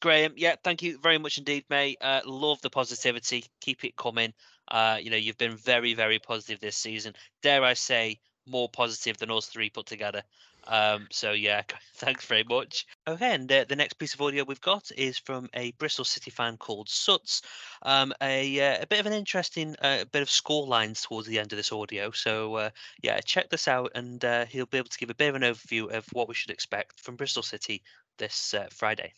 Graham, 0.00 0.34
yeah, 0.36 0.54
thank 0.62 0.80
you 0.80 0.96
very 0.98 1.18
much 1.18 1.38
indeed, 1.38 1.64
mate. 1.68 1.98
Uh, 2.00 2.20
love 2.24 2.60
the 2.60 2.70
positivity. 2.70 3.44
Keep 3.60 3.84
it 3.84 3.96
coming. 3.96 4.32
Uh, 4.68 4.98
you 5.02 5.10
know, 5.10 5.16
you've 5.16 5.36
been 5.38 5.56
very, 5.56 5.94
very 5.94 6.20
positive 6.20 6.60
this 6.60 6.76
season. 6.76 7.14
Dare 7.42 7.64
I 7.64 7.74
say, 7.74 8.20
more 8.46 8.68
positive 8.68 9.16
than 9.16 9.32
us 9.32 9.46
three 9.46 9.70
put 9.70 9.86
together. 9.86 10.22
Um, 10.66 11.08
so 11.10 11.32
yeah, 11.32 11.62
thanks 11.96 12.24
very 12.24 12.44
much. 12.44 12.86
Okay, 13.06 13.34
and 13.34 13.50
uh, 13.50 13.64
the 13.68 13.76
next 13.76 13.94
piece 13.94 14.14
of 14.14 14.20
audio 14.20 14.44
we've 14.44 14.60
got 14.60 14.90
is 14.96 15.18
from 15.18 15.48
a 15.54 15.72
Bristol 15.72 16.04
City 16.04 16.30
fan 16.30 16.56
called 16.56 16.88
Suts. 16.88 17.42
Um, 17.82 18.12
a 18.22 18.60
uh, 18.60 18.82
a 18.82 18.86
bit 18.86 19.00
of 19.00 19.06
an 19.06 19.12
interesting 19.12 19.76
uh, 19.82 20.04
bit 20.10 20.22
of 20.22 20.30
score 20.30 20.66
lines 20.66 21.02
towards 21.02 21.26
the 21.26 21.38
end 21.38 21.52
of 21.52 21.56
this 21.56 21.72
audio. 21.72 22.10
So 22.10 22.54
uh, 22.56 22.70
yeah, 23.02 23.20
check 23.20 23.50
this 23.50 23.68
out, 23.68 23.92
and 23.94 24.24
uh, 24.24 24.46
he'll 24.46 24.66
be 24.66 24.78
able 24.78 24.88
to 24.88 24.98
give 24.98 25.10
a 25.10 25.14
bit 25.14 25.28
of 25.28 25.34
an 25.34 25.42
overview 25.42 25.90
of 25.92 26.06
what 26.12 26.28
we 26.28 26.34
should 26.34 26.50
expect 26.50 27.00
from 27.00 27.16
Bristol 27.16 27.42
City 27.42 27.82
this 28.18 28.54
uh, 28.54 28.68
Friday. 28.70 29.12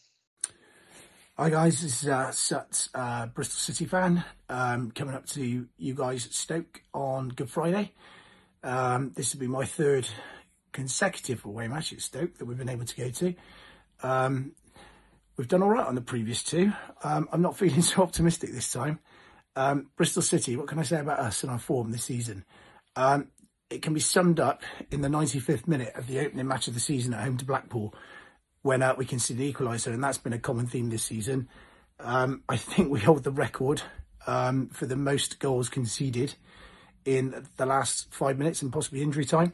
Hi 1.38 1.48
guys, 1.48 1.80
this 1.80 2.02
is 2.02 2.08
uh, 2.10 2.30
Sut, 2.30 2.88
uh, 2.94 3.24
Bristol 3.26 3.58
City 3.58 3.86
fan, 3.86 4.22
um, 4.50 4.90
coming 4.90 5.14
up 5.14 5.24
to 5.28 5.66
you 5.78 5.94
guys 5.94 6.26
at 6.26 6.34
Stoke 6.34 6.82
on 6.92 7.30
Good 7.30 7.48
Friday. 7.48 7.92
Um, 8.62 9.12
this 9.16 9.32
will 9.32 9.40
be 9.40 9.46
my 9.46 9.64
third 9.64 10.06
consecutive 10.72 11.44
away 11.44 11.68
match 11.68 11.92
at 11.92 12.00
Stoke 12.00 12.38
that 12.38 12.44
we've 12.44 12.58
been 12.58 12.68
able 12.68 12.84
to 12.84 12.96
go 12.96 13.10
to. 13.10 13.34
Um, 14.02 14.52
we've 15.36 15.48
done 15.48 15.62
all 15.62 15.70
right 15.70 15.86
on 15.86 15.94
the 15.94 16.00
previous 16.00 16.42
two. 16.42 16.72
Um, 17.02 17.28
I'm 17.32 17.42
not 17.42 17.56
feeling 17.58 17.82
so 17.82 18.02
optimistic 18.02 18.52
this 18.52 18.72
time. 18.72 18.98
Um, 19.54 19.90
Bristol 19.96 20.22
City, 20.22 20.56
what 20.56 20.68
can 20.68 20.78
I 20.78 20.82
say 20.82 21.00
about 21.00 21.18
us 21.18 21.42
and 21.42 21.52
our 21.52 21.58
form 21.58 21.92
this 21.92 22.04
season? 22.04 22.44
Um, 22.96 23.28
it 23.70 23.82
can 23.82 23.94
be 23.94 24.00
summed 24.00 24.40
up 24.40 24.62
in 24.90 25.00
the 25.00 25.08
95th 25.08 25.66
minute 25.66 25.92
of 25.94 26.06
the 26.06 26.20
opening 26.20 26.46
match 26.46 26.68
of 26.68 26.74
the 26.74 26.80
season 26.80 27.14
at 27.14 27.22
home 27.22 27.36
to 27.38 27.44
Blackpool 27.44 27.94
when 28.62 28.82
uh, 28.82 28.94
we 28.96 29.04
conceded 29.04 29.40
the 29.40 29.52
equaliser, 29.52 29.92
and 29.92 30.02
that's 30.02 30.18
been 30.18 30.32
a 30.32 30.38
common 30.38 30.66
theme 30.66 30.88
this 30.88 31.02
season. 31.02 31.48
Um, 31.98 32.42
I 32.48 32.56
think 32.56 32.90
we 32.90 33.00
hold 33.00 33.24
the 33.24 33.30
record 33.30 33.82
um, 34.26 34.68
for 34.68 34.86
the 34.86 34.96
most 34.96 35.38
goals 35.38 35.68
conceded 35.68 36.34
in 37.04 37.46
the 37.56 37.66
last 37.66 38.12
five 38.12 38.38
minutes 38.38 38.62
and 38.62 38.72
possibly 38.72 39.02
injury 39.02 39.24
time. 39.24 39.52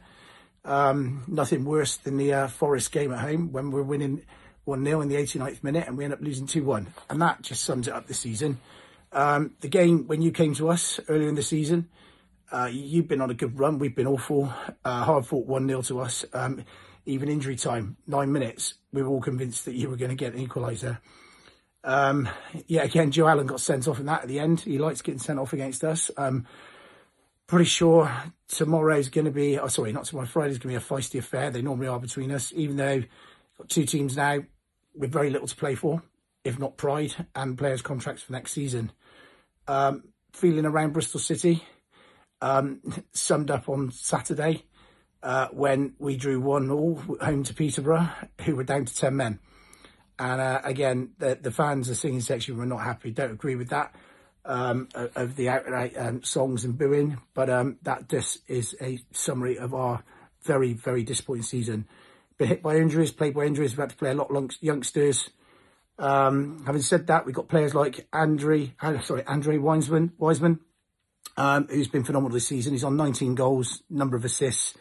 Um, 0.65 1.23
nothing 1.27 1.65
worse 1.65 1.97
than 1.97 2.17
the 2.17 2.33
uh, 2.33 2.47
Forest 2.47 2.91
game 2.91 3.11
at 3.11 3.19
home 3.19 3.51
when 3.51 3.71
we're 3.71 3.83
winning 3.83 4.23
1 4.65 4.83
0 4.85 5.01
in 5.01 5.09
the 5.09 5.15
89th 5.15 5.63
minute 5.63 5.87
and 5.87 5.97
we 5.97 6.03
end 6.03 6.13
up 6.13 6.21
losing 6.21 6.47
2 6.47 6.63
1. 6.63 6.87
And 7.09 7.21
that 7.21 7.41
just 7.41 7.63
sums 7.63 7.87
it 7.87 7.93
up 7.93 8.07
this 8.07 8.19
season. 8.19 8.59
Um, 9.11 9.55
the 9.61 9.67
game, 9.67 10.07
when 10.07 10.21
you 10.21 10.31
came 10.31 10.53
to 10.55 10.69
us 10.69 10.99
earlier 11.07 11.29
in 11.29 11.35
the 11.35 11.43
season, 11.43 11.89
uh, 12.51 12.69
you've 12.71 13.07
been 13.07 13.21
on 13.21 13.29
a 13.29 13.33
good 13.33 13.59
run. 13.59 13.79
We've 13.79 13.95
been 13.95 14.07
awful. 14.07 14.53
Uh, 14.83 15.03
hard 15.03 15.25
fought 15.25 15.47
1 15.47 15.67
0 15.67 15.81
to 15.83 15.99
us. 16.01 16.25
Um, 16.33 16.63
even 17.05 17.29
injury 17.29 17.55
time, 17.55 17.97
nine 18.05 18.31
minutes, 18.31 18.75
we 18.93 19.01
were 19.01 19.09
all 19.09 19.21
convinced 19.21 19.65
that 19.65 19.73
you 19.73 19.89
were 19.89 19.95
going 19.95 20.09
to 20.09 20.15
get 20.15 20.33
an 20.33 20.45
equaliser. 20.45 20.99
Um, 21.83 22.29
yeah, 22.67 22.83
again, 22.83 23.11
Joe 23.11 23.27
Allen 23.27 23.47
got 23.47 23.61
sent 23.61 23.87
off 23.87 23.99
in 23.99 24.05
that 24.07 24.23
at 24.23 24.27
the 24.27 24.39
end. 24.39 24.61
He 24.61 24.77
likes 24.77 25.01
getting 25.01 25.19
sent 25.19 25.39
off 25.39 25.53
against 25.53 25.83
us. 25.83 26.11
Um, 26.17 26.45
pretty 27.49 27.65
sure 27.65 28.11
tomorrow's 28.47 29.09
going 29.09 29.25
to 29.25 29.31
be, 29.31 29.57
oh, 29.57 29.67
sorry, 29.67 29.91
not 29.91 30.05
tomorrow, 30.05 30.27
Friday's 30.27 30.59
going 30.59 30.75
to 30.75 30.79
be 30.79 30.85
a 30.85 30.87
feisty 30.87 31.17
affair. 31.17 31.49
They 31.49 31.63
normally 31.63 31.87
are 31.87 31.99
between 31.99 32.31
us, 32.31 32.53
even 32.55 32.77
though 32.77 33.03
got 33.57 33.69
two 33.69 33.85
teams 33.85 34.15
now 34.15 34.43
with 34.95 35.11
very 35.11 35.31
little 35.31 35.47
to 35.47 35.55
play 35.55 35.73
for, 35.73 36.03
if 36.43 36.59
not 36.59 36.77
pride 36.77 37.25
and 37.35 37.57
players' 37.57 37.81
contracts 37.81 38.21
for 38.21 38.33
next 38.33 38.51
season. 38.51 38.91
Um, 39.67 40.03
feeling 40.31 40.65
around 40.65 40.93
Bristol 40.93 41.19
City, 41.19 41.63
um, 42.39 42.81
summed 43.13 43.49
up 43.49 43.67
on 43.67 43.91
Saturday 43.91 44.65
uh, 45.23 45.47
when 45.47 45.95
we 45.97 46.17
drew 46.17 46.39
1 46.39 46.69
all 46.69 47.01
home 47.19 47.43
to 47.43 47.53
Peterborough, 47.55 48.09
who 48.41 48.55
were 48.55 48.63
down 48.63 48.85
to 48.85 48.95
10 48.95 49.15
men. 49.15 49.39
And 50.19 50.39
uh, 50.39 50.61
again, 50.63 51.13
the, 51.17 51.39
the 51.41 51.51
fans, 51.51 51.87
the 51.87 51.95
singing 51.95 52.21
section 52.21 52.57
were 52.57 52.67
not 52.67 52.83
happy, 52.83 53.09
don't 53.09 53.31
agree 53.31 53.55
with 53.55 53.69
that, 53.69 53.95
um, 54.45 54.87
of 54.93 55.35
the 55.35 55.49
outright 55.49 55.97
um, 55.97 56.23
songs 56.23 56.65
and 56.65 56.77
booing. 56.77 57.17
But 57.33 57.49
um, 57.49 57.77
that 57.83 58.09
just 58.09 58.39
is 58.47 58.75
a 58.81 58.99
summary 59.11 59.57
of 59.57 59.73
our 59.73 60.03
very, 60.43 60.73
very 60.73 61.03
disappointing 61.03 61.43
season. 61.43 61.87
Been 62.37 62.47
hit 62.47 62.63
by 62.63 62.77
injuries, 62.77 63.11
played 63.11 63.33
by 63.33 63.45
injuries, 63.45 63.71
we've 63.71 63.79
had 63.79 63.89
to 63.89 63.97
play 63.97 64.11
a 64.11 64.15
lot 64.15 64.33
of 64.33 64.51
youngsters. 64.61 65.29
Um, 65.97 66.63
having 66.65 66.81
said 66.81 67.07
that, 67.07 67.25
we've 67.25 67.35
got 67.35 67.49
players 67.49 67.75
like 67.75 68.07
Andre, 68.13 68.73
uh, 68.81 69.01
sorry, 69.01 69.25
Andre 69.25 69.57
Weimann, 69.57 70.11
Weimann 70.17 70.59
um, 71.39 71.67
who's 71.69 71.87
been 71.87 72.03
phenomenal 72.03 72.33
this 72.33 72.47
season. 72.47 72.73
He's 72.73 72.83
on 72.83 72.97
19 72.97 73.35
goals, 73.35 73.81
number 73.89 74.17
of 74.17 74.25
assists 74.25 74.75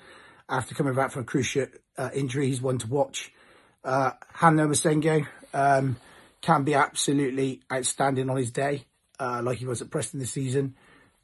after 0.48 0.74
coming 0.74 0.94
back 0.94 1.12
from 1.12 1.22
a 1.22 1.24
cruciate 1.24 1.76
uh, 1.96 2.10
injury. 2.12 2.48
He's 2.48 2.60
one 2.60 2.78
to 2.78 2.88
watch. 2.88 3.32
Uh, 3.84 4.10
Han-Noah 4.34 4.68
Massengo 4.68 5.26
um, 5.54 5.96
can 6.40 6.64
be 6.64 6.74
absolutely 6.74 7.62
outstanding 7.72 8.28
on 8.28 8.36
his 8.36 8.50
day, 8.50 8.84
uh, 9.18 9.40
like 9.42 9.58
he 9.58 9.66
was 9.66 9.82
at 9.82 9.90
Preston 9.90 10.20
this 10.20 10.30
season. 10.30 10.74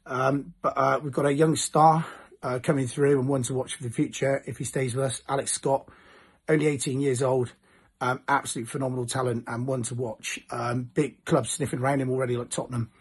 Um, 0.05 0.53
but 0.61 0.73
uh, 0.77 0.99
we've 1.01 1.13
got 1.13 1.25
a 1.25 1.33
young 1.33 1.55
star 1.55 2.05
uh, 2.43 2.59
coming 2.59 2.87
through 2.87 3.19
and 3.19 3.27
one 3.27 3.43
to 3.43 3.53
watch 3.53 3.75
for 3.75 3.83
the 3.83 3.89
future 3.89 4.43
if 4.45 4.57
he 4.57 4.63
stays 4.63 4.95
with 4.95 5.05
us. 5.05 5.21
Alex 5.27 5.51
Scott, 5.51 5.87
only 6.47 6.67
18 6.67 7.01
years 7.01 7.23
old, 7.23 7.53
um, 8.01 8.21
absolute 8.27 8.67
phenomenal 8.67 9.05
talent 9.05 9.45
and 9.47 9.65
one 9.65 9.83
to 9.83 9.95
watch. 9.95 10.39
Um, 10.51 10.89
big 10.93 11.25
club 11.25 11.47
sniffing 11.47 11.79
around 11.79 12.01
him 12.01 12.11
already, 12.11 12.37
like 12.37 12.49
Tottenham. 12.49 12.91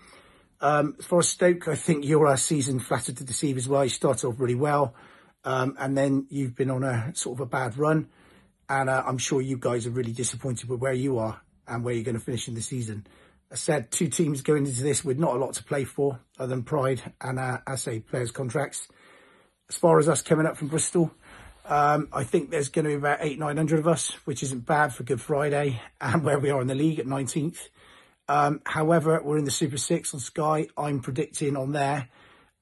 Um, 0.60 0.94
for 0.94 1.22
Stoke, 1.22 1.68
I 1.68 1.74
think 1.74 2.06
your 2.06 2.26
uh, 2.26 2.36
season 2.36 2.80
flattered 2.80 3.18
to 3.18 3.24
deceive 3.24 3.58
as 3.58 3.68
well. 3.68 3.84
You 3.84 3.90
started 3.90 4.26
off 4.26 4.40
really 4.40 4.54
well. 4.54 4.94
Um, 5.44 5.76
and 5.78 5.96
then 5.96 6.26
you've 6.30 6.56
been 6.56 6.70
on 6.70 6.82
a 6.82 7.12
sort 7.14 7.36
of 7.36 7.40
a 7.40 7.46
bad 7.46 7.76
run. 7.76 8.08
And 8.68 8.88
uh, 8.88 9.02
I'm 9.06 9.18
sure 9.18 9.42
you 9.42 9.58
guys 9.58 9.86
are 9.86 9.90
really 9.90 10.12
disappointed 10.12 10.70
with 10.70 10.80
where 10.80 10.94
you 10.94 11.18
are 11.18 11.38
and 11.68 11.84
where 11.84 11.92
you're 11.92 12.04
going 12.04 12.18
to 12.18 12.24
finish 12.24 12.48
in 12.48 12.54
the 12.54 12.62
season. 12.62 13.06
I 13.54 13.56
said 13.56 13.92
two 13.92 14.08
teams 14.08 14.42
going 14.42 14.66
into 14.66 14.82
this 14.82 15.04
with 15.04 15.16
not 15.16 15.36
a 15.36 15.38
lot 15.38 15.54
to 15.54 15.62
play 15.62 15.84
for 15.84 16.18
other 16.40 16.48
than 16.48 16.64
pride 16.64 17.00
and, 17.20 17.38
uh, 17.38 17.58
I 17.64 17.76
say, 17.76 18.00
players' 18.00 18.32
contracts. 18.32 18.88
As 19.70 19.76
far 19.76 20.00
as 20.00 20.08
us 20.08 20.22
coming 20.22 20.44
up 20.44 20.56
from 20.56 20.66
Bristol, 20.66 21.12
um, 21.64 22.08
I 22.12 22.24
think 22.24 22.50
there's 22.50 22.68
going 22.68 22.86
to 22.86 22.88
be 22.88 22.96
about 22.96 23.18
eight, 23.20 23.38
900 23.38 23.78
of 23.78 23.86
us, 23.86 24.10
which 24.24 24.42
isn't 24.42 24.66
bad 24.66 24.92
for 24.92 25.04
Good 25.04 25.20
Friday 25.20 25.80
and 26.00 26.24
where 26.24 26.40
we 26.40 26.50
are 26.50 26.60
in 26.60 26.66
the 26.66 26.74
league 26.74 26.98
at 26.98 27.06
19th. 27.06 27.68
Um, 28.26 28.60
however, 28.66 29.22
we're 29.22 29.38
in 29.38 29.44
the 29.44 29.52
Super 29.52 29.78
Six 29.78 30.12
on 30.14 30.18
Sky. 30.18 30.66
I'm 30.76 30.98
predicting 30.98 31.56
on 31.56 31.70
there 31.70 32.08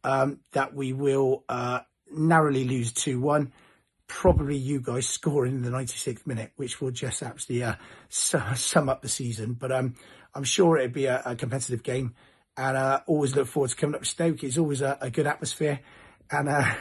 um, 0.04 0.40
that 0.52 0.74
we 0.74 0.92
will 0.92 1.44
uh, 1.48 1.80
narrowly 2.14 2.64
lose 2.64 2.92
2 2.92 3.18
1. 3.18 3.50
probably 4.08 4.58
you 4.58 4.78
guys 4.78 5.08
scoring 5.08 5.54
in 5.54 5.62
the 5.62 5.70
96th 5.70 6.26
minute, 6.26 6.52
which 6.56 6.82
will 6.82 6.90
just 6.90 7.22
absolutely 7.22 7.64
uh, 7.64 7.76
sum 8.10 8.90
up 8.90 9.00
the 9.00 9.08
season. 9.08 9.54
But 9.54 9.72
um, 9.72 9.94
I'm 10.34 10.44
sure 10.44 10.78
it'd 10.78 10.92
be 10.92 11.06
a, 11.06 11.22
a 11.24 11.36
competitive 11.36 11.82
game, 11.82 12.14
and 12.56 12.76
uh, 12.76 13.00
always 13.06 13.36
look 13.36 13.48
forward 13.48 13.70
to 13.70 13.76
coming 13.76 13.94
up 13.94 14.02
to 14.02 14.08
Stoke. 14.08 14.42
It's 14.42 14.58
always 14.58 14.80
a, 14.80 14.98
a 15.00 15.10
good 15.10 15.26
atmosphere, 15.26 15.80
and 16.30 16.48
uh, 16.48 16.74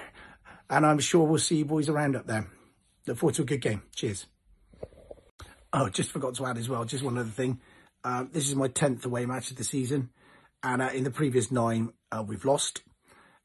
and 0.70 0.86
I'm 0.86 1.00
sure 1.00 1.26
we'll 1.28 1.40
see 1.40 1.58
you 1.58 1.66
boys 1.66 1.90
around 1.90 2.16
up 2.16 2.28
there. 2.28 2.48
Look 3.08 3.18
forward 3.18 3.36
to 3.36 3.42
a 3.42 3.46
good 3.46 3.62
game. 3.62 3.84
Cheers. 3.94 4.26
Oh, 5.74 5.90
just 5.90 6.12
forgot 6.12 6.36
to 6.36 6.46
add 6.46 6.58
as 6.58 6.70
well, 6.70 6.86
just 6.86 7.04
one 7.04 7.18
other 7.18 7.30
thing. 7.30 7.60
Uh, 8.04 8.26
this 8.32 8.48
is 8.48 8.56
my 8.56 8.68
10th 8.68 9.06
away 9.06 9.26
match 9.26 9.52
of 9.52 9.58
the 9.58 9.64
season. 9.64 10.10
And 10.64 10.82
uh, 10.82 10.90
in 10.94 11.04
the 11.04 11.12
previous 11.12 11.52
nine, 11.52 11.94
uh, 12.12 12.24
we've 12.26 12.46
lost. 12.46 12.82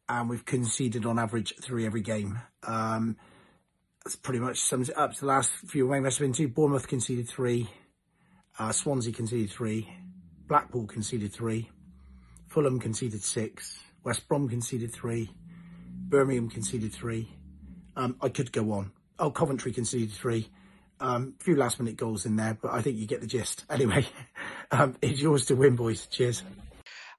And 0.08 0.28
we've 0.28 0.44
conceded 0.44 1.04
on 1.04 1.18
average 1.18 1.54
three 1.60 1.84
every 1.84 2.00
game. 2.00 2.38
Um, 2.62 3.16
that's 4.04 4.16
pretty 4.16 4.38
much 4.38 4.60
sums 4.60 4.88
it 4.88 4.96
up. 4.96 5.16
The 5.16 5.26
last 5.26 5.50
few 5.66 5.86
away 5.86 5.98
matches 5.98 6.18
have 6.18 6.26
been 6.26 6.32
two. 6.32 6.48
Bournemouth 6.48 6.86
conceded 6.86 7.28
three. 7.28 7.68
Uh, 8.58 8.70
Swansea 8.70 9.12
conceded 9.12 9.50
three. 9.50 9.88
Blackpool 10.48 10.86
conceded 10.86 11.32
three. 11.32 11.70
Fulham 12.48 12.78
conceded 12.78 13.22
six. 13.22 13.78
West 14.04 14.28
Brom 14.28 14.48
conceded 14.48 14.92
three. 14.92 15.30
Birmingham 16.08 16.48
conceded 16.48 16.92
three. 16.92 17.28
Um, 17.96 18.16
I 18.20 18.28
could 18.28 18.52
go 18.52 18.72
on. 18.72 18.92
Oh, 19.18 19.30
Coventry 19.30 19.72
conceded 19.72 20.12
three. 20.12 20.48
Um, 21.00 21.34
a 21.40 21.44
few 21.44 21.56
last 21.56 21.78
minute 21.80 21.96
goals 21.96 22.24
in 22.24 22.36
there, 22.36 22.56
but 22.60 22.72
I 22.72 22.80
think 22.80 22.96
you 22.96 23.06
get 23.06 23.20
the 23.20 23.26
gist. 23.26 23.64
Anyway, 23.70 24.06
um, 24.70 24.96
it's 25.02 25.20
yours 25.20 25.46
to 25.46 25.56
win, 25.56 25.76
boys. 25.76 26.06
Cheers. 26.06 26.42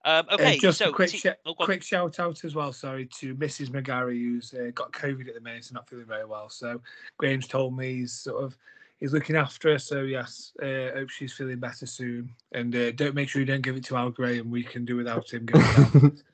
Um, 0.05 0.25
okay, 0.31 0.55
uh, 0.55 0.59
just 0.59 0.77
so 0.77 0.89
a 0.89 0.93
quick, 0.93 1.09
t- 1.09 1.17
sh- 1.17 1.25
oh, 1.45 1.53
quick 1.53 1.83
shout 1.83 2.19
out 2.19 2.45
as 2.45 2.55
well. 2.55 2.71
Sorry 2.71 3.07
to 3.19 3.35
Mrs. 3.35 3.67
McGarry, 3.69 4.21
who's 4.21 4.53
uh, 4.53 4.71
got 4.73 4.93
COVID 4.93 5.27
at 5.27 5.35
the 5.35 5.41
minute 5.41 5.65
and 5.65 5.73
not 5.73 5.89
feeling 5.89 6.05
very 6.05 6.25
well. 6.25 6.49
So 6.49 6.81
Graham's 7.17 7.47
told 7.47 7.75
me 7.75 7.97
he's 7.97 8.13
sort 8.13 8.41
of 8.43 8.57
he's 8.99 9.13
looking 9.13 9.35
after 9.35 9.71
her. 9.71 9.79
So 9.79 10.01
yes, 10.01 10.53
uh, 10.61 10.91
hope 10.93 11.09
she's 11.09 11.33
feeling 11.33 11.59
better 11.59 11.85
soon. 11.85 12.29
And 12.51 12.75
uh, 12.75 12.91
don't 12.91 13.15
make 13.15 13.29
sure 13.29 13.39
you 13.39 13.45
don't 13.45 13.61
give 13.61 13.75
it 13.75 13.85
to 13.85 13.97
Al 13.97 14.09
Graham. 14.09 14.51
We 14.51 14.63
can 14.63 14.85
do 14.85 14.95
without 14.95 15.31
him. 15.31 15.45
Going. 15.45 16.19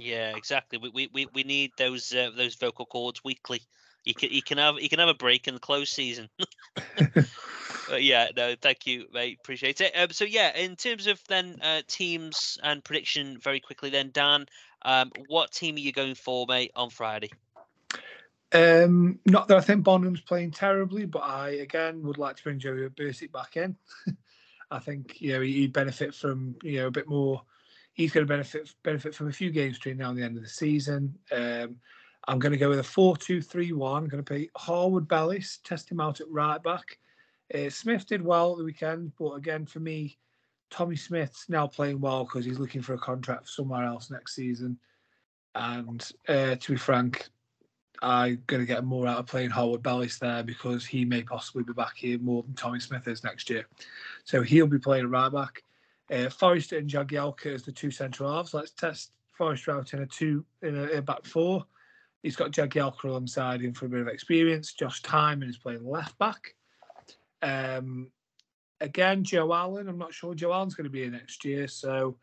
Yeah, 0.00 0.36
exactly. 0.36 0.78
We 0.78 0.90
we, 0.90 1.10
we, 1.12 1.26
we 1.34 1.42
need 1.42 1.72
those 1.76 2.14
uh, 2.14 2.30
those 2.36 2.54
vocal 2.54 2.86
cords 2.86 3.24
weekly. 3.24 3.62
You 4.04 4.14
can 4.14 4.30
you 4.30 4.42
can 4.42 4.56
have 4.56 4.78
you 4.78 4.88
can 4.88 5.00
have 5.00 5.08
a 5.08 5.14
break 5.14 5.48
in 5.48 5.54
the 5.54 5.60
close 5.60 5.90
season. 5.90 6.28
But 7.88 8.02
yeah, 8.02 8.28
no, 8.36 8.54
thank 8.60 8.86
you, 8.86 9.06
mate. 9.12 9.38
Appreciate 9.42 9.80
it. 9.80 9.92
Um, 9.96 10.10
so 10.10 10.24
yeah, 10.24 10.54
in 10.56 10.76
terms 10.76 11.06
of 11.06 11.20
then 11.28 11.58
uh, 11.62 11.80
teams 11.86 12.58
and 12.62 12.84
prediction, 12.84 13.38
very 13.38 13.60
quickly 13.60 13.88
then, 13.88 14.10
Dan, 14.12 14.46
um, 14.82 15.10
what 15.28 15.52
team 15.52 15.76
are 15.76 15.80
you 15.80 15.92
going 15.92 16.14
for, 16.14 16.44
mate, 16.46 16.70
on 16.76 16.90
Friday? 16.90 17.30
Um, 18.52 19.18
not 19.26 19.48
that 19.48 19.58
I 19.58 19.60
think 19.60 19.84
Bonham's 19.84 20.22
playing 20.22 20.52
terribly, 20.52 21.04
but 21.04 21.20
I 21.20 21.50
again 21.50 22.02
would 22.02 22.18
like 22.18 22.36
to 22.36 22.42
bring 22.42 22.58
Joey 22.58 22.88
Bursik 22.88 23.32
back 23.32 23.56
in. 23.56 23.76
I 24.70 24.78
think 24.78 25.20
you 25.20 25.32
know 25.32 25.40
he'd 25.40 25.72
benefit 25.72 26.14
from 26.14 26.56
you 26.62 26.80
know 26.80 26.86
a 26.86 26.92
bit 26.92 27.08
more. 27.08 27.42
He's 27.92 28.12
going 28.12 28.26
to 28.26 28.32
benefit 28.32 28.74
benefit 28.82 29.14
from 29.14 29.28
a 29.28 29.32
few 29.32 29.50
games 29.50 29.76
between 29.76 29.98
now 29.98 30.10
and 30.10 30.18
the 30.18 30.24
end 30.24 30.36
of 30.36 30.42
the 30.42 30.48
season. 30.48 31.14
Um, 31.32 31.76
I'm 32.26 32.38
going 32.38 32.52
to 32.52 32.58
go 32.58 32.68
with 32.68 32.78
a 32.78 32.84
four-two-three-one. 32.84 34.04
I'm 34.04 34.08
going 34.08 34.22
to 34.22 34.28
play 34.28 34.50
Harwood 34.56 35.08
Bellis, 35.08 35.60
test 35.64 35.90
him 35.90 36.00
out 36.00 36.20
at 36.20 36.28
right 36.30 36.62
back. 36.62 36.98
Uh, 37.54 37.70
Smith 37.70 38.06
did 38.06 38.22
well 38.22 38.52
at 38.52 38.58
the 38.58 38.64
weekend, 38.64 39.12
but 39.18 39.32
again 39.32 39.64
for 39.64 39.80
me, 39.80 40.18
Tommy 40.70 40.96
Smith's 40.96 41.48
now 41.48 41.66
playing 41.66 42.00
well 42.00 42.24
because 42.24 42.44
he's 42.44 42.58
looking 42.58 42.82
for 42.82 42.94
a 42.94 42.98
contract 42.98 43.48
somewhere 43.48 43.84
else 43.84 44.10
next 44.10 44.34
season. 44.34 44.78
And 45.54 46.06
uh, 46.28 46.56
to 46.56 46.72
be 46.72 46.76
frank, 46.76 47.28
I'm 48.02 48.42
going 48.46 48.60
to 48.60 48.66
get 48.66 48.84
more 48.84 49.06
out 49.06 49.18
of 49.18 49.26
playing 49.26 49.50
Harwood 49.50 49.82
Bellis 49.82 50.18
there 50.18 50.42
because 50.42 50.86
he 50.86 51.04
may 51.04 51.22
possibly 51.22 51.64
be 51.64 51.72
back 51.72 51.96
here 51.96 52.18
more 52.18 52.42
than 52.42 52.54
Tommy 52.54 52.80
Smith 52.80 53.08
is 53.08 53.24
next 53.24 53.50
year. 53.50 53.66
So 54.24 54.42
he'll 54.42 54.66
be 54.66 54.78
playing 54.78 55.10
right 55.10 55.32
back. 55.32 55.62
Uh, 56.10 56.30
Forrester 56.30 56.78
and 56.78 56.88
Jagielka 56.88 57.46
as 57.46 57.62
the 57.62 57.72
two 57.72 57.90
central 57.90 58.32
halves. 58.32 58.54
Let's 58.54 58.70
test 58.70 59.12
Forrester 59.36 59.72
out 59.72 59.92
in 59.92 60.02
a 60.02 60.06
two 60.06 60.44
in 60.62 60.76
a, 60.76 60.84
a 60.98 61.02
back 61.02 61.24
four. 61.24 61.64
He's 62.22 62.36
got 62.36 62.50
Jagielka 62.50 63.04
alongside 63.04 63.60
him 63.60 63.74
for 63.74 63.86
a 63.86 63.88
bit 63.88 64.00
of 64.00 64.08
experience. 64.08 64.72
Josh 64.72 65.02
Tymon 65.02 65.48
is 65.48 65.58
playing 65.58 65.84
left 65.88 66.18
back. 66.18 66.54
Um, 67.42 68.10
again, 68.80 69.22
Joe 69.22 69.52
Allen. 69.52 69.88
I'm 69.88 69.98
not 69.98 70.14
sure 70.14 70.34
Joe 70.34 70.52
Allen's 70.52 70.74
going 70.74 70.84
to 70.84 70.90
be 70.90 71.02
here 71.02 71.10
next 71.10 71.44
year, 71.44 71.68
so 71.68 72.16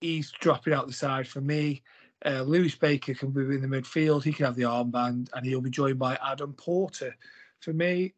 he's 0.00 0.30
dropping 0.30 0.74
out 0.74 0.86
the 0.86 0.92
side 0.92 1.26
for 1.26 1.40
me. 1.40 1.82
Uh, 2.24 2.42
Lewis 2.42 2.74
Baker 2.74 3.14
can 3.14 3.30
be 3.30 3.40
in 3.40 3.60
the 3.60 3.68
midfield. 3.68 4.22
He 4.22 4.32
can 4.32 4.46
have 4.46 4.56
the 4.56 4.62
armband, 4.62 5.28
and 5.34 5.44
he'll 5.44 5.60
be 5.60 5.70
joined 5.70 5.98
by 5.98 6.18
Adam 6.26 6.54
Porter. 6.54 7.14
For 7.60 7.72
me, 7.72 8.14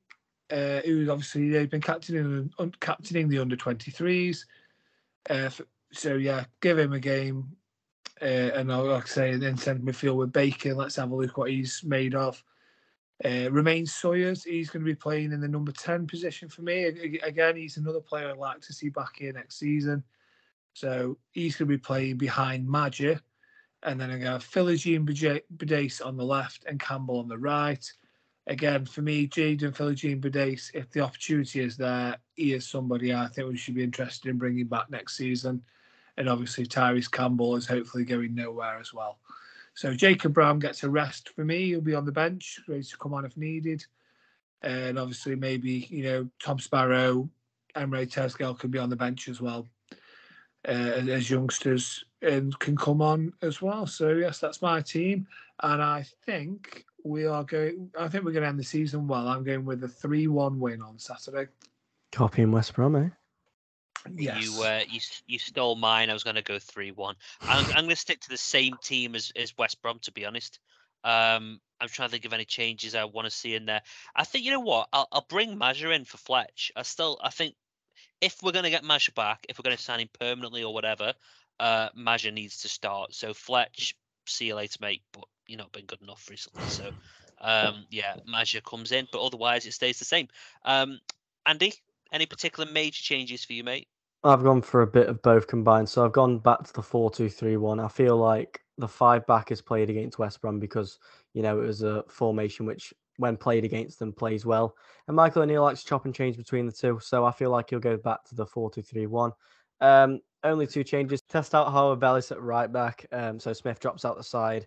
uh, 0.51 0.81
who's 0.85 1.09
obviously 1.09 1.51
they've 1.51 1.71
been 1.71 1.81
captaining 1.81 2.53
un, 2.59 2.73
captaining 2.81 3.29
the 3.29 3.39
under 3.39 3.57
23s. 3.57 4.45
Uh, 5.29 5.51
so 5.93 6.15
yeah, 6.15 6.45
give 6.61 6.79
him 6.79 6.93
a 6.93 7.01
game, 7.01 7.49
uh, 8.23 8.25
and 8.25 8.73
I'll 8.73 8.85
like 8.85 9.05
I 9.05 9.09
say, 9.09 9.37
then 9.37 9.57
send 9.57 9.81
midfield 9.81 10.17
with 10.17 10.33
Baker. 10.33 10.75
Let's 10.75 10.97
have 10.97 11.11
a 11.11 11.17
look 11.17 11.37
what 11.37 11.51
he's 11.51 11.83
made 11.85 12.15
of. 12.15 12.43
Uh, 13.25 13.51
Romaine 13.51 13.87
Sawyers, 13.87 14.45
he's 14.45 14.69
going 14.69 14.85
to 14.85 14.91
be 14.91 14.95
playing 14.95 15.33
in 15.33 15.41
the 15.41 15.49
number 15.49 15.73
10 15.73 16.07
position 16.07 16.49
for 16.49 16.63
me. 16.63 16.85
Again, 16.85 17.57
he's 17.57 17.79
another 17.79 18.01
player 18.01 18.29
I'd 18.29 18.37
like 18.37 18.61
to 18.61 18.75
see 18.75 18.91
back 18.91 19.17
here 19.17 19.33
next 19.33 19.59
season. 19.59 20.05
So 20.75 21.17
he's 21.33 21.57
going 21.57 21.69
to 21.69 21.75
be 21.75 21.81
playing 21.81 22.19
behind 22.19 22.69
Maja. 22.69 23.21
And 23.87 24.01
then 24.01 24.11
I'm 24.11 24.21
going 24.21 24.33
to 24.33 24.39
got 24.39 24.41
Philogene 24.41 25.07
Bidace 25.57 26.05
on 26.05 26.17
the 26.17 26.25
left 26.25 26.65
and 26.67 26.81
Campbell 26.81 27.21
on 27.21 27.29
the 27.29 27.39
right. 27.39 27.91
Again, 28.49 28.85
for 28.85 29.01
me, 29.01 29.29
Jaden 29.29 29.77
Philogene 29.77 30.21
Bidace, 30.21 30.75
if 30.75 30.91
the 30.91 31.01
opportunity 31.01 31.61
is 31.61 31.77
there, 31.77 32.17
he 32.35 32.53
is 32.53 32.69
somebody 32.69 33.15
I 33.15 33.29
think 33.29 33.49
we 33.49 33.57
should 33.57 33.77
be 33.77 33.85
interested 33.85 34.29
in 34.29 34.39
bringing 34.39 34.67
back 34.67 34.91
next 34.91 35.17
season. 35.17 35.63
And 36.17 36.29
obviously, 36.29 36.67
Tyrese 36.67 37.11
Campbell 37.11 37.55
is 37.55 37.67
hopefully 37.67 38.05
going 38.05 38.35
nowhere 38.35 38.79
as 38.81 38.93
well. 38.93 39.19
So 39.75 39.95
Jacob 39.95 40.35
Brown 40.35 40.59
gets 40.59 40.83
a 40.83 40.91
rest 40.91 41.29
for 41.29 41.45
me. 41.45 41.67
He'll 41.67 41.81
be 41.81 41.95
on 41.95 42.07
the 42.07 42.13
bench, 42.13 42.59
ready 42.67 42.83
to 42.83 42.99
come 42.99 43.15
on 43.15 43.25
if 43.25 43.37
needed. 43.37 43.87
And 44.63 44.99
obviously, 44.99 45.37
maybe, 45.37 45.87
you 45.91 46.03
know, 46.03 46.29
Tom 46.43 46.59
Sparrow, 46.59 47.29
Emre 47.77 48.11
Tezgel 48.11 48.59
can 48.59 48.71
be 48.71 48.79
on 48.79 48.91
the 48.91 48.97
bench 48.97 49.29
as 49.29 49.41
well 49.41 49.69
as 50.67 51.31
youngsters 51.31 52.05
and 52.23 52.59
can 52.59 52.77
come 52.77 53.01
on 53.01 53.33
as 53.43 53.63
well. 53.63 53.87
So, 53.87 54.11
yes, 54.11 54.39
that's 54.39 54.63
my 54.63 54.81
team. 54.81 55.27
And 55.63 55.83
I 55.83 56.05
think 56.25 56.85
we 57.05 57.27
are 57.27 57.45
going, 57.45 57.91
I 57.99 58.09
think 58.09 58.25
we're 58.25 58.33
going 58.33 58.43
to 58.43 58.49
end 58.49 58.59
the 58.59 58.65
season 58.65 59.07
well. 59.07 59.29
I'm 59.29 59.45
going 59.45 59.65
with 59.65 59.85
a 59.85 59.89
3 59.89 60.27
1 60.27 60.59
win 60.59 60.83
on 60.83 60.99
Saturday. 60.99 61.49
Copying 62.13 62.51
West 62.51 62.75
Brom, 62.75 62.97
eh? 62.97 63.09
Yes. 64.15 64.45
You 64.45 64.63
uh, 64.63 64.81
you 64.89 65.01
you 65.27 65.39
stole 65.39 65.75
mine. 65.77 66.11
I 66.11 66.13
was 66.13 66.23
going 66.23 66.37
to 66.37 66.43
go 66.43 66.59
three 66.59 66.93
one. 66.93 67.17
I'm, 67.49 67.65
I'm 67.75 67.85
going 67.85 67.91
to 67.91 67.97
stick 67.97 68.21
to 68.21 68.29
the 68.29 68.37
same 68.37 68.77
team 68.83 69.15
as, 69.15 69.33
as 69.37 69.57
West 69.59 69.83
Brom. 69.83 69.99
To 70.03 70.13
be 70.13 70.25
honest, 70.25 70.61
um, 71.05 71.61
I'm 71.81 71.89
trying 71.89 72.09
to 72.09 72.13
think 72.13 72.25
of 72.25 72.33
any 72.33 72.45
changes 72.45 72.95
I 72.95 73.05
want 73.05 73.27
to 73.27 73.31
see 73.31 73.55
in 73.55 73.67
there. 73.67 73.83
I 74.15 74.25
think 74.25 74.45
you 74.45 74.53
know 74.53 74.61
what. 74.61 74.89
I'll 74.93 75.09
I'll 75.13 75.27
bring 75.29 75.59
Mazur 75.59 75.93
in 75.93 76.05
for 76.05 76.19
Fletch. 76.19 76.71
I 76.77 76.83
still 76.83 77.19
I 77.23 77.31
think 77.31 77.55
if 78.21 78.43
we're 78.43 78.53
going 78.53 78.65
to 78.65 78.71
get 78.71 78.85
Mazur 78.85 79.13
back, 79.13 79.47
if 79.49 79.59
we're 79.59 79.65
going 79.65 79.77
to 79.77 79.83
sign 79.83 80.01
him 80.01 80.09
permanently 80.19 80.63
or 80.63 80.73
whatever, 80.73 81.15
uh, 81.61 81.89
Mazur 81.95 82.31
needs 82.31 82.63
to 82.63 82.69
start. 82.69 83.15
So 83.15 83.35
Fletch, 83.35 83.97
see 84.27 84.47
you 84.47 84.55
later, 84.55 84.79
mate. 84.81 85.03
But 85.13 85.25
you've 85.47 85.59
not 85.59 85.73
been 85.73 85.87
good 85.87 86.03
enough 86.03 86.29
recently. 86.31 86.65
So 86.65 86.91
um, 87.41 87.87
yeah, 87.91 88.17
Mazur 88.27 88.61
comes 88.61 88.93
in, 88.93 89.09
but 89.13 89.25
otherwise 89.25 89.67
it 89.67 89.73
stays 89.73 89.99
the 89.99 90.05
same. 90.05 90.29
Um, 90.65 91.01
Andy, 91.45 91.75
any 92.13 92.27
particular 92.27 92.71
major 92.71 93.03
changes 93.03 93.45
for 93.45 93.53
you, 93.53 93.65
mate? 93.65 93.89
I've 94.25 94.43
gone 94.43 94.63
for 94.63 94.83
a 94.83 94.87
bit 94.87 95.09
of 95.09 95.23
both 95.23 95.47
combined. 95.47 95.89
So 95.89 96.05
I've 96.05 96.13
gone 96.13 96.39
back 96.39 96.65
to 96.65 96.73
the 96.73 96.83
4 96.83 97.11
2 97.11 97.29
3 97.29 97.57
1. 97.57 97.81
I 97.81 97.89
feel 97.89 98.17
like 98.17 98.61
the 98.79 98.89
five 98.89 99.27
back 99.27 99.51
is 99.51 99.63
played 99.63 99.89
against 99.89 100.19
West 100.19 100.41
Brom 100.41 100.59
because, 100.59 100.99
you 101.33 101.43
know, 101.43 101.61
it 101.61 101.67
was 101.67 101.83
a 101.83 102.05
formation 102.09 102.67
which, 102.67 102.93
when 103.19 103.37
played 103.37 103.65
against 103.65 103.99
them, 103.99 104.13
plays 104.13 104.45
well. 104.45 104.77
And 105.07 105.17
Michael 105.17 105.43
O'Neill 105.43 105.63
likes 105.63 105.83
to 105.83 105.89
chop 105.89 106.05
and 106.05 106.15
change 106.15 106.37
between 106.37 106.67
the 106.67 106.73
two. 106.73 106.99
So 107.03 107.25
I 107.25 107.33
feel 107.33 107.51
like 107.51 107.71
he'll 107.71 107.79
go 107.79 107.97
back 107.97 108.25
to 108.25 108.35
the 108.35 108.47
4 108.47 108.71
2 108.71 108.83
3 108.83 109.07
1. 109.07 109.33
Um, 109.81 110.21
only 110.45 110.67
two 110.67 110.85
changes. 110.85 111.23
Test 111.23 111.55
out 111.55 111.71
Harwood 111.71 112.01
Bellis 112.01 112.31
at 112.33 112.41
right 112.41 112.71
back. 112.73 113.07
Um, 113.13 113.41
so 113.41 113.53
Smith 113.53 113.81
drops 113.81 114.05
out 114.05 114.17
the 114.17 114.25
side 114.25 114.67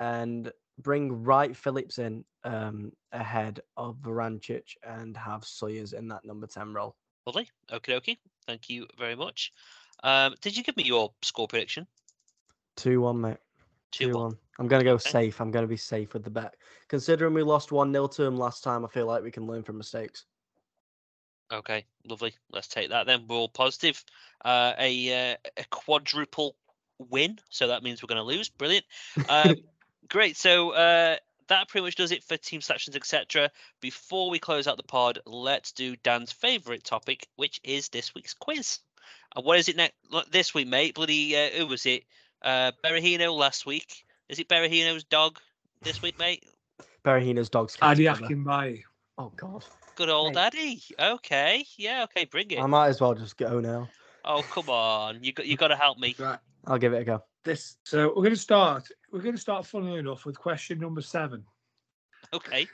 and 0.00 0.50
bring 0.78 1.22
Wright 1.22 1.54
Phillips 1.54 1.98
in 1.98 2.24
um, 2.44 2.92
ahead 3.12 3.60
of 3.76 3.96
Vrancic 3.96 4.76
and 4.82 5.16
have 5.16 5.44
Sawyers 5.44 5.92
in 5.92 6.08
that 6.08 6.24
number 6.24 6.46
10 6.46 6.72
role. 6.72 6.96
Lovely. 7.26 7.48
Okay, 7.72 7.94
okay. 7.96 8.18
Thank 8.46 8.68
you 8.68 8.86
very 8.98 9.14
much. 9.14 9.52
Um, 10.02 10.34
did 10.40 10.56
you 10.56 10.62
give 10.62 10.76
me 10.76 10.84
your 10.84 11.12
score 11.22 11.46
prediction? 11.46 11.86
2 12.76 13.00
1, 13.00 13.20
mate. 13.20 13.36
2 13.92 14.12
1. 14.12 14.38
1. 14.60 14.64
I'm 14.64 14.68
going 14.68 14.80
to 14.80 14.84
go 14.84 14.98
Okay. 15.06 15.10
safe. 15.10 15.40
I'm 15.40 15.50
going 15.50 15.64
to 15.64 15.68
be 15.68 15.76
safe 15.76 16.12
with 16.12 16.24
the 16.24 16.30
bet. 16.30 16.56
Considering 16.88 17.34
we 17.34 17.42
lost 17.42 17.72
1 17.72 17.92
0 17.92 18.06
to 18.08 18.24
him 18.24 18.36
last 18.36 18.62
time, 18.62 18.84
I 18.84 18.88
feel 18.88 19.06
like 19.06 19.22
we 19.22 19.30
can 19.30 19.46
learn 19.46 19.62
from 19.62 19.78
mistakes. 19.78 20.26
Okay, 21.52 21.86
lovely. 22.08 22.34
Let's 22.52 22.68
take 22.68 22.90
that 22.90 23.06
then. 23.06 23.26
We're 23.26 23.36
all 23.36 23.48
positive. 23.48 24.04
Uh, 24.44 24.72
a 24.78 25.32
uh, 25.32 25.36
a 25.56 25.64
quadruple 25.70 26.56
win, 26.98 27.38
so 27.48 27.68
that 27.68 27.82
means 27.82 28.02
we're 28.02 28.14
going 28.14 28.16
to 28.18 28.22
lose. 28.22 28.48
Brilliant. 28.48 28.84
Um, 29.28 29.56
great. 30.08 30.36
So 30.36 30.70
uh, 30.70 31.16
that 31.48 31.68
pretty 31.68 31.86
much 31.86 31.96
does 31.96 32.12
it 32.12 32.22
for 32.22 32.36
team 32.36 32.60
selections, 32.60 32.94
etc. 32.94 33.50
Before 33.80 34.30
we 34.30 34.38
close 34.38 34.68
out 34.68 34.76
the 34.76 34.84
pod, 34.84 35.18
let's 35.26 35.72
do 35.72 35.96
Dan's 35.96 36.30
favourite 36.30 36.84
topic, 36.84 37.26
which 37.36 37.60
is 37.64 37.88
this 37.88 38.14
week's 38.14 38.34
quiz. 38.34 38.78
And 39.34 39.44
what 39.44 39.58
is 39.58 39.68
it 39.68 39.76
next 39.76 39.96
this 40.30 40.54
week, 40.54 40.68
mate? 40.68 40.94
Bloody 40.94 41.36
uh, 41.36 41.50
who 41.50 41.66
was 41.66 41.86
it? 41.86 42.04
Uh, 42.42 42.72
Berahino 42.84 43.36
last 43.36 43.66
week. 43.66 44.04
Is 44.30 44.38
it 44.38 44.48
Berahino's 44.48 45.02
dog 45.02 45.40
this 45.82 46.02
week, 46.02 46.16
mate? 46.16 46.44
Berahino's 47.04 47.50
dog's 47.50 47.76
Adi 47.82 48.04
kids 48.04 48.20
brother. 48.20 48.34
Akinbiyi. 48.34 48.82
Oh 49.18 49.32
god. 49.34 49.64
Good 49.96 50.08
old 50.08 50.36
Mate. 50.36 50.52
daddy. 50.52 50.82
Okay, 51.00 51.66
yeah, 51.76 52.04
okay, 52.04 52.26
bring 52.26 52.48
it. 52.52 52.60
I 52.60 52.66
might 52.66 52.86
as 52.86 53.00
well 53.00 53.12
just 53.12 53.36
go 53.36 53.58
now. 53.58 53.88
Oh 54.24 54.42
come 54.42 54.70
on, 54.70 55.24
you 55.24 55.32
got 55.32 55.46
you 55.46 55.56
got 55.56 55.68
to 55.68 55.76
help 55.76 55.98
me. 55.98 56.14
Right. 56.16 56.38
I'll 56.68 56.78
give 56.78 56.92
it 56.92 57.02
a 57.02 57.04
go. 57.04 57.24
This. 57.44 57.78
So 57.84 58.06
we're 58.10 58.22
going 58.22 58.30
to 58.30 58.36
start. 58.36 58.86
We're 59.12 59.20
going 59.20 59.34
to 59.34 59.40
start, 59.40 59.66
funnily 59.66 59.98
enough, 59.98 60.24
with 60.24 60.38
question 60.38 60.78
number 60.78 61.00
seven. 61.00 61.42
Okay, 62.32 62.68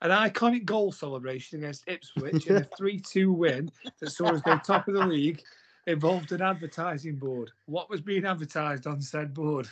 An 0.00 0.10
iconic 0.10 0.64
goal 0.64 0.92
celebration 0.92 1.58
against 1.58 1.88
Ipswich 1.88 2.46
in 2.46 2.56
a 2.56 2.64
3 2.78 3.00
2 3.00 3.32
win 3.32 3.68
that 3.98 4.10
saw 4.10 4.26
us 4.26 4.40
go 4.42 4.56
top 4.58 4.86
of 4.86 4.94
the 4.94 5.04
league 5.04 5.42
involved 5.88 6.30
an 6.30 6.40
advertising 6.40 7.16
board. 7.16 7.50
What 7.66 7.90
was 7.90 8.00
being 8.00 8.24
advertised 8.24 8.86
on 8.86 9.00
said 9.00 9.34
board? 9.34 9.68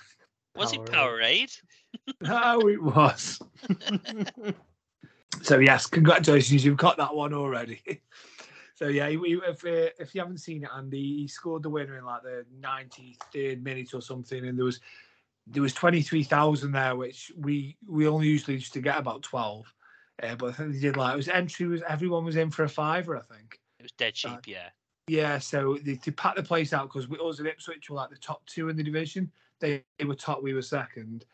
Was 0.57 0.73
it 0.73 0.81
Powerade. 0.81 1.57
How 2.25 2.61
it 2.61 2.83
was. 2.83 3.41
so, 5.43 5.59
yes, 5.59 5.87
congratulations. 5.87 6.65
You've 6.65 6.77
got 6.77 6.97
that 6.99 7.15
one 7.15 7.35
already. 7.35 7.81
So, 8.77 8.89
yeah, 8.89 9.09
if, 9.11 9.63
uh, 9.67 9.93
if 9.99 10.15
you 10.15 10.23
haven't 10.23 10.39
seen 10.39 10.65
it, 10.65 10.71
Andy, 10.75 11.19
he 11.19 11.29
scored 11.29 11.63
the 11.63 11.69
winner 11.69 11.99
in 11.99 12.05
like 12.07 12.23
the 12.23 12.47
93rd 12.63 13.63
minute 13.63 13.93
or 13.93 14.01
something. 14.01 14.47
And 14.47 14.57
there 14.57 14.65
was 14.65 14.81
there 15.47 15.63
was 15.63 15.75
23,000 15.75 16.73
there, 16.73 16.97
which 16.97 17.31
we 17.37 17.77
we 17.87 18.09
only 18.09 18.29
usually 18.29 18.55
used 18.55 18.73
to 18.73 18.81
get 18.81 18.97
about 18.97 19.23
12. 19.23 19.67
Uh, 20.23 20.35
but 20.35 20.49
I 20.49 20.53
think 20.53 20.73
they 20.73 20.81
did 20.81 20.97
like 20.97 21.13
it 21.13 21.17
was 21.17 21.29
entry 21.29 21.67
was 21.67 21.83
everyone 21.87 22.25
was 22.25 22.37
in 22.37 22.51
for 22.51 22.65
a 22.65 22.71
fiver, 22.71 23.19
I 23.19 23.21
think. 23.21 23.61
It 23.79 23.83
was 23.83 23.93
dead 23.93 24.15
cheap, 24.15 24.33
Uh, 24.33 24.41
yeah. 24.47 24.69
Yeah, 25.09 25.39
so 25.39 25.77
they, 25.83 25.95
they 25.95 26.13
packed 26.13 26.37
the 26.37 26.43
place 26.43 26.73
out 26.73 26.89
because 26.89 27.09
we 27.09 27.19
us 27.19 27.39
and 27.39 27.49
Ipswich 27.49 27.91
were 27.91 27.97
like 27.97 28.11
the 28.11 28.17
top 28.17 28.47
two 28.47 28.69
in 28.69 28.77
the 28.77 28.83
division. 28.83 29.31
They, 29.61 29.85
they 29.99 30.05
were 30.05 30.15
top, 30.15 30.43
we 30.43 30.55
were 30.55 30.63
second, 30.63 31.25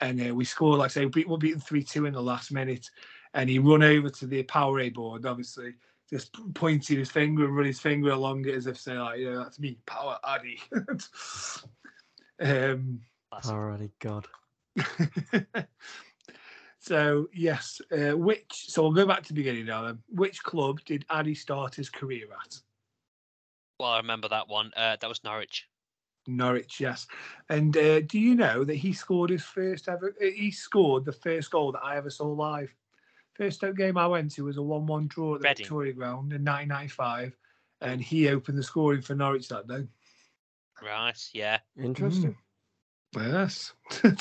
and 0.00 0.30
uh, 0.30 0.34
we 0.34 0.44
scored 0.44 0.78
like 0.78 0.90
I 0.90 0.92
say 0.92 1.06
we 1.06 1.24
were 1.24 1.38
beaten 1.38 1.60
three 1.60 1.82
two 1.82 2.06
in 2.06 2.14
the 2.14 2.22
last 2.22 2.52
minute, 2.52 2.90
and 3.34 3.48
he 3.48 3.58
run 3.58 3.82
over 3.82 4.08
to 4.10 4.26
the 4.26 4.42
Powerade 4.44 4.94
board, 4.94 5.26
obviously 5.26 5.74
just 6.08 6.36
pointing 6.54 6.98
his 6.98 7.10
finger 7.10 7.44
and 7.44 7.56
run 7.56 7.66
his 7.66 7.80
finger 7.80 8.10
along 8.10 8.46
it 8.46 8.54
as 8.54 8.66
if 8.66 8.78
say 8.78 8.98
like, 8.98 9.18
yeah, 9.20 9.36
that's 9.36 9.58
me, 9.58 9.78
Power 9.86 10.18
Addy. 10.26 10.60
um, 12.40 13.00
Classic. 13.30 13.52
Alrighty, 13.52 13.90
God. 13.98 14.28
so 16.78 17.28
yes, 17.34 17.80
uh, 17.90 18.16
which 18.16 18.66
so 18.68 18.82
we'll 18.82 18.92
go 18.92 19.06
back 19.06 19.22
to 19.22 19.28
the 19.28 19.34
beginning 19.34 19.66
now. 19.66 19.82
Then, 19.82 19.98
which 20.08 20.42
club 20.42 20.80
did 20.84 21.04
Addy 21.10 21.34
start 21.34 21.74
his 21.74 21.90
career 21.90 22.26
at? 22.44 22.56
Well, 23.80 23.90
I 23.90 23.98
remember 23.98 24.28
that 24.28 24.48
one. 24.48 24.70
Uh, 24.76 24.96
that 25.00 25.08
was 25.08 25.24
Norwich. 25.24 25.68
Norwich, 26.26 26.80
yes. 26.80 27.06
And 27.48 27.76
uh, 27.76 28.00
do 28.00 28.18
you 28.18 28.34
know 28.34 28.64
that 28.64 28.76
he 28.76 28.92
scored 28.92 29.30
his 29.30 29.44
first 29.44 29.88
ever? 29.88 30.14
uh, 30.20 30.26
He 30.34 30.50
scored 30.50 31.04
the 31.04 31.12
first 31.12 31.50
goal 31.50 31.72
that 31.72 31.84
I 31.84 31.96
ever 31.96 32.10
saw 32.10 32.26
live. 32.26 32.74
First 33.34 33.62
game 33.76 33.98
I 33.98 34.06
went 34.06 34.32
to 34.32 34.44
was 34.44 34.56
a 34.56 34.62
one-one 34.62 35.08
draw 35.08 35.34
at 35.34 35.42
the 35.42 35.48
Reading. 35.48 35.64
Victoria 35.64 35.92
Ground 35.92 36.32
in 36.32 36.42
1995, 36.44 37.36
and 37.82 38.00
he 38.00 38.28
opened 38.28 38.58
the 38.58 38.62
scoring 38.62 39.02
for 39.02 39.14
Norwich 39.14 39.48
that 39.48 39.68
day. 39.68 39.86
Right, 40.82 41.28
yeah. 41.32 41.58
Interesting. 41.78 42.36
Yes. 43.14 43.72
uh, 44.04 44.12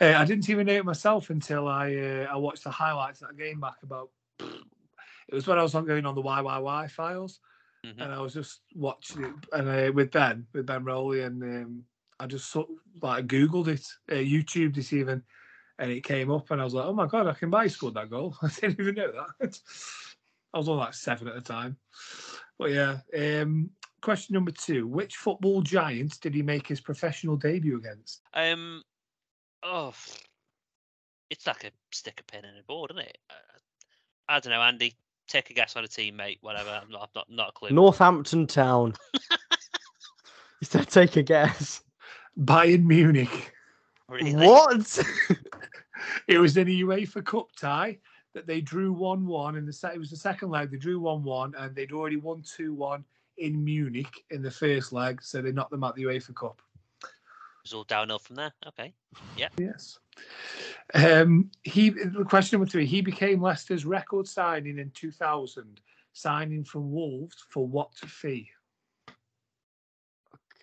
I 0.00 0.24
didn't 0.24 0.48
even 0.48 0.66
know 0.66 0.74
it 0.74 0.84
myself 0.84 1.30
until 1.30 1.68
I 1.68 1.94
uh, 1.94 2.26
I 2.30 2.36
watched 2.36 2.64
the 2.64 2.70
highlights 2.70 3.22
of 3.22 3.28
that 3.28 3.38
game 3.38 3.60
back 3.60 3.76
about. 3.82 4.10
It 4.40 5.34
was 5.34 5.46
when 5.46 5.58
I 5.58 5.62
was 5.62 5.74
on 5.74 5.86
going 5.86 6.06
on 6.06 6.14
the 6.14 6.22
YYY 6.22 6.90
files, 6.90 7.40
Mhm. 7.86 8.02
and 8.02 8.12
I 8.12 8.20
was 8.20 8.34
just 8.34 8.60
watching 8.74 9.24
it, 9.24 9.34
and 9.52 9.68
uh, 9.68 9.92
with 9.92 10.10
Ben, 10.10 10.46
with 10.52 10.66
Ben 10.66 10.84
Rowley, 10.84 11.22
and 11.22 11.42
um, 11.42 11.84
I 12.18 12.26
just 12.26 12.50
sort 12.50 12.68
of, 12.68 13.02
like 13.02 13.26
googled 13.26 13.68
it, 13.68 13.86
uh, 14.10 14.14
YouTubed 14.14 14.76
it 14.78 14.92
even, 14.92 15.22
and 15.78 15.90
it 15.90 16.02
came 16.02 16.30
up, 16.30 16.50
and 16.50 16.60
I 16.60 16.64
was 16.64 16.74
like, 16.74 16.86
oh 16.86 16.92
my 16.92 17.06
god, 17.06 17.26
Akinbiyi 17.26 17.70
scored 17.70 17.94
that 17.94 18.10
goal. 18.10 18.36
I 18.42 18.48
didn't 18.48 18.80
even 18.80 18.94
know 18.96 19.12
that. 19.12 19.58
I 20.54 20.58
was 20.58 20.68
on 20.68 20.78
like 20.78 20.94
seven 20.94 21.28
at 21.28 21.34
the 21.34 21.40
time, 21.40 21.76
but 22.58 22.70
yeah. 22.70 22.98
Um, 23.16 23.70
question 24.00 24.34
number 24.34 24.52
two: 24.52 24.86
Which 24.86 25.16
football 25.16 25.62
giant 25.62 26.20
did 26.20 26.34
he 26.34 26.42
make 26.42 26.66
his 26.66 26.80
professional 26.80 27.36
debut 27.36 27.76
against? 27.76 28.22
Um, 28.32 28.82
oh, 29.62 29.94
it's 31.30 31.46
like 31.46 31.64
a 31.64 31.70
stick 31.92 32.20
a 32.20 32.24
pin 32.24 32.44
in 32.44 32.56
a 32.58 32.62
board, 32.62 32.90
isn't 32.92 33.02
it? 33.02 33.18
Uh, 33.30 33.58
I 34.28 34.40
don't 34.40 34.52
know, 34.52 34.62
Andy. 34.62 34.96
Take 35.28 35.50
a 35.50 35.54
guess 35.54 35.76
on 35.76 35.84
a 35.84 35.88
teammate, 35.88 36.38
whatever. 36.40 36.70
I'm 36.70 36.90
not, 36.90 37.02
I'm 37.02 37.08
not, 37.14 37.30
not 37.30 37.48
a 37.48 37.52
clue. 37.52 37.70
Northampton 37.70 38.46
Town. 38.46 38.94
you 40.60 40.64
said 40.64 40.88
take 40.88 41.16
a 41.16 41.22
guess. 41.22 41.82
Bayern 42.38 42.84
Munich. 42.84 43.52
really? 44.08 44.34
What? 44.34 44.98
It 46.28 46.38
was 46.38 46.56
in 46.56 46.68
a 46.68 46.80
UEFA 46.82 47.24
Cup 47.24 47.48
tie 47.56 47.98
that 48.34 48.46
they 48.46 48.60
drew 48.60 48.92
one-one 48.92 49.56
in 49.56 49.64
the 49.64 49.72
set. 49.72 49.94
It 49.94 49.98
was 49.98 50.10
the 50.10 50.16
second 50.16 50.50
leg. 50.50 50.70
They 50.70 50.76
drew 50.76 51.00
one-one, 51.00 51.54
and 51.56 51.74
they'd 51.74 51.92
already 51.92 52.16
won 52.16 52.42
two-one 52.42 53.04
in 53.38 53.64
Munich 53.64 54.24
in 54.30 54.42
the 54.42 54.50
first 54.50 54.92
leg, 54.92 55.22
so 55.22 55.40
they 55.40 55.52
knocked 55.52 55.70
them 55.70 55.84
out 55.84 55.94
the 55.96 56.04
UEFA 56.04 56.34
Cup. 56.34 56.60
It 57.66 57.72
was 57.72 57.78
all 57.78 57.84
downhill 57.84 58.20
from 58.20 58.36
there. 58.36 58.52
Okay. 58.68 58.94
Yeah. 59.36 59.48
Yes. 59.58 59.98
Um, 60.94 61.50
he 61.64 61.90
the 61.90 62.24
question 62.24 62.60
number 62.60 62.70
three. 62.70 62.86
He 62.86 63.00
became 63.00 63.42
Leicester's 63.42 63.84
record 63.84 64.28
signing 64.28 64.78
in 64.78 64.92
2000, 64.94 65.80
signing 66.12 66.62
from 66.62 66.92
Wolves 66.92 67.44
for 67.50 67.66
what 67.66 67.92
fee? 67.96 68.48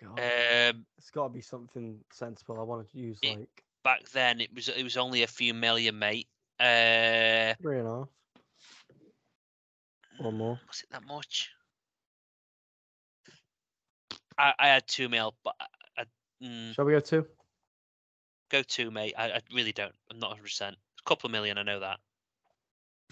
God. 0.02 0.18
Um, 0.18 0.86
it's 0.96 1.10
got 1.10 1.24
to 1.24 1.28
be 1.28 1.42
something 1.42 1.98
sensible. 2.10 2.58
I 2.58 2.62
want 2.62 2.90
to 2.90 2.98
use 2.98 3.18
it- 3.20 3.38
like 3.38 3.64
back 3.84 4.08
then 4.14 4.40
it 4.40 4.54
was 4.54 4.70
it 4.70 4.82
was 4.82 4.96
only 4.96 5.24
a 5.24 5.26
few 5.26 5.52
million, 5.52 5.98
mate. 5.98 6.28
Uh, 6.58 7.52
three 7.60 7.80
and 7.80 7.86
a 7.86 7.90
half 7.90 8.08
or 10.20 10.32
more. 10.32 10.58
was 10.66 10.80
it 10.82 10.88
that 10.90 11.04
much? 11.06 11.50
I, 14.38 14.54
I 14.58 14.68
had 14.68 14.88
two 14.88 15.10
mil, 15.10 15.34
but 15.44 15.54
I, 15.60 15.64
I, 15.64 15.83
mm, 16.44 16.74
Shall 16.74 16.84
we 16.84 16.92
go 16.92 17.00
two? 17.00 17.26
go 18.50 18.62
two, 18.62 18.90
mate. 18.90 19.14
I, 19.18 19.26
I 19.32 19.40
really 19.52 19.72
don't. 19.72 19.94
I'm 20.10 20.18
not 20.18 20.30
100. 20.30 20.42
percent 20.42 20.76
A 21.00 21.08
couple 21.08 21.26
of 21.28 21.32
million, 21.32 21.58
I 21.58 21.62
know 21.62 21.80
that. 21.80 21.98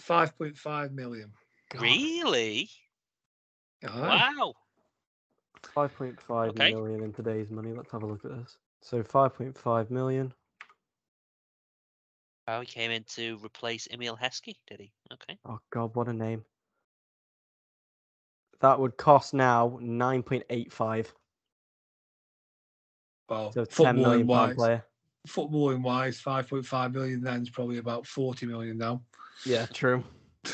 5.5 0.01 0.93
million. 0.93 1.31
Really? 1.81 2.69
Aye. 3.85 4.31
Wow. 4.39 4.55
Five 5.75 5.95
point 5.97 6.21
five 6.21 6.55
million 6.55 6.97
Okay. 6.97 7.05
in 7.05 7.13
today's 7.13 7.51
money. 7.51 7.73
Let's 7.73 7.91
have 7.93 8.03
a 8.03 8.07
look 8.07 8.25
at 8.25 8.31
this. 8.33 8.59
So 8.83 9.03
five 9.03 9.35
point 9.35 9.57
five 9.57 9.91
million. 9.91 10.33
Oh, 12.49 12.61
he 12.61 12.67
came 12.67 12.91
in 12.91 13.05
to 13.15 13.39
replace 13.43 13.89
Emile 13.93 14.17
Heskey, 14.17 14.57
did 14.67 14.81
he? 14.81 14.93
Okay. 15.13 15.39
Oh 15.47 15.61
God, 15.71 15.95
what 15.95 16.09
a 16.09 16.13
name! 16.13 16.45
That 18.61 18.79
would 18.81 18.97
cost 18.97 19.33
now 19.35 19.79
nine 19.81 20.23
point 20.23 20.45
eight 20.51 20.73
five. 20.73 21.13
Well, 23.29 23.53
So 23.53 23.65
ten 23.65 23.97
million 23.97 24.27
footballing 24.27 24.29
pound 24.29 24.29
wise, 24.29 24.57
player. 24.57 24.85
footballing 25.29 25.83
wise, 25.83 26.21
5.5 26.21 26.93
million 26.93 27.21
then 27.23 27.43
is 27.43 27.51
probably 27.51 27.79
about 27.79 28.07
40 28.07 28.47
million 28.47 28.77
now. 28.79 29.03
Yeah, 29.47 29.67
true. 29.67 30.05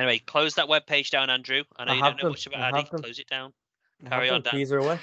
Anyway, 0.00 0.18
close 0.26 0.54
that 0.54 0.66
web 0.68 0.86
page 0.86 1.10
down, 1.12 1.30
Andrew. 1.30 1.62
I 1.76 1.84
know 1.84 1.92
I 1.92 1.94
you 1.94 2.02
don't 2.02 2.16
know 2.16 2.22
them, 2.24 2.32
much 2.32 2.48
I 2.48 2.50
about 2.50 2.74
Addy. 2.74 2.88
Close 3.00 3.18
it 3.20 3.28
down. 3.28 3.52
I 4.04 4.08
Carry 4.08 4.28
on, 4.28 4.42
them. 4.42 4.50
Dan. 4.50 4.54
Teaser 4.54 4.78
away. 4.78 4.98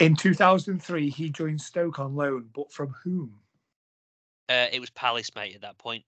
In 0.00 0.16
2003, 0.16 1.08
he 1.08 1.30
joined 1.30 1.60
Stoke 1.60 2.00
on 2.00 2.16
loan, 2.16 2.48
but 2.52 2.72
from 2.72 2.92
whom? 3.04 3.32
Uh, 4.48 4.66
it 4.72 4.80
was 4.80 4.90
Palace, 4.90 5.30
mate, 5.36 5.54
at 5.54 5.60
that 5.60 5.78
point. 5.78 6.02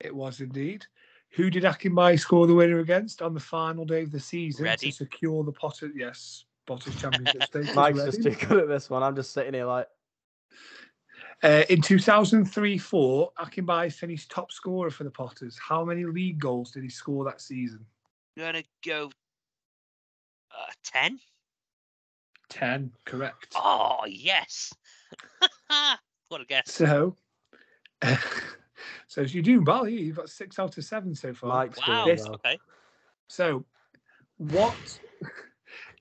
It 0.00 0.14
was 0.14 0.40
indeed. 0.40 0.84
Who 1.30 1.48
did 1.48 1.62
Akinbiyi 1.62 2.18
score 2.18 2.48
the 2.48 2.54
winner 2.54 2.80
against 2.80 3.22
on 3.22 3.34
the 3.34 3.40
final 3.40 3.84
day 3.84 4.02
of 4.02 4.10
the 4.10 4.18
season 4.20 4.64
Reading. 4.64 4.90
to 4.90 4.96
secure 4.96 5.44
the 5.44 5.52
Potter? 5.52 5.90
Yes, 5.94 6.44
Potters 6.66 6.96
Championship 7.00 7.42
status. 7.44 7.74
Mike's 7.74 8.04
just 8.04 8.22
too 8.22 8.30
good 8.46 8.58
at 8.62 8.68
this 8.68 8.88
one. 8.90 9.02
I'm 9.02 9.14
just 9.16 9.32
sitting 9.32 9.54
here 9.54 9.66
like, 9.66 9.86
Uh, 11.42 11.62
in 11.68 11.80
2003-4, 11.80 13.28
Akinbiyi 13.38 13.92
finished 13.92 14.30
top 14.30 14.50
scorer 14.52 14.90
for 14.90 15.04
the 15.04 15.10
Potters. 15.10 15.58
How 15.58 15.84
many 15.84 16.04
league 16.04 16.38
goals 16.38 16.70
did 16.70 16.82
he 16.82 16.88
score 16.88 17.24
that 17.24 17.40
season? 17.40 17.84
I'm 18.38 18.44
gonna 18.44 18.62
go 18.84 19.10
uh, 20.50 20.72
ten. 20.84 21.18
10, 22.50 22.92
correct. 23.04 23.52
Oh 23.56 24.04
yes. 24.06 24.72
what 26.28 26.40
a 26.40 26.44
guess. 26.44 26.70
So, 26.72 27.16
so 29.08 29.20
you're 29.22 29.42
doing 29.42 29.64
well 29.64 29.84
here. 29.84 29.98
You've 29.98 30.16
got 30.16 30.28
six 30.28 30.58
out 30.58 30.76
of 30.78 30.84
seven 30.84 31.14
so 31.14 31.32
far. 31.34 31.48
Mike's 31.50 31.78
Wow. 31.86 32.04
doing 32.04 32.16
This- 32.16 32.24
well. 32.26 32.34
Okay. 32.34 32.58
So, 33.28 33.64
what 34.36 34.74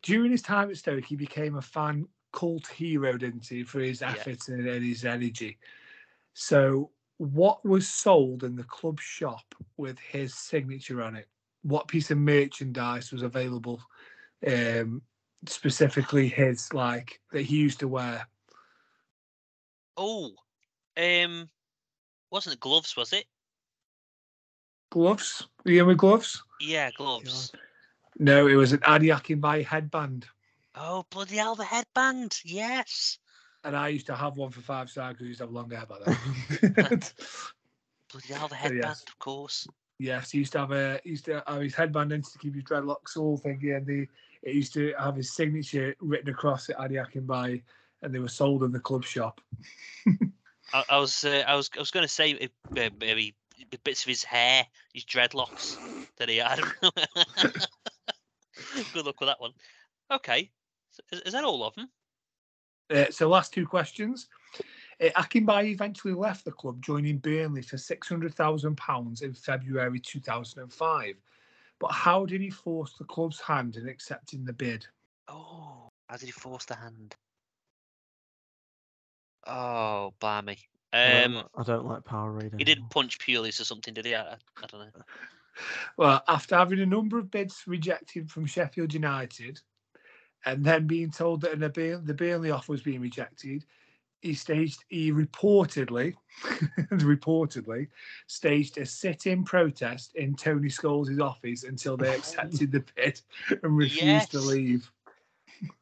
during 0.04 0.32
his 0.32 0.42
time 0.42 0.70
at 0.70 0.78
Stoke, 0.78 1.06
he 1.06 1.16
became 1.16 1.56
a 1.56 1.62
fan 1.62 2.08
cult 2.34 2.68
hero, 2.68 3.18
didn't 3.18 3.48
he, 3.48 3.64
for 3.64 3.80
his 3.80 4.02
Yeah. 4.02 4.10
effort 4.10 4.48
and, 4.50 4.68
and 4.68 4.86
his 4.86 5.06
energy. 5.06 5.58
So, 6.34 6.92
what 7.18 7.66
was 7.66 7.88
sold 7.88 8.44
in 8.44 8.56
the 8.56 8.64
club 8.64 9.00
shop 9.00 9.56
with 9.78 9.98
his 10.00 10.36
signature 10.36 11.02
on 11.02 11.16
it? 11.16 11.28
What 11.62 11.88
piece 11.88 12.12
of 12.12 12.18
merchandise 12.18 13.12
was 13.12 13.22
available, 13.22 13.82
um, 14.46 15.02
specifically 15.48 16.28
his, 16.28 16.74
like 16.74 17.22
that 17.32 17.44
he 17.44 17.58
used 17.58 17.80
to 17.80 17.88
wear? 17.88 18.28
Oh, 19.96 20.32
um, 20.98 21.50
wasn't 22.32 22.56
it 22.56 22.60
gloves? 22.60 22.98
Was 22.98 23.14
it? 23.14 23.26
Gloves? 24.92 25.48
Were 25.64 25.72
you 25.72 25.82
in 25.82 25.88
with 25.88 25.98
gloves? 25.98 26.44
Yeah, 26.60 26.92
gloves. 26.92 27.52
No, 28.19 28.48
it 28.48 28.56
was 28.56 28.72
an 28.72 28.81
Ade 28.88 29.03
Akinbiyi 29.03 29.65
headband. 29.65 30.26
Oh, 30.76 31.06
bloody 31.10 31.38
hell, 31.38 31.56
the 31.56 31.64
headband. 31.64 32.40
Yes. 32.44 33.19
And 33.64 33.76
I 33.76 33.90
used 33.90 34.07
to 34.07 34.15
have 34.15 34.38
one 34.38 34.52
for 34.52 34.61
five 34.61 34.90
stars 34.90 35.14
because 35.14 35.26
I 35.26 35.27
used 35.27 35.40
to 35.40 35.45
have 35.45 35.53
long 35.53 35.69
hair 35.69 35.85
back 35.85 35.99
then. 36.06 36.99
Bloody 38.11 38.34
hell, 38.34 38.48
the 38.48 38.56
headband, 38.56 38.84
yes. 38.84 39.03
of 39.07 39.19
course. 39.19 39.68
yes, 39.99 40.31
he 40.31 40.40
used 40.40 40.52
to 40.53 40.60
have 40.60 40.72
a 40.72 40.99
he 41.03 41.11
used 41.11 41.26
to 41.26 41.44
have 41.48 41.61
his 41.61 41.73
headband 41.73 42.11
in 42.11 42.22
to 42.22 42.38
keep 42.40 42.56
his 42.56 42.64
dreadlocks 42.64 43.18
all 43.18 43.40
thingy, 43.40 43.76
and 43.76 43.85
the 43.88 44.07
it 44.44 44.56
used 44.56 44.73
to 44.73 44.94
have 44.99 45.15
his 45.15 45.34
signature 45.34 45.95
written 46.02 46.30
across 46.30 46.69
it, 46.69 46.76
Ade 46.80 46.91
Akinbiyi, 46.91 47.64
and 48.02 48.14
they 48.14 48.19
were 48.19 48.27
sold 48.27 48.64
in 48.64 48.72
the 48.72 48.80
club 48.80 49.06
shop. 49.06 49.40
I, 50.73 50.84
I 50.90 50.98
was, 50.98 51.23
uh, 51.23 51.44
I 51.48 51.56
was, 51.56 51.69
I 51.76 51.80
was 51.80 51.91
going 51.91 52.06
to 52.06 52.11
say 52.11 52.49
uh, 52.77 52.90
maybe 52.99 53.35
bits 53.84 54.03
of 54.03 54.10
his 54.10 54.23
hair, 54.23 54.65
his 54.94 55.06
dreadlocks 55.06 55.77
that 56.18 56.30
he 56.30 56.38
had. 56.38 56.60
Good 58.94 59.06
luck 59.06 59.20
with 59.20 59.30
that 59.30 59.40
one. 59.41 59.52
Okay, 60.12 60.50
so 60.91 61.04
is, 61.12 61.22
is 61.22 61.34
that 61.34 61.44
all 61.44 61.64
of 61.64 61.76
them? 61.76 61.90
Uh, 62.90 63.06
so 63.10 63.28
last 63.30 63.54
two 63.54 63.66
questions. 63.66 64.28
Uh, 65.02 65.10
Akinbiyi 65.16 65.72
eventually 65.72 66.14
left 66.14 66.45
the 66.45 66.52
club, 66.52 66.82
joining 66.82 67.18
Burnley 67.18 67.62
for 67.62 67.78
six 67.78 68.08
hundred 68.08 68.34
thousand 68.34 68.78
pounds 68.78 69.22
in 69.22 69.34
February 69.34 70.00
two 70.00 70.20
thousand 70.20 70.62
and 70.62 70.74
five. 70.74 71.16
But 71.80 71.91
how 71.91 72.26
did 72.26 72.41
he 72.41 72.50
force 72.50 72.94
the 72.98 73.04
club's 73.06 73.41
hand 73.41 73.76
in 73.76 73.88
accepting 73.90 74.45
the 74.45 74.54
bid? 74.54 74.86
Oh, 75.28 75.90
how 76.08 76.18
did 76.18 76.26
he 76.26 76.32
force 76.32 76.66
the 76.66 76.76
hand? 76.76 77.16
Oh, 79.48 80.14
blimey. 80.22 80.60
I 80.94 81.26
Um, 81.26 81.34
don't, 81.34 81.48
I 81.58 81.64
don't 81.64 81.86
like 81.86 82.06
Power 82.06 82.32
Reading. 82.32 82.60
he 82.60 82.64
didn't 82.64 82.90
punch 82.90 83.18
Pulis 83.18 83.60
or 83.60 83.66
something, 83.66 83.94
did 83.94 84.06
he? 84.06 84.16
I, 84.16 84.22
I 84.34 84.38
I 84.62 84.68
don't 84.68 84.82
know. 84.82 85.04
Well, 85.98 86.24
after 86.28 86.56
having 86.56 86.80
a 86.80 86.86
number 86.86 87.18
of 87.20 87.32
bids 87.32 87.64
rejected 87.68 88.30
from 88.32 88.46
Sheffield 88.46 88.94
United, 88.94 89.60
and 90.46 90.64
then 90.64 90.88
being 90.88 91.12
told 91.12 91.42
that 91.42 91.54
an, 91.54 91.72
Bur- 91.72 92.02
the 92.04 92.14
Burnley 92.14 92.52
offer 92.52 92.72
was 92.72 92.82
being 92.82 93.02
rejected, 93.02 93.66
he 94.22 94.34
staged. 94.34 94.84
He 94.88 95.12
reportedly, 95.12 96.16
reportedly, 96.92 97.90
staged 98.28 98.78
a 98.78 98.86
sit-in 98.86 99.44
protest 99.44 100.16
in 100.16 100.36
Tony 100.36 100.70
Scholes' 100.70 101.22
office 101.22 101.64
until 101.64 101.98
they 101.98 102.14
accepted 102.14 102.72
the 102.72 102.84
bid 102.96 103.22
and 103.50 103.60
refused 103.78 104.32
to 104.32 104.40
leave. 104.40 104.90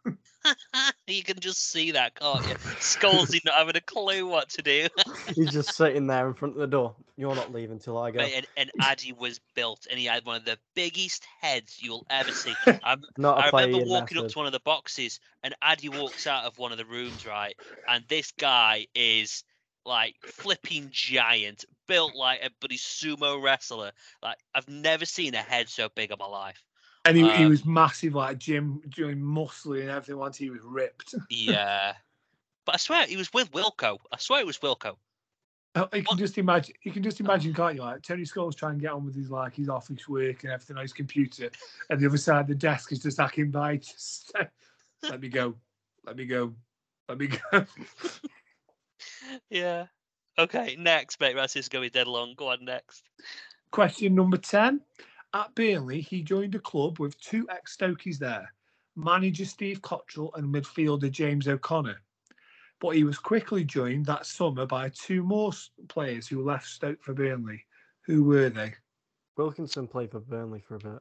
you 1.08 1.24
can 1.24 1.40
just 1.40 1.72
see 1.72 1.92
that, 1.92 2.16
can't 2.16 2.46
you? 2.48 2.56
Scholesy 2.80 3.40
not 3.46 3.56
having 3.56 3.76
a 3.76 3.82
clue 3.82 4.28
what 4.28 4.50
to 4.50 4.62
do. 4.62 4.88
He's 5.36 5.54
just 5.54 5.76
sitting 5.76 6.08
there 6.08 6.28
in 6.28 6.34
front 6.34 6.56
of 6.56 6.62
the 6.62 6.68
door. 6.68 6.96
You're 7.22 7.36
not 7.36 7.54
leaving 7.54 7.78
till 7.78 8.00
I 8.00 8.10
go. 8.10 8.18
Mate, 8.18 8.34
and, 8.36 8.48
and 8.58 8.72
Addy 8.82 9.14
was 9.14 9.40
built, 9.54 9.86
and 9.88 10.00
he 10.00 10.08
had 10.08 10.26
one 10.26 10.38
of 10.38 10.46
the 10.46 10.58
biggest 10.74 11.24
heads 11.40 11.78
you'll 11.80 12.04
ever 12.10 12.32
see. 12.32 12.56
I'm, 12.84 13.04
Not 13.16 13.38
a 13.38 13.44
I 13.44 13.50
player 13.52 13.68
remember 13.68 13.86
you'd 13.86 13.94
walking 13.94 14.18
up 14.18 14.28
to 14.28 14.38
one 14.40 14.48
of 14.48 14.54
the 14.54 14.60
boxes, 14.62 15.20
and 15.44 15.54
Addy 15.62 15.88
walks 15.88 16.26
out 16.26 16.46
of 16.46 16.58
one 16.58 16.72
of 16.72 16.80
the 16.80 16.86
rooms, 16.86 17.28
right? 17.28 17.56
And 17.88 18.04
this 18.08 18.32
guy 18.32 18.88
is 18.96 19.44
like 19.86 20.16
flipping 20.24 20.90
giant, 20.92 21.64
built 21.88 22.16
like 22.16 22.40
a 22.44 22.50
bloody 22.60 22.80
sumo 22.80 23.40
wrestler. 23.40 23.92
Like 24.24 24.38
I've 24.56 24.68
never 24.68 25.06
seen 25.06 25.36
a 25.36 25.44
head 25.44 25.70
so 25.70 25.90
big 25.96 26.10
in 26.10 26.18
my 26.20 26.26
life. 26.26 26.64
And 27.06 27.16
he, 27.16 27.22
he 27.22 27.44
Um, 27.46 27.50
was 27.50 27.66
massive, 27.66 28.16
like 28.16 28.40
Jim, 28.40 28.82
doing 28.90 29.20
muscly 29.20 29.82
and 29.82 29.92
everything. 29.92 30.18
Once 30.18 30.38
he 30.38 30.50
was 30.50 30.62
ripped. 30.64 31.14
Yeah, 31.30 31.94
but 32.66 32.74
I 32.74 32.78
swear 32.80 33.06
he 33.06 33.18
was 33.18 33.32
with 33.32 33.52
Wilco. 33.52 34.00
I 34.12 34.18
swear 34.18 34.40
it 34.40 34.48
was 34.48 34.58
Wilco. 34.58 34.96
Oh, 35.74 35.88
You 35.94 36.04
can 36.04 36.18
just 36.18 36.38
imagine. 36.38 36.76
You 36.84 36.92
can 36.92 37.02
just 37.02 37.22
oh. 37.22 37.26
imagine, 37.26 37.54
can't 37.54 37.76
you? 37.76 37.82
Like 37.82 38.02
Tony 38.02 38.24
Scholes 38.24 38.56
trying 38.56 38.76
to 38.76 38.82
get 38.82 38.92
on 38.92 39.06
with 39.06 39.16
his 39.16 39.32
like 39.32 39.56
his 39.56 39.70
office 39.70 40.08
work 40.08 40.44
and 40.44 40.52
everything 40.52 40.76
on 40.76 40.82
his 40.82 40.94
computer, 40.94 41.50
and 41.90 42.00
the 42.00 42.08
other 42.08 42.18
side 42.18 42.42
of 42.42 42.48
the 42.48 42.56
desk 42.56 42.92
is 42.92 43.00
just 43.00 43.20
hacking 43.20 43.52
by. 43.52 43.78
Just 43.82 44.32
uh, 44.38 44.44
let 45.04 45.22
me 45.22 45.30
go, 45.30 45.56
let 46.06 46.18
me 46.18 46.26
go, 46.26 46.54
let 47.08 47.18
me 47.18 47.28
go. 47.52 47.66
Yeah. 49.50 49.86
Okay, 50.38 50.76
next, 50.78 51.20
mate. 51.20 51.36
Right, 51.36 51.44
this 51.44 51.56
is 51.56 51.70
going 51.70 51.84
to 51.84 51.92
be 51.92 52.00
dead 52.00 52.08
long. 52.08 52.34
Go 52.36 52.50
on 52.50 52.66
next. 52.66 53.04
Question 53.72 54.16
number 54.16 54.38
ten. 54.38 54.82
At 55.34 55.56
Burnley, 55.56 56.02
he 56.02 56.22
joined 56.22 56.56
a 56.56 56.60
club 56.60 57.00
with 57.00 57.18
two 57.22 57.48
ex-Stokies 57.50 58.18
there, 58.18 58.54
manager 58.98 59.46
Steve 59.46 59.82
Cotterill 59.82 60.36
and 60.36 60.54
midfielder 60.54 61.10
James 61.10 61.48
O'Connor. 61.48 62.02
But 62.82 62.96
he 62.96 63.04
was 63.04 63.20
quickly 63.20 63.64
joined 63.64 64.08
that 64.08 64.26
summer 64.26 64.66
by 64.66 64.90
two 64.90 65.24
more 65.24 65.52
players 65.88 66.28
who 66.28 66.44
left 66.44 66.66
Stoke 66.66 67.02
for 67.04 67.14
Burnley. 67.14 67.64
Who 68.08 68.24
were 68.24 68.50
they? 68.50 68.74
Wilkinson 69.38 69.88
played 69.88 70.12
for 70.12 70.20
Burnley 70.20 70.62
for 70.68 70.76
a 70.76 70.80
bit. 70.80 71.00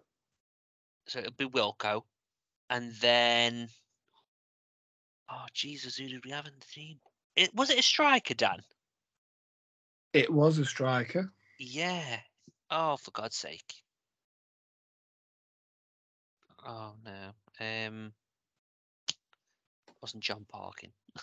So 1.07 1.21
it'll 1.21 1.33
be 1.33 1.47
Wilco. 1.47 2.03
And 2.69 2.93
then. 3.01 3.69
Oh, 5.31 5.47
Jesus, 5.55 5.97
who 5.97 6.07
did 6.07 6.23
we 6.25 6.31
have 6.33 6.47
in 6.47 6.53
the 6.59 6.67
team? 6.67 6.99
It, 7.35 7.55
was 7.55 7.71
it 7.71 7.79
a 7.79 7.83
striker, 7.83 8.35
Dan? 8.35 8.61
It 10.13 10.31
was 10.31 10.59
a 10.59 10.67
striker. 10.67 11.33
Yeah. 11.59 12.19
Oh, 12.71 12.99
for 12.99 13.11
God's 13.13 13.37
sake. 13.37 13.75
Oh, 16.67 16.93
no. 17.05 17.65
Um, 17.65 18.13
wasn't 20.03 20.23
John 20.23 20.45
Parkin. 20.51 20.91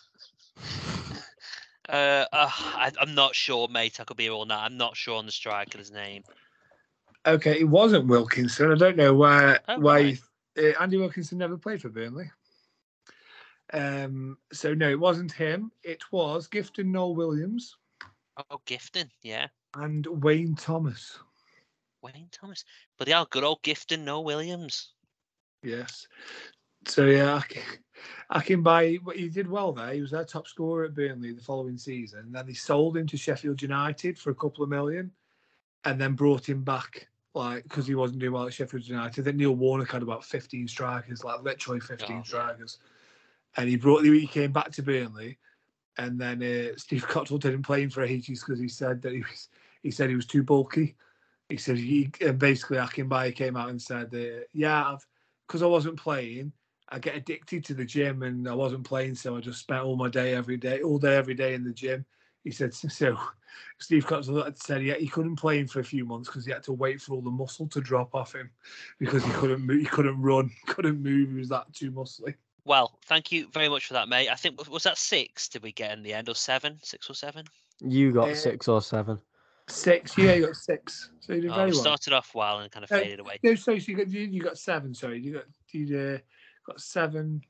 uh, 1.90 1.92
uh, 1.92 2.26
I, 2.34 2.92
I'm 3.00 3.16
not 3.16 3.36
sure, 3.36 3.68
mate. 3.68 4.00
I 4.00 4.04
could 4.04 4.18
be 4.18 4.24
here 4.24 4.34
all 4.34 4.46
night. 4.46 4.66
I'm 4.66 4.78
not 4.78 4.98
sure 4.98 5.18
on 5.18 5.26
the 5.26 5.32
striker's 5.32 5.92
name. 5.92 6.24
Okay, 7.26 7.60
it 7.60 7.68
wasn't 7.68 8.08
Wilkinson. 8.08 8.72
I 8.72 8.76
don't 8.76 8.98
know 8.98 9.14
where 9.14 9.60
Oh, 9.68 9.80
why 9.80 10.02
right. 10.02 10.20
uh, 10.58 10.82
Andy 10.82 10.98
Wilkinson 10.98 11.38
never 11.38 11.58
played 11.58 11.82
for 11.82 11.90
Burnley. 11.90 12.30
Um, 13.74 14.38
so 14.54 14.74
no, 14.74 14.90
it 14.90 15.00
wasn't 15.00 15.32
him. 15.32 15.72
It 15.84 16.02
was 16.12 16.48
Gifton 16.48 16.86
Noel 16.86 17.16
Williams 17.16 17.76
Oh, 18.50 18.62
Gifton. 18.66 19.10
Yeah. 19.24 19.48
and 19.76 20.06
Wayne 20.24 20.56
Thomas. 20.56 21.20
Wayne 22.02 22.30
Thomas. 22.32 22.64
But 22.98 23.08
they 23.08 23.14
are 23.14 23.26
good 23.30 23.44
old 23.44 23.62
Gifton, 23.64 24.04
Noel 24.06 24.24
Williams. 24.24 24.94
Yes. 25.64 26.08
So 26.86 27.08
yeah, 27.08 27.42
can, 28.32 28.64
Akinbiyi. 28.64 29.00
But 29.04 29.16
he 29.16 29.30
did 29.30 29.50
well 29.50 29.72
there. 29.72 29.94
He 29.94 30.02
was 30.02 30.12
their 30.12 30.26
top 30.26 30.48
scorer 30.48 30.86
at 30.86 30.96
Burnley 30.96 31.32
the 31.34 31.42
following 31.42 31.78
season. 31.78 32.20
And 32.20 32.36
then 32.36 32.46
they 32.46 32.54
sold 32.54 32.98
him 32.98 33.08
to 33.08 33.18
Sheffield 33.18 33.62
United 33.62 34.18
for 34.18 34.32
a 34.32 34.36
couple 34.36 34.64
of 34.64 34.70
million, 34.70 35.12
and 35.86 36.00
then 36.00 36.14
brought 36.14 36.48
him 36.48 36.64
back 36.64 37.08
like 37.34 37.64
because 37.64 37.88
he 37.88 37.96
wasn't 37.96 38.20
doing 38.20 38.34
well 38.34 38.48
at 38.48 38.54
Sheffield 38.54 38.88
United. 38.88 39.24
Then 39.24 39.38
Neil 39.38 39.56
Warnock 39.56 39.92
had 39.92 40.02
about 40.02 40.26
fifteen 40.26 40.68
strikers, 40.68 41.24
like 41.24 41.44
literally 41.44 41.80
fifteen 41.80 42.18
Oh, 42.18 42.20
yeah. 42.20 42.24
strikers, 42.24 42.80
and 43.56 43.70
he 43.70 43.76
brought. 43.76 44.04
The 44.04 44.20
he 44.20 44.28
came 44.28 44.52
back 44.52 44.72
to 44.72 44.84
Burnley, 44.84 45.38
and 45.98 46.20
then 46.20 46.42
uh, 46.42 46.74
Steve 46.78 47.06
Cotterill 47.08 47.40
didn't 47.40 47.64
play 47.64 47.84
him 47.84 47.90
for 47.90 48.04
ages 48.04 48.44
because 48.44 48.60
he 48.60 48.68
said 48.68 49.02
that 49.04 49.14
he 49.14 49.20
was. 49.20 49.50
He 49.84 49.92
said 49.92 50.10
he 50.10 50.16
was 50.16 50.26
too 50.26 50.44
bulky. 50.44 50.96
He 51.48 51.58
said 51.58 51.78
he 51.78 52.10
and 52.20 52.38
basically 52.38 52.78
Akinbiyi 52.78 53.36
came 53.36 53.56
out 53.56 53.70
and 53.70 53.82
said, 53.82 54.14
uh, 54.14 54.44
"Yeah, 54.52 54.94
I've 54.94 55.06
because 55.48 55.62
I 55.62 55.68
wasn't 55.68 55.98
playing, 55.98 56.52
I 56.90 57.00
get 57.00 57.16
addicted 57.16 57.66
to 57.66 57.74
the 57.74 57.86
gym 57.86 58.24
and 58.24 58.48
I 58.48 58.54
wasn't 58.54 58.86
playing, 58.86 59.16
so 59.16 59.36
I 59.36 59.42
just 59.42 59.60
spent 59.60 59.84
all 59.84 59.98
my 59.98 60.10
day 60.10 60.34
every 60.34 60.58
day, 60.58 60.82
all 60.82 61.00
day 61.00 61.16
every 61.16 61.34
day 61.34 61.54
in 61.54 61.64
the 61.64 61.74
gym. 61.74 62.06
He 62.44 62.52
said 62.52 62.74
so. 62.74 63.18
Steve 63.80 64.06
Cotterill 64.06 64.46
had 64.46 64.58
said 64.58 64.84
yeah, 64.84 64.96
he 64.96 65.08
couldn't 65.08 65.36
play 65.36 65.60
him 65.60 65.68
for 65.68 65.80
a 65.80 65.84
few 65.84 66.06
months 66.06 66.30
because 66.30 66.46
he 66.46 66.52
had 66.52 66.64
to 66.64 66.74
wait 66.74 67.02
for 67.02 67.14
all 67.14 67.22
the 67.22 67.30
muscle 67.30 67.68
to 67.68 67.82
drop 67.82 68.14
off 68.14 68.34
him 68.36 68.52
because 69.00 69.24
he 69.24 69.32
couldn't 69.32 69.62
move, 69.62 69.80
he 69.82 69.86
couldn't 69.86 70.22
run, 70.22 70.52
couldn't 70.68 71.02
move. 71.02 71.30
He 71.30 71.36
was 71.36 71.50
that 71.50 71.72
too 71.74 71.92
muscly. 71.92 72.36
Well, 72.66 73.00
thank 73.06 73.32
you 73.32 73.48
very 73.54 73.70
much 73.70 73.88
for 73.88 73.94
that, 73.94 74.10
mate. 74.10 74.30
I 74.30 74.36
think 74.36 74.70
was 74.70 74.84
that 74.84 74.98
six? 74.98 75.48
Did 75.48 75.64
we 75.64 75.72
get 75.72 75.98
in 75.98 76.04
the 76.04 76.14
end 76.14 76.30
or 76.30 76.36
seven? 76.36 76.80
Six 76.84 77.10
or 77.10 77.14
seven? 77.14 77.46
You 77.80 78.12
got 78.12 78.30
Uh, 78.30 78.36
six 78.36 78.68
or 78.68 78.82
seven. 78.82 79.20
Six, 79.70 80.18
yeah, 80.18 80.34
you 80.34 80.46
got 80.46 80.56
six. 80.56 81.12
So 81.20 81.34
you 81.34 81.42
did 81.42 81.52
Oh, 81.52 81.56
very 81.56 81.72
well. 81.72 81.82
started 81.82 82.14
off 82.14 82.34
well 82.36 82.60
and 82.60 82.72
kind 82.72 82.84
of 82.84 82.92
Uh, 82.92 83.00
faded 83.00 83.20
away. 83.20 83.40
No, 83.44 83.56
so 83.56 83.72
you 83.72 83.96
got 83.96 84.10
you, 84.10 84.22
you 84.22 84.42
got 84.42 84.58
seven. 84.58 84.94
Sorry, 84.94 85.20
you 85.20 85.34
got 85.34 85.46
you 85.72 85.98
uh, 85.98 86.18
got 86.68 86.82
seven. 86.82 87.42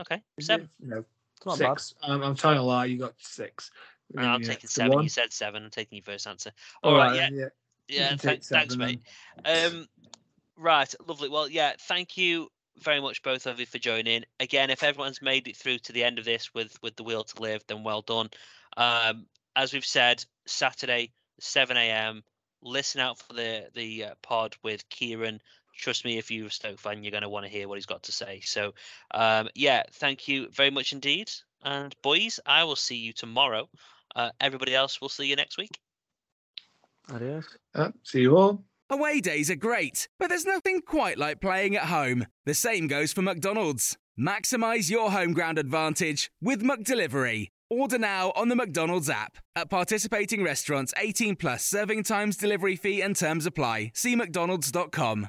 Okay, 0.00 0.22
is 0.38 0.46
seven. 0.46 0.68
it? 0.80 0.86
No, 0.86 1.04
not 1.44 1.58
six. 1.58 1.94
I'm, 2.02 2.22
I'm 2.22 2.34
telling 2.34 2.58
a 2.58 2.62
lie. 2.62 2.86
You 2.86 2.98
got 2.98 3.14
six. 3.18 3.70
No, 4.14 4.22
I'm 4.22 4.40
Yeah, 4.42 4.48
taking 4.48 4.68
seven. 4.68 4.92
one. 4.92 5.02
You 5.02 5.08
said 5.08 5.32
seven. 5.32 5.64
I'm 5.64 5.70
taking 5.70 5.96
your 5.96 6.04
first 6.04 6.26
answer. 6.26 6.52
All 6.82 6.92
All 6.92 6.98
right, 6.98 7.16
yeah, 7.16 7.28
yeah. 7.32 7.48
yeah. 7.88 8.16
Th- 8.16 8.42
thanks, 8.44 8.76
mate. 8.76 9.00
Um, 9.44 9.86
right, 10.56 10.92
lovely. 11.06 11.28
Well, 11.28 11.48
yeah, 11.48 11.72
thank 11.80 12.16
you 12.16 12.48
very 12.78 13.00
much, 13.00 13.22
both 13.22 13.46
of 13.46 13.60
you, 13.60 13.66
for 13.66 13.78
joining. 13.78 14.24
Again, 14.38 14.70
if 14.70 14.82
everyone's 14.82 15.22
made 15.22 15.48
it 15.48 15.56
through 15.56 15.78
to 15.78 15.92
the 15.92 16.04
end 16.04 16.18
of 16.18 16.24
this 16.24 16.52
with 16.54 16.78
with 16.82 16.96
the 16.96 17.04
will 17.04 17.24
to 17.24 17.42
live, 17.42 17.62
then 17.66 17.84
well 17.84 18.02
done. 18.02 18.30
Um, 18.76 19.26
as 19.56 19.72
we've 19.72 19.84
said, 19.84 20.24
Saturday, 20.46 21.12
7 21.40 21.76
a.m. 21.76 22.22
Listen 22.62 23.00
out 23.00 23.18
for 23.18 23.32
the 23.32 23.68
the 23.74 24.04
uh, 24.04 24.14
pod 24.22 24.56
with 24.62 24.88
Kieran. 24.88 25.40
Trust 25.80 26.04
me, 26.04 26.18
if 26.18 26.30
you're 26.30 26.48
a 26.48 26.50
Stoke 26.50 26.78
fan, 26.78 27.02
you're 27.02 27.10
going 27.10 27.22
to 27.22 27.28
want 27.28 27.46
to 27.46 27.50
hear 27.50 27.66
what 27.66 27.76
he's 27.76 27.86
got 27.86 28.02
to 28.04 28.12
say. 28.12 28.40
So, 28.44 28.74
um, 29.12 29.48
yeah, 29.54 29.82
thank 29.92 30.28
you 30.28 30.48
very 30.50 30.70
much 30.70 30.92
indeed. 30.92 31.30
And 31.64 31.94
boys, 32.02 32.38
I 32.44 32.64
will 32.64 32.76
see 32.76 32.96
you 32.96 33.12
tomorrow. 33.14 33.68
Uh, 34.14 34.30
everybody 34.40 34.74
else, 34.74 35.00
we'll 35.00 35.08
see 35.08 35.26
you 35.26 35.36
next 35.36 35.56
week. 35.56 35.78
Adios. 37.10 37.46
Uh, 37.74 37.90
see 38.04 38.20
you 38.20 38.36
all. 38.36 38.62
Away 38.90 39.20
days 39.20 39.50
are 39.50 39.56
great, 39.56 40.08
but 40.18 40.28
there's 40.28 40.44
nothing 40.44 40.82
quite 40.82 41.16
like 41.16 41.40
playing 41.40 41.76
at 41.76 41.84
home. 41.84 42.26
The 42.44 42.54
same 42.54 42.88
goes 42.88 43.12
for 43.12 43.22
McDonald's. 43.22 43.96
Maximize 44.18 44.90
your 44.90 45.12
home 45.12 45.32
ground 45.32 45.58
advantage 45.58 46.30
with 46.42 46.62
McDelivery. 46.62 47.48
Order 47.70 47.98
now 47.98 48.32
on 48.34 48.48
the 48.48 48.56
McDonald's 48.56 49.08
app. 49.08 49.38
At 49.54 49.70
participating 49.70 50.42
restaurants, 50.42 50.92
18 50.98 51.36
plus 51.36 51.64
serving 51.64 52.02
times, 52.02 52.36
delivery 52.36 52.76
fee, 52.76 53.00
and 53.00 53.14
terms 53.14 53.46
apply. 53.46 53.92
See 53.94 54.16
McDonald's.com. 54.16 55.28